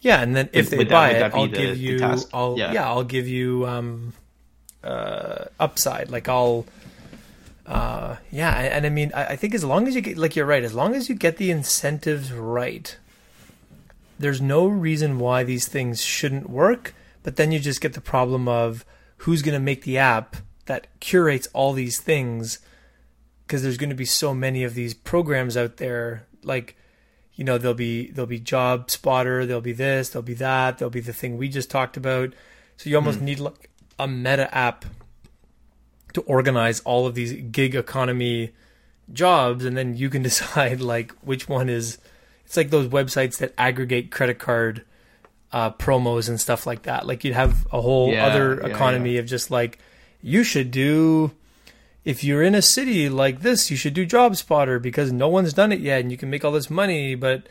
Yeah, 0.00 0.22
and 0.22 0.34
then 0.34 0.48
if 0.52 0.66
would, 0.66 0.70
they 0.70 0.78
would 0.78 0.88
buy 0.88 1.12
that, 1.12 1.32
it, 1.32 1.34
I'll 1.34 1.48
the, 1.48 1.56
give 1.56 1.76
you. 1.76 2.00
I'll 2.32 2.58
yeah. 2.58 2.72
yeah. 2.72 2.88
I'll 2.88 3.04
give 3.04 3.28
you 3.28 3.66
um, 3.66 4.12
uh, 4.82 5.44
upside. 5.58 6.10
Like 6.10 6.28
I'll 6.28 6.66
uh, 7.70 8.16
yeah, 8.32 8.58
and, 8.58 8.74
and, 8.74 8.86
I 8.86 8.88
mean, 8.88 9.12
I, 9.14 9.26
I, 9.26 9.36
think 9.36 9.54
as 9.54 9.62
long 9.62 9.86
as 9.86 9.94
you 9.94 10.00
get, 10.00 10.18
like 10.18 10.34
you're 10.34 10.44
right, 10.44 10.64
as 10.64 10.74
long 10.74 10.92
as 10.96 11.08
you 11.08 11.14
get 11.14 11.36
the 11.36 11.52
incentives 11.52 12.32
right, 12.32 12.98
there's 14.18 14.40
no 14.40 14.66
reason 14.66 15.20
why 15.20 15.44
these 15.44 15.68
things 15.68 16.02
shouldn't 16.02 16.50
work. 16.50 16.94
But 17.22 17.36
then 17.36 17.52
you 17.52 17.60
just 17.60 17.80
get 17.80 17.92
the 17.92 18.00
problem 18.00 18.48
of 18.48 18.84
who's 19.18 19.42
going 19.42 19.54
to 19.54 19.60
make 19.60 19.84
the 19.84 19.98
app 19.98 20.36
that 20.66 20.88
curates 20.98 21.46
all 21.52 21.72
these 21.72 22.00
things, 22.00 22.58
because 23.46 23.62
there's 23.62 23.76
going 23.76 23.90
to 23.90 23.94
be 23.96 24.04
so 24.04 24.34
many 24.34 24.64
of 24.64 24.74
these 24.74 24.92
programs 24.92 25.56
out 25.56 25.76
there. 25.76 26.26
Like, 26.42 26.76
you 27.40 27.46
know, 27.46 27.56
there'll 27.56 27.72
be 27.72 28.10
there'll 28.10 28.26
be 28.26 28.38
Job 28.38 28.90
Spotter, 28.90 29.46
there'll 29.46 29.62
be 29.62 29.72
this, 29.72 30.10
there'll 30.10 30.22
be 30.22 30.34
that, 30.34 30.76
there'll 30.76 30.90
be 30.90 31.00
the 31.00 31.14
thing 31.14 31.38
we 31.38 31.48
just 31.48 31.70
talked 31.70 31.96
about. 31.96 32.34
So 32.76 32.90
you 32.90 32.96
almost 32.96 33.20
mm. 33.20 33.22
need 33.22 33.40
like 33.40 33.70
a 33.98 34.06
meta 34.06 34.54
app 34.54 34.84
to 36.12 36.20
organize 36.22 36.80
all 36.80 37.06
of 37.06 37.14
these 37.14 37.32
gig 37.50 37.74
economy 37.74 38.50
jobs 39.10 39.64
and 39.64 39.74
then 39.74 39.96
you 39.96 40.10
can 40.10 40.20
decide 40.30 40.82
like 40.82 41.12
which 41.22 41.48
one 41.48 41.70
is 41.70 41.96
it's 42.44 42.58
like 42.58 42.68
those 42.68 42.88
websites 42.88 43.38
that 43.38 43.54
aggregate 43.56 44.10
credit 44.10 44.38
card 44.38 44.84
uh, 45.50 45.70
promos 45.70 46.28
and 46.28 46.38
stuff 46.38 46.66
like 46.66 46.82
that 46.82 47.06
like 47.06 47.24
you'd 47.24 47.32
have 47.32 47.66
a 47.72 47.80
whole 47.80 48.12
Yeah, 48.12 48.26
other 48.26 48.60
yeah, 48.60 48.68
economy 48.68 49.14
yeah. 49.14 49.20
of 49.20 49.26
just 49.26 49.50
like 49.50 49.78
you 50.20 50.44
should 50.44 50.70
do 50.70 51.32
if 52.04 52.24
you're 52.24 52.42
in 52.42 52.54
a 52.54 52.62
city 52.62 53.08
like 53.08 53.40
this 53.40 53.70
you 53.70 53.76
should 53.76 53.94
do 53.94 54.06
job 54.06 54.36
spotter 54.36 54.78
because 54.78 55.12
no 55.12 55.28
one's 55.28 55.52
done 55.52 55.72
it 55.72 55.80
yet 55.80 56.00
and 56.00 56.10
you 56.10 56.16
can 56.16 56.30
make 56.30 56.44
all 56.44 56.52
this 56.52 56.70
money. 56.70 57.14
But 57.14 57.48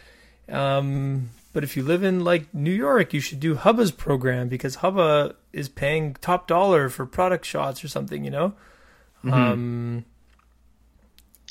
um 0.50 1.30
but 1.52 1.64
if 1.64 1.76
you 1.76 1.84
live 1.84 2.04
in 2.04 2.24
like 2.24 2.54
New 2.54 2.72
York, 2.72 3.14
you 3.14 3.20
should 3.20 3.40
do 3.40 3.56
Hubba's 3.56 3.92
program 3.92 4.50
because 4.50 4.76
Hubba 4.76 5.36
is 5.52 5.68
paying 5.68 6.14
top 6.22 6.48
dollar 6.48 6.90
for 6.90 7.06
product 7.06 7.46
shots 7.46 7.84
or 7.84 7.88
something, 7.88 8.24
you 8.24 8.32
know. 8.32 8.54
Um, 9.24 10.06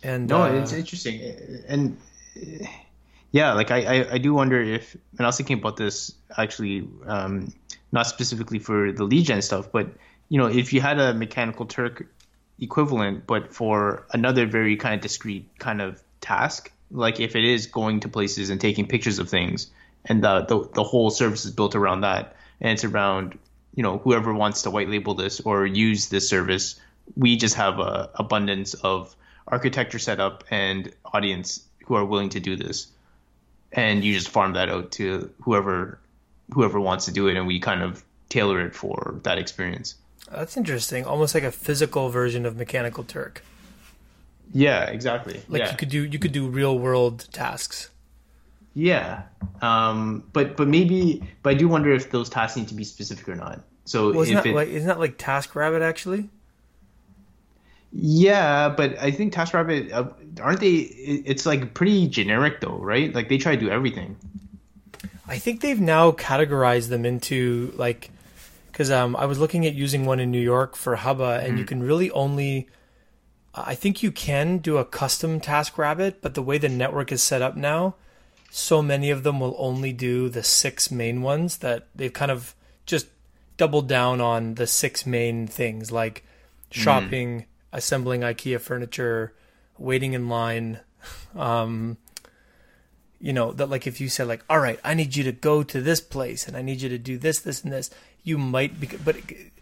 and 0.03 0.29
No, 0.29 0.43
uh, 0.43 0.53
it's 0.53 0.73
interesting, 0.73 1.21
and 1.67 1.99
yeah, 3.33 3.53
like 3.53 3.71
I, 3.71 3.79
I, 3.83 4.13
I 4.15 4.19
do 4.19 4.33
wonder 4.33 4.61
if, 4.63 4.95
and 4.95 5.21
I 5.21 5.27
was 5.27 5.37
thinking 5.37 5.59
about 5.59 5.77
this 5.77 6.15
actually, 6.37 6.89
um, 7.05 7.53
not 7.93 8.07
specifically 8.07 8.61
for 8.61 8.93
the 8.93 9.07
gen 9.23 9.43
stuff, 9.43 9.71
but 9.73 9.89
you 10.29 10.39
know, 10.39 10.47
if 10.47 10.73
you 10.73 10.81
had 10.81 10.99
a 10.99 11.13
mechanical 11.13 11.67
Turk 11.67 12.07
equivalent, 12.61 13.27
but 13.27 13.55
for 13.55 14.07
another 14.13 14.47
very 14.47 14.77
kind 14.77 14.95
of 14.95 15.01
discrete 15.01 15.49
kind 15.59 15.81
of 15.81 16.03
task, 16.21 16.73
like 16.91 17.21
if 17.21 17.37
it 17.37 17.45
is 17.45 17.67
going 17.67 18.01
to 18.01 18.09
places 18.09 18.51
and 18.51 18.61
taking 18.61 18.87
pictures 18.87 19.19
of 19.19 19.29
things, 19.29 19.71
and 20.05 20.23
the 20.23 20.45
the, 20.45 20.69
the 20.75 20.83
whole 20.83 21.11
service 21.11 21.45
is 21.45 21.51
built 21.51 21.75
around 21.75 22.03
that, 22.03 22.37
and 22.61 22.73
it's 22.73 22.85
around 22.85 23.39
you 23.75 23.83
know 23.83 23.99
whoever 23.99 24.33
wants 24.35 24.63
to 24.63 24.71
white 24.71 24.89
label 24.89 25.15
this 25.15 25.41
or 25.41 25.67
use 25.67 26.09
this 26.09 26.29
service, 26.29 26.81
we 27.17 27.37
just 27.37 27.55
have 27.55 27.79
a 27.79 28.11
abundance 28.15 28.75
of 28.75 29.15
architecture 29.47 29.99
setup 29.99 30.45
and 30.51 30.93
audience 31.05 31.63
who 31.87 31.95
are 31.95 32.05
willing 32.05 32.31
to 32.31 32.41
do 32.41 32.57
this, 32.57 32.89
and 33.73 34.05
you 34.05 34.15
just 34.15 34.29
farm 34.29 34.55
that 34.55 34.69
out 34.69 34.93
to 34.93 35.31
whoever 35.43 35.99
whoever 36.53 36.81
wants 36.81 37.05
to 37.07 37.13
do 37.13 37.29
it, 37.29 37.37
and 37.37 37.47
we 37.47 37.61
kind 37.61 37.83
of 37.83 38.03
tailor 38.29 38.61
it 38.61 38.75
for 38.75 39.21
that 39.23 39.39
experience. 39.39 39.95
That's 40.33 40.57
interesting. 40.57 41.05
Almost 41.05 41.35
like 41.35 41.45
a 41.45 41.53
physical 41.53 42.09
version 42.09 42.47
of 42.47 42.57
Mechanical 42.57 43.05
Turk. 43.05 43.43
Yeah, 44.53 44.85
exactly. 44.85 45.43
Like 45.49 45.61
yeah. 45.61 45.71
you 45.71 45.77
could 45.77 45.89
do 45.89 46.05
you 46.05 46.19
could 46.19 46.33
do 46.33 46.49
real 46.49 46.79
world 46.79 47.29
tasks. 47.33 47.91
Yeah, 48.75 49.23
um, 49.61 50.25
but 50.33 50.57
but 50.57 50.69
maybe, 50.69 51.23
but 51.43 51.51
I 51.51 51.55
do 51.55 51.69
wonder 51.69 51.93
if 51.93 52.11
those 52.11 52.29
tasks 52.29 52.57
need 52.57 52.69
to 52.69 52.75
be 52.75 52.85
specific 52.85 53.29
or 53.29 53.35
not. 53.35 53.61
So 53.85 54.13
Well, 54.13 54.23
isn't 54.23 54.35
that 54.35 54.47
it, 54.47 54.55
like 54.55 54.69
isn't 54.69 54.87
that 54.87 54.99
like 54.99 55.19
TaskRabbit 55.19 55.81
actually? 55.83 56.29
yeah, 57.93 58.69
but 58.69 58.99
I 58.99 59.11
think 59.11 59.33
TaskRabbit 59.33 59.93
uh, 59.93 60.09
aren't 60.41 60.61
they? 60.61 60.77
It's 60.77 61.47
like 61.47 61.75
pretty 61.75 62.09
generic 62.09 62.61
though, 62.61 62.79
right? 62.79 63.15
Like 63.15 63.29
they 63.29 63.39
try 63.39 63.55
to 63.55 63.61
do 63.61 63.71
everything. 63.71 64.17
I 65.27 65.39
think 65.39 65.61
they've 65.61 65.81
now 65.81 66.13
categorized 66.13 66.89
them 66.89 67.05
into 67.05 67.73
like 67.77 68.11
because 68.79 68.93
um, 68.93 69.17
I 69.17 69.25
was 69.25 69.41
looking 69.41 69.67
at 69.67 69.75
using 69.75 70.07
one 70.07 70.21
in 70.21 70.31
New 70.31 70.41
York 70.41 70.77
for 70.77 70.95
Hubba, 70.95 71.41
and 71.43 71.59
you 71.59 71.65
can 71.65 71.83
really 71.83 72.13
only. 72.13 72.69
I 73.53 73.75
think 73.75 74.05
you 74.05 74.13
can 74.13 74.59
do 74.59 74.77
a 74.77 74.85
custom 74.85 75.41
TaskRabbit, 75.41 76.17
but 76.21 76.35
the 76.35 76.43
way 76.43 76.59
the 76.59 76.69
network 76.69 77.11
is 77.11 77.21
set 77.21 77.43
up 77.43 77.57
now, 77.57 77.97
so 78.53 78.81
many 78.81 79.11
of 79.11 79.25
them 79.25 79.41
will 79.41 79.57
only 79.59 79.93
do 79.93 80.29
the 80.29 80.45
six 80.45 80.93
main 80.93 81.23
ones 81.23 81.57
that 81.57 81.89
they've 81.93 82.13
kind 82.13 82.31
of 82.31 82.55
just 82.87 83.09
doubled 83.57 83.89
down 83.89 84.21
on 84.21 84.55
the 84.55 84.67
six 84.69 85.05
main 85.05 85.49
things 85.49 85.91
like 85.91 86.25
shopping, 86.71 87.47
assembling 87.73 88.21
IKEA 88.21 88.61
furniture, 88.61 89.35
waiting 89.77 90.13
in 90.13 90.29
line, 90.29 90.79
um, 91.37 91.97
you 93.21 93.33
know 93.33 93.53
that 93.53 93.69
like 93.69 93.87
if 93.87 94.01
you 94.01 94.09
said 94.09 94.29
like 94.29 94.45
all 94.49 94.61
right 94.61 94.79
i 94.85 94.95
need 94.95 95.17
you 95.17 95.25
to 95.25 95.33
go 95.33 95.63
to 95.63 95.81
this 95.81 96.01
place 96.01 96.47
and 96.47 96.57
i 96.57 96.63
need 96.63 96.81
you 96.81 96.89
to 96.89 96.99
do 96.99 97.19
this 97.19 97.41
this 97.41 97.65
and 97.65 97.73
this 97.73 97.91
you 98.25 98.39
might 98.39 98.81
be 98.81 98.89
but 99.05 99.17
it, 99.17 99.53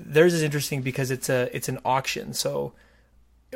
theirs 0.00 0.34
is 0.34 0.42
interesting 0.42 0.82
because 0.82 1.10
it's 1.10 1.28
a 1.28 1.54
it's 1.54 1.68
an 1.68 1.78
auction. 1.84 2.32
So 2.32 2.72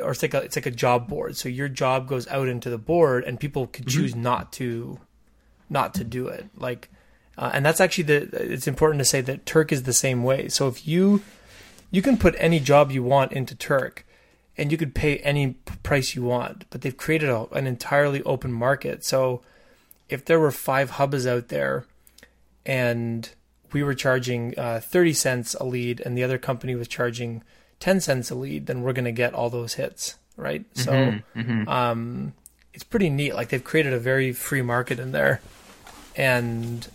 or 0.01 0.11
it's 0.11 0.21
like 0.21 0.33
a 0.33 0.41
it's 0.41 0.55
like 0.55 0.65
a 0.65 0.71
job 0.71 1.07
board. 1.07 1.37
So 1.37 1.49
your 1.49 1.69
job 1.69 2.07
goes 2.07 2.27
out 2.27 2.47
into 2.47 2.69
the 2.69 2.77
board 2.77 3.23
and 3.23 3.39
people 3.39 3.67
could 3.67 3.87
choose 3.87 4.15
not 4.15 4.51
to 4.53 4.99
not 5.69 5.93
to 5.95 6.03
do 6.03 6.27
it. 6.27 6.47
Like 6.55 6.89
uh, 7.37 7.51
and 7.53 7.65
that's 7.65 7.81
actually 7.81 8.05
the 8.05 8.53
it's 8.53 8.67
important 8.67 8.99
to 8.99 9.05
say 9.05 9.21
that 9.21 9.45
turk 9.45 9.71
is 9.71 9.83
the 9.83 9.93
same 9.93 10.23
way. 10.23 10.49
So 10.49 10.67
if 10.67 10.87
you 10.87 11.21
you 11.91 12.01
can 12.01 12.17
put 12.17 12.35
any 12.37 12.59
job 12.59 12.91
you 12.91 13.03
want 13.03 13.31
into 13.33 13.55
turk 13.55 14.05
and 14.57 14.71
you 14.71 14.77
could 14.77 14.93
pay 14.93 15.17
any 15.17 15.53
price 15.81 16.15
you 16.15 16.23
want, 16.23 16.65
but 16.69 16.81
they've 16.81 16.97
created 16.97 17.29
a, 17.29 17.47
an 17.53 17.67
entirely 17.67 18.21
open 18.23 18.51
market. 18.51 19.03
So 19.03 19.41
if 20.09 20.25
there 20.25 20.39
were 20.39 20.51
five 20.51 20.91
hubbas 20.91 21.27
out 21.27 21.47
there 21.47 21.85
and 22.65 23.29
we 23.73 23.83
were 23.83 23.93
charging 23.93 24.57
uh, 24.57 24.79
30 24.83 25.13
cents 25.13 25.55
a 25.55 25.63
lead 25.63 26.01
and 26.01 26.17
the 26.17 26.23
other 26.23 26.37
company 26.37 26.75
was 26.75 26.87
charging 26.87 27.43
10 27.79 27.99
cents 27.99 28.31
a 28.31 28.35
lead, 28.35 28.67
then 28.67 28.81
we're 28.81 28.93
going 28.93 29.05
to 29.05 29.11
get 29.11 29.33
all 29.33 29.49
those 29.49 29.73
hits, 29.73 30.17
right? 30.37 30.63
So 30.73 30.93
um, 31.67 32.33
it's 32.73 32.83
pretty 32.83 33.09
neat. 33.09 33.35
Like 33.35 33.49
they've 33.49 33.63
created 33.63 33.93
a 33.93 33.99
very 33.99 34.31
free 34.31 34.61
market 34.61 34.99
in 34.99 35.11
there. 35.11 35.41
And 36.15 36.87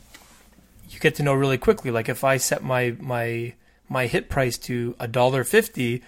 you 0.90 0.98
get 0.98 1.16
to 1.16 1.22
know 1.22 1.34
really 1.34 1.59
quickly. 1.59 1.90
Like 1.90 2.09
if 2.09 2.24
I 2.24 2.36
set 2.36 2.62
my 2.62 2.96
my 3.00 3.55
my 3.88 4.06
hit 4.06 4.28
price 4.28 4.59
to 4.59 4.94
a 4.98 5.09
dollar 5.09 5.44
fifty, 5.44 6.02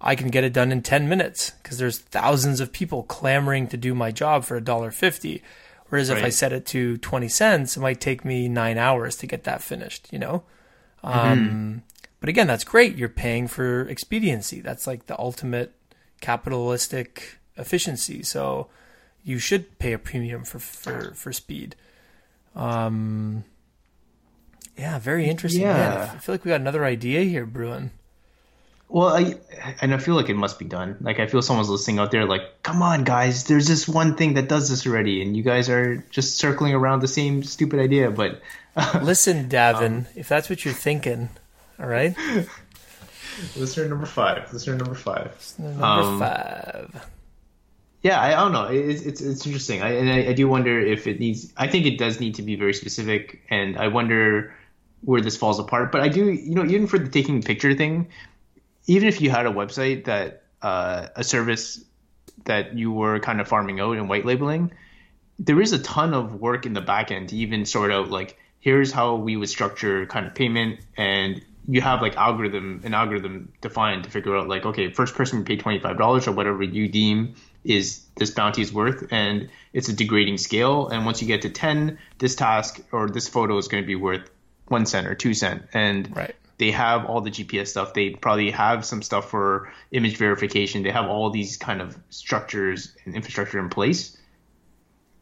I 0.00 0.14
can 0.14 0.28
get 0.28 0.44
it 0.44 0.52
done 0.52 0.72
in 0.72 0.82
ten 0.82 1.08
minutes 1.08 1.50
because 1.62 1.78
there's 1.78 1.98
thousands 1.98 2.60
of 2.60 2.72
people 2.72 3.02
clamoring 3.04 3.68
to 3.68 3.76
do 3.76 3.94
my 3.94 4.10
job 4.10 4.44
for 4.44 4.56
a 4.56 4.60
dollar 4.60 4.90
fifty. 4.90 5.42
Whereas 5.92 6.08
if 6.08 6.24
I 6.24 6.30
set 6.30 6.54
it 6.54 6.64
to 6.68 6.96
twenty 6.96 7.28
cents, 7.28 7.76
it 7.76 7.80
might 7.80 8.00
take 8.00 8.24
me 8.24 8.48
nine 8.48 8.78
hours 8.78 9.14
to 9.16 9.26
get 9.26 9.44
that 9.44 9.62
finished. 9.62 10.08
You 10.10 10.18
know. 10.20 10.42
Um, 11.02 11.82
but 12.18 12.30
again, 12.30 12.46
that's 12.46 12.64
great. 12.64 12.96
You're 12.96 13.10
paying 13.10 13.46
for 13.46 13.82
expediency. 13.82 14.62
That's 14.62 14.86
like 14.86 15.04
the 15.04 15.18
ultimate 15.18 15.74
capitalistic 16.22 17.40
efficiency. 17.58 18.22
So 18.22 18.68
you 19.22 19.38
should 19.38 19.78
pay 19.78 19.92
a 19.92 19.98
premium 19.98 20.44
for 20.44 20.58
for 20.60 21.12
for 21.14 21.30
speed. 21.30 21.76
Um, 22.54 23.44
yeah, 24.78 24.98
very 24.98 25.26
interesting. 25.28 25.64
Man, 25.64 25.92
Yeah. 25.92 26.12
I 26.14 26.18
feel 26.20 26.32
like 26.34 26.44
we 26.46 26.48
got 26.48 26.60
another 26.62 26.86
idea 26.86 27.20
here, 27.24 27.44
Bruin. 27.44 27.90
Well, 28.92 29.08
I 29.08 29.36
and 29.80 29.94
I 29.94 29.98
feel 29.98 30.14
like 30.14 30.28
it 30.28 30.34
must 30.36 30.58
be 30.58 30.66
done. 30.66 30.98
Like 31.00 31.18
I 31.18 31.26
feel 31.26 31.40
someone's 31.40 31.70
listening 31.70 31.98
out 31.98 32.10
there, 32.10 32.26
like, 32.26 32.62
come 32.62 32.82
on, 32.82 33.04
guys, 33.04 33.44
there's 33.44 33.66
this 33.66 33.88
one 33.88 34.16
thing 34.16 34.34
that 34.34 34.48
does 34.48 34.68
this 34.68 34.86
already, 34.86 35.22
and 35.22 35.34
you 35.34 35.42
guys 35.42 35.70
are 35.70 36.04
just 36.10 36.36
circling 36.36 36.74
around 36.74 37.00
the 37.00 37.08
same 37.08 37.42
stupid 37.42 37.80
idea. 37.80 38.10
But 38.10 38.42
Listen, 39.02 39.48
Davin, 39.48 40.06
if 40.14 40.28
that's 40.28 40.50
what 40.50 40.64
you're 40.66 40.74
thinking, 40.74 41.30
all 41.80 41.86
right. 41.86 42.14
listener 43.56 43.88
number 43.88 44.04
five, 44.06 44.52
listener 44.52 44.76
number 44.76 44.94
five. 44.94 45.32
Number 45.58 45.82
Um, 45.84 46.18
five. 46.18 47.06
Yeah, 48.02 48.20
I, 48.20 48.32
I 48.32 48.40
don't 48.42 48.52
know. 48.52 48.66
It's 48.66 49.02
it's, 49.02 49.20
it's 49.22 49.46
interesting. 49.46 49.80
I, 49.80 49.92
and 49.92 50.10
I, 50.10 50.30
I 50.30 50.32
do 50.34 50.48
wonder 50.48 50.78
if 50.78 51.06
it 51.06 51.18
needs. 51.18 51.52
I 51.56 51.66
think 51.66 51.86
it 51.86 51.96
does 51.98 52.20
need 52.20 52.34
to 52.34 52.42
be 52.42 52.56
very 52.56 52.74
specific, 52.74 53.40
and 53.48 53.78
I 53.78 53.88
wonder 53.88 54.52
where 55.00 55.20
this 55.22 55.36
falls 55.36 55.58
apart. 55.58 55.92
But 55.92 56.02
I 56.02 56.08
do, 56.08 56.30
you 56.30 56.54
know, 56.54 56.64
even 56.64 56.86
for 56.86 56.98
the 56.98 57.08
taking 57.08 57.42
picture 57.42 57.74
thing, 57.74 58.08
even 58.86 59.08
if 59.08 59.20
you 59.20 59.30
had 59.30 59.46
a 59.46 59.50
website 59.50 60.04
that 60.04 60.42
uh, 60.60 61.08
a 61.16 61.24
service 61.24 61.84
that 62.44 62.76
you 62.76 62.92
were 62.92 63.20
kind 63.20 63.40
of 63.40 63.48
farming 63.48 63.80
out 63.80 63.96
and 63.96 64.08
white 64.08 64.24
labeling, 64.24 64.72
there 65.38 65.60
is 65.60 65.72
a 65.72 65.78
ton 65.78 66.14
of 66.14 66.40
work 66.40 66.66
in 66.66 66.72
the 66.72 66.80
back 66.80 67.10
end 67.10 67.30
to 67.30 67.36
even 67.36 67.64
sort 67.64 67.92
out 67.92 68.10
like 68.10 68.38
here's 68.60 68.92
how 68.92 69.16
we 69.16 69.36
would 69.36 69.48
structure 69.48 70.06
kind 70.06 70.26
of 70.26 70.34
payment. 70.34 70.80
And 70.96 71.44
you 71.68 71.80
have 71.80 72.02
like 72.02 72.16
algorithm 72.16 72.80
an 72.84 72.94
algorithm 72.94 73.52
defined 73.60 74.04
to 74.04 74.10
figure 74.10 74.36
out 74.36 74.48
like 74.48 74.66
okay 74.66 74.90
first 74.90 75.14
person 75.14 75.38
would 75.38 75.46
pay 75.46 75.56
$25 75.56 76.26
or 76.26 76.32
whatever 76.32 76.62
you 76.62 76.88
deem 76.88 77.36
is 77.64 78.04
this 78.16 78.30
bounty 78.30 78.62
is 78.62 78.72
worth. 78.72 79.06
And 79.12 79.48
it's 79.72 79.88
a 79.88 79.92
degrading 79.92 80.38
scale. 80.38 80.88
And 80.88 81.06
once 81.06 81.22
you 81.22 81.28
get 81.28 81.42
to 81.42 81.50
10 81.50 81.98
this 82.18 82.34
task 82.34 82.80
or 82.90 83.08
this 83.08 83.28
photo 83.28 83.56
is 83.58 83.68
going 83.68 83.82
to 83.82 83.86
be 83.86 83.96
worth 83.96 84.28
one 84.66 84.86
cent 84.86 85.06
or 85.06 85.14
two 85.14 85.34
cent. 85.34 85.64
And 85.72 86.14
Right. 86.16 86.34
They 86.62 86.70
have 86.70 87.06
all 87.06 87.20
the 87.20 87.30
GPS 87.32 87.66
stuff. 87.66 87.92
They 87.92 88.10
probably 88.10 88.52
have 88.52 88.84
some 88.84 89.02
stuff 89.02 89.28
for 89.28 89.72
image 89.90 90.16
verification. 90.16 90.84
They 90.84 90.92
have 90.92 91.06
all 91.06 91.28
these 91.28 91.56
kind 91.56 91.82
of 91.82 91.98
structures 92.08 92.94
and 93.04 93.16
infrastructure 93.16 93.58
in 93.58 93.68
place 93.68 94.16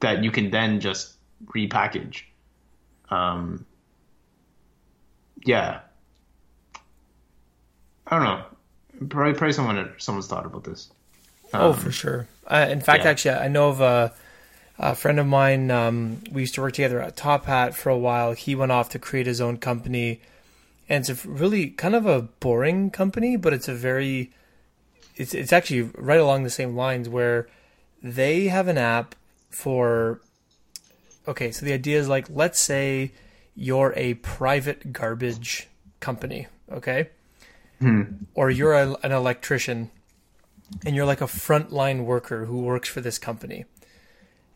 that 0.01 0.23
you 0.23 0.31
can 0.31 0.51
then 0.51 0.81
just 0.81 1.15
repackage. 1.47 2.25
Um, 3.09 3.65
yeah. 5.47 5.81
I 8.07 8.17
don't 8.17 8.25
know. 8.25 8.45
Probably, 9.09 9.33
probably 9.33 9.55
someone 9.55 9.95
someone's 9.97 10.27
thought 10.27 10.45
about 10.45 10.65
this. 10.65 10.91
Oh, 11.55 11.71
Um, 11.71 11.75
for 11.75 11.91
sure. 11.91 12.29
Uh, 12.47 12.67
in 12.69 12.83
fact, 12.83 13.05
yeah. 13.05 13.11
actually, 13.11 13.35
I 13.37 13.49
know 13.49 13.71
of 13.71 13.81
a, 13.81 14.13
a 14.79 14.95
friend 14.95 15.19
of 15.19 15.27
mine. 15.27 15.71
Um, 15.71 16.21
we 16.31 16.43
used 16.43 16.55
to 16.57 16.61
work 16.61 16.75
together 16.75 17.01
at 17.01 17.17
Top 17.17 17.47
Hat 17.47 17.75
for 17.75 17.89
a 17.89 17.97
while. 17.97 18.35
He 18.35 18.55
went 18.55 18.73
off 18.73 18.91
to 18.91 18.99
create 18.99 19.27
his 19.27 19.41
own 19.41 19.57
company, 19.57 20.21
and 20.91 21.09
it's 21.09 21.25
a 21.25 21.29
really 21.29 21.71
kind 21.71 21.95
of 21.95 22.05
a 22.05 22.23
boring 22.23 22.91
company, 22.91 23.37
but 23.37 23.53
it's 23.53 23.69
a 23.69 23.75
very 23.75 24.33
it's 25.15 25.33
it's 25.33 25.53
actually 25.53 25.83
right 25.97 26.19
along 26.19 26.43
the 26.43 26.51
same 26.51 26.75
lines 26.75 27.09
where 27.09 27.49
they 28.03 28.49
have 28.49 28.67
an 28.67 28.77
app 28.77 29.15
for 29.49 30.21
okay, 31.29 31.53
so 31.53 31.65
the 31.65 31.73
idea 31.73 31.99
is 31.99 32.09
like 32.09 32.27
let's 32.29 32.61
say 32.61 33.13
you're 33.55 33.95
a 33.97 34.15
private 34.15 34.93
garbage 34.93 35.69
company, 36.01 36.49
okay? 36.73 37.11
Hmm. 37.79 38.03
Or 38.35 38.51
you're 38.51 38.75
a, 38.75 38.97
an 39.03 39.13
electrician 39.13 39.91
and 40.85 40.97
you're 40.97 41.07
like 41.07 41.21
a 41.21 41.27
frontline 41.27 42.05
worker 42.05 42.47
who 42.47 42.63
works 42.63 42.89
for 42.89 43.01
this 43.01 43.19
company. 43.19 43.65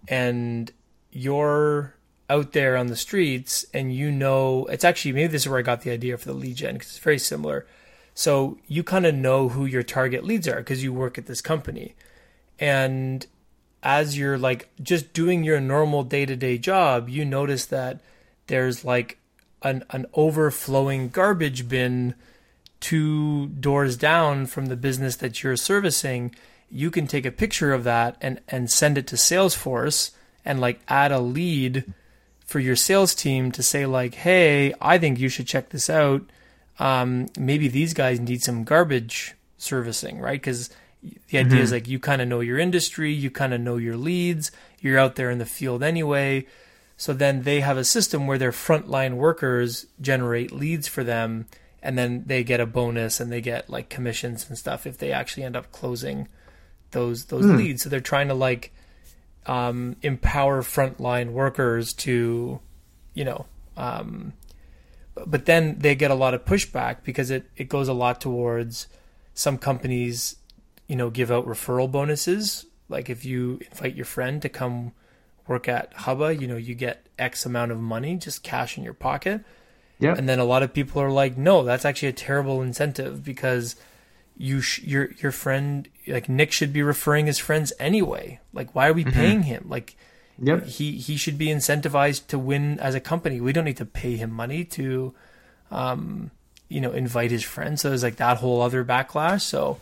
And 0.08 0.70
you're 1.10 1.94
out 2.30 2.52
there 2.52 2.76
on 2.76 2.86
the 2.86 2.96
streets 2.96 3.66
and 3.74 3.94
you 3.94 4.10
know 4.10 4.64
it's 4.66 4.84
actually 4.84 5.12
maybe 5.12 5.32
this 5.32 5.42
is 5.42 5.48
where 5.48 5.58
I 5.58 5.62
got 5.62 5.82
the 5.82 5.90
idea 5.90 6.16
for 6.16 6.26
the 6.26 6.32
lead 6.34 6.56
gen 6.56 6.74
because 6.74 6.88
it's 6.88 6.98
very 6.98 7.18
similar. 7.18 7.66
So 8.14 8.58
you 8.66 8.82
kind 8.82 9.06
of 9.06 9.14
know 9.14 9.48
who 9.48 9.66
your 9.66 9.82
target 9.82 10.24
leads 10.24 10.48
are 10.48 10.56
because 10.56 10.82
you 10.82 10.92
work 10.92 11.18
at 11.18 11.26
this 11.26 11.40
company. 11.40 11.94
And 12.58 13.26
as 13.82 14.16
you're 14.16 14.38
like 14.38 14.68
just 14.82 15.12
doing 15.12 15.44
your 15.44 15.60
normal 15.60 16.04
day-to-day 16.04 16.58
job, 16.58 17.08
you 17.08 17.24
notice 17.24 17.66
that 17.66 18.00
there's 18.46 18.84
like 18.84 19.18
an 19.62 19.84
an 19.90 20.06
overflowing 20.14 21.08
garbage 21.08 21.68
bin 21.68 22.14
two 22.84 23.46
doors 23.46 23.96
down 23.96 24.44
from 24.44 24.66
the 24.66 24.76
business 24.76 25.16
that 25.16 25.42
you're 25.42 25.56
servicing, 25.56 26.34
you 26.70 26.90
can 26.90 27.06
take 27.06 27.24
a 27.24 27.30
picture 27.30 27.72
of 27.72 27.82
that 27.84 28.14
and 28.20 28.38
and 28.48 28.70
send 28.70 28.98
it 28.98 29.06
to 29.06 29.16
Salesforce 29.16 30.10
and 30.44 30.60
like 30.60 30.80
add 30.86 31.10
a 31.10 31.18
lead 31.18 31.92
for 32.44 32.60
your 32.60 32.76
sales 32.76 33.14
team 33.14 33.52
to 33.52 33.62
say 33.62 33.86
like, 33.86 34.14
"Hey, 34.14 34.74
I 34.80 34.98
think 34.98 35.18
you 35.18 35.28
should 35.28 35.46
check 35.46 35.70
this 35.70 35.88
out. 35.88 36.22
Um, 36.78 37.28
maybe 37.38 37.68
these 37.68 37.94
guys 37.94 38.20
need 38.20 38.42
some 38.42 38.64
garbage 38.64 39.34
servicing, 39.58 40.18
right? 40.18 40.40
Because 40.40 40.70
the 41.02 41.38
idea 41.38 41.52
mm-hmm. 41.52 41.58
is 41.58 41.72
like 41.72 41.88
you 41.88 41.98
kind 41.98 42.22
of 42.22 42.28
know 42.28 42.40
your 42.40 42.58
industry, 42.58 43.12
you 43.12 43.30
kind 43.30 43.52
of 43.52 43.60
know 43.60 43.76
your 43.76 43.96
leads, 43.96 44.50
you're 44.80 44.98
out 44.98 45.16
there 45.16 45.30
in 45.30 45.38
the 45.38 45.46
field 45.46 45.82
anyway. 45.82 46.46
So 46.96 47.12
then 47.12 47.42
they 47.42 47.60
have 47.60 47.76
a 47.76 47.84
system 47.84 48.26
where 48.26 48.38
their 48.38 48.52
frontline 48.52 49.14
workers 49.14 49.86
generate 50.00 50.52
leads 50.52 50.86
for 50.88 51.04
them, 51.04 51.46
and 51.82 51.98
then 51.98 52.24
they 52.26 52.44
get 52.44 52.60
a 52.60 52.66
bonus 52.66 53.20
and 53.20 53.30
they 53.30 53.40
get 53.40 53.68
like 53.68 53.88
commissions 53.88 54.48
and 54.48 54.56
stuff 54.56 54.86
if 54.86 54.98
they 54.98 55.12
actually 55.12 55.42
end 55.42 55.56
up 55.56 55.72
closing 55.72 56.28
those 56.92 57.26
those 57.26 57.44
mm. 57.44 57.56
leads. 57.56 57.82
So 57.82 57.88
they're 57.88 58.00
trying 58.00 58.28
to 58.28 58.34
like 58.34 58.72
um, 59.46 59.96
empower 60.02 60.62
frontline 60.62 61.32
workers 61.32 61.92
to, 61.92 62.60
you 63.14 63.24
know, 63.24 63.46
um, 63.76 64.32
but 65.26 65.46
then 65.46 65.76
they 65.78 65.94
get 65.94 66.10
a 66.10 66.14
lot 66.14 66.34
of 66.34 66.44
pushback 66.44 66.98
because 67.04 67.30
it, 67.30 67.44
it 67.56 67.68
goes 67.68 67.88
a 67.88 67.92
lot 67.92 68.20
towards 68.20 68.88
some 69.34 69.58
companies, 69.58 70.36
you 70.88 70.96
know, 70.96 71.10
give 71.10 71.30
out 71.30 71.46
referral 71.46 71.90
bonuses. 71.90 72.66
Like 72.88 73.08
if 73.08 73.24
you 73.24 73.60
invite 73.70 73.94
your 73.94 74.04
friend 74.04 74.42
to 74.42 74.48
come 74.48 74.92
work 75.46 75.68
at 75.68 75.92
Hubba, 75.94 76.34
you 76.34 76.46
know, 76.46 76.56
you 76.56 76.74
get 76.74 77.06
X 77.18 77.46
amount 77.46 77.70
of 77.70 77.78
money, 77.78 78.16
just 78.16 78.42
cash 78.42 78.76
in 78.76 78.84
your 78.84 78.94
pocket. 78.94 79.44
Yeah. 79.98 80.14
And 80.16 80.28
then 80.28 80.38
a 80.38 80.44
lot 80.44 80.62
of 80.62 80.74
people 80.74 81.00
are 81.00 81.10
like, 81.10 81.36
no, 81.36 81.62
that's 81.62 81.84
actually 81.84 82.08
a 82.08 82.12
terrible 82.12 82.60
incentive 82.60 83.24
because 83.24 83.76
you 84.36 84.60
sh- 84.60 84.82
your 84.82 85.10
your 85.12 85.32
friend 85.32 85.88
like 86.06 86.28
Nick 86.28 86.52
should 86.52 86.72
be 86.72 86.82
referring 86.82 87.26
his 87.26 87.38
friends 87.38 87.72
anyway. 87.78 88.40
Like 88.52 88.74
why 88.74 88.88
are 88.88 88.92
we 88.92 89.04
mm-hmm. 89.04 89.12
paying 89.12 89.42
him? 89.42 89.66
Like 89.68 89.96
yep. 90.40 90.64
he 90.66 90.92
he 90.92 91.16
should 91.16 91.38
be 91.38 91.46
incentivized 91.46 92.26
to 92.28 92.38
win 92.38 92.78
as 92.80 92.94
a 92.94 93.00
company. 93.00 93.40
We 93.40 93.52
don't 93.52 93.64
need 93.64 93.76
to 93.78 93.86
pay 93.86 94.16
him 94.16 94.30
money 94.30 94.64
to 94.64 95.14
um 95.70 96.30
you 96.68 96.80
know 96.80 96.92
invite 96.92 97.30
his 97.30 97.44
friends. 97.44 97.82
So 97.82 97.90
there's 97.90 98.02
like 98.02 98.16
that 98.16 98.38
whole 98.38 98.60
other 98.60 98.84
backlash. 98.84 99.42
So 99.42 99.80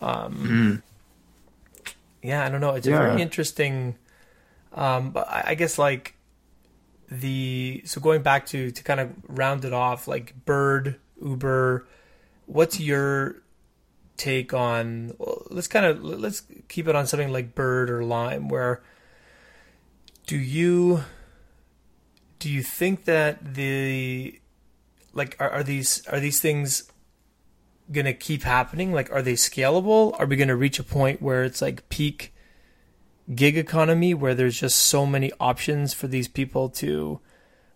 um 0.00 0.82
mm. 1.84 1.92
yeah, 2.22 2.44
I 2.44 2.48
don't 2.48 2.60
know. 2.60 2.74
It's 2.74 2.86
yeah. 2.86 2.98
very 2.98 3.22
interesting 3.22 3.96
um 4.74 5.10
but 5.10 5.28
I, 5.28 5.44
I 5.48 5.54
guess 5.54 5.78
like 5.78 6.14
the 7.10 7.82
so 7.84 8.00
going 8.00 8.22
back 8.22 8.46
to 8.46 8.70
to 8.70 8.84
kind 8.84 9.00
of 9.00 9.10
round 9.26 9.64
it 9.64 9.72
off 9.72 10.06
like 10.06 10.34
Bird, 10.44 10.96
Uber, 11.20 11.86
what's 12.46 12.78
your 12.78 13.36
take 14.18 14.52
on 14.52 15.14
let's 15.50 15.68
kind 15.68 15.86
of 15.86 16.02
let's 16.02 16.42
keep 16.68 16.86
it 16.86 16.94
on 16.94 17.06
something 17.06 17.32
like 17.32 17.54
bird 17.54 17.88
or 17.88 18.04
lime 18.04 18.48
where 18.48 18.82
do 20.26 20.36
you 20.36 21.02
do 22.38 22.50
you 22.50 22.62
think 22.62 23.04
that 23.04 23.54
the 23.54 24.38
like 25.12 25.36
are, 25.40 25.50
are 25.50 25.62
these 25.62 26.06
are 26.06 26.20
these 26.20 26.40
things 26.40 26.90
gonna 27.90 28.12
keep 28.12 28.42
happening? 28.42 28.92
Like 28.92 29.10
are 29.10 29.22
they 29.22 29.32
scalable? 29.32 30.14
Are 30.18 30.26
we 30.26 30.36
gonna 30.36 30.56
reach 30.56 30.78
a 30.78 30.84
point 30.84 31.22
where 31.22 31.44
it's 31.44 31.62
like 31.62 31.88
peak 31.88 32.34
gig 33.34 33.58
economy 33.58 34.14
where 34.14 34.34
there's 34.34 34.60
just 34.60 34.78
so 34.78 35.04
many 35.04 35.32
options 35.40 35.92
for 35.92 36.06
these 36.06 36.28
people 36.28 36.68
to 36.68 37.20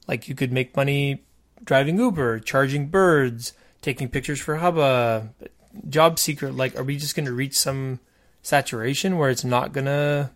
like 0.06 0.28
you 0.28 0.34
could 0.34 0.52
make 0.52 0.76
money 0.76 1.24
driving 1.62 1.98
uber 1.98 2.40
charging 2.40 2.86
birds 2.88 3.52
taking 3.82 4.08
pictures 4.08 4.40
for 4.40 4.56
hubba 4.56 5.34
job 5.88 6.18
seeker 6.18 6.50
like 6.52 6.76
are 6.76 6.84
we 6.84 6.96
just 6.96 7.16
going 7.16 7.26
to 7.26 7.32
reach 7.32 7.56
some 7.56 8.00
saturation 8.42 9.16
where 9.16 9.30
it's 9.30 9.44
not 9.44 9.72
going 9.72 9.86
to 9.86 10.30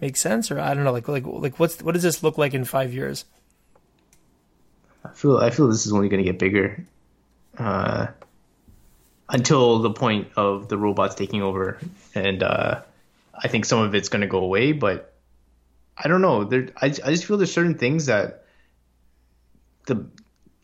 make 0.00 0.16
sense? 0.16 0.50
Or 0.50 0.60
i 0.60 0.74
don't 0.74 0.84
know 0.84 0.92
like 0.92 1.08
like 1.08 1.26
like 1.26 1.58
what's 1.58 1.82
what 1.82 1.92
does 1.92 2.02
this 2.02 2.22
look 2.22 2.38
like 2.38 2.54
in 2.54 2.64
5 2.64 2.92
years? 2.92 3.24
I 5.04 5.10
feel 5.10 5.38
i 5.38 5.50
feel 5.50 5.68
this 5.68 5.86
is 5.86 5.92
only 5.92 6.08
going 6.08 6.24
to 6.24 6.30
get 6.30 6.38
bigger 6.38 6.86
uh 7.58 8.08
until 9.28 9.78
the 9.78 9.90
point 9.90 10.28
of 10.36 10.68
the 10.68 10.76
robots 10.76 11.14
taking 11.14 11.42
over. 11.42 11.78
And 12.14 12.42
uh 12.42 12.82
i 13.34 13.48
think 13.48 13.64
some 13.64 13.80
of 13.80 13.94
it's 13.94 14.08
going 14.08 14.22
to 14.22 14.28
go 14.28 14.38
away 14.38 14.72
but 14.72 15.12
i 15.96 16.08
don't 16.08 16.22
know. 16.22 16.44
There 16.44 16.68
I, 16.76 16.86
I 16.86 16.90
just 16.90 17.24
feel 17.24 17.36
there's 17.36 17.52
certain 17.52 17.78
things 17.78 18.06
that 18.06 18.44
the 19.86 20.06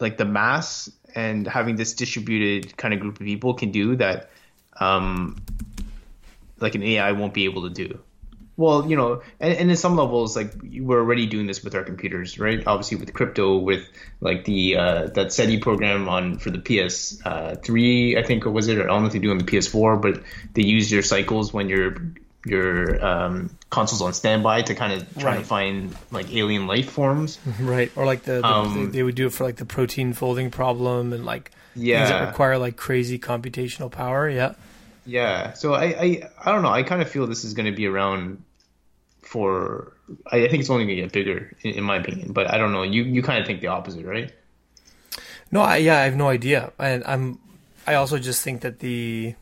like 0.01 0.17
the 0.17 0.25
mass 0.25 0.91
and 1.19 1.49
having 1.49 1.75
this 1.75 1.95
distributed 1.95 2.77
kind 2.77 2.95
of 2.95 3.01
group 3.01 3.21
of 3.21 3.27
people 3.27 3.55
can 3.55 3.73
do 3.73 3.97
that 3.97 4.31
um, 4.79 5.37
like 6.61 6.77
an 6.77 6.85
AI 6.85 7.11
won't 7.13 7.35
be 7.35 7.45
able 7.45 7.63
to 7.69 7.71
do. 7.71 7.99
Well, 8.57 8.89
you 8.89 8.97
know, 8.97 9.23
and, 9.41 9.53
and 9.55 9.71
in 9.71 9.77
some 9.77 9.97
levels, 9.97 10.37
like 10.37 10.53
we're 10.63 10.99
already 10.99 11.27
doing 11.27 11.47
this 11.47 11.63
with 11.65 11.75
our 11.75 11.83
computers, 11.83 12.39
right? 12.39 12.65
Obviously, 12.67 12.99
with 12.99 13.13
crypto, 13.15 13.59
with 13.59 13.89
like 14.21 14.45
the 14.45 14.77
uh, 14.77 15.07
that 15.15 15.33
SETI 15.33 15.59
program 15.59 16.09
on 16.09 16.39
for 16.39 16.51
the 16.51 16.59
PS 16.59 17.21
uh, 17.25 17.57
three, 17.63 18.17
I 18.17 18.23
think, 18.23 18.47
or 18.47 18.51
was 18.51 18.69
it? 18.69 18.79
I 18.79 18.85
don't 18.85 19.03
know 19.03 19.07
if 19.07 19.13
they 19.13 19.21
do 19.21 19.31
on 19.31 19.39
the 19.39 19.45
PS4, 19.45 20.01
but 20.01 20.23
they 20.55 20.63
use 20.63 20.91
your 20.91 21.03
cycles 21.03 21.53
when 21.53 21.69
you're 21.69 21.97
your 22.49 23.05
um, 23.05 23.51
consoles 23.71 24.03
on 24.03 24.13
standby 24.13 24.63
to 24.63 24.75
kind 24.75 24.93
of 24.93 25.19
try 25.19 25.33
right. 25.33 25.39
to 25.39 25.45
find 25.45 25.95
like 26.11 26.35
alien 26.35 26.67
life 26.67 26.91
forms. 26.91 27.39
Right. 27.61 27.91
Or 27.97 28.07
like 28.07 28.23
the, 28.23 28.41
the 28.41 28.47
um, 28.47 28.91
they 28.93 29.03
would 29.03 29.15
do 29.15 29.27
it 29.27 29.33
for 29.33 29.45
like 29.45 29.57
the 29.57 29.65
protein 29.65 30.13
folding 30.13 30.51
problem 30.51 31.13
and 31.13 31.25
like 31.25 31.51
yeah. 31.75 31.99
things 31.99 32.11
that 32.11 32.27
require 32.29 32.59
like 32.59 32.77
crazy 32.77 33.19
computational 33.19 33.91
power. 33.91 34.29
Yeah. 34.29 34.55
Yeah. 35.05 35.53
So 35.55 35.75
I 35.75 35.85
I, 35.85 36.31
I 36.45 36.53
don't 36.53 36.63
know. 36.63 36.71
I 36.71 36.83
kind 36.83 37.03
of 37.03 37.09
feel 37.09 37.27
this 37.27 37.45
is 37.45 37.55
going 37.55 37.67
to 37.67 37.77
be 37.77 37.87
around 37.87 38.43
for. 39.23 39.93
I, 40.27 40.45
I 40.45 40.49
think 40.49 40.61
it's 40.61 40.71
only 40.71 40.85
going 40.85 40.97
to 40.97 41.03
get 41.03 41.13
bigger 41.13 41.55
in, 41.63 41.75
in, 41.75 41.85
my 41.85 41.97
opinion. 41.97 42.33
But 42.33 42.53
I 42.53 42.59
don't 42.59 42.73
know. 42.73 42.83
You 42.83 43.05
you 43.05 43.23
kind 43.23 43.41
of 43.41 43.47
think 43.47 43.61
the 43.61 43.69
opposite, 43.69 44.05
right? 44.05 44.33
No. 45.51 45.61
I, 45.61 45.77
yeah. 45.77 45.99
I 45.99 46.05
have 46.05 46.17
no 46.17 46.29
idea. 46.29 46.73
And 46.79 47.05
I'm. 47.05 47.39
I 47.87 47.95
also 47.95 48.19
just 48.19 48.43
think 48.43 48.61
that 48.63 48.81
the 48.81 49.35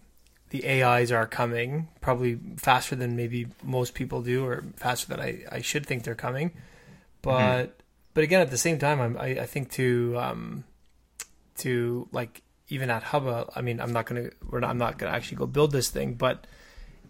the 0.60 0.82
AIs 0.82 1.12
are 1.12 1.26
coming 1.26 1.88
probably 2.00 2.38
faster 2.56 2.96
than 2.96 3.16
maybe 3.16 3.46
most 3.62 3.94
people 3.94 4.22
do, 4.22 4.44
or 4.44 4.64
faster 4.76 5.08
than 5.08 5.20
I, 5.20 5.44
I 5.50 5.60
should 5.60 5.86
think 5.86 6.04
they're 6.04 6.14
coming. 6.14 6.52
But 7.22 7.62
mm-hmm. 7.62 7.70
but 8.14 8.24
again, 8.24 8.40
at 8.40 8.50
the 8.50 8.58
same 8.58 8.78
time, 8.78 9.00
I'm, 9.00 9.16
I, 9.18 9.40
I 9.40 9.46
think 9.46 9.70
to 9.72 10.16
um, 10.18 10.64
to 11.58 12.08
like 12.12 12.42
even 12.68 12.90
at 12.90 13.02
Hubba, 13.02 13.50
I 13.54 13.60
mean, 13.60 13.80
I'm 13.80 13.92
not 13.92 14.06
gonna 14.06 14.30
we're 14.48 14.60
not, 14.60 14.70
I'm 14.70 14.78
not 14.78 14.98
gonna 14.98 15.12
actually 15.12 15.38
go 15.38 15.46
build 15.46 15.72
this 15.72 15.90
thing, 15.90 16.14
but 16.14 16.46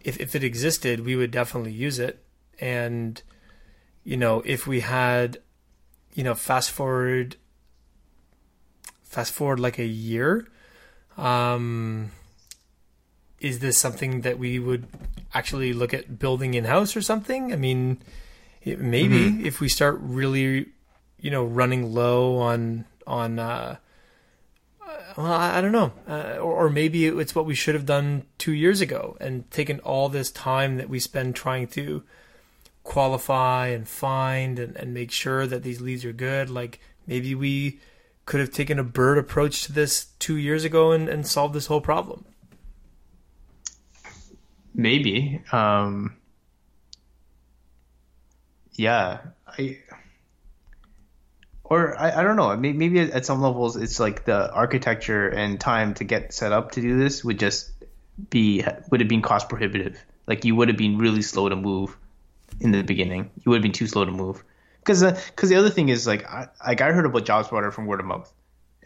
if 0.00 0.18
if 0.20 0.34
it 0.34 0.42
existed, 0.42 1.04
we 1.04 1.16
would 1.16 1.30
definitely 1.30 1.72
use 1.72 1.98
it. 1.98 2.22
And 2.60 3.20
you 4.04 4.16
know, 4.16 4.42
if 4.44 4.66
we 4.66 4.80
had, 4.80 5.38
you 6.14 6.24
know, 6.24 6.34
fast 6.34 6.70
forward, 6.70 7.36
fast 9.04 9.32
forward 9.32 9.60
like 9.60 9.78
a 9.78 9.86
year, 9.86 10.46
um, 11.16 12.10
is 13.40 13.58
this 13.58 13.78
something 13.78 14.22
that 14.22 14.38
we 14.38 14.58
would 14.58 14.86
actually 15.34 15.72
look 15.72 15.92
at 15.92 16.18
building 16.18 16.54
in 16.54 16.64
house 16.64 16.96
or 16.96 17.02
something? 17.02 17.52
I 17.52 17.56
mean, 17.56 17.98
it, 18.62 18.80
maybe 18.80 19.18
mm-hmm. 19.18 19.46
if 19.46 19.60
we 19.60 19.68
start 19.68 19.98
really, 20.00 20.66
you 21.20 21.30
know, 21.30 21.44
running 21.44 21.94
low 21.94 22.38
on 22.38 22.84
on. 23.06 23.38
Uh, 23.38 23.76
well, 25.16 25.32
I, 25.32 25.58
I 25.58 25.60
don't 25.62 25.72
know, 25.72 25.92
uh, 26.06 26.36
or, 26.36 26.66
or, 26.66 26.70
maybe 26.70 27.06
it's 27.06 27.34
what 27.34 27.46
we 27.46 27.54
should 27.54 27.74
have 27.74 27.86
done 27.86 28.26
two 28.36 28.52
years 28.52 28.82
ago 28.82 29.16
and 29.18 29.50
taken 29.50 29.80
all 29.80 30.10
this 30.10 30.30
time 30.30 30.76
that 30.76 30.90
we 30.90 31.00
spend 31.00 31.34
trying 31.34 31.68
to 31.68 32.02
qualify 32.84 33.68
and 33.68 33.88
find 33.88 34.58
and, 34.58 34.76
and 34.76 34.92
make 34.92 35.10
sure 35.10 35.46
that 35.46 35.62
these 35.62 35.80
leads 35.80 36.04
are 36.04 36.12
good. 36.12 36.50
Like 36.50 36.80
maybe 37.06 37.34
we 37.34 37.80
could 38.26 38.40
have 38.40 38.50
taken 38.50 38.78
a 38.78 38.84
bird 38.84 39.18
approach 39.18 39.64
to 39.64 39.72
this 39.72 40.08
two 40.18 40.36
years 40.36 40.64
ago 40.64 40.92
and, 40.92 41.08
and 41.08 41.26
solved 41.26 41.54
this 41.54 41.66
whole 41.66 41.80
problem. 41.80 42.24
Maybe. 44.76 45.40
Um, 45.52 46.16
yeah, 48.72 49.20
I 49.46 49.78
or 51.64 51.98
I, 51.98 52.20
I 52.20 52.22
don't 52.22 52.36
know. 52.36 52.54
Maybe 52.56 53.00
at 53.00 53.24
some 53.24 53.40
levels, 53.40 53.76
it's 53.76 53.98
like 53.98 54.26
the 54.26 54.52
architecture 54.52 55.28
and 55.28 55.58
time 55.58 55.94
to 55.94 56.04
get 56.04 56.34
set 56.34 56.52
up 56.52 56.72
to 56.72 56.82
do 56.82 56.98
this 56.98 57.24
would 57.24 57.38
just 57.38 57.70
be 58.28 58.64
would 58.90 59.00
have 59.00 59.08
been 59.08 59.22
cost 59.22 59.48
prohibitive. 59.48 59.98
Like 60.26 60.44
you 60.44 60.54
would 60.54 60.68
have 60.68 60.76
been 60.76 60.98
really 60.98 61.22
slow 61.22 61.48
to 61.48 61.56
move 61.56 61.96
in 62.60 62.70
the 62.70 62.82
beginning. 62.82 63.30
You 63.36 63.50
would 63.50 63.56
have 63.56 63.62
been 63.62 63.72
too 63.72 63.86
slow 63.86 64.04
to 64.04 64.12
move. 64.12 64.44
Because 64.80 65.00
because 65.02 65.50
uh, 65.50 65.54
the 65.54 65.56
other 65.56 65.70
thing 65.70 65.88
is 65.88 66.06
like 66.06 66.26
I, 66.26 66.48
like 66.66 66.82
I 66.82 66.92
heard 66.92 67.06
about 67.06 67.24
Jobs 67.24 67.48
JobSpotter 67.48 67.72
from 67.72 67.86
word 67.86 68.00
of 68.00 68.06
mouth, 68.06 68.30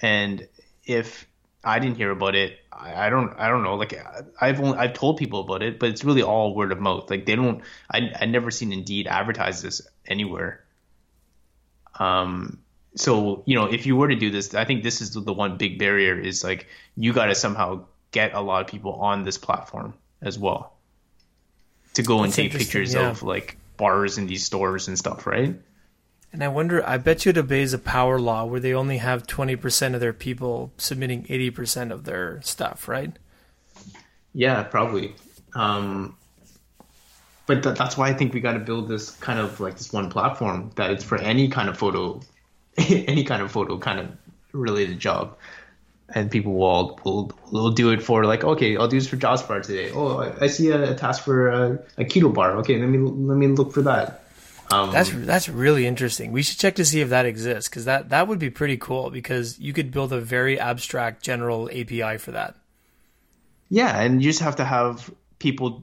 and 0.00 0.46
if 0.84 1.26
I 1.64 1.80
didn't 1.80 1.96
hear 1.96 2.12
about 2.12 2.36
it, 2.36 2.59
I, 2.72 3.06
I 3.06 3.10
don't 3.10 3.38
I 3.38 3.48
don't 3.48 3.62
know. 3.62 3.74
Like 3.74 4.00
I've 4.40 4.60
only 4.60 4.78
I've 4.78 4.92
told 4.92 5.18
people 5.18 5.40
about 5.40 5.62
it, 5.62 5.78
but 5.78 5.90
it's 5.90 6.04
really 6.04 6.22
all 6.22 6.54
word 6.54 6.72
of 6.72 6.80
mouth. 6.80 7.10
Like 7.10 7.26
they 7.26 7.36
don't. 7.36 7.62
I 7.90 8.10
I 8.18 8.26
never 8.26 8.50
seen 8.50 8.72
Indeed 8.72 9.06
advertise 9.06 9.62
this 9.62 9.82
anywhere. 10.06 10.64
Um. 11.98 12.58
So 12.96 13.42
you 13.46 13.54
know, 13.54 13.66
if 13.66 13.86
you 13.86 13.96
were 13.96 14.08
to 14.08 14.16
do 14.16 14.30
this, 14.30 14.54
I 14.54 14.64
think 14.64 14.82
this 14.82 15.00
is 15.00 15.12
the 15.12 15.32
one 15.32 15.56
big 15.56 15.78
barrier 15.78 16.18
is 16.18 16.42
like 16.42 16.66
you 16.96 17.12
got 17.12 17.26
to 17.26 17.34
somehow 17.34 17.84
get 18.10 18.34
a 18.34 18.40
lot 18.40 18.62
of 18.62 18.66
people 18.66 18.94
on 18.94 19.22
this 19.22 19.38
platform 19.38 19.94
as 20.20 20.38
well 20.38 20.74
to 21.94 22.02
go 22.02 22.22
and 22.22 22.32
take 22.32 22.52
pictures 22.52 22.94
yeah. 22.94 23.10
of 23.10 23.22
like 23.22 23.56
bars 23.76 24.18
in 24.18 24.26
these 24.26 24.44
stores 24.44 24.88
and 24.88 24.98
stuff, 24.98 25.26
right? 25.26 25.56
And 26.32 26.44
I 26.44 26.48
wonder, 26.48 26.86
I 26.88 26.96
bet 26.96 27.24
you 27.24 27.30
it 27.30 27.38
obeys 27.38 27.72
a 27.72 27.78
power 27.78 28.20
law 28.20 28.44
where 28.44 28.60
they 28.60 28.72
only 28.72 28.98
have 28.98 29.26
20% 29.26 29.94
of 29.94 30.00
their 30.00 30.12
people 30.12 30.72
submitting 30.76 31.24
80% 31.24 31.90
of 31.90 32.04
their 32.04 32.40
stuff, 32.42 32.86
right? 32.86 33.12
Yeah, 34.32 34.62
probably. 34.62 35.14
Um, 35.54 36.16
but 37.46 37.64
th- 37.64 37.76
that's 37.76 37.96
why 37.96 38.08
I 38.08 38.12
think 38.12 38.32
we 38.32 38.40
got 38.40 38.52
to 38.52 38.60
build 38.60 38.88
this 38.88 39.10
kind 39.10 39.40
of 39.40 39.58
like 39.58 39.76
this 39.76 39.92
one 39.92 40.08
platform 40.08 40.70
that 40.76 40.92
it's 40.92 41.02
for 41.02 41.18
any 41.18 41.48
kind 41.48 41.68
of 41.68 41.76
photo, 41.76 42.20
any 42.76 43.24
kind 43.24 43.42
of 43.42 43.50
photo 43.50 43.76
kind 43.76 43.98
of 43.98 44.08
related 44.52 45.00
job 45.00 45.36
and 46.14 46.30
people 46.30 46.54
will, 46.54 46.98
will 47.04 47.32
will 47.50 47.70
do 47.70 47.90
it 47.90 48.02
for 48.02 48.24
like 48.24 48.42
okay 48.42 48.76
I'll 48.76 48.88
do 48.88 48.98
this 48.98 49.08
for 49.08 49.16
JobSpotter 49.16 49.62
today 49.64 49.92
oh 49.92 50.18
I, 50.18 50.44
I 50.44 50.46
see 50.48 50.70
a, 50.70 50.92
a, 50.92 50.94
task 50.94 51.22
for 51.22 51.48
a, 51.48 51.72
a, 51.98 52.04
keto 52.04 52.32
bar 52.32 52.56
okay 52.58 52.78
let 52.78 52.88
me 52.88 52.98
let 52.98 53.36
me 53.36 53.46
look 53.48 53.72
for 53.72 53.82
that 53.82 54.24
um, 54.70 54.90
that's 54.90 55.10
that's 55.10 55.48
really 55.48 55.86
interesting 55.86 56.32
we 56.32 56.42
should 56.42 56.58
check 56.58 56.76
to 56.76 56.84
see 56.84 57.00
if 57.00 57.08
that 57.08 57.26
exists 57.26 57.68
because 57.68 57.84
that 57.84 58.10
that 58.10 58.28
would 58.28 58.38
be 58.38 58.50
pretty 58.50 58.76
cool 58.76 59.10
because 59.10 59.58
you 59.58 59.72
could 59.72 59.90
build 59.90 60.12
a 60.12 60.20
very 60.20 60.58
abstract 60.58 61.22
general 61.22 61.68
API 61.68 62.18
for 62.18 62.32
that 62.32 62.56
yeah 63.68 64.00
and 64.00 64.22
you 64.22 64.30
just 64.30 64.40
have 64.40 64.56
to 64.56 64.64
have 64.64 65.10
people 65.38 65.82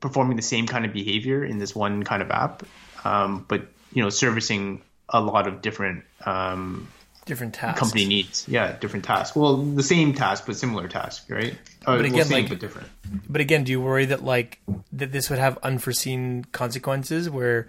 performing 0.00 0.36
the 0.36 0.42
same 0.42 0.66
kind 0.66 0.84
of 0.84 0.92
behavior 0.92 1.44
in 1.44 1.58
this 1.58 1.74
one 1.74 2.02
kind 2.02 2.22
of 2.22 2.30
app 2.30 2.62
um, 3.04 3.44
but 3.48 3.66
you 3.92 4.02
know 4.02 4.10
servicing 4.10 4.82
a 5.08 5.20
lot 5.20 5.46
of 5.46 5.62
different 5.62 6.04
um, 6.26 6.88
different 7.28 7.54
tasks. 7.54 7.78
Company 7.78 8.06
needs, 8.06 8.46
yeah, 8.48 8.76
different 8.80 9.04
tasks. 9.04 9.36
Well, 9.36 9.58
the 9.58 9.82
same 9.82 10.14
task 10.14 10.44
but 10.46 10.56
similar 10.56 10.88
task, 10.88 11.26
right? 11.28 11.56
but 11.84 12.00
again, 12.00 12.14
well, 12.14 12.24
same, 12.24 12.42
like, 12.42 12.48
but 12.48 12.58
different. 12.58 12.88
But 13.28 13.40
again, 13.40 13.62
do 13.64 13.70
you 13.70 13.80
worry 13.80 14.06
that 14.06 14.24
like 14.24 14.60
that 14.92 15.12
this 15.12 15.30
would 15.30 15.38
have 15.38 15.58
unforeseen 15.58 16.44
consequences 16.50 17.30
where 17.30 17.68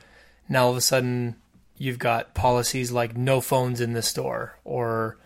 now 0.49 0.65
all 0.65 0.71
of 0.71 0.77
a 0.77 0.81
sudden 0.81 1.35
you've 1.77 1.99
got 1.99 2.33
policies 2.33 2.91
like 2.91 3.15
no 3.15 3.39
phones 3.39 3.79
in 3.79 3.93
the 3.93 4.01
store 4.01 4.57
or 4.65 5.17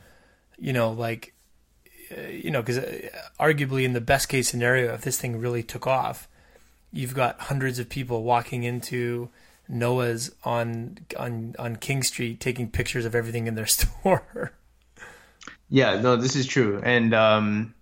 you 0.60 0.72
know 0.72 0.91
like 0.91 1.34
uh, 2.16 2.28
you 2.28 2.52
know 2.52 2.62
because 2.62 2.78
uh, 2.78 3.10
arguably 3.40 3.84
in 3.84 3.94
the 3.94 4.02
best 4.02 4.30
case 4.30 4.50
scenario 4.50 4.94
if 4.94 5.02
this 5.02 5.18
thing 5.18 5.40
really 5.40 5.64
took 5.64 5.88
off 5.88 6.28
you've 6.91 7.16
got 7.16 7.40
hundreds 7.40 7.80
of 7.80 7.90
people 7.90 8.24
walking 8.24 8.64
into 8.64 9.30
Noah's 9.68 10.34
on 10.44 11.00
on 11.18 11.56
on 11.58 11.76
King 11.78 12.04
Street 12.04 12.40
taking 12.40 12.70
pictures 12.70 13.06
of 13.06 13.16
everything 13.16 13.48
in 13.48 13.56
their 13.56 13.66
store. 13.66 14.54
yeah, 15.70 16.00
no, 16.00 16.16
this 16.16 16.36
is 16.36 16.45
true, 16.45 16.82
and 16.84 17.14
um, 17.14 17.74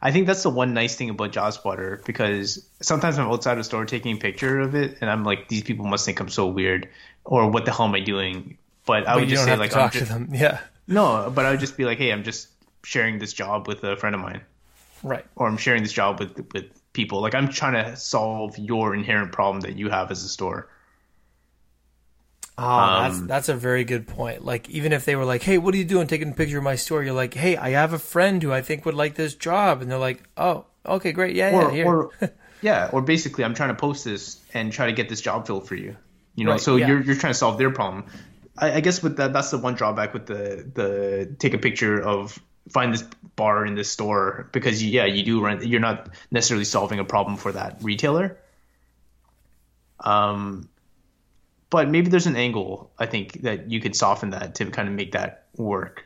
I 0.00 0.12
think 0.12 0.26
that's 0.26 0.42
the 0.42 0.50
one 0.50 0.74
nice 0.74 0.94
thing 0.94 1.10
about 1.10 1.32
JobSpotter 1.32 2.04
because 2.04 2.64
sometimes 2.80 3.18
I'm 3.18 3.28
outside 3.28 3.58
a 3.58 3.64
store 3.64 3.84
taking 3.84 4.16
a 4.16 4.20
picture 4.20 4.60
of 4.60 4.74
it, 4.74 4.98
and 5.00 5.10
I'm 5.10 5.24
like, 5.24 5.48
these 5.48 5.62
people 5.62 5.86
must 5.86 6.04
think 6.06 6.20
I'm 6.20 6.28
so 6.28 6.46
weird, 6.46 6.88
or 7.24 7.50
what 7.50 7.64
the 7.64 7.72
hell 7.72 7.86
am 7.86 7.94
I 7.94 8.00
doing? 8.00 8.58
But 8.86 9.08
I 9.08 9.14
but 9.14 9.20
would 9.20 9.28
just 9.28 9.44
say 9.44 9.56
like, 9.56 9.70
talk 9.70 9.92
just, 9.92 10.06
to 10.06 10.12
them, 10.12 10.28
yeah. 10.32 10.60
No, 10.86 11.30
but 11.34 11.44
I 11.44 11.50
would 11.50 11.60
just 11.60 11.76
be 11.76 11.84
like, 11.84 11.98
hey, 11.98 12.12
I'm 12.12 12.22
just 12.22 12.48
sharing 12.84 13.18
this 13.18 13.32
job 13.32 13.66
with 13.66 13.84
a 13.84 13.96
friend 13.96 14.14
of 14.14 14.20
mine, 14.20 14.40
right? 15.02 15.26
Or 15.36 15.46
I'm 15.46 15.56
sharing 15.56 15.82
this 15.82 15.92
job 15.92 16.20
with 16.20 16.46
with 16.52 16.66
people. 16.92 17.20
Like 17.20 17.34
I'm 17.34 17.48
trying 17.48 17.84
to 17.84 17.96
solve 17.96 18.56
your 18.56 18.94
inherent 18.94 19.32
problem 19.32 19.60
that 19.60 19.76
you 19.76 19.90
have 19.90 20.10
as 20.10 20.22
a 20.22 20.28
store. 20.28 20.68
Oh, 22.60 22.64
um, 22.64 23.02
that's 23.04 23.26
that's 23.28 23.48
a 23.48 23.54
very 23.54 23.84
good 23.84 24.08
point. 24.08 24.44
Like 24.44 24.68
even 24.68 24.92
if 24.92 25.04
they 25.04 25.14
were 25.14 25.24
like, 25.24 25.42
"Hey, 25.42 25.58
what 25.58 25.72
are 25.74 25.76
you 25.76 25.84
doing? 25.84 26.08
Taking 26.08 26.30
a 26.30 26.34
picture 26.34 26.58
of 26.58 26.64
my 26.64 26.74
store?" 26.74 27.04
You're 27.04 27.14
like, 27.14 27.32
"Hey, 27.32 27.56
I 27.56 27.70
have 27.70 27.92
a 27.92 28.00
friend 28.00 28.42
who 28.42 28.52
I 28.52 28.62
think 28.62 28.84
would 28.84 28.96
like 28.96 29.14
this 29.14 29.36
job," 29.36 29.80
and 29.80 29.88
they're 29.88 29.98
like, 29.98 30.24
"Oh, 30.36 30.64
okay, 30.84 31.12
great, 31.12 31.36
yeah, 31.36 31.54
or, 31.54 31.72
yeah." 31.72 31.84
Or, 31.84 32.10
yeah, 32.60 32.90
or 32.92 33.00
basically, 33.00 33.44
I'm 33.44 33.54
trying 33.54 33.68
to 33.68 33.76
post 33.76 34.04
this 34.04 34.40
and 34.52 34.72
try 34.72 34.86
to 34.86 34.92
get 34.92 35.08
this 35.08 35.20
job 35.20 35.46
filled 35.46 35.68
for 35.68 35.76
you. 35.76 35.96
You 36.34 36.46
know, 36.46 36.52
right, 36.52 36.60
so 36.60 36.74
yeah. 36.74 36.88
you're 36.88 37.00
you're 37.00 37.14
trying 37.14 37.32
to 37.32 37.38
solve 37.38 37.58
their 37.58 37.70
problem. 37.70 38.06
I, 38.56 38.72
I 38.72 38.80
guess 38.80 39.04
with 39.04 39.18
that, 39.18 39.32
that's 39.32 39.52
the 39.52 39.58
one 39.58 39.74
drawback 39.74 40.12
with 40.12 40.26
the 40.26 40.68
the 40.74 41.36
take 41.38 41.54
a 41.54 41.58
picture 41.58 42.00
of 42.02 42.40
find 42.68 42.92
this 42.92 43.04
bar 43.36 43.64
in 43.64 43.76
this 43.76 43.90
store 43.90 44.48
because 44.52 44.84
yeah 44.84 45.04
you 45.04 45.22
do 45.22 45.40
rent 45.40 45.64
you're 45.64 45.80
not 45.80 46.10
necessarily 46.30 46.64
solving 46.64 46.98
a 46.98 47.04
problem 47.04 47.38
for 47.38 47.52
that 47.52 47.78
retailer 47.80 48.36
um 50.00 50.68
but 51.70 51.88
maybe 51.88 52.08
there's 52.08 52.26
an 52.26 52.36
angle 52.36 52.90
i 52.98 53.06
think 53.06 53.42
that 53.42 53.70
you 53.70 53.80
could 53.80 53.94
soften 53.94 54.30
that 54.30 54.54
to 54.54 54.66
kind 54.70 54.88
of 54.88 54.94
make 54.94 55.12
that 55.12 55.46
work 55.56 56.04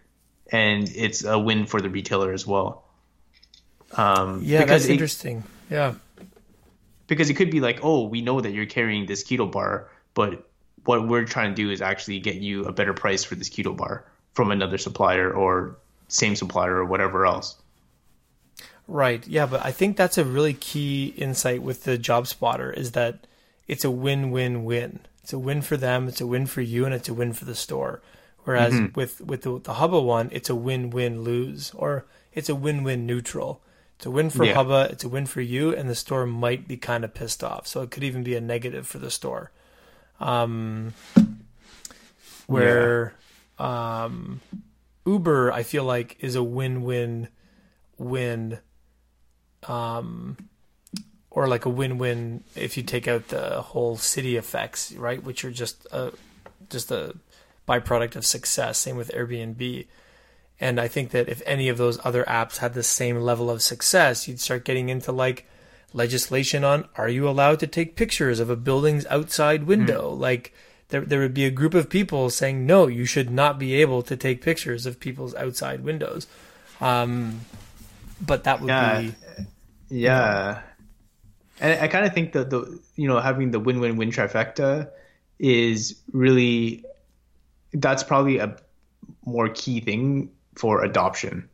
and 0.51 0.91
it's 0.95 1.25
a 1.25 1.39
win 1.39 1.67
for 1.67 1.81
the 1.81 1.89
retailer 1.89 2.33
as 2.33 2.47
well 2.47 2.85
um 3.97 4.41
yeah 4.43 4.65
that's 4.65 4.87
it, 4.87 4.93
interesting 4.93 5.43
yeah 5.71 5.95
because 7.07 7.31
it 7.31 7.35
could 7.35 7.51
be 7.51 7.61
like 7.61 7.81
oh 7.83 8.07
we 8.07 8.23
know 8.23 8.41
that 8.41 8.53
you're 8.53 8.67
carrying 8.67 9.07
this 9.07 9.25
keto 9.25 9.51
bar 9.51 9.89
but 10.15 10.49
what 10.85 11.07
we're 11.07 11.25
trying 11.25 11.55
to 11.55 11.63
do 11.63 11.71
is 11.71 11.81
actually 11.81 12.19
get 12.21 12.37
you 12.37 12.65
a 12.65 12.73
better 12.73 12.93
price 12.93 13.25
for 13.25 13.35
this 13.35 13.49
keto 13.49 13.77
bar 13.77 14.05
from 14.33 14.51
another 14.51 14.79
supplier 14.79 15.33
or 15.33 15.77
same 16.09 16.37
supplier 16.37 16.77
or 16.77 16.85
whatever 16.85 17.27
else. 17.27 17.57
Right. 18.89 19.27
Yeah, 19.27 19.47
but 19.47 19.65
I 19.65 19.73
think 19.73 19.97
that's 19.97 20.19
a 20.19 20.25
really 20.25 20.55
key 20.55 21.15
insight 21.17 21.63
with 21.63 21.85
the 21.85 21.97
job 21.97 22.27
spotter 22.27 22.73
is 22.73 22.93
that 22.93 23.27
it's 23.69 23.85
a 23.85 23.91
win-win-win. 23.91 25.01
It's 25.23 25.33
a 25.33 25.39
win 25.39 25.63
for 25.63 25.77
them, 25.77 26.09
it's 26.09 26.21
a 26.21 26.27
win 26.27 26.47
for 26.47 26.61
you, 26.61 26.85
and 26.85 26.95
it's 26.95 27.09
a 27.09 27.15
win 27.15 27.33
for 27.33 27.45
the 27.45 27.55
store. 27.55 28.03
Whereas 28.45 28.75
mm-hmm. 28.75 28.99
with 28.99 29.21
with 29.21 29.43
the, 29.43 29.61
the 29.61 29.75
Hubba 29.75 30.01
one, 30.01 30.29
it's 30.33 30.51
a 30.51 30.55
win-win 30.57 31.23
lose, 31.23 31.71
or 31.75 32.07
it's 32.33 32.49
a 32.49 32.55
win-win 32.55 33.07
neutral. 33.07 33.63
It's 33.97 34.07
a 34.07 34.11
win 34.11 34.31
for 34.31 34.45
yeah. 34.45 34.55
Hubba, 34.55 34.89
it's 34.91 35.05
a 35.05 35.09
win 35.09 35.27
for 35.27 35.41
you, 35.41 35.75
and 35.75 35.89
the 35.89 35.95
store 35.95 36.27
might 36.27 36.67
be 36.67 36.77
kind 36.77 37.05
of 37.05 37.15
pissed 37.15 37.45
off. 37.45 37.69
So 37.69 37.83
it 37.83 37.93
could 37.93 38.03
even 38.03 38.25
be 38.25 38.35
a 38.35 38.41
negative 38.41 38.87
for 38.87 38.99
the 38.99 39.13
store. 39.13 39.53
Um, 40.19 40.95
where 42.49 43.15
yeah. 43.61 44.05
um, 44.05 44.41
Uber, 45.07 45.53
I 45.53 45.63
feel 45.63 45.85
like, 45.85 46.17
is 46.19 46.35
a 46.35 46.43
win-win 46.43 47.29
win. 47.97 48.59
Um, 49.69 50.37
or 51.35 51.49
like 51.49 51.65
a 51.65 51.71
win-win 51.71 52.45
if 52.55 52.77
you 52.77 52.83
take 52.83 53.09
out 53.09 53.29
the 53.29 53.63
whole 53.63 53.97
city 53.97 54.37
effects, 54.37 54.93
right? 54.93 55.23
Which 55.23 55.45
are 55.45 55.51
just 55.51 55.87
a 55.91 56.13
just 56.69 56.91
a 56.91 57.15
byproduct 57.69 58.17
of 58.17 58.27
success. 58.27 58.79
Same 58.79 58.97
with 58.97 59.11
Airbnb. 59.13 59.87
And 60.61 60.79
I 60.79 60.89
think 60.89 61.11
that 61.11 61.29
if 61.29 61.43
any 61.45 61.69
of 61.69 61.79
those 61.79 61.99
other 62.05 62.25
apps 62.25 62.59
had 62.59 62.75
the 62.75 62.83
same 62.83 63.17
level 63.17 63.51
of 63.51 63.63
success, 63.63 64.29
you'd 64.29 64.41
start 64.41 64.65
getting 64.65 64.91
into 64.91 65.11
like 65.11 65.47
legislation 65.95 66.65
on 66.65 66.89
are 66.97 67.09
you 67.09 67.29
allowed 67.29 67.61
to 67.61 67.67
take 67.67 67.97
pictures 67.97 68.41
of 68.41 68.49
a 68.49 68.57
building's 68.57 69.07
outside 69.07 69.65
window? 69.65 70.11
Mm-hmm. 70.11 70.21
Like 70.21 70.55
there 70.89 71.01
there 71.01 71.21
would 71.21 71.35
be 71.35 71.47
a 71.47 71.51
group 71.51 71.73
of 71.73 71.89
people 71.89 72.29
saying 72.29 72.67
no, 72.67 72.89
you 72.89 73.07
should 73.07 73.31
not 73.31 73.59
be 73.59 73.75
able 73.75 74.03
to 74.03 74.17
take 74.17 74.43
pictures 74.43 74.85
of 74.85 75.01
people's 75.01 75.35
outside 75.35 75.83
windows. 75.83 76.27
Um, 76.81 77.41
but 78.21 78.45
that 78.45 78.61
would 78.61 78.69
yeah, 78.69 79.01
be 79.01 79.15
yeah. 79.89 80.49
You 80.49 80.55
know, 80.55 80.63
and 81.61 81.81
I 81.81 81.89
kind 81.89 82.07
of 82.07 82.13
think 82.13 82.33
that 82.33 82.51
the 82.51 82.81
you 82.97 83.09
know 83.09 83.21
having 83.21 83.51
the 83.51 83.61
win 83.61 83.81
win 83.81 83.97
win 83.97 84.11
trifecta 84.11 84.91
is 85.39 86.01
really 86.13 86.85
that's 87.73 88.03
probably 88.03 88.39
a 88.39 88.57
more 89.25 89.49
key 89.49 89.81
thing 89.81 90.31
for 90.55 90.85
adoption. 90.85 91.49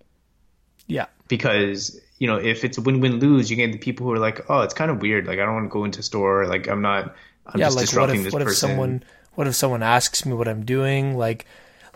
Yeah, 0.86 1.06
because 1.28 2.00
you 2.18 2.26
know 2.26 2.36
if 2.36 2.64
it's 2.64 2.78
a 2.78 2.80
win 2.80 3.00
win 3.00 3.18
lose, 3.20 3.50
you 3.50 3.56
get 3.56 3.72
the 3.72 3.78
people 3.78 4.06
who 4.06 4.12
are 4.12 4.18
like, 4.18 4.48
oh, 4.48 4.60
it's 4.60 4.74
kind 4.74 4.90
of 4.90 5.00
weird. 5.02 5.26
Like 5.26 5.38
I 5.38 5.44
don't 5.44 5.54
want 5.54 5.66
to 5.66 5.72
go 5.72 5.84
into 5.84 6.02
store. 6.02 6.46
Like 6.46 6.68
I'm 6.68 6.82
not. 6.82 7.14
I'm 7.46 7.60
yeah, 7.60 7.66
just 7.66 7.76
like 7.76 7.86
disrupting 7.86 8.18
what 8.18 8.18
if, 8.18 8.24
this 8.24 8.32
what 8.34 8.42
person. 8.44 8.52
if 8.52 8.58
someone 8.58 9.02
what 9.38 9.46
if 9.46 9.54
someone 9.54 9.82
asks 9.84 10.26
me 10.26 10.32
what 10.32 10.48
I'm 10.48 10.64
doing? 10.64 11.16
Like, 11.16 11.46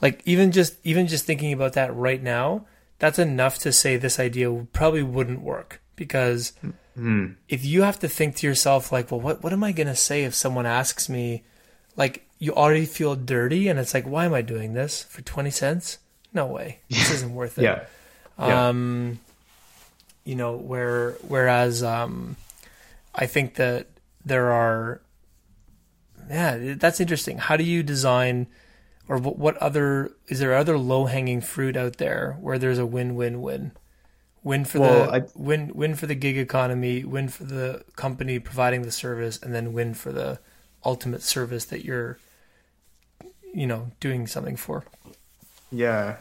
Like 0.01 0.23
even 0.25 0.53
just 0.53 0.77
even 0.85 1.09
just 1.09 1.25
thinking 1.25 1.53
about 1.53 1.73
that 1.73 1.95
right 1.95 2.23
now, 2.23 2.67
that's 3.01 3.19
enough 3.19 3.59
to 3.61 3.73
say 3.73 3.97
this 3.97 4.21
idea 4.21 4.53
probably 4.73 5.03
wouldn't 5.03 5.43
work 5.43 5.83
because 5.97 6.53
hmm. 6.61 6.71
Mm. 6.99 7.37
if 7.49 7.65
you 7.65 7.83
have 7.83 7.99
to 8.01 8.09
think 8.09 8.37
to 8.37 8.47
yourself 8.47 8.93
like, 8.93 9.11
well, 9.11 9.21
what 9.21 9.43
what 9.43 9.53
am 9.53 9.65
I 9.65 9.73
gonna 9.73 9.97
say 9.97 10.25
if 10.25 10.35
someone 10.35 10.67
asks 10.67 11.09
me, 11.09 11.43
like 11.97 12.27
you 12.39 12.53
already 12.55 12.85
feel 12.85 13.17
dirty 13.17 13.69
and 13.69 13.79
it's 13.79 13.95
like, 13.95 14.05
why 14.05 14.27
am 14.27 14.35
I 14.35 14.43
doing 14.43 14.75
this 14.75 15.03
for 15.05 15.23
twenty 15.23 15.51
cents? 15.51 15.99
No 16.35 16.47
way, 16.47 16.81
this 16.91 17.11
isn't 17.11 17.35
worth 17.35 17.59
it. 17.59 17.65
Yeah. 17.65 17.85
Yeah. 18.39 18.69
Um, 18.69 19.21
you 20.25 20.35
know, 20.35 20.57
where 20.57 21.13
whereas 21.27 21.83
um, 21.83 22.37
I 23.15 23.27
think 23.27 23.55
that 23.57 23.87
there 24.25 24.53
are, 24.53 25.01
yeah, 26.31 26.75
that's 26.77 27.01
interesting. 27.01 27.39
How 27.39 27.57
do 27.57 27.65
you 27.65 27.83
design, 27.83 28.47
or 29.09 29.19
what, 29.19 29.39
what 29.39 29.57
other 29.59 30.13
is 30.29 30.39
there 30.39 30.55
other 30.55 30.79
low 30.79 31.07
hanging 31.07 31.41
fruit 31.41 31.77
out 31.77 31.97
there 31.97 32.37
where 32.41 32.59
there's 32.59 32.79
a 32.79 32.87
win 32.87 33.15
win 33.17 33.43
win, 33.43 33.73
win 34.45 34.65
for 34.65 34.81
Well, 34.81 35.07
the 35.07 35.13
I- 35.13 35.29
win 35.35 35.71
win 35.75 35.95
for 35.95 36.07
the 36.07 36.15
gig 36.15 36.37
economy, 36.39 37.05
win 37.05 37.29
for 37.29 37.45
the 37.45 37.85
company 37.97 38.39
providing 38.39 38.83
the 38.83 38.91
service, 38.93 39.39
and 39.43 39.55
then 39.55 39.73
win 39.73 39.95
for 39.95 40.13
the 40.13 40.39
ultimate 40.85 41.23
service 41.23 41.65
that 41.67 41.85
you're, 41.85 42.19
you 43.55 43.67
know, 43.67 43.91
doing 44.01 44.27
something 44.27 44.57
for. 44.57 44.85
Yeah. 45.71 46.17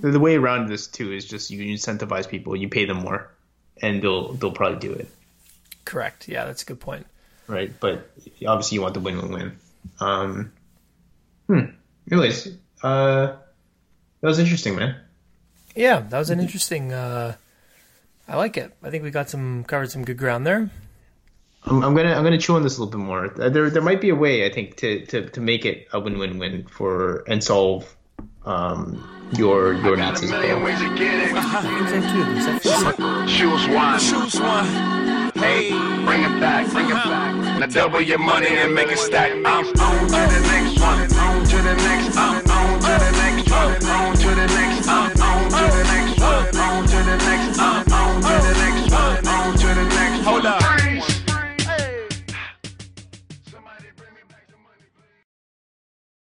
The, 0.00 0.10
the 0.10 0.20
way 0.20 0.36
around 0.36 0.68
this 0.68 0.86
too 0.86 1.12
is 1.12 1.24
just 1.24 1.50
you 1.50 1.62
incentivize 1.74 2.28
people, 2.28 2.54
you 2.56 2.68
pay 2.68 2.84
them 2.84 2.98
more, 2.98 3.30
and 3.80 4.02
they'll 4.02 4.32
they'll 4.34 4.52
probably 4.52 4.78
do 4.78 4.92
it, 4.92 5.08
Correct. 5.84 6.28
Yeah, 6.28 6.44
that's 6.44 6.62
a 6.62 6.66
good 6.66 6.80
point. 6.80 7.06
right? 7.46 7.72
But 7.80 8.10
obviously 8.46 8.74
you 8.76 8.82
want 8.82 8.94
the 8.94 9.00
win-win-win. 9.00 9.56
Um, 9.98 10.52
hmm. 11.46 11.60
Anyways, 12.12 12.48
uh, 12.82 13.26
that 14.20 14.26
was 14.28 14.38
interesting, 14.38 14.76
man. 14.76 14.96
Yeah, 15.76 16.00
that 16.00 16.18
was 16.18 16.30
an 16.30 16.40
interesting. 16.40 16.92
Uh, 16.92 17.34
I 18.28 18.36
like 18.36 18.56
it. 18.56 18.72
I 18.82 18.90
think 18.90 19.02
we 19.04 19.10
got 19.10 19.28
some 19.30 19.64
covered 19.64 19.90
some 19.90 20.04
good 20.04 20.16
ground 20.18 20.46
there. 20.46 20.70
I'm, 21.64 21.82
I'm 21.84 21.94
gonna 21.94 22.14
I'm 22.14 22.24
gonna 22.24 22.38
chew 22.38 22.56
on 22.56 22.62
this 22.62 22.78
a 22.78 22.82
little 22.82 22.98
bit 22.98 23.04
more. 23.04 23.26
Uh, 23.40 23.48
There 23.50 23.70
there 23.70 23.82
might 23.82 24.00
be 24.00 24.08
a 24.10 24.14
way 24.14 24.46
I 24.46 24.50
think 24.52 24.76
to 24.78 25.04
to, 25.06 25.28
to 25.30 25.40
make 25.40 25.64
it 25.64 25.88
a 25.92 26.00
win-win-win 26.00 26.64
for 26.66 27.22
and 27.28 27.42
solve 27.42 27.96
um 28.44 29.06
your 29.36 29.74
your 29.74 29.96
Got 29.96 30.12
needs 30.14 30.22
a 30.22 30.24
as 30.24 30.30
million 30.30 30.56
well. 30.56 30.64
ways 30.66 30.78
to 30.80 30.88
get 30.96 31.14
it. 31.14 31.32
There's 31.34 31.92
that 31.92 32.12
too. 32.12 32.24
There's 32.32 32.46
that 32.46 32.96
too. 32.96 33.26
Choose 33.28 33.68
one. 33.68 33.98
Choose 34.00 34.40
one. 34.40 34.66
Hey, 35.34 35.70
bring 36.04 36.22
it 36.24 36.40
back, 36.40 36.70
bring 36.72 36.86
it 36.86 36.94
back. 36.94 37.60
Now 37.60 37.66
double 37.66 38.00
your 38.00 38.18
money 38.18 38.48
and 38.48 38.74
make 38.74 38.88
it 38.90 38.98
stack. 38.98 39.30
I'm 39.32 39.44
on 39.46 39.66
to 39.68 41.56
the 41.56 41.74
next 41.76 42.16